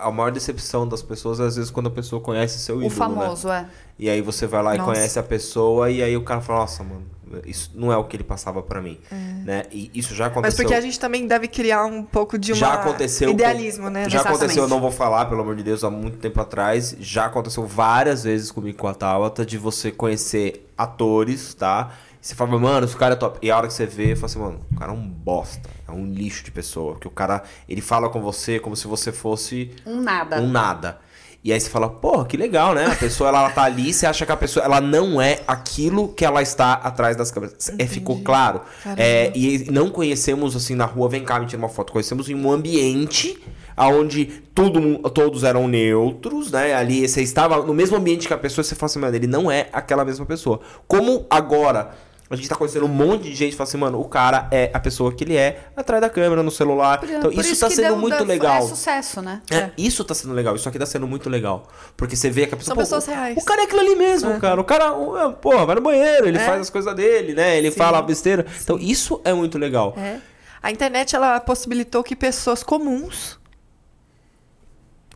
a 0.00 0.10
maior 0.10 0.30
decepção 0.32 0.86
das 0.88 1.02
pessoas 1.02 1.40
é 1.40 1.44
às 1.44 1.56
vezes 1.56 1.70
quando 1.70 1.86
a 1.88 1.90
pessoa 1.90 2.20
conhece 2.20 2.58
seu 2.58 2.76
O 2.76 2.78
ídolo, 2.82 2.90
famoso, 2.94 3.48
é. 3.48 3.62
né? 3.62 3.68
E 3.98 4.08
aí 4.08 4.20
você 4.22 4.46
vai 4.46 4.62
lá 4.62 4.74
e 4.74 4.78
Nossa. 4.78 4.92
conhece 4.92 5.18
a 5.18 5.22
pessoa 5.22 5.90
e 5.90 6.02
aí 6.02 6.16
o 6.16 6.22
cara 6.22 6.40
fala, 6.40 6.60
nossa, 6.60 6.82
mano, 6.82 7.02
isso 7.44 7.70
não 7.74 7.92
é 7.92 7.96
o 7.96 8.04
que 8.04 8.16
ele 8.16 8.24
passava 8.24 8.60
pra 8.62 8.80
mim, 8.80 8.98
né? 9.44 9.64
E 9.70 9.90
isso 9.94 10.14
já 10.14 10.24
Mas 10.24 10.32
aconteceu. 10.32 10.64
porque 10.64 10.74
a 10.74 10.80
gente 10.80 10.98
também 10.98 11.26
deve 11.26 11.46
criar 11.46 11.84
um 11.84 12.02
pouco 12.02 12.36
de 12.38 12.52
uma 12.52 12.58
já 12.58 12.72
aconteceu 12.74 13.28
com- 13.28 13.34
idealismo, 13.34 13.88
né? 13.90 14.08
Já 14.08 14.16
Exatamente. 14.20 14.36
aconteceu, 14.38 14.62
eu 14.64 14.68
não 14.68 14.80
vou 14.80 14.90
falar, 14.90 15.26
pelo 15.26 15.42
amor 15.42 15.54
de 15.54 15.62
Deus, 15.62 15.84
há 15.84 15.90
muito 15.90 16.16
tempo 16.18 16.40
atrás. 16.40 16.96
Já 16.98 17.26
aconteceu 17.26 17.64
várias 17.66 18.24
vezes 18.24 18.50
comigo 18.50 18.78
com 18.78 18.88
a 18.88 18.94
Tabata 18.94 19.44
de 19.46 19.58
você 19.58 19.92
conhecer 19.92 20.66
atores, 20.76 21.54
tá? 21.54 21.92
E 22.22 22.26
você 22.26 22.34
fala, 22.34 22.58
mano, 22.58 22.84
esse 22.86 22.96
cara 22.96 23.14
é 23.14 23.16
top. 23.16 23.38
E 23.40 23.50
a 23.50 23.56
hora 23.56 23.66
que 23.66 23.72
você 23.72 23.86
vê, 23.86 24.14
fala 24.14 24.26
assim, 24.26 24.38
mano, 24.38 24.60
o 24.70 24.76
cara 24.78 24.92
é 24.92 24.94
um 24.94 25.08
bosta. 25.08 25.68
É 25.88 25.90
um 25.92 26.04
lixo 26.06 26.44
de 26.44 26.50
pessoa. 26.50 26.92
Porque 26.92 27.08
o 27.08 27.10
cara, 27.10 27.42
ele 27.68 27.80
fala 27.80 28.10
com 28.10 28.20
você 28.20 28.58
como 28.58 28.76
se 28.76 28.86
você 28.86 29.10
fosse 29.10 29.70
Um 29.86 30.02
nada. 30.02 30.40
um 30.40 30.46
nada. 30.50 30.98
E 31.42 31.50
aí 31.54 31.58
você 31.58 31.70
fala, 31.70 31.88
porra, 31.88 32.26
que 32.26 32.36
legal, 32.36 32.74
né? 32.74 32.84
A 32.84 32.94
pessoa, 32.94 33.30
ela, 33.30 33.38
ela 33.40 33.50
tá 33.50 33.62
ali, 33.62 33.94
você 33.94 34.04
acha 34.04 34.26
que 34.26 34.32
a 34.32 34.36
pessoa, 34.36 34.62
ela 34.62 34.78
não 34.78 35.18
é 35.18 35.40
aquilo 35.48 36.08
que 36.08 36.22
ela 36.22 36.42
está 36.42 36.74
atrás 36.74 37.16
das 37.16 37.30
câmeras. 37.30 37.72
É, 37.78 37.86
ficou 37.86 38.20
claro. 38.20 38.60
Caramba. 38.84 39.02
É, 39.02 39.32
e 39.34 39.70
não 39.70 39.88
conhecemos, 39.88 40.54
assim, 40.54 40.74
na 40.74 40.84
rua, 40.84 41.08
vem 41.08 41.24
cá, 41.24 41.40
me 41.40 41.46
tira 41.46 41.56
uma 41.62 41.70
foto. 41.70 41.90
Conhecemos 41.94 42.28
em 42.28 42.34
um 42.34 42.52
ambiente 42.52 43.42
onde 43.74 44.26
tudo, 44.54 44.78
mu- 44.78 44.98
todos 45.08 45.42
eram 45.42 45.66
neutros, 45.66 46.50
né? 46.52 46.74
Ali 46.74 47.08
você 47.08 47.22
estava 47.22 47.64
no 47.64 47.72
mesmo 47.72 47.96
ambiente 47.96 48.28
que 48.28 48.34
a 48.34 48.38
pessoa, 48.38 48.62
você 48.62 48.74
fala 48.74 48.90
assim, 48.90 48.98
mano, 48.98 49.16
ele 49.16 49.26
não 49.26 49.50
é 49.50 49.70
aquela 49.72 50.04
mesma 50.04 50.26
pessoa. 50.26 50.60
Como 50.86 51.24
agora... 51.30 51.94
A 52.32 52.36
gente 52.36 52.48
tá 52.48 52.54
conhecendo 52.54 52.84
um 52.84 52.88
monte 52.88 53.24
de 53.24 53.34
gente 53.34 53.54
e 53.54 53.56
fala 53.56 53.68
assim, 53.68 53.76
mano, 53.76 54.00
o 54.00 54.04
cara 54.08 54.46
é 54.52 54.70
a 54.72 54.78
pessoa 54.78 55.12
que 55.12 55.24
ele 55.24 55.36
é 55.36 55.68
atrás 55.76 56.00
da 56.00 56.08
câmera, 56.08 56.44
no 56.44 56.50
celular. 56.52 57.00
Por- 57.00 57.10
então 57.10 57.32
por 57.32 57.44
isso, 57.44 57.60
tá 57.60 57.66
que 57.68 57.74
sendo 57.74 57.88
deu- 57.88 57.96
muito 57.98 58.16
deu- 58.18 58.24
legal. 58.24 58.58
É 58.58 58.68
sucesso, 58.68 59.20
né? 59.20 59.42
É, 59.50 59.72
isso 59.76 60.04
tá 60.04 60.14
sendo 60.14 60.32
legal, 60.32 60.54
isso 60.54 60.68
aqui 60.68 60.78
tá 60.78 60.86
sendo 60.86 61.08
muito 61.08 61.28
legal. 61.28 61.66
Porque 61.96 62.14
você 62.14 62.30
vê 62.30 62.46
que 62.46 62.54
a 62.54 62.56
pessoa. 62.56 62.68
São 62.68 62.76
pô, 62.76 62.82
pessoas 62.82 63.08
o- 63.08 63.10
reais. 63.10 63.36
O 63.36 63.44
cara 63.44 63.62
é 63.62 63.64
aquilo 63.64 63.80
ali 63.80 63.96
mesmo, 63.96 64.38
cara. 64.38 64.60
O 64.60 64.64
cara, 64.64 64.92
o- 64.96 65.18
é, 65.18 65.32
porra, 65.32 65.66
vai 65.66 65.74
no 65.74 65.80
banheiro, 65.80 66.28
ele 66.28 66.38
É. 66.38 66.46
faz 66.46 66.60
as 66.60 66.70
coisas 66.70 66.94
dele, 66.94 67.34
né? 67.34 67.58
Ele 67.58 67.72
Sim. 67.72 67.76
fala 67.78 68.00
besteira. 68.00 68.46
Então, 68.62 68.78
isso 68.78 69.20
é 69.24 69.32
muito 69.32 69.58
legal. 69.58 69.92
É. 69.98 70.20
A 70.62 70.70
internet 70.70 71.16
ela 71.16 71.40
possibilitou 71.40 72.04
que 72.04 72.14
pessoas 72.14 72.62
comuns, 72.62 73.40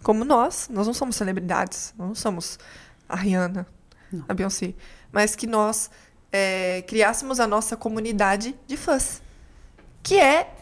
como 0.02 0.24
nós, 0.24 0.68
nós 0.70 0.86
não 0.86 0.94
somos 0.94 1.16
celebridades, 1.16 1.94
nós 1.96 2.08
não 2.08 2.14
somos 2.14 2.58
a 3.08 3.14
Rihanna, 3.16 3.66
a 4.28 4.34
Beyoncé, 4.34 4.74
mas 5.12 5.34
que 5.36 5.46
nós 5.46 5.90
é, 6.36 6.82
criássemos 6.82 7.38
a 7.38 7.46
nossa 7.46 7.76
comunidade 7.76 8.56
de 8.66 8.76
fãs, 8.76 9.22
que 10.02 10.18
é 10.18 10.52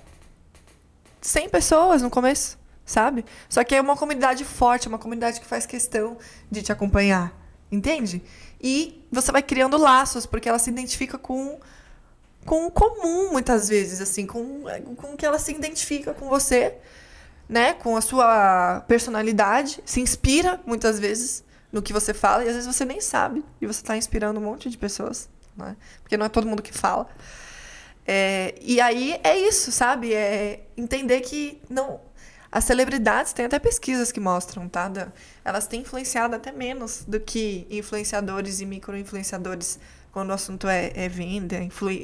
100 1.23 1.49
pessoas 1.49 2.03
no 2.03 2.11
começo, 2.11 2.59
sabe? 2.85 3.25
Só 3.49 3.65
que 3.65 3.75
é 3.75 3.81
uma 3.81 3.97
comunidade 3.97 4.45
forte, 4.45 4.87
uma 4.87 4.99
comunidade 4.99 5.41
que 5.41 5.47
faz 5.47 5.65
questão 5.65 6.19
de 6.51 6.61
te 6.61 6.71
acompanhar, 6.71 7.33
entende? 7.71 8.23
E 8.61 9.03
você 9.11 9.33
vai 9.33 9.43
criando 9.43 9.79
laços, 9.79 10.27
porque 10.27 10.47
ela 10.47 10.59
se 10.59 10.69
identifica 10.69 11.17
com 11.17 11.59
com 12.45 12.67
o 12.67 12.71
comum, 12.73 13.31
muitas 13.31 13.69
vezes, 13.69 14.01
assim, 14.01 14.27
com, 14.27 14.65
com 14.97 15.17
que 15.17 15.25
ela 15.25 15.39
se 15.39 15.53
identifica 15.53 16.13
com 16.13 16.29
você, 16.29 16.75
né? 17.49 17.73
Com 17.73 17.97
a 17.97 18.01
sua 18.01 18.81
personalidade, 18.89 19.81
se 19.87 20.01
inspira, 20.01 20.61
muitas 20.67 20.99
vezes, 20.99 21.45
no 21.71 21.81
que 21.81 21.93
você 21.93 22.13
fala, 22.13 22.45
e 22.45 22.49
às 22.49 22.55
vezes 22.57 22.67
você 22.67 22.85
nem 22.85 23.01
sabe, 23.01 23.45
e 23.61 23.67
você 23.67 23.81
está 23.81 23.97
inspirando 23.97 24.41
um 24.41 24.43
monte 24.43 24.69
de 24.69 24.77
pessoas, 24.77 25.31
né? 25.57 25.77
Porque 26.03 26.17
não 26.17 26.27
é 26.27 26.29
todo 26.29 26.47
mundo 26.47 26.63
que 26.63 26.73
fala. 26.73 27.09
É, 28.07 28.55
e 28.61 28.81
aí 28.81 29.19
é 29.23 29.37
isso, 29.37 29.71
sabe? 29.71 30.13
É 30.13 30.65
entender 30.77 31.21
que 31.21 31.61
não. 31.69 32.01
As 32.51 32.65
celebridades 32.65 33.33
têm 33.33 33.47
até 33.47 33.59
pesquisas 33.59 34.13
que 34.13 34.21
mostram, 34.21 34.69
tá? 34.69 34.91
Elas 35.43 35.67
têm 35.67 35.81
influenciado 35.81 36.37
até 36.37 36.53
menos 36.53 37.03
do 37.09 37.19
que 37.19 37.67
influenciadores 37.71 38.61
e 38.61 38.67
micro-influenciadores 38.67 39.79
quando 40.13 40.29
o 40.29 40.33
assunto 40.35 40.69
é, 40.69 40.93
é 40.95 41.09
venda, 41.09 41.57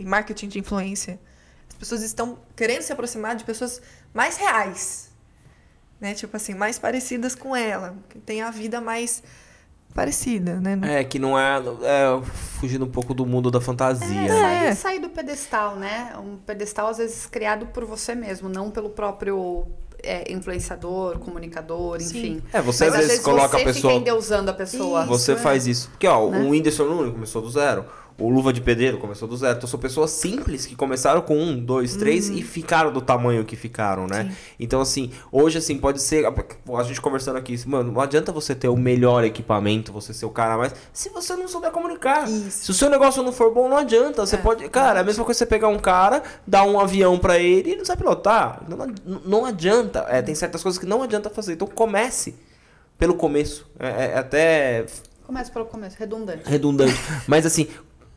marketing 0.06 0.48
de 0.48 0.58
influência. 0.58 1.20
As 1.68 1.74
pessoas 1.74 2.02
estão 2.02 2.38
querendo 2.56 2.80
se 2.80 2.92
aproximar 2.92 3.36
de 3.36 3.44
pessoas 3.44 3.82
mais 4.14 4.38
reais, 4.38 5.10
né? 6.00 6.14
Tipo 6.14 6.36
assim, 6.38 6.54
mais 6.54 6.78
parecidas 6.78 7.34
com 7.34 7.54
ela, 7.54 7.94
que 8.08 8.18
tem 8.18 8.40
a 8.40 8.50
vida 8.50 8.80
mais 8.80 9.22
parecida, 9.98 10.60
né? 10.60 11.00
É, 11.00 11.02
que 11.02 11.18
não 11.18 11.36
é, 11.36 11.58
é. 11.82 12.22
Fugindo 12.60 12.84
um 12.84 12.88
pouco 12.88 13.12
do 13.12 13.26
mundo 13.26 13.50
da 13.50 13.60
fantasia. 13.60 14.06
É, 14.06 14.28
né? 14.28 14.28
sair, 14.28 14.66
É. 14.66 14.74
sair 14.76 14.98
do 15.00 15.08
pedestal, 15.08 15.74
né? 15.74 16.12
Um 16.18 16.36
pedestal, 16.36 16.86
às 16.88 16.98
vezes, 16.98 17.26
criado 17.26 17.66
por 17.66 17.84
você 17.84 18.14
mesmo, 18.14 18.48
não 18.48 18.70
pelo 18.70 18.90
próprio 18.90 19.66
é, 20.00 20.32
influenciador, 20.32 21.18
comunicador, 21.18 22.00
Sim. 22.00 22.18
enfim. 22.18 22.42
É, 22.52 22.62
você 22.62 22.84
Mas 22.84 22.94
às 22.94 23.06
vezes 23.08 23.20
coloca 23.24 23.56
você 23.58 23.62
a 23.62 23.64
pessoa. 23.66 23.92
fica 23.92 24.00
endeusando 24.00 24.50
a 24.52 24.54
pessoa. 24.54 25.00
Isso, 25.00 25.08
Você 25.08 25.32
é. 25.32 25.36
faz 25.36 25.66
isso. 25.66 25.88
Porque, 25.90 26.06
ó, 26.06 26.30
Né? 26.30 26.38
o 26.42 26.50
Whindersson 26.50 26.84
Nunes 26.84 27.12
começou 27.12 27.42
do 27.42 27.50
zero. 27.50 27.84
O 28.20 28.28
Luva 28.28 28.52
de 28.52 28.60
Pedreiro 28.60 28.98
começou 28.98 29.28
do 29.28 29.36
zero. 29.36 29.56
Então 29.56 29.68
são 29.68 29.78
pessoas 29.78 30.10
simples 30.10 30.66
que 30.66 30.74
começaram 30.74 31.20
com 31.22 31.38
um, 31.38 31.56
dois, 31.56 31.94
três 31.94 32.28
e 32.28 32.42
ficaram 32.42 32.92
do 32.92 33.00
tamanho 33.00 33.44
que 33.44 33.54
ficaram, 33.54 34.08
né? 34.08 34.24
Sim. 34.24 34.36
Então, 34.58 34.80
assim, 34.80 35.12
hoje, 35.30 35.58
assim, 35.58 35.78
pode 35.78 36.02
ser. 36.02 36.26
A 36.26 36.82
gente 36.82 37.00
conversando 37.00 37.36
aqui, 37.36 37.56
mano, 37.68 37.92
não 37.92 38.00
adianta 38.00 38.32
você 38.32 38.56
ter 38.56 38.66
o 38.66 38.76
melhor 38.76 39.22
equipamento, 39.22 39.92
você 39.92 40.12
ser 40.12 40.26
o 40.26 40.30
cara 40.30 40.56
mais. 40.58 40.74
Se 40.92 41.10
você 41.10 41.36
não 41.36 41.46
souber 41.46 41.70
comunicar. 41.70 42.28
Isso. 42.28 42.64
Se 42.64 42.70
o 42.72 42.74
seu 42.74 42.90
negócio 42.90 43.22
não 43.22 43.30
for 43.32 43.54
bom, 43.54 43.68
não 43.68 43.76
adianta. 43.76 44.26
Você 44.26 44.34
É, 44.34 44.38
pode. 44.38 44.68
Cara, 44.68 44.98
é 44.98 45.02
a 45.02 45.04
mesma 45.04 45.24
coisa 45.24 45.38
você 45.38 45.46
pegar 45.46 45.68
um 45.68 45.78
cara, 45.78 46.20
dar 46.44 46.64
um 46.64 46.80
avião 46.80 47.18
pra 47.18 47.38
ele 47.38 47.68
e 47.68 47.72
ele 47.72 47.78
não 47.78 47.84
sabe 47.84 48.02
pilotar. 48.02 48.62
Não, 48.68 48.76
não, 48.78 49.20
não 49.24 49.44
adianta. 49.44 50.04
É, 50.08 50.20
tem 50.22 50.34
certas 50.34 50.60
coisas 50.60 50.76
que 50.78 50.86
não 50.86 51.04
adianta 51.04 51.30
fazer. 51.30 51.52
Então 51.52 51.68
comece 51.68 52.34
pelo 52.98 53.14
começo. 53.14 53.64
É, 53.78 54.06
é 54.06 54.18
até 54.18 54.86
Começa 55.24 55.52
pelo 55.52 55.66
começo, 55.66 55.94
redundante. 55.98 56.42
redundante. 56.48 56.94
Mas 57.26 57.44
assim, 57.44 57.68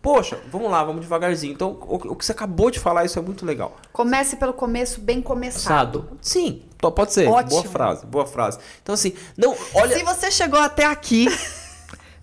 poxa, 0.01 0.39
vamos 0.51 0.71
lá, 0.71 0.83
vamos 0.83 1.01
devagarzinho. 1.01 1.53
Então, 1.53 1.77
o, 1.81 1.95
o 1.95 2.15
que 2.15 2.25
você 2.25 2.31
acabou 2.31 2.71
de 2.71 2.79
falar, 2.79 3.05
isso 3.05 3.19
é 3.19 3.21
muito 3.21 3.45
legal. 3.45 3.75
Comece 3.93 4.35
pelo 4.35 4.53
começo, 4.53 4.99
bem 5.01 5.21
começado. 5.21 6.09
Sim, 6.21 6.63
to- 6.77 6.91
pode 6.91 7.13
ser. 7.13 7.27
Ótimo. 7.27 7.49
Boa 7.51 7.63
frase, 7.63 8.05
boa 8.05 8.25
frase. 8.25 8.57
Então, 8.81 8.93
assim, 8.93 9.13
não, 9.37 9.55
olha. 9.75 9.97
Se 9.97 10.03
você 10.03 10.31
chegou 10.31 10.59
até 10.59 10.85
aqui 10.85 11.27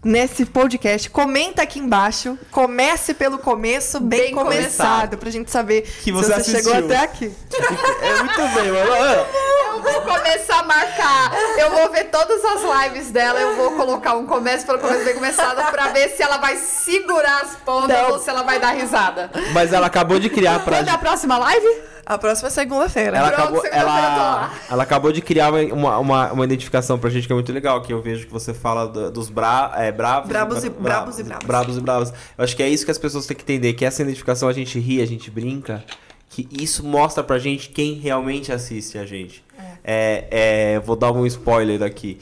nesse 0.04 0.44
podcast, 0.44 1.10
comenta 1.10 1.62
aqui 1.62 1.78
embaixo. 1.78 2.38
Comece 2.50 3.14
pelo 3.14 3.38
começo, 3.38 4.00
bem, 4.00 4.20
Bem 4.20 4.34
começado, 4.34 4.66
começado. 4.66 5.18
pra 5.18 5.30
gente 5.30 5.50
saber 5.50 5.82
Que 6.02 6.12
você 6.12 6.34
se 6.34 6.44
você 6.44 6.56
chegou 6.56 6.72
assistiu. 6.72 6.96
até 6.96 7.04
aqui. 7.04 7.32
É 8.00 8.22
muito 8.22 8.54
bem, 8.54 8.72
mano. 8.72 8.90
Olha, 8.92 9.26
Eu 9.74 9.82
vou 9.82 10.00
começar 10.02 10.60
a 10.60 10.62
marcar. 10.64 11.32
Eu 11.58 11.70
vou 11.70 11.90
ver 11.90 12.04
todas 12.04 12.42
as 12.44 12.62
lives 12.86 13.10
dela. 13.10 13.38
Eu 13.40 13.54
vou 13.56 13.72
colocar 13.72 14.14
um 14.16 14.26
começo 14.26 14.64
pelo 14.66 14.78
começo 14.78 15.04
bem 15.04 15.14
começado 15.14 15.70
pra 15.70 15.88
ver 15.88 16.08
se 16.10 16.22
ela 16.22 16.38
vai 16.38 16.56
segurar 16.56 17.42
as 17.42 17.56
pontas 17.56 17.96
Não. 17.96 18.10
ou 18.12 18.18
se 18.18 18.28
ela 18.30 18.42
vai 18.42 18.58
dar 18.58 18.70
risada. 18.70 19.30
Mas 19.52 19.72
ela 19.72 19.86
acabou 19.86 20.18
de 20.18 20.28
criar 20.30 20.64
pra. 20.64 20.78
Quando 20.78 20.88
é 20.88 20.92
a 20.92 20.98
próxima 20.98 21.38
live? 21.38 21.66
A 22.08 22.16
próxima 22.16 22.48
é 22.48 22.50
segunda-feira. 22.50 23.18
Ela 23.18 23.28
Pronto, 23.30 23.40
acabou, 23.42 23.60
tô 23.60 23.66
ela, 23.68 24.52
ela 24.70 24.82
acabou 24.82 25.12
de 25.12 25.20
criar 25.20 25.52
uma, 25.52 25.98
uma, 25.98 26.32
uma 26.32 26.44
identificação 26.44 26.98
pra 26.98 27.10
gente 27.10 27.26
que 27.26 27.32
é 27.32 27.34
muito 27.34 27.52
legal, 27.52 27.82
que 27.82 27.92
eu 27.92 28.00
vejo 28.00 28.26
que 28.26 28.32
você 28.32 28.54
fala 28.54 28.86
do- 28.88 29.10
dos 29.10 29.28
bra, 29.28 29.72
é, 29.76 29.92
bravos, 29.92 30.26
Brabos 30.28 30.64
e- 30.64 30.70
bra- 30.70 30.80
brabos 30.80 31.18
e 31.18 31.22
bravas. 31.22 31.46
Bravos 31.46 31.76
e 31.76 31.80
bravos. 31.82 32.12
Eu 32.38 32.44
acho 32.44 32.56
que 32.56 32.62
é 32.62 32.68
isso 32.68 32.86
que 32.86 32.90
as 32.90 32.96
pessoas 32.96 33.26
têm 33.26 33.36
que 33.36 33.42
entender, 33.42 33.74
que 33.74 33.84
essa 33.84 34.00
identificação 34.02 34.48
a 34.48 34.52
gente 34.54 34.78
ri, 34.80 35.02
a 35.02 35.06
gente 35.06 35.30
brinca, 35.30 35.84
que 36.30 36.48
isso 36.50 36.82
mostra 36.82 37.22
pra 37.22 37.38
gente 37.38 37.68
quem 37.68 37.94
realmente 37.94 38.50
assiste 38.52 38.96
a 38.96 39.04
gente. 39.04 39.44
É, 39.84 40.26
é, 40.30 40.80
vou 40.80 40.96
dar 40.96 41.12
um 41.12 41.26
spoiler 41.26 41.82
aqui. 41.82 42.18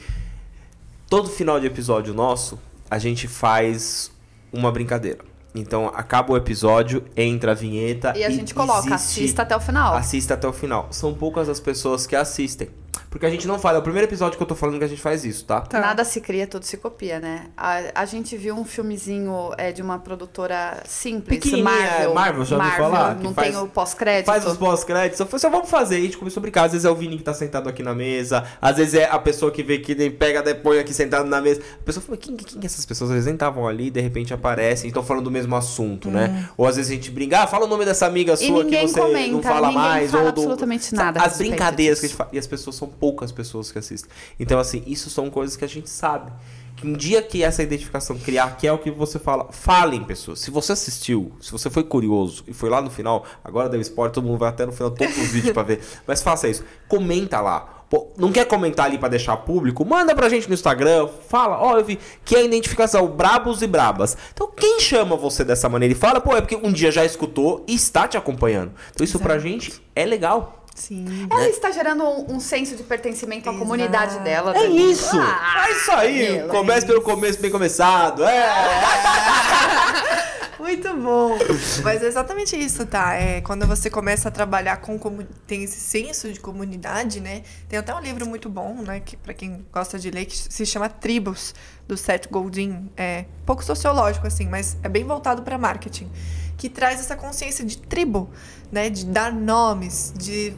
Todo 1.09 1.29
final 1.29 1.59
de 1.61 1.65
episódio 1.67 2.13
nosso, 2.13 2.59
a 2.91 2.97
gente 2.99 3.25
faz 3.27 4.11
uma 4.51 4.69
brincadeira. 4.71 5.19
Então, 5.55 5.87
acaba 5.87 6.33
o 6.33 6.37
episódio, 6.37 7.03
entra 7.15 7.51
a 7.53 7.55
vinheta 7.55 8.13
E 8.15 8.23
a 8.23 8.29
gente 8.29 8.53
coloca, 8.53 8.79
existe- 8.79 8.93
assista 8.93 9.41
até 9.41 9.55
o 9.55 9.59
final. 9.59 9.95
Assista 9.95 10.33
até 10.35 10.47
o 10.47 10.53
final. 10.53 10.87
São 10.91 11.13
poucas 11.13 11.49
as 11.49 11.59
pessoas 11.59 12.05
que 12.05 12.15
assistem. 12.15 12.69
Porque 13.09 13.25
a 13.25 13.29
gente 13.29 13.47
não 13.47 13.57
fala, 13.57 13.77
é 13.77 13.79
o 13.79 13.83
primeiro 13.83 14.07
episódio 14.07 14.37
que 14.37 14.43
eu 14.43 14.47
tô 14.47 14.53
falando 14.53 14.77
que 14.79 14.83
a 14.83 14.87
gente 14.87 15.01
faz 15.01 15.23
isso, 15.23 15.45
tá? 15.45 15.61
Tá. 15.61 15.79
Nada 15.79 16.03
se 16.03 16.19
cria, 16.19 16.45
tudo 16.45 16.63
se 16.63 16.75
copia, 16.77 17.19
né? 17.19 17.45
A, 17.55 17.79
a 17.95 18.05
gente 18.05 18.35
viu 18.35 18.53
um 18.55 18.65
filmezinho 18.65 19.53
é, 19.57 19.71
de 19.71 19.81
uma 19.81 19.97
produtora 19.97 20.83
simples, 20.85 21.43
Marvel. 21.61 22.13
Marvel, 22.13 22.45
já 22.45 22.57
ouviu 22.57 22.71
falar? 22.71 23.15
Que 23.15 23.23
Não 23.23 23.33
faz- 23.33 23.47
tem 23.55 23.57
o 23.63 23.67
pós-crédito. 23.67 24.25
Faz 24.25 24.45
os 24.45 24.57
pós-créditos. 24.57 25.19
Eu 25.19 25.25
falei, 25.25 25.39
só 25.39 25.49
vamos 25.49 25.69
fazer. 25.69 25.95
A 25.95 26.01
gente 26.01 26.17
começou 26.17 26.41
a 26.41 26.43
brincar. 26.43 26.65
Às 26.65 26.73
vezes 26.73 26.85
é 26.85 26.89
o 26.89 26.95
Vini 26.95 27.17
que 27.17 27.23
tá 27.23 27.33
sentado 27.33 27.69
aqui 27.69 27.81
na 27.81 27.95
mesa. 27.95 28.43
Às 28.61 28.77
vezes 28.77 28.93
é 28.95 29.05
a 29.05 29.17
pessoa 29.19 29.51
que 29.51 29.63
vê 29.63 29.79
que 29.79 29.95
nem 29.95 30.11
pega 30.11 30.43
depois 30.43 30.79
aqui 30.79 30.93
sentado 30.93 31.27
na 31.27 31.39
mesa. 31.41 31.61
A 31.81 31.83
pessoa 31.85 32.03
fala, 32.03 32.17
quem, 32.17 32.35
quem 32.35 32.59
essas 32.65 32.85
pessoas? 32.85 33.11
Eles 33.11 33.25
nem 33.25 33.33
estavam 33.35 33.67
ali, 33.67 33.89
de 33.89 34.01
repente 34.01 34.33
aparecem 34.33 34.87
e 34.87 34.89
estão 34.89 35.01
falando 35.03 35.23
do 35.23 35.31
mesmo 35.31 35.55
assunto, 35.55 36.11
né? 36.11 36.49
Ou 36.57 36.67
às 36.67 36.75
vezes 36.75 36.91
a 36.91 36.93
gente 36.93 37.09
brinca, 37.09 37.39
ah, 37.43 37.47
fala 37.47 37.65
o 37.65 37.67
nome 37.67 37.85
dessa 37.85 38.05
amiga 38.05 38.33
E 38.33 38.37
sua 38.37 38.59
que 38.59 38.63
ninguém 38.65 38.87
você 38.87 38.99
comenta, 38.99 39.31
não 39.31 39.41
fala 39.41 39.67
ninguém 39.69 39.81
mais. 39.83 40.11
fala 40.11 40.23
ou 40.25 40.31
do... 40.31 40.41
absolutamente 40.41 40.93
nada 40.93 41.21
As 41.21 41.37
brincadeiras 41.37 41.99
que 41.99 42.05
a 42.05 42.09
disso. 42.09 42.17
gente 42.17 42.17
faz. 42.17 42.29
E 42.33 42.37
as 42.37 42.47
pessoas 42.47 42.76
são 42.77 42.87
poucas 42.87 43.31
pessoas 43.31 43.71
que 43.71 43.79
assistem. 43.79 44.09
Então, 44.39 44.59
assim, 44.59 44.83
isso 44.85 45.09
são 45.09 45.29
coisas 45.29 45.55
que 45.55 45.65
a 45.65 45.67
gente 45.67 45.89
sabe. 45.89 46.31
Que 46.77 46.85
um 46.85 46.93
dia 46.93 47.23
que 47.23 47.41
essa 47.43 47.63
identificação 47.63 48.17
criar, 48.19 48.55
que 48.55 48.67
é 48.67 48.71
o 48.71 48.77
que 48.77 48.91
você 48.91 49.17
fala, 49.17 49.51
falem, 49.51 50.03
pessoas. 50.03 50.39
Se 50.39 50.51
você 50.51 50.73
assistiu, 50.73 51.31
se 51.41 51.51
você 51.51 51.71
foi 51.71 51.83
curioso 51.83 52.43
e 52.47 52.53
foi 52.53 52.69
lá 52.69 52.81
no 52.81 52.91
final, 52.91 53.25
agora 53.43 53.67
deu 53.67 53.81
spoiler, 53.81 54.13
todo 54.13 54.25
mundo 54.25 54.37
vai 54.37 54.49
até 54.49 54.63
no 54.65 54.71
final 54.71 54.91
todos 54.91 55.17
os 55.17 55.29
vídeos 55.29 55.53
pra 55.53 55.63
ver. 55.63 55.81
Mas 56.05 56.21
faça 56.21 56.47
isso. 56.47 56.63
Comenta 56.87 57.41
lá. 57.41 57.77
Pô, 57.89 58.09
não 58.17 58.33
quer 58.33 58.45
comentar 58.45 58.85
ali 58.85 58.97
pra 58.97 59.07
deixar 59.07 59.37
público? 59.37 59.85
Manda 59.85 60.13
pra 60.13 60.27
gente 60.27 60.47
no 60.47 60.53
Instagram, 60.53 61.07
fala, 61.29 61.57
ó, 61.57 61.77
eu 61.77 61.85
vi 61.85 61.97
que 62.25 62.35
é 62.35 62.39
a 62.39 62.43
identificação 62.43 63.07
brabos 63.07 63.61
e 63.61 63.67
brabas. 63.67 64.17
Então, 64.33 64.51
quem 64.53 64.79
chama 64.81 65.15
você 65.15 65.43
dessa 65.43 65.69
maneira 65.69 65.93
e 65.93 65.97
fala, 65.97 66.19
pô, 66.19 66.35
é 66.35 66.41
porque 66.41 66.55
um 66.55 66.71
dia 66.71 66.91
já 66.91 67.05
escutou 67.05 67.63
e 67.65 67.73
está 67.73 68.05
te 68.05 68.17
acompanhando. 68.17 68.73
Então, 68.93 69.05
isso 69.05 69.17
pra 69.19 69.39
gente 69.39 69.81
é 69.95 70.05
legal. 70.05 70.65
Sim. 70.77 71.27
Ela 71.29 71.49
está 71.49 71.71
gerando 71.71 72.03
um, 72.03 72.35
um 72.35 72.39
senso 72.39 72.75
de 72.75 72.83
pertencimento 72.83 73.49
à 73.49 73.51
Exato. 73.51 73.65
comunidade 73.65 74.19
dela. 74.19 74.55
É 74.55 74.67
isso! 74.67 75.19
Ah, 75.19 75.65
é 75.67 75.71
isso 75.71 75.91
aí! 75.91 76.27
Camila, 76.27 76.47
Comece 76.49 76.85
é 76.85 76.87
pelo 76.87 77.01
começo, 77.01 77.41
bem 77.41 77.49
começado. 77.49 78.23
É! 78.23 78.47
Muito 80.59 80.95
bom. 80.95 81.37
Mas 81.83 82.03
é 82.03 82.07
exatamente 82.07 82.55
isso, 82.55 82.85
tá? 82.85 83.13
É, 83.13 83.41
quando 83.41 83.65
você 83.65 83.89
começa 83.89 84.27
a 84.27 84.31
trabalhar 84.31 84.77
com 84.77 84.99
tem 85.45 85.63
esse 85.63 85.79
senso 85.79 86.31
de 86.31 86.39
comunidade, 86.39 87.19
né? 87.19 87.43
Tem 87.69 87.79
até 87.79 87.93
um 87.93 87.99
livro 87.99 88.25
muito 88.25 88.49
bom, 88.49 88.81
né, 88.81 88.99
que 88.99 89.15
para 89.15 89.33
quem 89.33 89.65
gosta 89.71 89.97
de 89.97 90.11
ler, 90.11 90.25
que 90.25 90.35
se 90.37 90.65
chama 90.65 90.89
Tribos 90.89 91.55
do 91.87 91.95
Seth 91.95 92.27
Godin, 92.29 92.89
é 92.97 93.25
pouco 93.45 93.63
sociológico 93.63 94.27
assim, 94.27 94.47
mas 94.47 94.77
é 94.83 94.89
bem 94.89 95.03
voltado 95.03 95.41
para 95.41 95.57
marketing, 95.57 96.11
que 96.57 96.67
traz 96.69 96.99
essa 96.99 97.15
consciência 97.15 97.63
de 97.63 97.77
tribo, 97.77 98.29
né, 98.71 98.89
de 98.89 99.05
dar 99.05 99.31
nomes, 99.31 100.11
de 100.17 100.53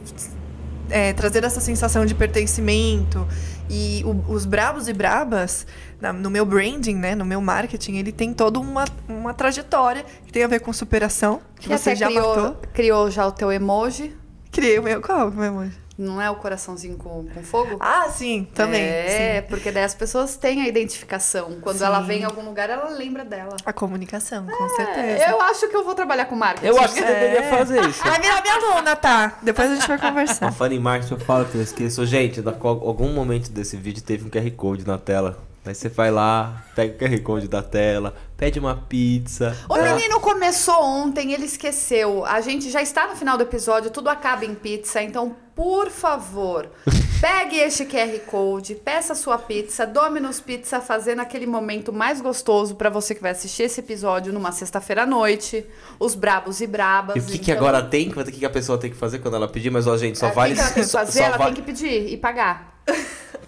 é, 0.88 1.12
trazer 1.12 1.44
essa 1.44 1.60
sensação 1.60 2.04
de 2.04 2.14
pertencimento. 2.14 3.24
E 3.68 4.02
o- 4.04 4.32
os 4.32 4.44
brabos 4.44 4.88
e 4.88 4.92
brabas, 4.92 5.64
na- 6.00 6.12
no 6.12 6.28
meu 6.28 6.44
branding, 6.44 6.96
né, 6.96 7.14
no 7.14 7.24
meu 7.24 7.40
marketing, 7.40 7.98
ele 7.98 8.10
tem 8.10 8.34
toda 8.34 8.58
uma, 8.58 8.84
uma 9.08 9.32
trajetória 9.32 10.04
que 10.26 10.32
tem 10.32 10.42
a 10.42 10.48
ver 10.48 10.58
com 10.58 10.72
superação, 10.72 11.40
que, 11.60 11.68
Que 11.68 11.78
você 11.78 11.94
já 11.94 12.08
criou, 12.08 12.34
matou. 12.36 12.56
criou 12.72 13.08
já 13.10 13.24
o 13.26 13.30
teu 13.30 13.52
emoji. 13.52 14.16
Criei 14.50 14.80
o 14.80 14.82
meu. 14.82 15.00
Qual 15.00 15.28
o 15.28 15.32
meu 15.32 15.44
emoji? 15.44 15.78
Não 16.00 16.20
é 16.20 16.30
o 16.30 16.36
coraçãozinho 16.36 16.96
com, 16.96 17.26
com 17.26 17.42
fogo? 17.42 17.76
Ah, 17.78 18.08
sim, 18.08 18.48
também. 18.54 18.80
É, 18.82 19.42
sim. 19.42 19.48
porque 19.50 19.70
daí 19.70 19.84
as 19.84 19.94
pessoas 19.94 20.34
têm 20.34 20.62
a 20.62 20.66
identificação. 20.66 21.58
Quando 21.60 21.76
Sim. 21.78 21.84
ela 21.84 22.00
vem 22.00 22.22
em 22.22 22.24
algum 22.24 22.42
lugar, 22.42 22.70
ela 22.70 22.88
lembra 22.88 23.22
dela. 23.22 23.54
A 23.66 23.72
comunicação, 23.72 24.46
com 24.46 24.64
É, 24.64 24.68
certeza. 24.76 25.30
eu 25.30 25.40
acho 25.42 25.68
que 25.68 25.76
eu 25.76 25.84
vou 25.84 25.94
trabalhar 25.94 26.24
com 26.24 26.34
marketing. 26.34 26.66
Eu 26.68 26.78
acho 26.80 26.94
que 26.94 27.00
você 27.00 27.06
É. 27.06 27.20
deveria 27.20 27.50
fazer 27.50 27.84
isso. 27.86 28.02
Vai 28.02 28.18
virar 28.18 28.40
minha 28.40 28.54
aluna, 28.54 28.96
tá? 28.96 29.38
Depois 29.42 29.70
a 29.70 29.74
gente 29.74 29.86
vai 29.86 29.96
A 29.98 30.00
conversar. 30.00 30.52
Fanny 30.52 30.78
Marques, 30.80 31.10
eu 31.10 31.18
falo 31.20 31.44
que 31.44 31.56
eu 31.56 31.62
esqueço. 31.62 32.06
Gente, 32.06 32.40
da- 32.40 32.52
algum 32.62 33.12
momento 33.12 33.50
desse 33.50 33.76
vídeo 33.76 34.02
teve 34.02 34.24
um 34.24 34.30
QR 34.30 34.50
Code 34.52 34.86
na 34.86 34.96
tela. 34.96 35.38
Aí 35.64 35.74
você 35.74 35.90
vai 35.90 36.10
lá, 36.10 36.64
pega 36.74 36.94
o 36.94 36.98
QR 37.10 37.20
Code 37.22 37.46
da 37.48 37.62
tela, 37.62 38.14
pede 38.34 38.58
uma 38.58 38.74
pizza. 38.74 39.54
O 39.68 39.74
tá? 39.74 39.82
menino 39.94 40.18
começou 40.18 40.82
ontem, 40.82 41.32
ele 41.34 41.44
esqueceu. 41.44 42.24
A 42.24 42.40
gente 42.40 42.70
já 42.70 42.80
está 42.80 43.06
no 43.06 43.14
final 43.14 43.36
do 43.36 43.42
episódio, 43.42 43.90
tudo 43.90 44.08
acaba 44.08 44.44
em 44.46 44.54
pizza. 44.54 45.02
Então, 45.02 45.36
por 45.54 45.90
favor, 45.90 46.70
pegue 47.20 47.58
este 47.58 47.84
QR 47.84 48.18
Code, 48.20 48.74
peça 48.76 49.14
sua 49.14 49.36
pizza, 49.36 49.86
Domino's 49.86 50.40
Pizza 50.40 50.80
fazendo 50.80 51.20
aquele 51.20 51.46
momento 51.46 51.92
mais 51.92 52.22
gostoso 52.22 52.74
para 52.74 52.88
você 52.88 53.14
que 53.14 53.20
vai 53.20 53.32
assistir 53.32 53.64
esse 53.64 53.80
episódio 53.80 54.32
numa 54.32 54.52
sexta-feira 54.52 55.02
à 55.02 55.06
noite. 55.06 55.66
Os 55.98 56.14
brabos 56.14 56.62
e 56.62 56.66
brabas. 56.66 57.16
E 57.16 57.18
o 57.20 57.22
que, 57.24 57.38
que 57.38 57.50
então- 57.52 57.62
agora 57.68 57.82
tem? 57.82 58.08
O 58.08 58.24
que 58.24 58.32
que 58.32 58.46
a 58.46 58.50
pessoa 58.50 58.78
tem 58.78 58.90
que 58.90 58.96
fazer 58.96 59.18
quando 59.18 59.34
ela 59.36 59.46
pedir? 59.46 59.68
Mas, 59.70 59.86
ó, 59.86 59.94
gente, 59.98 60.18
só 60.18 60.24
É, 60.24 60.28
o 60.28 60.32
que 60.32 60.36
vale... 60.36 60.54
que 60.54 60.60
ela 60.60 60.70
tem 60.70 60.82
que 60.84 60.88
fazer? 60.90 61.18
só 61.18 61.24
ela 61.24 61.36
vale- 61.36 61.54
tem 61.54 61.62
que 61.62 61.70
pedir 61.70 62.08
e 62.14 62.16
pagar. 62.16 62.80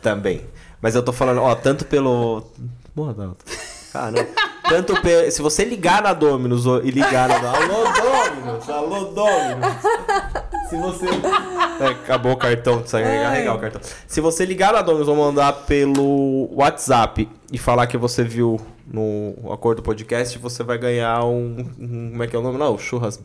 Também. 0.02 0.42
Mas 0.82 0.96
eu 0.96 1.02
tô 1.02 1.12
falando, 1.12 1.40
ó, 1.40 1.54
tanto 1.54 1.84
pelo. 1.84 2.42
Boa, 2.94 3.14
Dalton. 3.14 3.36
Caramba. 3.92 4.26
Tanto 4.68 5.00
pe... 5.00 5.30
Se 5.30 5.42
você 5.42 5.64
ligar 5.64 6.02
na 6.02 6.12
Dominus 6.12 6.64
e 6.82 6.90
ligar 6.90 7.28
na. 7.28 7.36
Alô, 7.36 7.84
Dominus! 7.84 8.68
Alô, 8.68 9.04
Dominus! 9.04 9.76
Se 10.68 10.76
você. 10.76 11.06
É, 11.78 11.86
acabou 11.88 12.32
o 12.32 12.36
cartão, 12.36 12.78
precisa 12.78 13.02
carregar 13.02 13.54
o 13.54 13.58
cartão. 13.58 13.80
Se 14.06 14.20
você 14.20 14.44
ligar 14.44 14.72
na 14.72 14.82
Dominus 14.82 15.08
ou 15.08 15.16
mandar 15.16 15.52
pelo 15.66 16.48
WhatsApp 16.54 17.28
e 17.52 17.58
falar 17.58 17.86
que 17.86 17.96
você 17.96 18.24
viu 18.24 18.58
no 18.92 19.50
acordo 19.52 19.76
do 19.80 19.82
podcast, 19.84 20.38
você 20.38 20.62
vai 20.62 20.76
ganhar 20.78 21.24
um. 21.24 21.56
um- 21.80 22.10
como 22.10 22.22
é 22.22 22.26
que 22.26 22.36
é 22.36 22.38
o 22.38 22.42
nome? 22.42 22.58
Não, 22.58 22.76
churras 22.78 23.16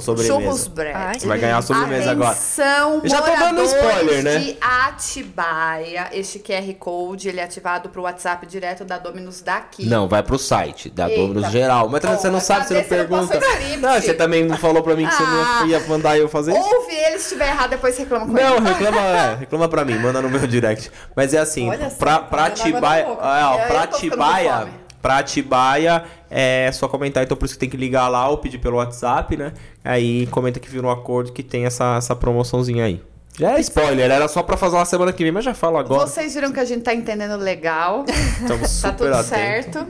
sobremesa. 0.00 0.34
churros 0.34 0.66
bread. 0.66 0.94
Ai, 0.96 1.18
Você 1.20 1.26
vai 1.26 1.38
ganhar 1.38 1.58
a 1.58 1.62
sobremesa 1.62 2.10
agora. 2.10 2.30
Atenção, 2.30 3.00
Eu 3.04 3.08
já 3.08 3.22
tô 3.22 3.30
dando 3.30 3.62
spoiler, 3.62 4.22
né? 4.24 4.38
de 4.38 4.56
Atibaia. 4.60 6.08
Este 6.12 6.38
QR 6.38 6.74
Code, 6.78 7.28
ele 7.28 7.40
é 7.40 7.44
ativado 7.44 7.88
pro 7.88 8.02
WhatsApp 8.02 8.44
direto 8.46 8.84
da 8.84 8.98
Dominus 8.98 9.40
daqui. 9.40 9.86
Não, 9.86 10.08
vai 10.08 10.22
pro 10.22 10.38
site 10.38 10.90
da 10.90 11.08
Eita, 11.08 11.20
Dominus 11.20 11.50
geral. 11.50 11.88
Mas 11.88 12.00
também 12.00 12.16
você 12.18 12.26
não 12.28 12.34
porra, 12.40 12.44
sabe, 12.44 12.66
você 12.66 12.74
não 12.74 12.80
não 12.82 12.88
pergunta. 12.88 13.40
Não, 13.80 14.00
você 14.00 14.14
também 14.14 14.44
não 14.44 14.56
falou 14.56 14.82
pra 14.82 14.94
mim 14.96 15.06
que 15.06 15.14
você 15.14 15.22
Ah. 15.22 15.58
não 15.60 15.66
ia 15.68 15.80
mandar 15.86 16.18
eu 16.18 16.28
fazer 16.28 16.52
isso? 16.52 16.60
Ouve 16.74 16.92
ele, 16.94 17.18
se 17.18 17.24
estiver 17.24 17.48
errado, 17.48 17.70
depois 17.70 17.96
reclama 17.96 18.26
com 18.26 18.32
Não, 18.32 18.56
ele. 18.56 18.68
reclama, 18.68 19.00
é, 19.06 19.34
reclama 19.36 19.68
pra 19.68 19.84
mim, 19.84 19.98
manda 19.98 20.20
no 20.20 20.28
meu 20.28 20.46
direct. 20.46 20.90
Mas 21.14 21.32
é 21.34 21.38
assim, 21.38 21.68
Olha 21.68 21.90
só, 21.90 21.96
pra, 21.96 22.18
tá 22.18 22.24
pra 22.24 22.44
Atibaia, 22.46 23.02
é, 23.02 23.06
ó, 23.44 23.58
pra 23.66 23.82
Atibaia, 23.82 24.68
pra 25.02 25.18
Atibaia 25.18 26.04
é 26.30 26.70
só 26.72 26.86
comentar, 26.88 27.22
então 27.24 27.36
por 27.36 27.44
isso 27.44 27.54
que 27.54 27.60
tem 27.60 27.68
que 27.68 27.76
ligar 27.76 28.08
lá 28.08 28.28
ou 28.28 28.38
pedir 28.38 28.58
pelo 28.58 28.76
WhatsApp, 28.76 29.36
né? 29.36 29.52
Aí 29.84 30.26
comenta 30.28 30.58
que 30.60 30.70
virou 30.70 30.88
um 30.90 30.94
acordo 30.94 31.32
que 31.32 31.42
tem 31.42 31.66
essa, 31.66 31.96
essa 31.96 32.14
promoçãozinha 32.16 32.84
aí. 32.84 33.02
Já 33.38 33.56
é 33.56 33.60
spoiler, 33.60 34.10
era 34.10 34.28
só 34.28 34.42
pra 34.42 34.56
fazer 34.56 34.76
uma 34.76 34.84
semana 34.84 35.12
que 35.12 35.22
vem, 35.22 35.32
mas 35.32 35.44
já 35.44 35.54
falo 35.54 35.78
agora. 35.78 36.06
Vocês 36.06 36.34
viram 36.34 36.52
que 36.52 36.60
a 36.60 36.64
gente 36.64 36.82
tá 36.82 36.94
entendendo 36.94 37.36
legal. 37.36 38.04
Estamos 38.40 38.60
tá 38.80 38.90
super 38.90 38.96
tudo 38.96 39.14
atentos. 39.14 39.28
certo. 39.28 39.86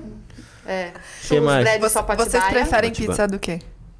É. 0.65 0.93
Que 1.27 1.41
mais? 1.41 1.65
bread 1.65 1.91
só 1.91 2.03
pra 2.05 2.15
Vocês 2.15 2.43
preferem 2.45 2.91
Atibaia. 2.91 3.09
pizza 3.11 3.27
do 3.29 3.39
quê? 3.39 3.59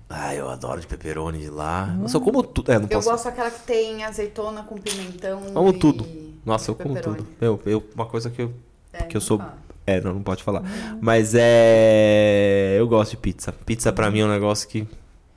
Ah, 0.09 0.35
eu 0.35 0.49
adoro 0.49 0.81
de 0.81 0.87
pepperoni 0.87 1.39
de 1.41 1.51
lá. 1.51 1.87
Nossa, 1.87 2.17
eu 2.19 2.21
como 2.21 2.43
tudo. 2.43 2.71
É, 2.71 2.75
não 2.79 2.83
Eu 2.85 2.89
posso. 2.99 3.11
gosto 3.11 3.25
daquela 3.25 3.51
que 3.51 3.61
tem 3.63 4.05
azeitona 4.05 4.63
com 4.63 4.77
pimentão. 4.77 5.41
Como 5.53 5.71
e 5.71 5.73
tudo. 5.73 6.07
Nossa, 6.47 6.71
eu 6.71 6.75
como 6.77 6.95
pepperoni. 6.95 7.19
tudo. 7.19 7.29
Eu, 7.41 7.61
eu, 7.67 7.83
uma 7.95 8.07
coisa 8.07 8.31
que 8.31 8.43
eu, 8.43 8.53
É, 8.93 9.05
que 9.05 9.17
eu 9.17 9.21
sou. 9.21 9.39
fala. 9.39 9.57
É, 9.87 10.01
não, 10.01 10.15
não 10.15 10.23
pode 10.23 10.43
falar. 10.43 10.63
Mas 11.01 11.35
é. 11.37 12.77
Eu 12.79 12.87
gosto 12.87 13.13
de 13.13 13.17
pizza. 13.17 13.53
Pizza 13.67 13.93
pra 13.93 14.11
mim 14.11 14.21
é 14.21 14.25
um 14.25 14.29
negócio 14.31 14.69
que. 14.69 14.87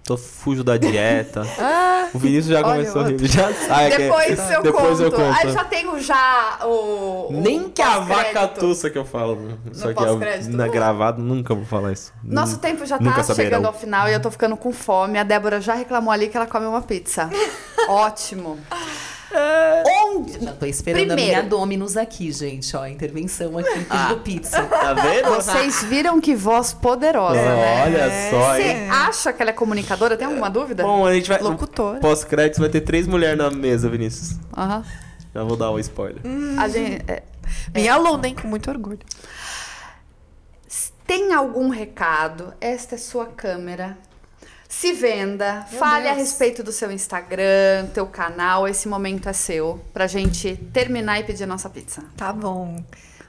Tô 0.03 0.15
fujo 0.17 0.63
da 0.63 0.77
dieta. 0.77 1.41
Ah, 2.07 2.09
O 2.13 2.19
Vinícius 2.19 2.53
já 2.55 2.61
começou 2.63 3.01
a 3.01 3.07
rir. 3.07 3.25
Já 3.25 3.51
sai. 3.51 3.89
que- 3.89 3.97
Depois 3.97 4.51
eu 4.51 4.61
depois 4.61 4.87
conto. 4.99 5.01
eu 5.01 5.11
conto. 5.11 5.37
Aí 5.41 5.51
já 5.51 5.63
tenho 5.65 5.99
já 5.99 6.59
o. 6.63 7.29
o 7.29 7.41
Nem 7.41 7.67
que 7.69 7.81
a 7.81 7.99
vaca 7.99 8.47
tussa 8.49 8.91
que 8.91 8.97
eu 8.99 9.03
falo. 9.03 9.57
Só 9.73 9.91
que 9.91 10.03
eu, 10.03 10.19
na 10.51 10.67
gravado 10.67 11.19
nunca 11.23 11.55
vou 11.55 11.65
falar 11.65 11.91
isso. 11.91 12.13
Nosso 12.23 12.59
tempo 12.59 12.85
já 12.85 12.99
Nunca 12.99 13.15
tá 13.15 13.23
saberão. 13.23 13.49
chegando 13.49 13.65
ao 13.65 13.73
final 13.73 14.07
e 14.07 14.13
eu 14.13 14.19
tô 14.21 14.29
ficando 14.29 14.55
com 14.55 14.71
fome. 14.71 15.17
A 15.17 15.23
Débora 15.23 15.59
já 15.59 15.73
reclamou 15.73 16.11
ali 16.13 16.27
que 16.29 16.37
ela 16.37 16.45
come 16.45 16.67
uma 16.67 16.83
pizza. 16.83 17.27
Ótimo. 17.89 18.59
Onde? 20.05 20.43
Já 20.45 20.53
tô 20.53 20.65
esperando 20.65 21.11
a 21.11 21.15
Primeiro. 21.15 21.31
minha 21.31 21.43
Dominus 21.43 21.97
aqui, 21.97 22.31
gente, 22.31 22.75
ó. 22.75 22.83
a 22.83 22.89
Intervenção 22.89 23.57
aqui 23.57 23.85
pedindo 23.85 24.19
pizza. 24.21 24.63
Tá 24.85 24.93
vendo? 24.93 25.29
Vocês 25.29 25.83
viram 25.83 26.19
que 26.21 26.35
voz 26.35 26.73
poderosa, 26.73 27.35
né? 27.41 27.83
Olha 27.85 28.09
só, 28.29 28.57
hein? 28.57 28.63
Você 28.63 28.89
acha 28.91 29.33
que 29.33 29.41
ela 29.41 29.49
é 29.51 29.53
comunicadora? 29.53 30.15
Tem 30.17 30.27
alguma 30.27 30.49
dúvida? 30.49 30.83
Bom, 30.83 31.05
a 31.05 31.13
gente 31.13 31.27
vai. 31.29 31.39
Locutora. 31.39 31.99
Pós-créditos 31.99 32.59
vai 32.59 32.69
ter 32.69 32.81
três 32.81 33.07
mulheres 33.07 33.37
na 33.37 33.49
mesa, 33.49 33.89
Vinícius. 33.89 34.37
Aham. 34.55 34.83
Já 35.33 35.43
vou 35.43 35.57
dar 35.57 35.71
um 35.71 35.79
spoiler. 35.79 36.21
A 36.57 36.67
gente, 36.67 37.03
é, 37.09 37.23
minha 37.73 37.93
aluna, 37.93 38.27
hein? 38.27 38.35
Com 38.39 38.47
muito 38.47 38.69
orgulho. 38.69 38.99
tem 41.05 41.33
algum 41.33 41.69
recado? 41.69 42.53
Esta 42.61 42.95
é 42.95 42.97
sua 42.97 43.25
câmera. 43.25 43.97
Se 44.67 44.93
venda, 44.93 45.65
Meu 45.71 45.79
fale 45.79 46.07
a 46.07 46.13
Deus. 46.13 46.27
respeito 46.27 46.63
do 46.63 46.71
seu 46.71 46.91
Instagram, 46.91 47.87
teu 47.93 48.05
canal. 48.07 48.67
Esse 48.67 48.87
momento 48.87 49.29
é 49.29 49.33
seu. 49.33 49.79
Pra 49.93 50.07
gente 50.07 50.55
terminar 50.73 51.19
e 51.19 51.23
pedir 51.23 51.43
a 51.43 51.47
nossa 51.47 51.69
pizza. 51.69 52.03
Tá 52.17 52.33
bom. 52.33 52.83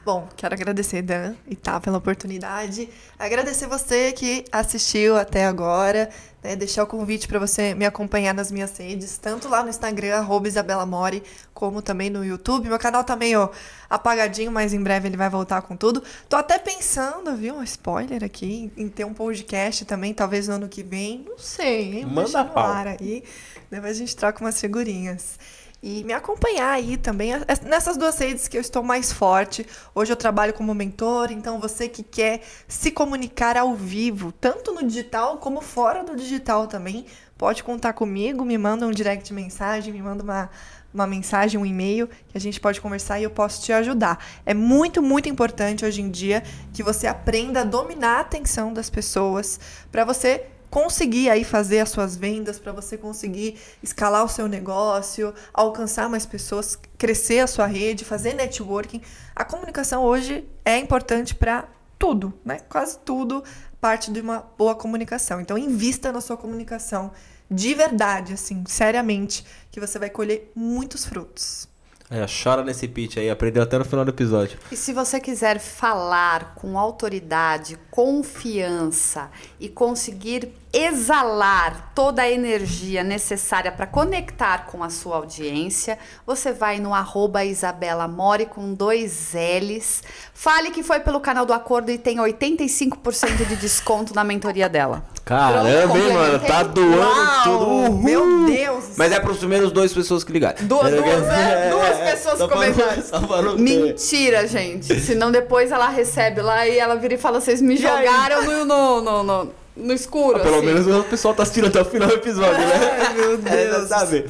Bom, 0.07 0.29
quero 0.37 0.55
agradecer, 0.55 1.03
Dan 1.03 1.35
e 1.49 1.57
tá 1.57 1.81
pela 1.81 1.99
oportunidade. 1.99 2.89
Agradecer 3.19 3.67
você 3.67 4.13
que 4.13 4.45
assistiu 4.53 5.17
até 5.17 5.45
agora. 5.45 6.09
Né? 6.45 6.55
Deixar 6.55 6.85
o 6.85 6.87
convite 6.87 7.27
para 7.27 7.41
você 7.41 7.75
me 7.75 7.85
acompanhar 7.85 8.33
nas 8.33 8.53
minhas 8.53 8.79
redes, 8.79 9.19
tanto 9.19 9.49
lá 9.49 9.65
no 9.65 9.69
Instagram, 9.69 10.15
arroba 10.15 10.47
Isabela 10.47 10.87
Mori, 10.87 11.25
como 11.53 11.83
também 11.83 12.09
no 12.09 12.25
YouTube. 12.25 12.69
Meu 12.69 12.79
canal 12.79 13.03
tá 13.03 13.17
meio 13.17 13.51
apagadinho, 13.91 14.53
mas 14.53 14.73
em 14.73 14.81
breve 14.81 15.09
ele 15.09 15.17
vai 15.17 15.29
voltar 15.29 15.61
com 15.63 15.77
tudo. 15.77 16.01
Tô 16.29 16.37
até 16.37 16.57
pensando, 16.57 17.35
viu? 17.35 17.57
Um 17.57 17.63
spoiler 17.65 18.23
aqui, 18.23 18.71
em 18.77 18.89
ter 18.89 19.05
um 19.05 19.13
podcast 19.13 19.85
também, 19.87 20.15
talvez 20.15 20.47
no 20.47 20.55
ano 20.55 20.69
que 20.69 20.85
vem. 20.85 21.25
Não 21.29 21.37
sei, 21.37 21.99
hein? 21.99 22.07
Manda 22.07 22.45
no 22.45 22.51
pau. 22.51 22.73
aí. 22.87 23.25
Depois 23.69 23.97
a 23.97 23.99
gente 23.99 24.15
troca 24.15 24.41
umas 24.41 24.61
figurinhas. 24.61 25.37
E 25.83 26.03
me 26.05 26.13
acompanhar 26.13 26.71
aí 26.73 26.97
também 26.97 27.35
é- 27.35 27.45
nessas 27.65 27.97
duas 27.97 28.19
redes 28.19 28.49
que 28.49 28.57
eu 28.57 28.61
estou 28.61 28.83
mais 28.83 29.13
forte. 29.13 29.67
Hoje 29.95 30.13
eu 30.13 30.17
trabalho 30.17 30.55
como 30.55 30.75
mentor, 30.75 31.31
então 31.31 31.61
você 31.61 31.89
que 31.89 32.03
quer 32.03 32.41
se 32.67 32.91
comunicar 32.91 33.57
ao 33.57 33.75
vivo, 33.75 34.33
tanto 34.33 34.73
no 34.73 34.83
digital 34.83 35.37
como 35.37 35.61
fora 35.61 36.03
do 36.03 36.17
digital 36.17 36.67
também, 36.67 37.07
pode 37.37 37.63
contar 37.63 37.93
comigo, 37.93 38.45
me 38.45 38.57
manda 38.57 38.87
um 38.87 38.91
direct 38.91 39.33
mensagem, 39.33 39.93
me 39.93 40.01
manda 40.01 40.25
uma, 40.25 40.51
uma 40.93 41.07
mensagem, 41.07 41.61
um 41.61 41.67
e-mail, 41.67 42.09
que 42.29 42.37
a 42.37 42.41
gente 42.41 42.59
pode 42.59 42.81
conversar 42.81 43.21
e 43.21 43.25
eu 43.25 43.31
posso 43.31 43.63
te 43.63 43.73
ajudar. 43.73 44.25
É 44.47 44.55
muito, 44.55 45.03
muito 45.03 45.29
importante 45.29 45.85
hoje 45.85 46.01
em 46.01 46.11
dia 46.11 46.43
que 46.73 46.83
você 46.83 47.07
aprenda 47.07 47.61
a 47.61 47.65
dominar 47.65 48.17
a 48.17 48.21
atenção 48.21 48.73
das 48.73 48.89
pessoas 48.89 49.61
para 49.93 50.05
você 50.05 50.47
conseguir 50.77 51.31
aí 51.31 51.43
fazer 51.43 51.81
as 51.81 51.89
suas 51.89 52.19
vendas, 52.19 52.59
para 52.59 52.71
você 52.71 52.99
conseguir 52.99 53.59
escalar 53.83 54.23
o 54.23 54.29
seu 54.29 54.47
negócio, 54.47 55.33
alcançar 55.55 56.07
mais 56.07 56.27
pessoas, 56.27 56.79
crescer 56.99 57.39
a 57.39 57.47
sua 57.47 57.65
rede, 57.65 58.05
fazer 58.05 58.35
networking. 58.35 59.01
A 59.35 59.43
comunicação 59.43 60.05
hoje 60.05 60.47
é 60.67 60.77
importante 60.77 61.35
para 61.35 61.67
tudo, 61.99 62.35
né? 62.45 62.59
Quase 62.69 62.99
tudo 62.99 63.43
parte 63.81 64.13
de 64.13 64.21
uma 64.21 64.47
boa 64.59 64.75
comunicação. 64.75 65.41
Então 65.41 65.57
invista 65.57 66.13
na 66.13 66.21
sua 66.21 66.37
comunicação 66.37 67.11
de 67.51 67.73
verdade, 67.73 68.35
assim, 68.35 68.63
seriamente, 68.67 69.47
que 69.71 69.81
você 69.81 69.99
vai 69.99 70.11
colher 70.11 70.53
muitos 70.55 71.07
frutos. 71.07 71.67
É, 72.09 72.25
chora 72.27 72.63
nesse 72.63 72.87
pitch 72.87 73.17
aí, 73.17 73.29
aprendeu 73.29 73.63
até 73.63 73.77
no 73.79 73.85
final 73.85 74.05
do 74.05 74.11
episódio. 74.11 74.59
E 74.71 74.77
se 74.77 74.93
você 74.93 75.19
quiser 75.19 75.59
falar 75.59 76.55
com 76.55 76.79
autoridade, 76.79 77.77
confiança 77.91 79.29
e 79.59 79.69
conseguir 79.69 80.53
exalar 80.73 81.93
toda 81.95 82.23
a 82.23 82.31
energia 82.31 83.03
necessária 83.03 83.73
para 83.73 83.87
conectar 83.87 84.67
com 84.67 84.83
a 84.85 84.91
sua 84.91 85.17
audiência, 85.17 85.99
você 86.27 86.53
vai 86.53 86.79
no 86.79 86.93
arroba 86.95 87.45
Isabela 87.45 88.07
Mori 88.07 88.47
com 88.47 88.75
dois 88.75 89.33
L's. 89.35 90.03
Fale 90.35 90.71
que 90.71 90.83
foi 90.83 91.01
pelo 91.01 91.21
canal 91.21 91.47
do 91.47 91.53
Acordo 91.53 91.91
e 91.91 91.97
tem 91.99 92.19
85% 92.19 93.47
de 93.47 93.57
desconto 93.57 94.15
na 94.15 94.23
mentoria 94.25 94.69
dela. 94.69 95.05
Caramba, 95.25 95.99
hein, 95.99 96.13
mano? 96.13 96.39
Tá 96.41 96.63
doando 96.63 96.97
Uau, 96.99 97.43
tudo. 97.45 97.67
Uhul. 97.67 98.03
Meu 98.03 98.47
Deus! 98.47 98.85
Mas 98.97 99.11
é 99.13 99.19
pros 99.19 99.39
primeiros 99.39 99.73
duas 99.73 99.93
pessoas 99.93 100.23
que 100.23 100.31
ligaram. 100.33 100.65
Duas- 100.67 100.93
duas, 100.95 101.23
né? 101.23 101.71
Duas 101.71 101.99
pessoas 102.13 102.51
comentaram. 102.51 103.03
só 103.03 103.21
pra 103.21 103.43
não 103.43 103.57
ter. 103.57 103.63
Mentira, 103.63 104.47
gente. 104.47 105.01
Senão 105.01 105.33
depois 105.33 105.73
ela 105.73 105.89
recebe 105.89 106.41
lá 106.43 106.67
e 106.67 106.79
ela 106.79 106.95
vira 106.97 107.15
e 107.15 107.19
fala: 107.19 107.41
vocês 107.41 107.61
me 107.61 107.75
E 107.77 107.87
aí? 107.87 108.05
jogaram 108.07 108.45
no, 108.45 108.65
no, 108.65 109.01
no, 109.03 109.23
no, 109.25 109.53
no 109.77 109.93
escuro. 109.93 110.39
Ah, 110.39 110.43
Pelo 110.43 110.57
assim. 110.57 110.67
menos 110.67 110.87
o 110.87 111.05
pessoal 111.05 111.35
tá 111.35 111.43
assistindo 111.43 111.67
até 111.67 111.81
o 111.81 111.85
final 111.85 112.09
do 112.09 112.15
episódio, 112.15 112.59
né? 112.59 112.75
Ai, 113.09 113.15
meu 113.15 113.33
É, 113.47 113.69
Deus. 113.71 113.89
sabe? 113.89 114.27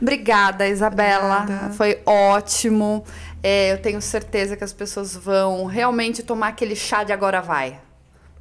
Obrigada, 0.00 0.68
Isabela. 0.68 1.40
Obrigada. 1.42 1.72
Foi 1.74 2.00
ótimo. 2.06 3.04
É, 3.42 3.72
eu 3.72 3.78
tenho 3.80 4.00
certeza 4.02 4.56
que 4.56 4.64
as 4.64 4.72
pessoas 4.72 5.16
vão 5.16 5.64
realmente 5.64 6.22
tomar 6.22 6.48
aquele 6.48 6.76
chá 6.76 7.02
de 7.04 7.12
agora 7.12 7.40
vai. 7.40 7.80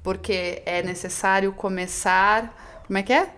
Porque 0.03 0.61
é 0.65 0.81
necessário 0.83 1.51
começar. 1.53 2.53
Como 2.85 2.97
é 2.97 3.03
que 3.03 3.13
é? 3.13 3.29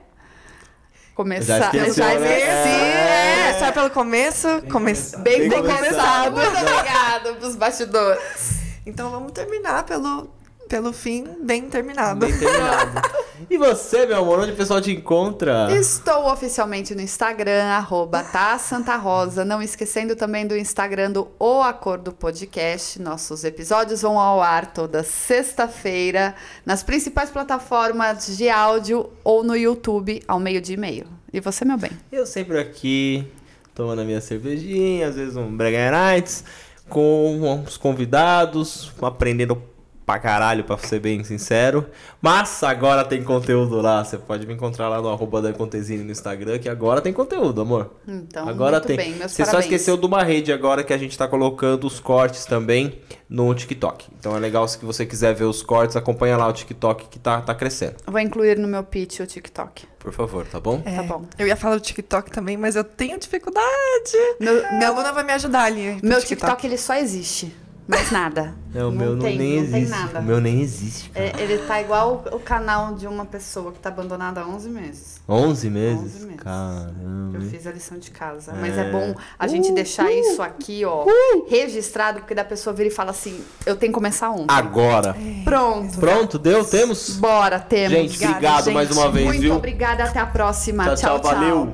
Começar. 1.14 1.60
Já 1.60 1.66
esqueceu, 1.68 1.94
já 1.94 2.20
né? 2.20 2.38
esqueci, 2.40 2.70
É, 2.70 3.50
é. 3.50 3.60
só 3.60 3.72
pelo 3.72 3.90
começo, 3.90 4.48
come... 4.72 4.94
Bem, 5.20 5.50
Bem 5.50 5.62
começado. 5.62 5.78
começado. 5.78 6.32
Muito 6.32 6.48
obrigada 6.50 7.34
pros 7.34 7.56
bastidores. 7.56 8.62
Então 8.86 9.12
vamos 9.12 9.32
terminar 9.34 9.84
pelo, 9.84 10.30
pelo 10.72 10.94
fim 10.94 11.26
bem 11.44 11.64
terminado. 11.64 12.18
Bem 12.22 12.32
terminado. 12.32 13.02
E 13.50 13.58
você, 13.58 14.06
meu 14.06 14.20
amor, 14.20 14.40
onde 14.40 14.54
o 14.54 14.56
pessoal 14.56 14.80
te 14.80 14.90
encontra? 14.90 15.68
Estou 15.70 16.32
oficialmente 16.32 16.96
no 16.96 17.02
Instagram, 17.02 17.66
arroba 17.66 18.24
tá 18.24 18.58
Santa 18.58 18.96
Rosa. 18.96 19.44
Não 19.44 19.62
esquecendo 19.62 20.16
também 20.16 20.48
do 20.48 20.56
Instagram 20.56 21.12
do 21.12 21.28
O 21.38 21.62
Acordo 21.62 22.14
Podcast. 22.14 23.02
Nossos 23.02 23.44
episódios 23.44 24.02
vão 24.02 24.18
ao 24.18 24.42
ar 24.42 24.72
toda 24.72 25.04
sexta-feira 25.04 26.34
nas 26.66 26.84
principais 26.84 27.30
plataformas 27.30 28.38
de 28.38 28.48
áudio 28.50 29.10
ou 29.26 29.44
no 29.44 29.58
YouTube 29.58 30.24
ao 30.26 30.40
meio-dia 30.40 30.76
e 30.76 30.80
meio. 30.80 31.06
E 31.34 31.42
você, 31.42 31.66
meu 31.66 31.78
bem? 31.78 31.92
Eu 32.10 32.26
sempre 32.26 32.58
aqui, 32.58 33.28
tomando 33.76 34.00
a 34.00 34.06
minha 34.06 34.22
cervejinha, 34.22 35.10
às 35.10 35.16
vezes 35.16 35.36
um 35.36 35.54
Brega 35.54 35.92
Nights, 35.92 36.46
com 36.88 37.42
uns 37.42 37.76
convidados, 37.76 38.94
aprendendo 39.02 39.71
pra 40.12 40.20
caralho, 40.20 40.64
pra 40.66 40.78
ser 40.78 41.00
bem 41.00 41.24
sincero. 41.24 41.86
Mas 42.22 42.62
agora 42.64 43.06
tem 43.06 43.24
conteúdo 43.24 43.80
lá, 43.82 44.04
você 44.04 44.18
pode 44.18 44.46
me 44.46 44.54
encontrar 44.54 44.90
lá 44.90 45.02
no 45.02 45.08
arroba 45.10 45.42
da 45.42 45.54
Contesini 45.54 46.04
no 46.04 46.12
Instagram, 46.12 46.60
que 46.60 46.68
agora 46.68 47.00
tem 47.00 47.14
conteúdo, 47.14 47.62
amor. 47.62 47.92
Então, 48.06 48.48
agora 48.48 48.78
muito 48.78 48.88
tem. 48.88 48.98
bem, 48.98 49.12
meus 49.14 49.32
Você 49.32 49.46
só 49.46 49.52
parabéns. 49.52 49.66
esqueceu 49.72 49.96
de 49.98 50.06
uma 50.06 50.22
rede 50.24 50.52
agora 50.52 50.84
que 50.84 50.92
a 50.94 50.98
gente 50.98 51.18
tá 51.18 51.28
colocando 51.28 51.88
os 51.88 52.00
cortes 52.00 52.46
também 52.46 53.00
no 53.30 53.54
TikTok. 53.56 54.08
Então 54.20 54.36
é 54.36 54.40
legal 54.40 54.68
se 54.68 54.78
você 54.84 55.06
quiser 55.06 55.34
ver 55.34 55.46
os 55.46 55.64
cortes, 55.64 55.96
acompanha 55.96 56.36
lá 56.36 56.48
o 56.48 56.54
TikTok 56.54 57.08
que 57.08 57.18
tá, 57.18 57.40
tá 57.42 57.56
crescendo. 57.56 57.96
Vou 58.06 58.20
incluir 58.20 58.58
no 58.58 58.68
meu 58.68 58.84
pitch 58.84 59.22
o 59.22 59.26
TikTok. 59.26 59.86
Por 59.98 60.12
favor, 60.12 60.46
tá 60.46 60.60
bom? 60.60 60.82
É, 60.84 60.96
Tá 60.98 61.04
bom. 61.04 61.24
Eu 61.38 61.48
ia 61.48 61.56
falar 61.56 61.76
do 61.76 61.82
TikTok 61.82 62.32
também, 62.32 62.58
mas 62.58 62.76
eu 62.76 62.84
tenho 62.84 63.18
dificuldade. 63.20 64.18
Meu, 64.40 64.56
Minha 64.74 64.90
aluna 64.90 65.14
vai 65.14 65.24
me 65.24 65.32
ajudar 65.34 65.64
ali. 65.64 65.98
meu 66.04 66.20
TikTok, 66.20 66.66
ele 66.68 66.78
só 66.78 66.96
existe. 66.96 67.56
Mais 67.88 68.10
nada. 68.12 68.54
É, 68.74 68.84
o 68.86 68.92
meu 68.92 69.16
não, 69.16 69.20
tem, 69.26 69.38
nem 69.38 69.56
não 69.58 69.64
existe. 69.64 69.74
tem 69.74 69.86
nada. 69.90 70.20
O 70.20 70.24
meu 70.24 70.40
nem 70.40 70.62
existe. 70.62 71.10
cara. 71.10 71.26
É, 71.26 71.42
ele 71.42 71.58
tá 71.66 71.82
igual 71.82 72.24
o 72.32 72.40
canal 72.40 72.94
de 72.96 73.06
uma 73.06 73.26
pessoa 73.26 73.72
que 73.74 73.80
tá 73.80 73.90
abandonada 73.90 74.40
há 74.42 74.48
11 74.48 74.70
meses. 74.70 75.22
11 75.28 75.70
meses? 75.70 76.00
11 76.16 76.26
meses. 76.26 76.42
Caramba. 76.42 77.38
Eu 77.38 77.42
fiz 77.42 77.68
a 77.68 77.72
lição 77.72 77.98
de 77.98 78.10
casa. 78.12 78.54
Mas 78.60 78.78
É. 78.78 78.88
é 78.88 78.92
bom 78.92 79.14
a 79.38 79.48
gente 79.48 79.72
deixar 79.74 80.10
isso 80.12 80.42
aqui, 80.42 80.86
ó, 80.86 81.06
registrado, 81.50 82.20
porque 82.20 82.34
da 82.36 82.46
pessoa 82.46 82.74
vira 82.74 82.88
e 82.88 82.92
fala 82.92 83.12
assim: 83.12 83.42
eu 83.66 83.76
tenho 83.76 83.92
que 83.92 83.96
começar 83.96 84.30
ontem. 84.30 84.46
Agora. 84.48 85.16
Pronto. 85.44 85.98
Pronto, 86.00 86.40
deu? 86.40 86.64
Temos? 86.64 87.18
Bora, 87.18 87.60
temos. 87.60 87.92
Gente, 87.92 88.16
Obrigada, 88.16 88.32
obrigado 88.38 88.64
gente. 88.66 88.74
mais 88.74 88.92
uma 88.92 89.12
vez, 89.12 89.26
Muito 89.26 89.42
viu? 89.42 89.56
obrigada, 89.56 90.04
até 90.06 90.20
a 90.20 90.26
próxima. 90.26 90.86
Tchau, 90.96 91.20
tchau, 91.20 91.22
valeu. 91.22 91.74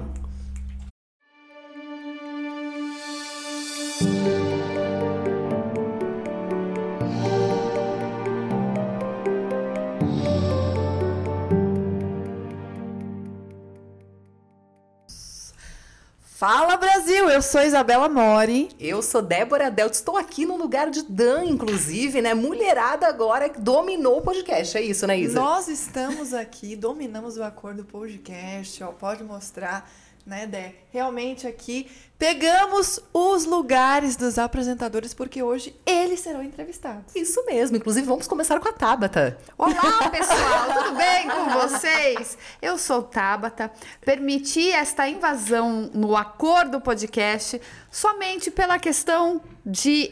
Fala 16.38 16.78
Brasil, 16.78 17.28
eu 17.32 17.42
sou 17.42 17.64
Isabela 17.64 18.08
Mori. 18.08 18.70
Eu 18.80 19.02
sou 19.02 19.24
Débora 19.24 19.72
Delta, 19.72 19.96
estou 19.96 20.16
aqui 20.16 20.46
no 20.46 20.56
lugar 20.56 20.92
de 20.92 21.02
Dan, 21.02 21.46
inclusive, 21.46 22.22
né? 22.22 22.36
Mulherada 22.36 23.08
agora 23.08 23.50
que 23.50 23.60
dominou 23.60 24.20
o 24.20 24.22
podcast, 24.22 24.78
é 24.78 24.82
isso, 24.84 25.08
né, 25.08 25.18
Isa? 25.18 25.40
Nós 25.40 25.68
estamos 25.68 26.36
aqui, 26.36 26.76
dominamos 26.76 27.38
o 27.38 27.44
acordo 27.44 27.84
podcast, 27.84 28.84
ó, 28.84 28.92
pode 28.92 29.24
mostrar, 29.24 29.90
né, 30.28 30.46
Dé? 30.46 30.76
Realmente 30.92 31.48
aqui 31.48 31.90
pegamos 32.20 33.00
os 33.14 33.46
lugares 33.46 34.18
dos 34.18 34.38
apresentadores 34.38 35.14
porque 35.14 35.42
hoje 35.42 35.74
eles 35.86 36.20
serão 36.20 36.44
entrevistados. 36.44 37.16
Isso 37.16 37.46
mesmo, 37.46 37.78
inclusive 37.78 38.06
vamos 38.06 38.28
começar 38.28 38.60
com 38.60 38.68
a 38.68 38.74
Tabata. 38.74 39.38
Olá, 39.58 40.10
pessoal, 40.12 40.84
tudo 40.84 40.98
bem 40.98 41.30
com 41.30 41.46
vocês? 41.52 42.38
Eu 42.62 42.78
sou 42.78 43.04
Tabata. 43.04 43.72
Permiti 44.02 44.70
esta 44.70 45.08
invasão 45.08 45.90
no 45.94 46.16
Acordo 46.18 46.82
Podcast 46.82 47.62
somente 47.90 48.52
pela 48.52 48.78
questão 48.78 49.42
de 49.66 50.12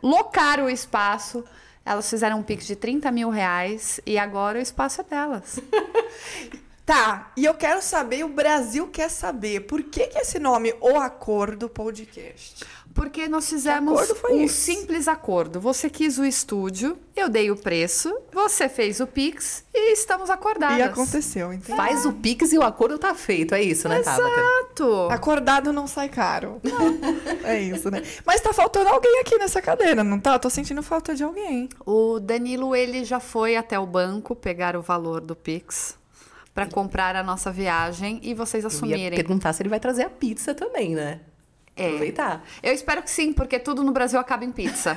locar 0.00 0.60
o 0.60 0.70
espaço. 0.70 1.44
Elas 1.84 2.08
fizeram 2.08 2.38
um 2.38 2.42
pix 2.42 2.68
de 2.68 2.76
30 2.76 3.10
mil 3.10 3.30
reais 3.30 4.00
e 4.06 4.16
agora 4.16 4.60
o 4.60 4.62
espaço 4.62 5.00
é 5.00 5.04
delas. 5.04 5.58
Tá, 6.86 7.32
e 7.36 7.44
eu 7.44 7.52
quero 7.52 7.82
saber, 7.82 8.24
o 8.24 8.28
Brasil 8.28 8.86
quer 8.86 9.10
saber, 9.10 9.62
por 9.62 9.82
que, 9.82 10.06
que 10.06 10.18
esse 10.20 10.38
nome 10.38 10.72
O 10.80 10.94
Acordo 10.94 11.68
Podcast? 11.68 12.64
Porque 12.94 13.28
nós 13.28 13.50
fizemos 13.50 13.92
acordo 13.92 14.14
foi 14.14 14.32
um 14.34 14.44
esse? 14.44 14.54
simples 14.54 15.08
acordo. 15.08 15.60
Você 15.60 15.90
quis 15.90 16.16
o 16.16 16.24
estúdio, 16.24 16.96
eu 17.16 17.28
dei 17.28 17.50
o 17.50 17.56
preço, 17.56 18.16
você 18.32 18.68
fez 18.68 19.00
o 19.00 19.06
Pix 19.06 19.64
e 19.74 19.92
estamos 19.92 20.30
acordadas. 20.30 20.78
E 20.78 20.82
aconteceu, 20.82 21.52
entendeu? 21.52 21.76
Faz 21.76 22.06
o 22.06 22.12
Pix 22.12 22.52
e 22.52 22.58
o 22.58 22.62
acordo 22.62 22.98
tá 22.98 23.14
feito. 23.16 23.52
É 23.52 23.60
isso, 23.60 23.88
né, 23.88 24.00
Tabata? 24.00 24.22
Exato. 24.22 25.08
Acordado 25.10 25.72
não 25.72 25.88
sai 25.88 26.08
caro. 26.08 26.60
é 27.42 27.60
isso, 27.60 27.90
né? 27.90 28.00
Mas 28.24 28.40
tá 28.40 28.52
faltando 28.52 28.90
alguém 28.90 29.20
aqui 29.20 29.36
nessa 29.38 29.60
cadeira, 29.60 30.04
não 30.04 30.20
tá? 30.20 30.34
Eu 30.34 30.38
tô 30.38 30.48
sentindo 30.48 30.84
falta 30.84 31.16
de 31.16 31.24
alguém. 31.24 31.68
O 31.84 32.20
Danilo, 32.20 32.76
ele 32.76 33.04
já 33.04 33.18
foi 33.18 33.56
até 33.56 33.76
o 33.76 33.84
banco 33.84 34.36
pegar 34.36 34.76
o 34.76 34.80
valor 34.80 35.20
do 35.20 35.34
Pix 35.34 35.98
para 36.56 36.66
comprar 36.66 37.14
a 37.14 37.22
nossa 37.22 37.52
viagem 37.52 38.18
e 38.22 38.32
vocês 38.32 38.64
Eu 38.64 38.70
ia 38.70 38.74
assumirem. 38.74 39.10
perguntar 39.10 39.52
se 39.52 39.60
ele 39.60 39.68
vai 39.68 39.78
trazer 39.78 40.04
a 40.04 40.08
pizza 40.08 40.54
também, 40.54 40.94
né? 40.94 41.20
É. 41.76 41.88
Aproveitar. 41.88 42.42
Eu 42.62 42.72
espero 42.72 43.02
que 43.02 43.10
sim, 43.10 43.30
porque 43.34 43.58
tudo 43.58 43.84
no 43.84 43.92
Brasil 43.92 44.18
acaba 44.18 44.42
em 44.42 44.50
pizza. 44.50 44.96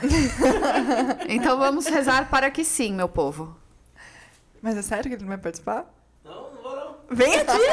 então 1.27 1.57
vamos 1.57 1.85
rezar 1.85 2.29
para 2.29 2.49
que 2.49 2.63
sim, 2.63 2.93
meu 2.93 3.09
povo. 3.09 3.57
Mas 4.61 4.77
é 4.77 4.81
sério 4.81 5.03
que 5.09 5.15
ele 5.15 5.21
não 5.23 5.27
vai 5.27 5.37
participar? 5.37 5.85
Não, 6.23 6.53
não 6.53 6.63
vou 6.63 6.75
não. 6.77 6.95
Vem 7.11 7.35
aqui! 7.35 7.51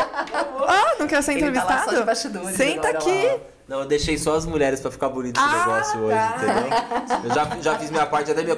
ah, 0.67 0.97
não 0.99 1.07
quer 1.07 1.23
ser 1.23 1.35
Ele 1.35 1.43
tá 1.43 1.47
lá 1.47 1.51
entrevistado? 1.61 1.91
só 1.93 2.01
de 2.01 2.05
bastidores 2.07 2.57
Senta 2.57 2.89
agora, 2.89 2.99
aqui! 2.99 3.27
lá, 3.29 3.39
Não, 3.69 3.81
eu 3.83 3.87
deixei 3.87 4.19
só 4.19 4.35
as 4.35 4.45
mulheres 4.47 4.81
pra 4.81 4.91
ficar 4.91 5.11
bonito 5.11 5.39
esse 5.39 5.49
Ah, 5.49 5.59
negócio 5.59 6.01
hoje, 6.01 6.17
tá. 6.17 6.37
entendeu? 6.39 7.25
Eu 7.31 7.35
já, 7.35 7.61
já 7.61 7.79
fiz 7.79 7.91
minha 7.93 8.07
parte, 8.07 8.33
até 8.33 8.43
minha 8.43 8.57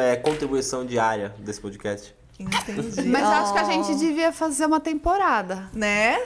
é, 0.00 0.14
contribuição 0.16 0.86
diária 0.86 1.34
desse 1.40 1.60
podcast. 1.60 2.14
Entendi. 2.38 3.02
Mas 3.08 3.24
acho 3.24 3.52
que 3.52 3.58
a 3.58 3.64
gente 3.64 3.94
devia 3.96 4.32
fazer 4.32 4.66
uma 4.66 4.80
temporada. 4.80 5.68
Né? 5.72 6.18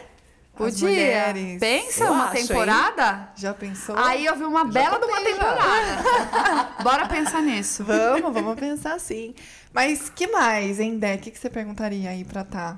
Podia. 0.54 0.86
mulheres. 0.86 1.58
Pensa, 1.58 2.04
Eu 2.04 2.12
uma 2.12 2.24
acho, 2.26 2.36
hein? 2.36 2.46
temporada? 2.46 3.32
Já 3.36 3.54
pensou? 3.54 3.96
Aí 3.96 4.26
eu 4.26 4.36
vi 4.36 4.44
uma 4.44 4.64
bela 4.66 4.98
de 4.98 5.06
uma 5.06 5.20
temporada. 5.22 6.68
Bora 6.84 7.08
pensar 7.08 7.40
nisso. 7.40 7.82
Vamos, 7.84 8.32
vamos 8.34 8.54
pensar 8.60 9.00
sim. 9.00 9.34
Mas 9.72 10.10
que 10.10 10.26
mais, 10.26 10.78
hein, 10.78 10.98
Dé? 10.98 11.14
O 11.14 11.18
que, 11.18 11.30
que 11.30 11.38
você 11.38 11.48
perguntaria 11.48 12.10
aí 12.10 12.22
pra 12.24 12.44
tá? 12.44 12.76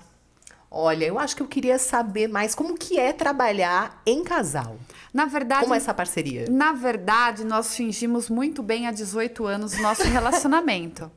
Olha, 0.70 1.04
eu 1.04 1.18
acho 1.18 1.36
que 1.36 1.42
eu 1.42 1.46
queria 1.48 1.78
saber 1.78 2.28
mais 2.28 2.52
como 2.54 2.76
que 2.76 2.98
é 2.98 3.12
trabalhar 3.12 4.00
em 4.06 4.22
casal. 4.24 4.76
Na 5.12 5.24
verdade, 5.24 5.62
Como 5.62 5.74
é 5.74 5.76
essa 5.76 5.94
parceria? 5.94 6.46
na 6.50 6.72
verdade, 6.72 7.44
nós 7.44 7.76
fingimos 7.76 8.28
muito 8.28 8.60
bem 8.60 8.88
há 8.88 8.90
18 8.90 9.46
anos 9.46 9.74
o 9.74 9.82
nosso 9.82 10.02
relacionamento. 10.10 11.10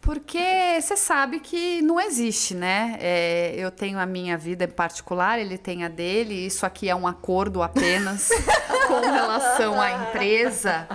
Porque 0.00 0.80
você 0.80 0.96
sabe 0.96 1.40
que 1.40 1.82
não 1.82 2.00
existe, 2.00 2.54
né? 2.54 2.96
É, 3.00 3.54
eu 3.56 3.70
tenho 3.70 3.98
a 3.98 4.06
minha 4.06 4.36
vida 4.36 4.64
em 4.64 4.68
particular, 4.68 5.38
ele 5.38 5.58
tem 5.58 5.84
a 5.84 5.88
dele. 5.88 6.34
Isso 6.34 6.64
aqui 6.64 6.88
é 6.88 6.96
um 6.96 7.06
acordo 7.06 7.62
apenas 7.62 8.30
com 8.88 9.00
relação 9.00 9.78
à 9.80 9.92
empresa. 9.92 10.88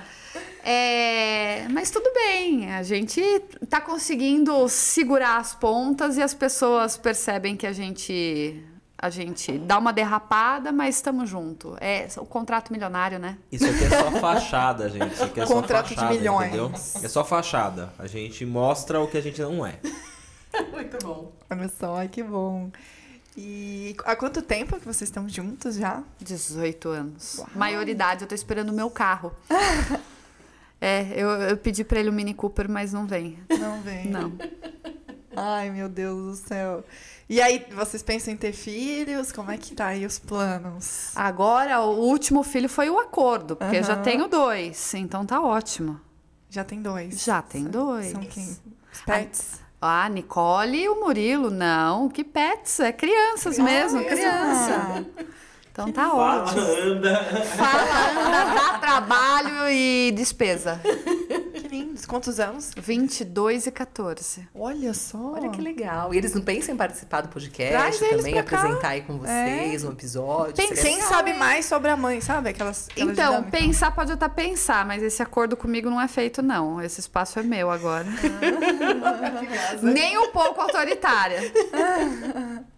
É, 0.64 1.68
mas 1.70 1.92
tudo 1.92 2.12
bem, 2.12 2.74
a 2.74 2.82
gente 2.82 3.22
tá 3.70 3.80
conseguindo 3.80 4.68
segurar 4.68 5.38
as 5.38 5.54
pontas 5.54 6.18
e 6.18 6.24
as 6.24 6.34
pessoas 6.34 6.98
percebem 6.98 7.56
que 7.56 7.68
a 7.68 7.74
gente 7.74 8.64
a 9.06 9.10
gente 9.10 9.58
dá 9.60 9.78
uma 9.78 9.94
derrapada, 9.94 10.72
mas 10.72 10.96
estamos 10.96 11.30
junto. 11.30 11.78
É 11.80 12.08
o 12.18 12.26
contrato 12.26 12.72
milionário, 12.74 13.20
né? 13.20 13.38
Isso 13.52 13.66
aqui 13.66 13.84
é 13.84 13.90
só 13.90 14.12
fachada, 14.20 14.90
gente. 14.90 15.14
Isso 15.14 15.24
aqui 15.24 15.40
é 15.42 15.46
Contrato 15.46 15.86
só 15.88 15.90
de 15.90 15.96
fachada, 15.96 16.14
milhões. 16.14 16.48
entendeu? 16.48 16.72
É 17.04 17.08
só 17.08 17.24
fachada. 17.24 17.94
A 18.00 18.08
gente 18.08 18.46
mostra 18.46 19.00
o 19.00 19.08
que 19.08 19.18
a 19.18 19.22
gente 19.22 19.40
não 19.42 19.66
é. 19.66 19.80
Muito 20.72 20.98
bom. 21.06 21.32
Olha 21.50 21.70
só, 21.80 21.98
ai, 21.98 22.08
que 22.08 22.24
bom. 22.24 22.72
E 23.38 23.96
há 24.06 24.16
quanto 24.16 24.42
tempo 24.42 24.80
que 24.80 24.86
vocês 24.86 25.10
estão 25.10 25.28
juntos 25.30 25.76
já? 25.76 26.02
18 26.20 26.90
anos. 26.90 27.44
Maioridade, 27.54 28.24
eu 28.24 28.28
tô 28.28 28.34
esperando 28.34 28.70
o 28.70 28.74
meu 28.74 28.90
carro. 28.90 29.32
é, 30.82 31.12
eu, 31.16 31.30
eu 31.30 31.58
pedi 31.58 31.84
pra 31.84 32.00
ele 32.00 32.10
o 32.10 32.14
Mini 32.14 32.34
Cooper, 32.34 32.70
mas 32.70 32.92
não 32.94 33.06
vem. 33.06 33.38
Não 33.60 33.82
vem. 33.82 34.08
Não. 34.08 34.32
Ai, 35.36 35.70
meu 35.70 35.90
Deus 35.90 36.40
do 36.40 36.48
céu. 36.48 36.84
E 37.28 37.42
aí, 37.42 37.66
vocês 37.72 38.04
pensam 38.04 38.34
em 38.34 38.38
ter 38.38 38.54
filhos? 38.54 39.32
Como 39.32 39.50
é 39.52 39.58
que 39.58 39.74
tá 39.74 39.88
aí 39.88 40.06
os 40.06 40.20
planos? 40.20 41.12
Agora, 41.16 41.82
o 41.82 41.98
último 42.00 42.44
filho 42.44 42.70
foi 42.70 42.90
o 42.90 43.00
acordo, 43.00 43.56
porque 43.56 43.78
eu 43.78 43.84
já 43.84 43.96
tenho 43.98 44.28
dois, 44.28 44.94
então 44.94 45.26
tá 45.26 45.42
ótimo. 45.42 46.00
Já 46.50 46.64
tem 46.64 46.82
dois. 46.82 47.24
Já 47.24 47.42
tem 47.42 47.66
dois. 47.66 48.12
São 48.12 48.22
quem? 48.22 48.58
Os 48.94 49.02
pets? 49.02 49.60
Ah, 49.82 50.08
Nicole 50.10 50.84
e 50.84 50.90
o 50.90 51.00
Murilo, 51.02 51.50
não. 51.50 52.10
Que 52.10 52.24
pets, 52.24 52.80
é 52.80 52.92
crianças 52.92 53.60
mesmo, 53.60 54.04
criança. 54.04 55.06
Então 55.76 55.92
tá 55.92 56.14
ótimo. 56.14 56.62
anda. 56.62 57.16
Fala, 57.58 58.12
anda, 58.22 58.54
dá 58.56 58.78
trabalho 58.80 59.70
e 59.70 60.10
despesa. 60.16 60.80
Que 61.54 61.68
lindos. 61.68 62.06
Quantos 62.06 62.40
anos? 62.40 62.72
22 62.78 63.68
e 63.68 63.72
14. 63.72 64.48
Olha 64.56 64.94
só. 64.94 65.34
Olha 65.34 65.50
que 65.50 65.60
legal. 65.62 66.14
E 66.14 66.18
eles 66.18 66.34
não 66.34 66.42
pensam 66.42 66.74
em 66.74 66.78
participar 66.78 67.20
do 67.22 67.28
podcast 67.28 67.74
Traz 67.74 68.02
eles 68.02 68.18
também, 68.18 68.34
pra 68.36 68.44
cá. 68.44 68.58
apresentar 68.60 68.88
aí 68.88 69.02
com 69.02 69.18
vocês 69.18 69.84
um 69.84 69.92
episódio? 69.92 70.56
Seria 70.56 70.82
Quem 70.82 71.02
sabe 71.02 71.34
mais 71.34 71.66
sobre 71.66 71.92
a 71.92 71.98
mãe, 71.98 72.22
sabe? 72.22 72.52
Aquelas, 72.52 72.88
aquela 72.90 73.12
Então, 73.12 73.32
dinâmica. 73.42 73.58
pensar 73.58 73.92
pode 73.92 74.14
até 74.14 74.30
pensar, 74.30 74.86
mas 74.86 75.04
esse 75.04 75.22
acordo 75.22 75.58
comigo 75.58 75.90
não 75.90 76.00
é 76.00 76.08
feito, 76.08 76.42
não. 76.42 76.82
Esse 76.82 77.02
espaço 77.02 77.38
é 77.38 77.44
meu 77.44 77.70
agora. 77.70 78.06
Nem 79.84 80.18
um 80.18 80.32
pouco 80.32 80.62
autoritária. 80.62 81.42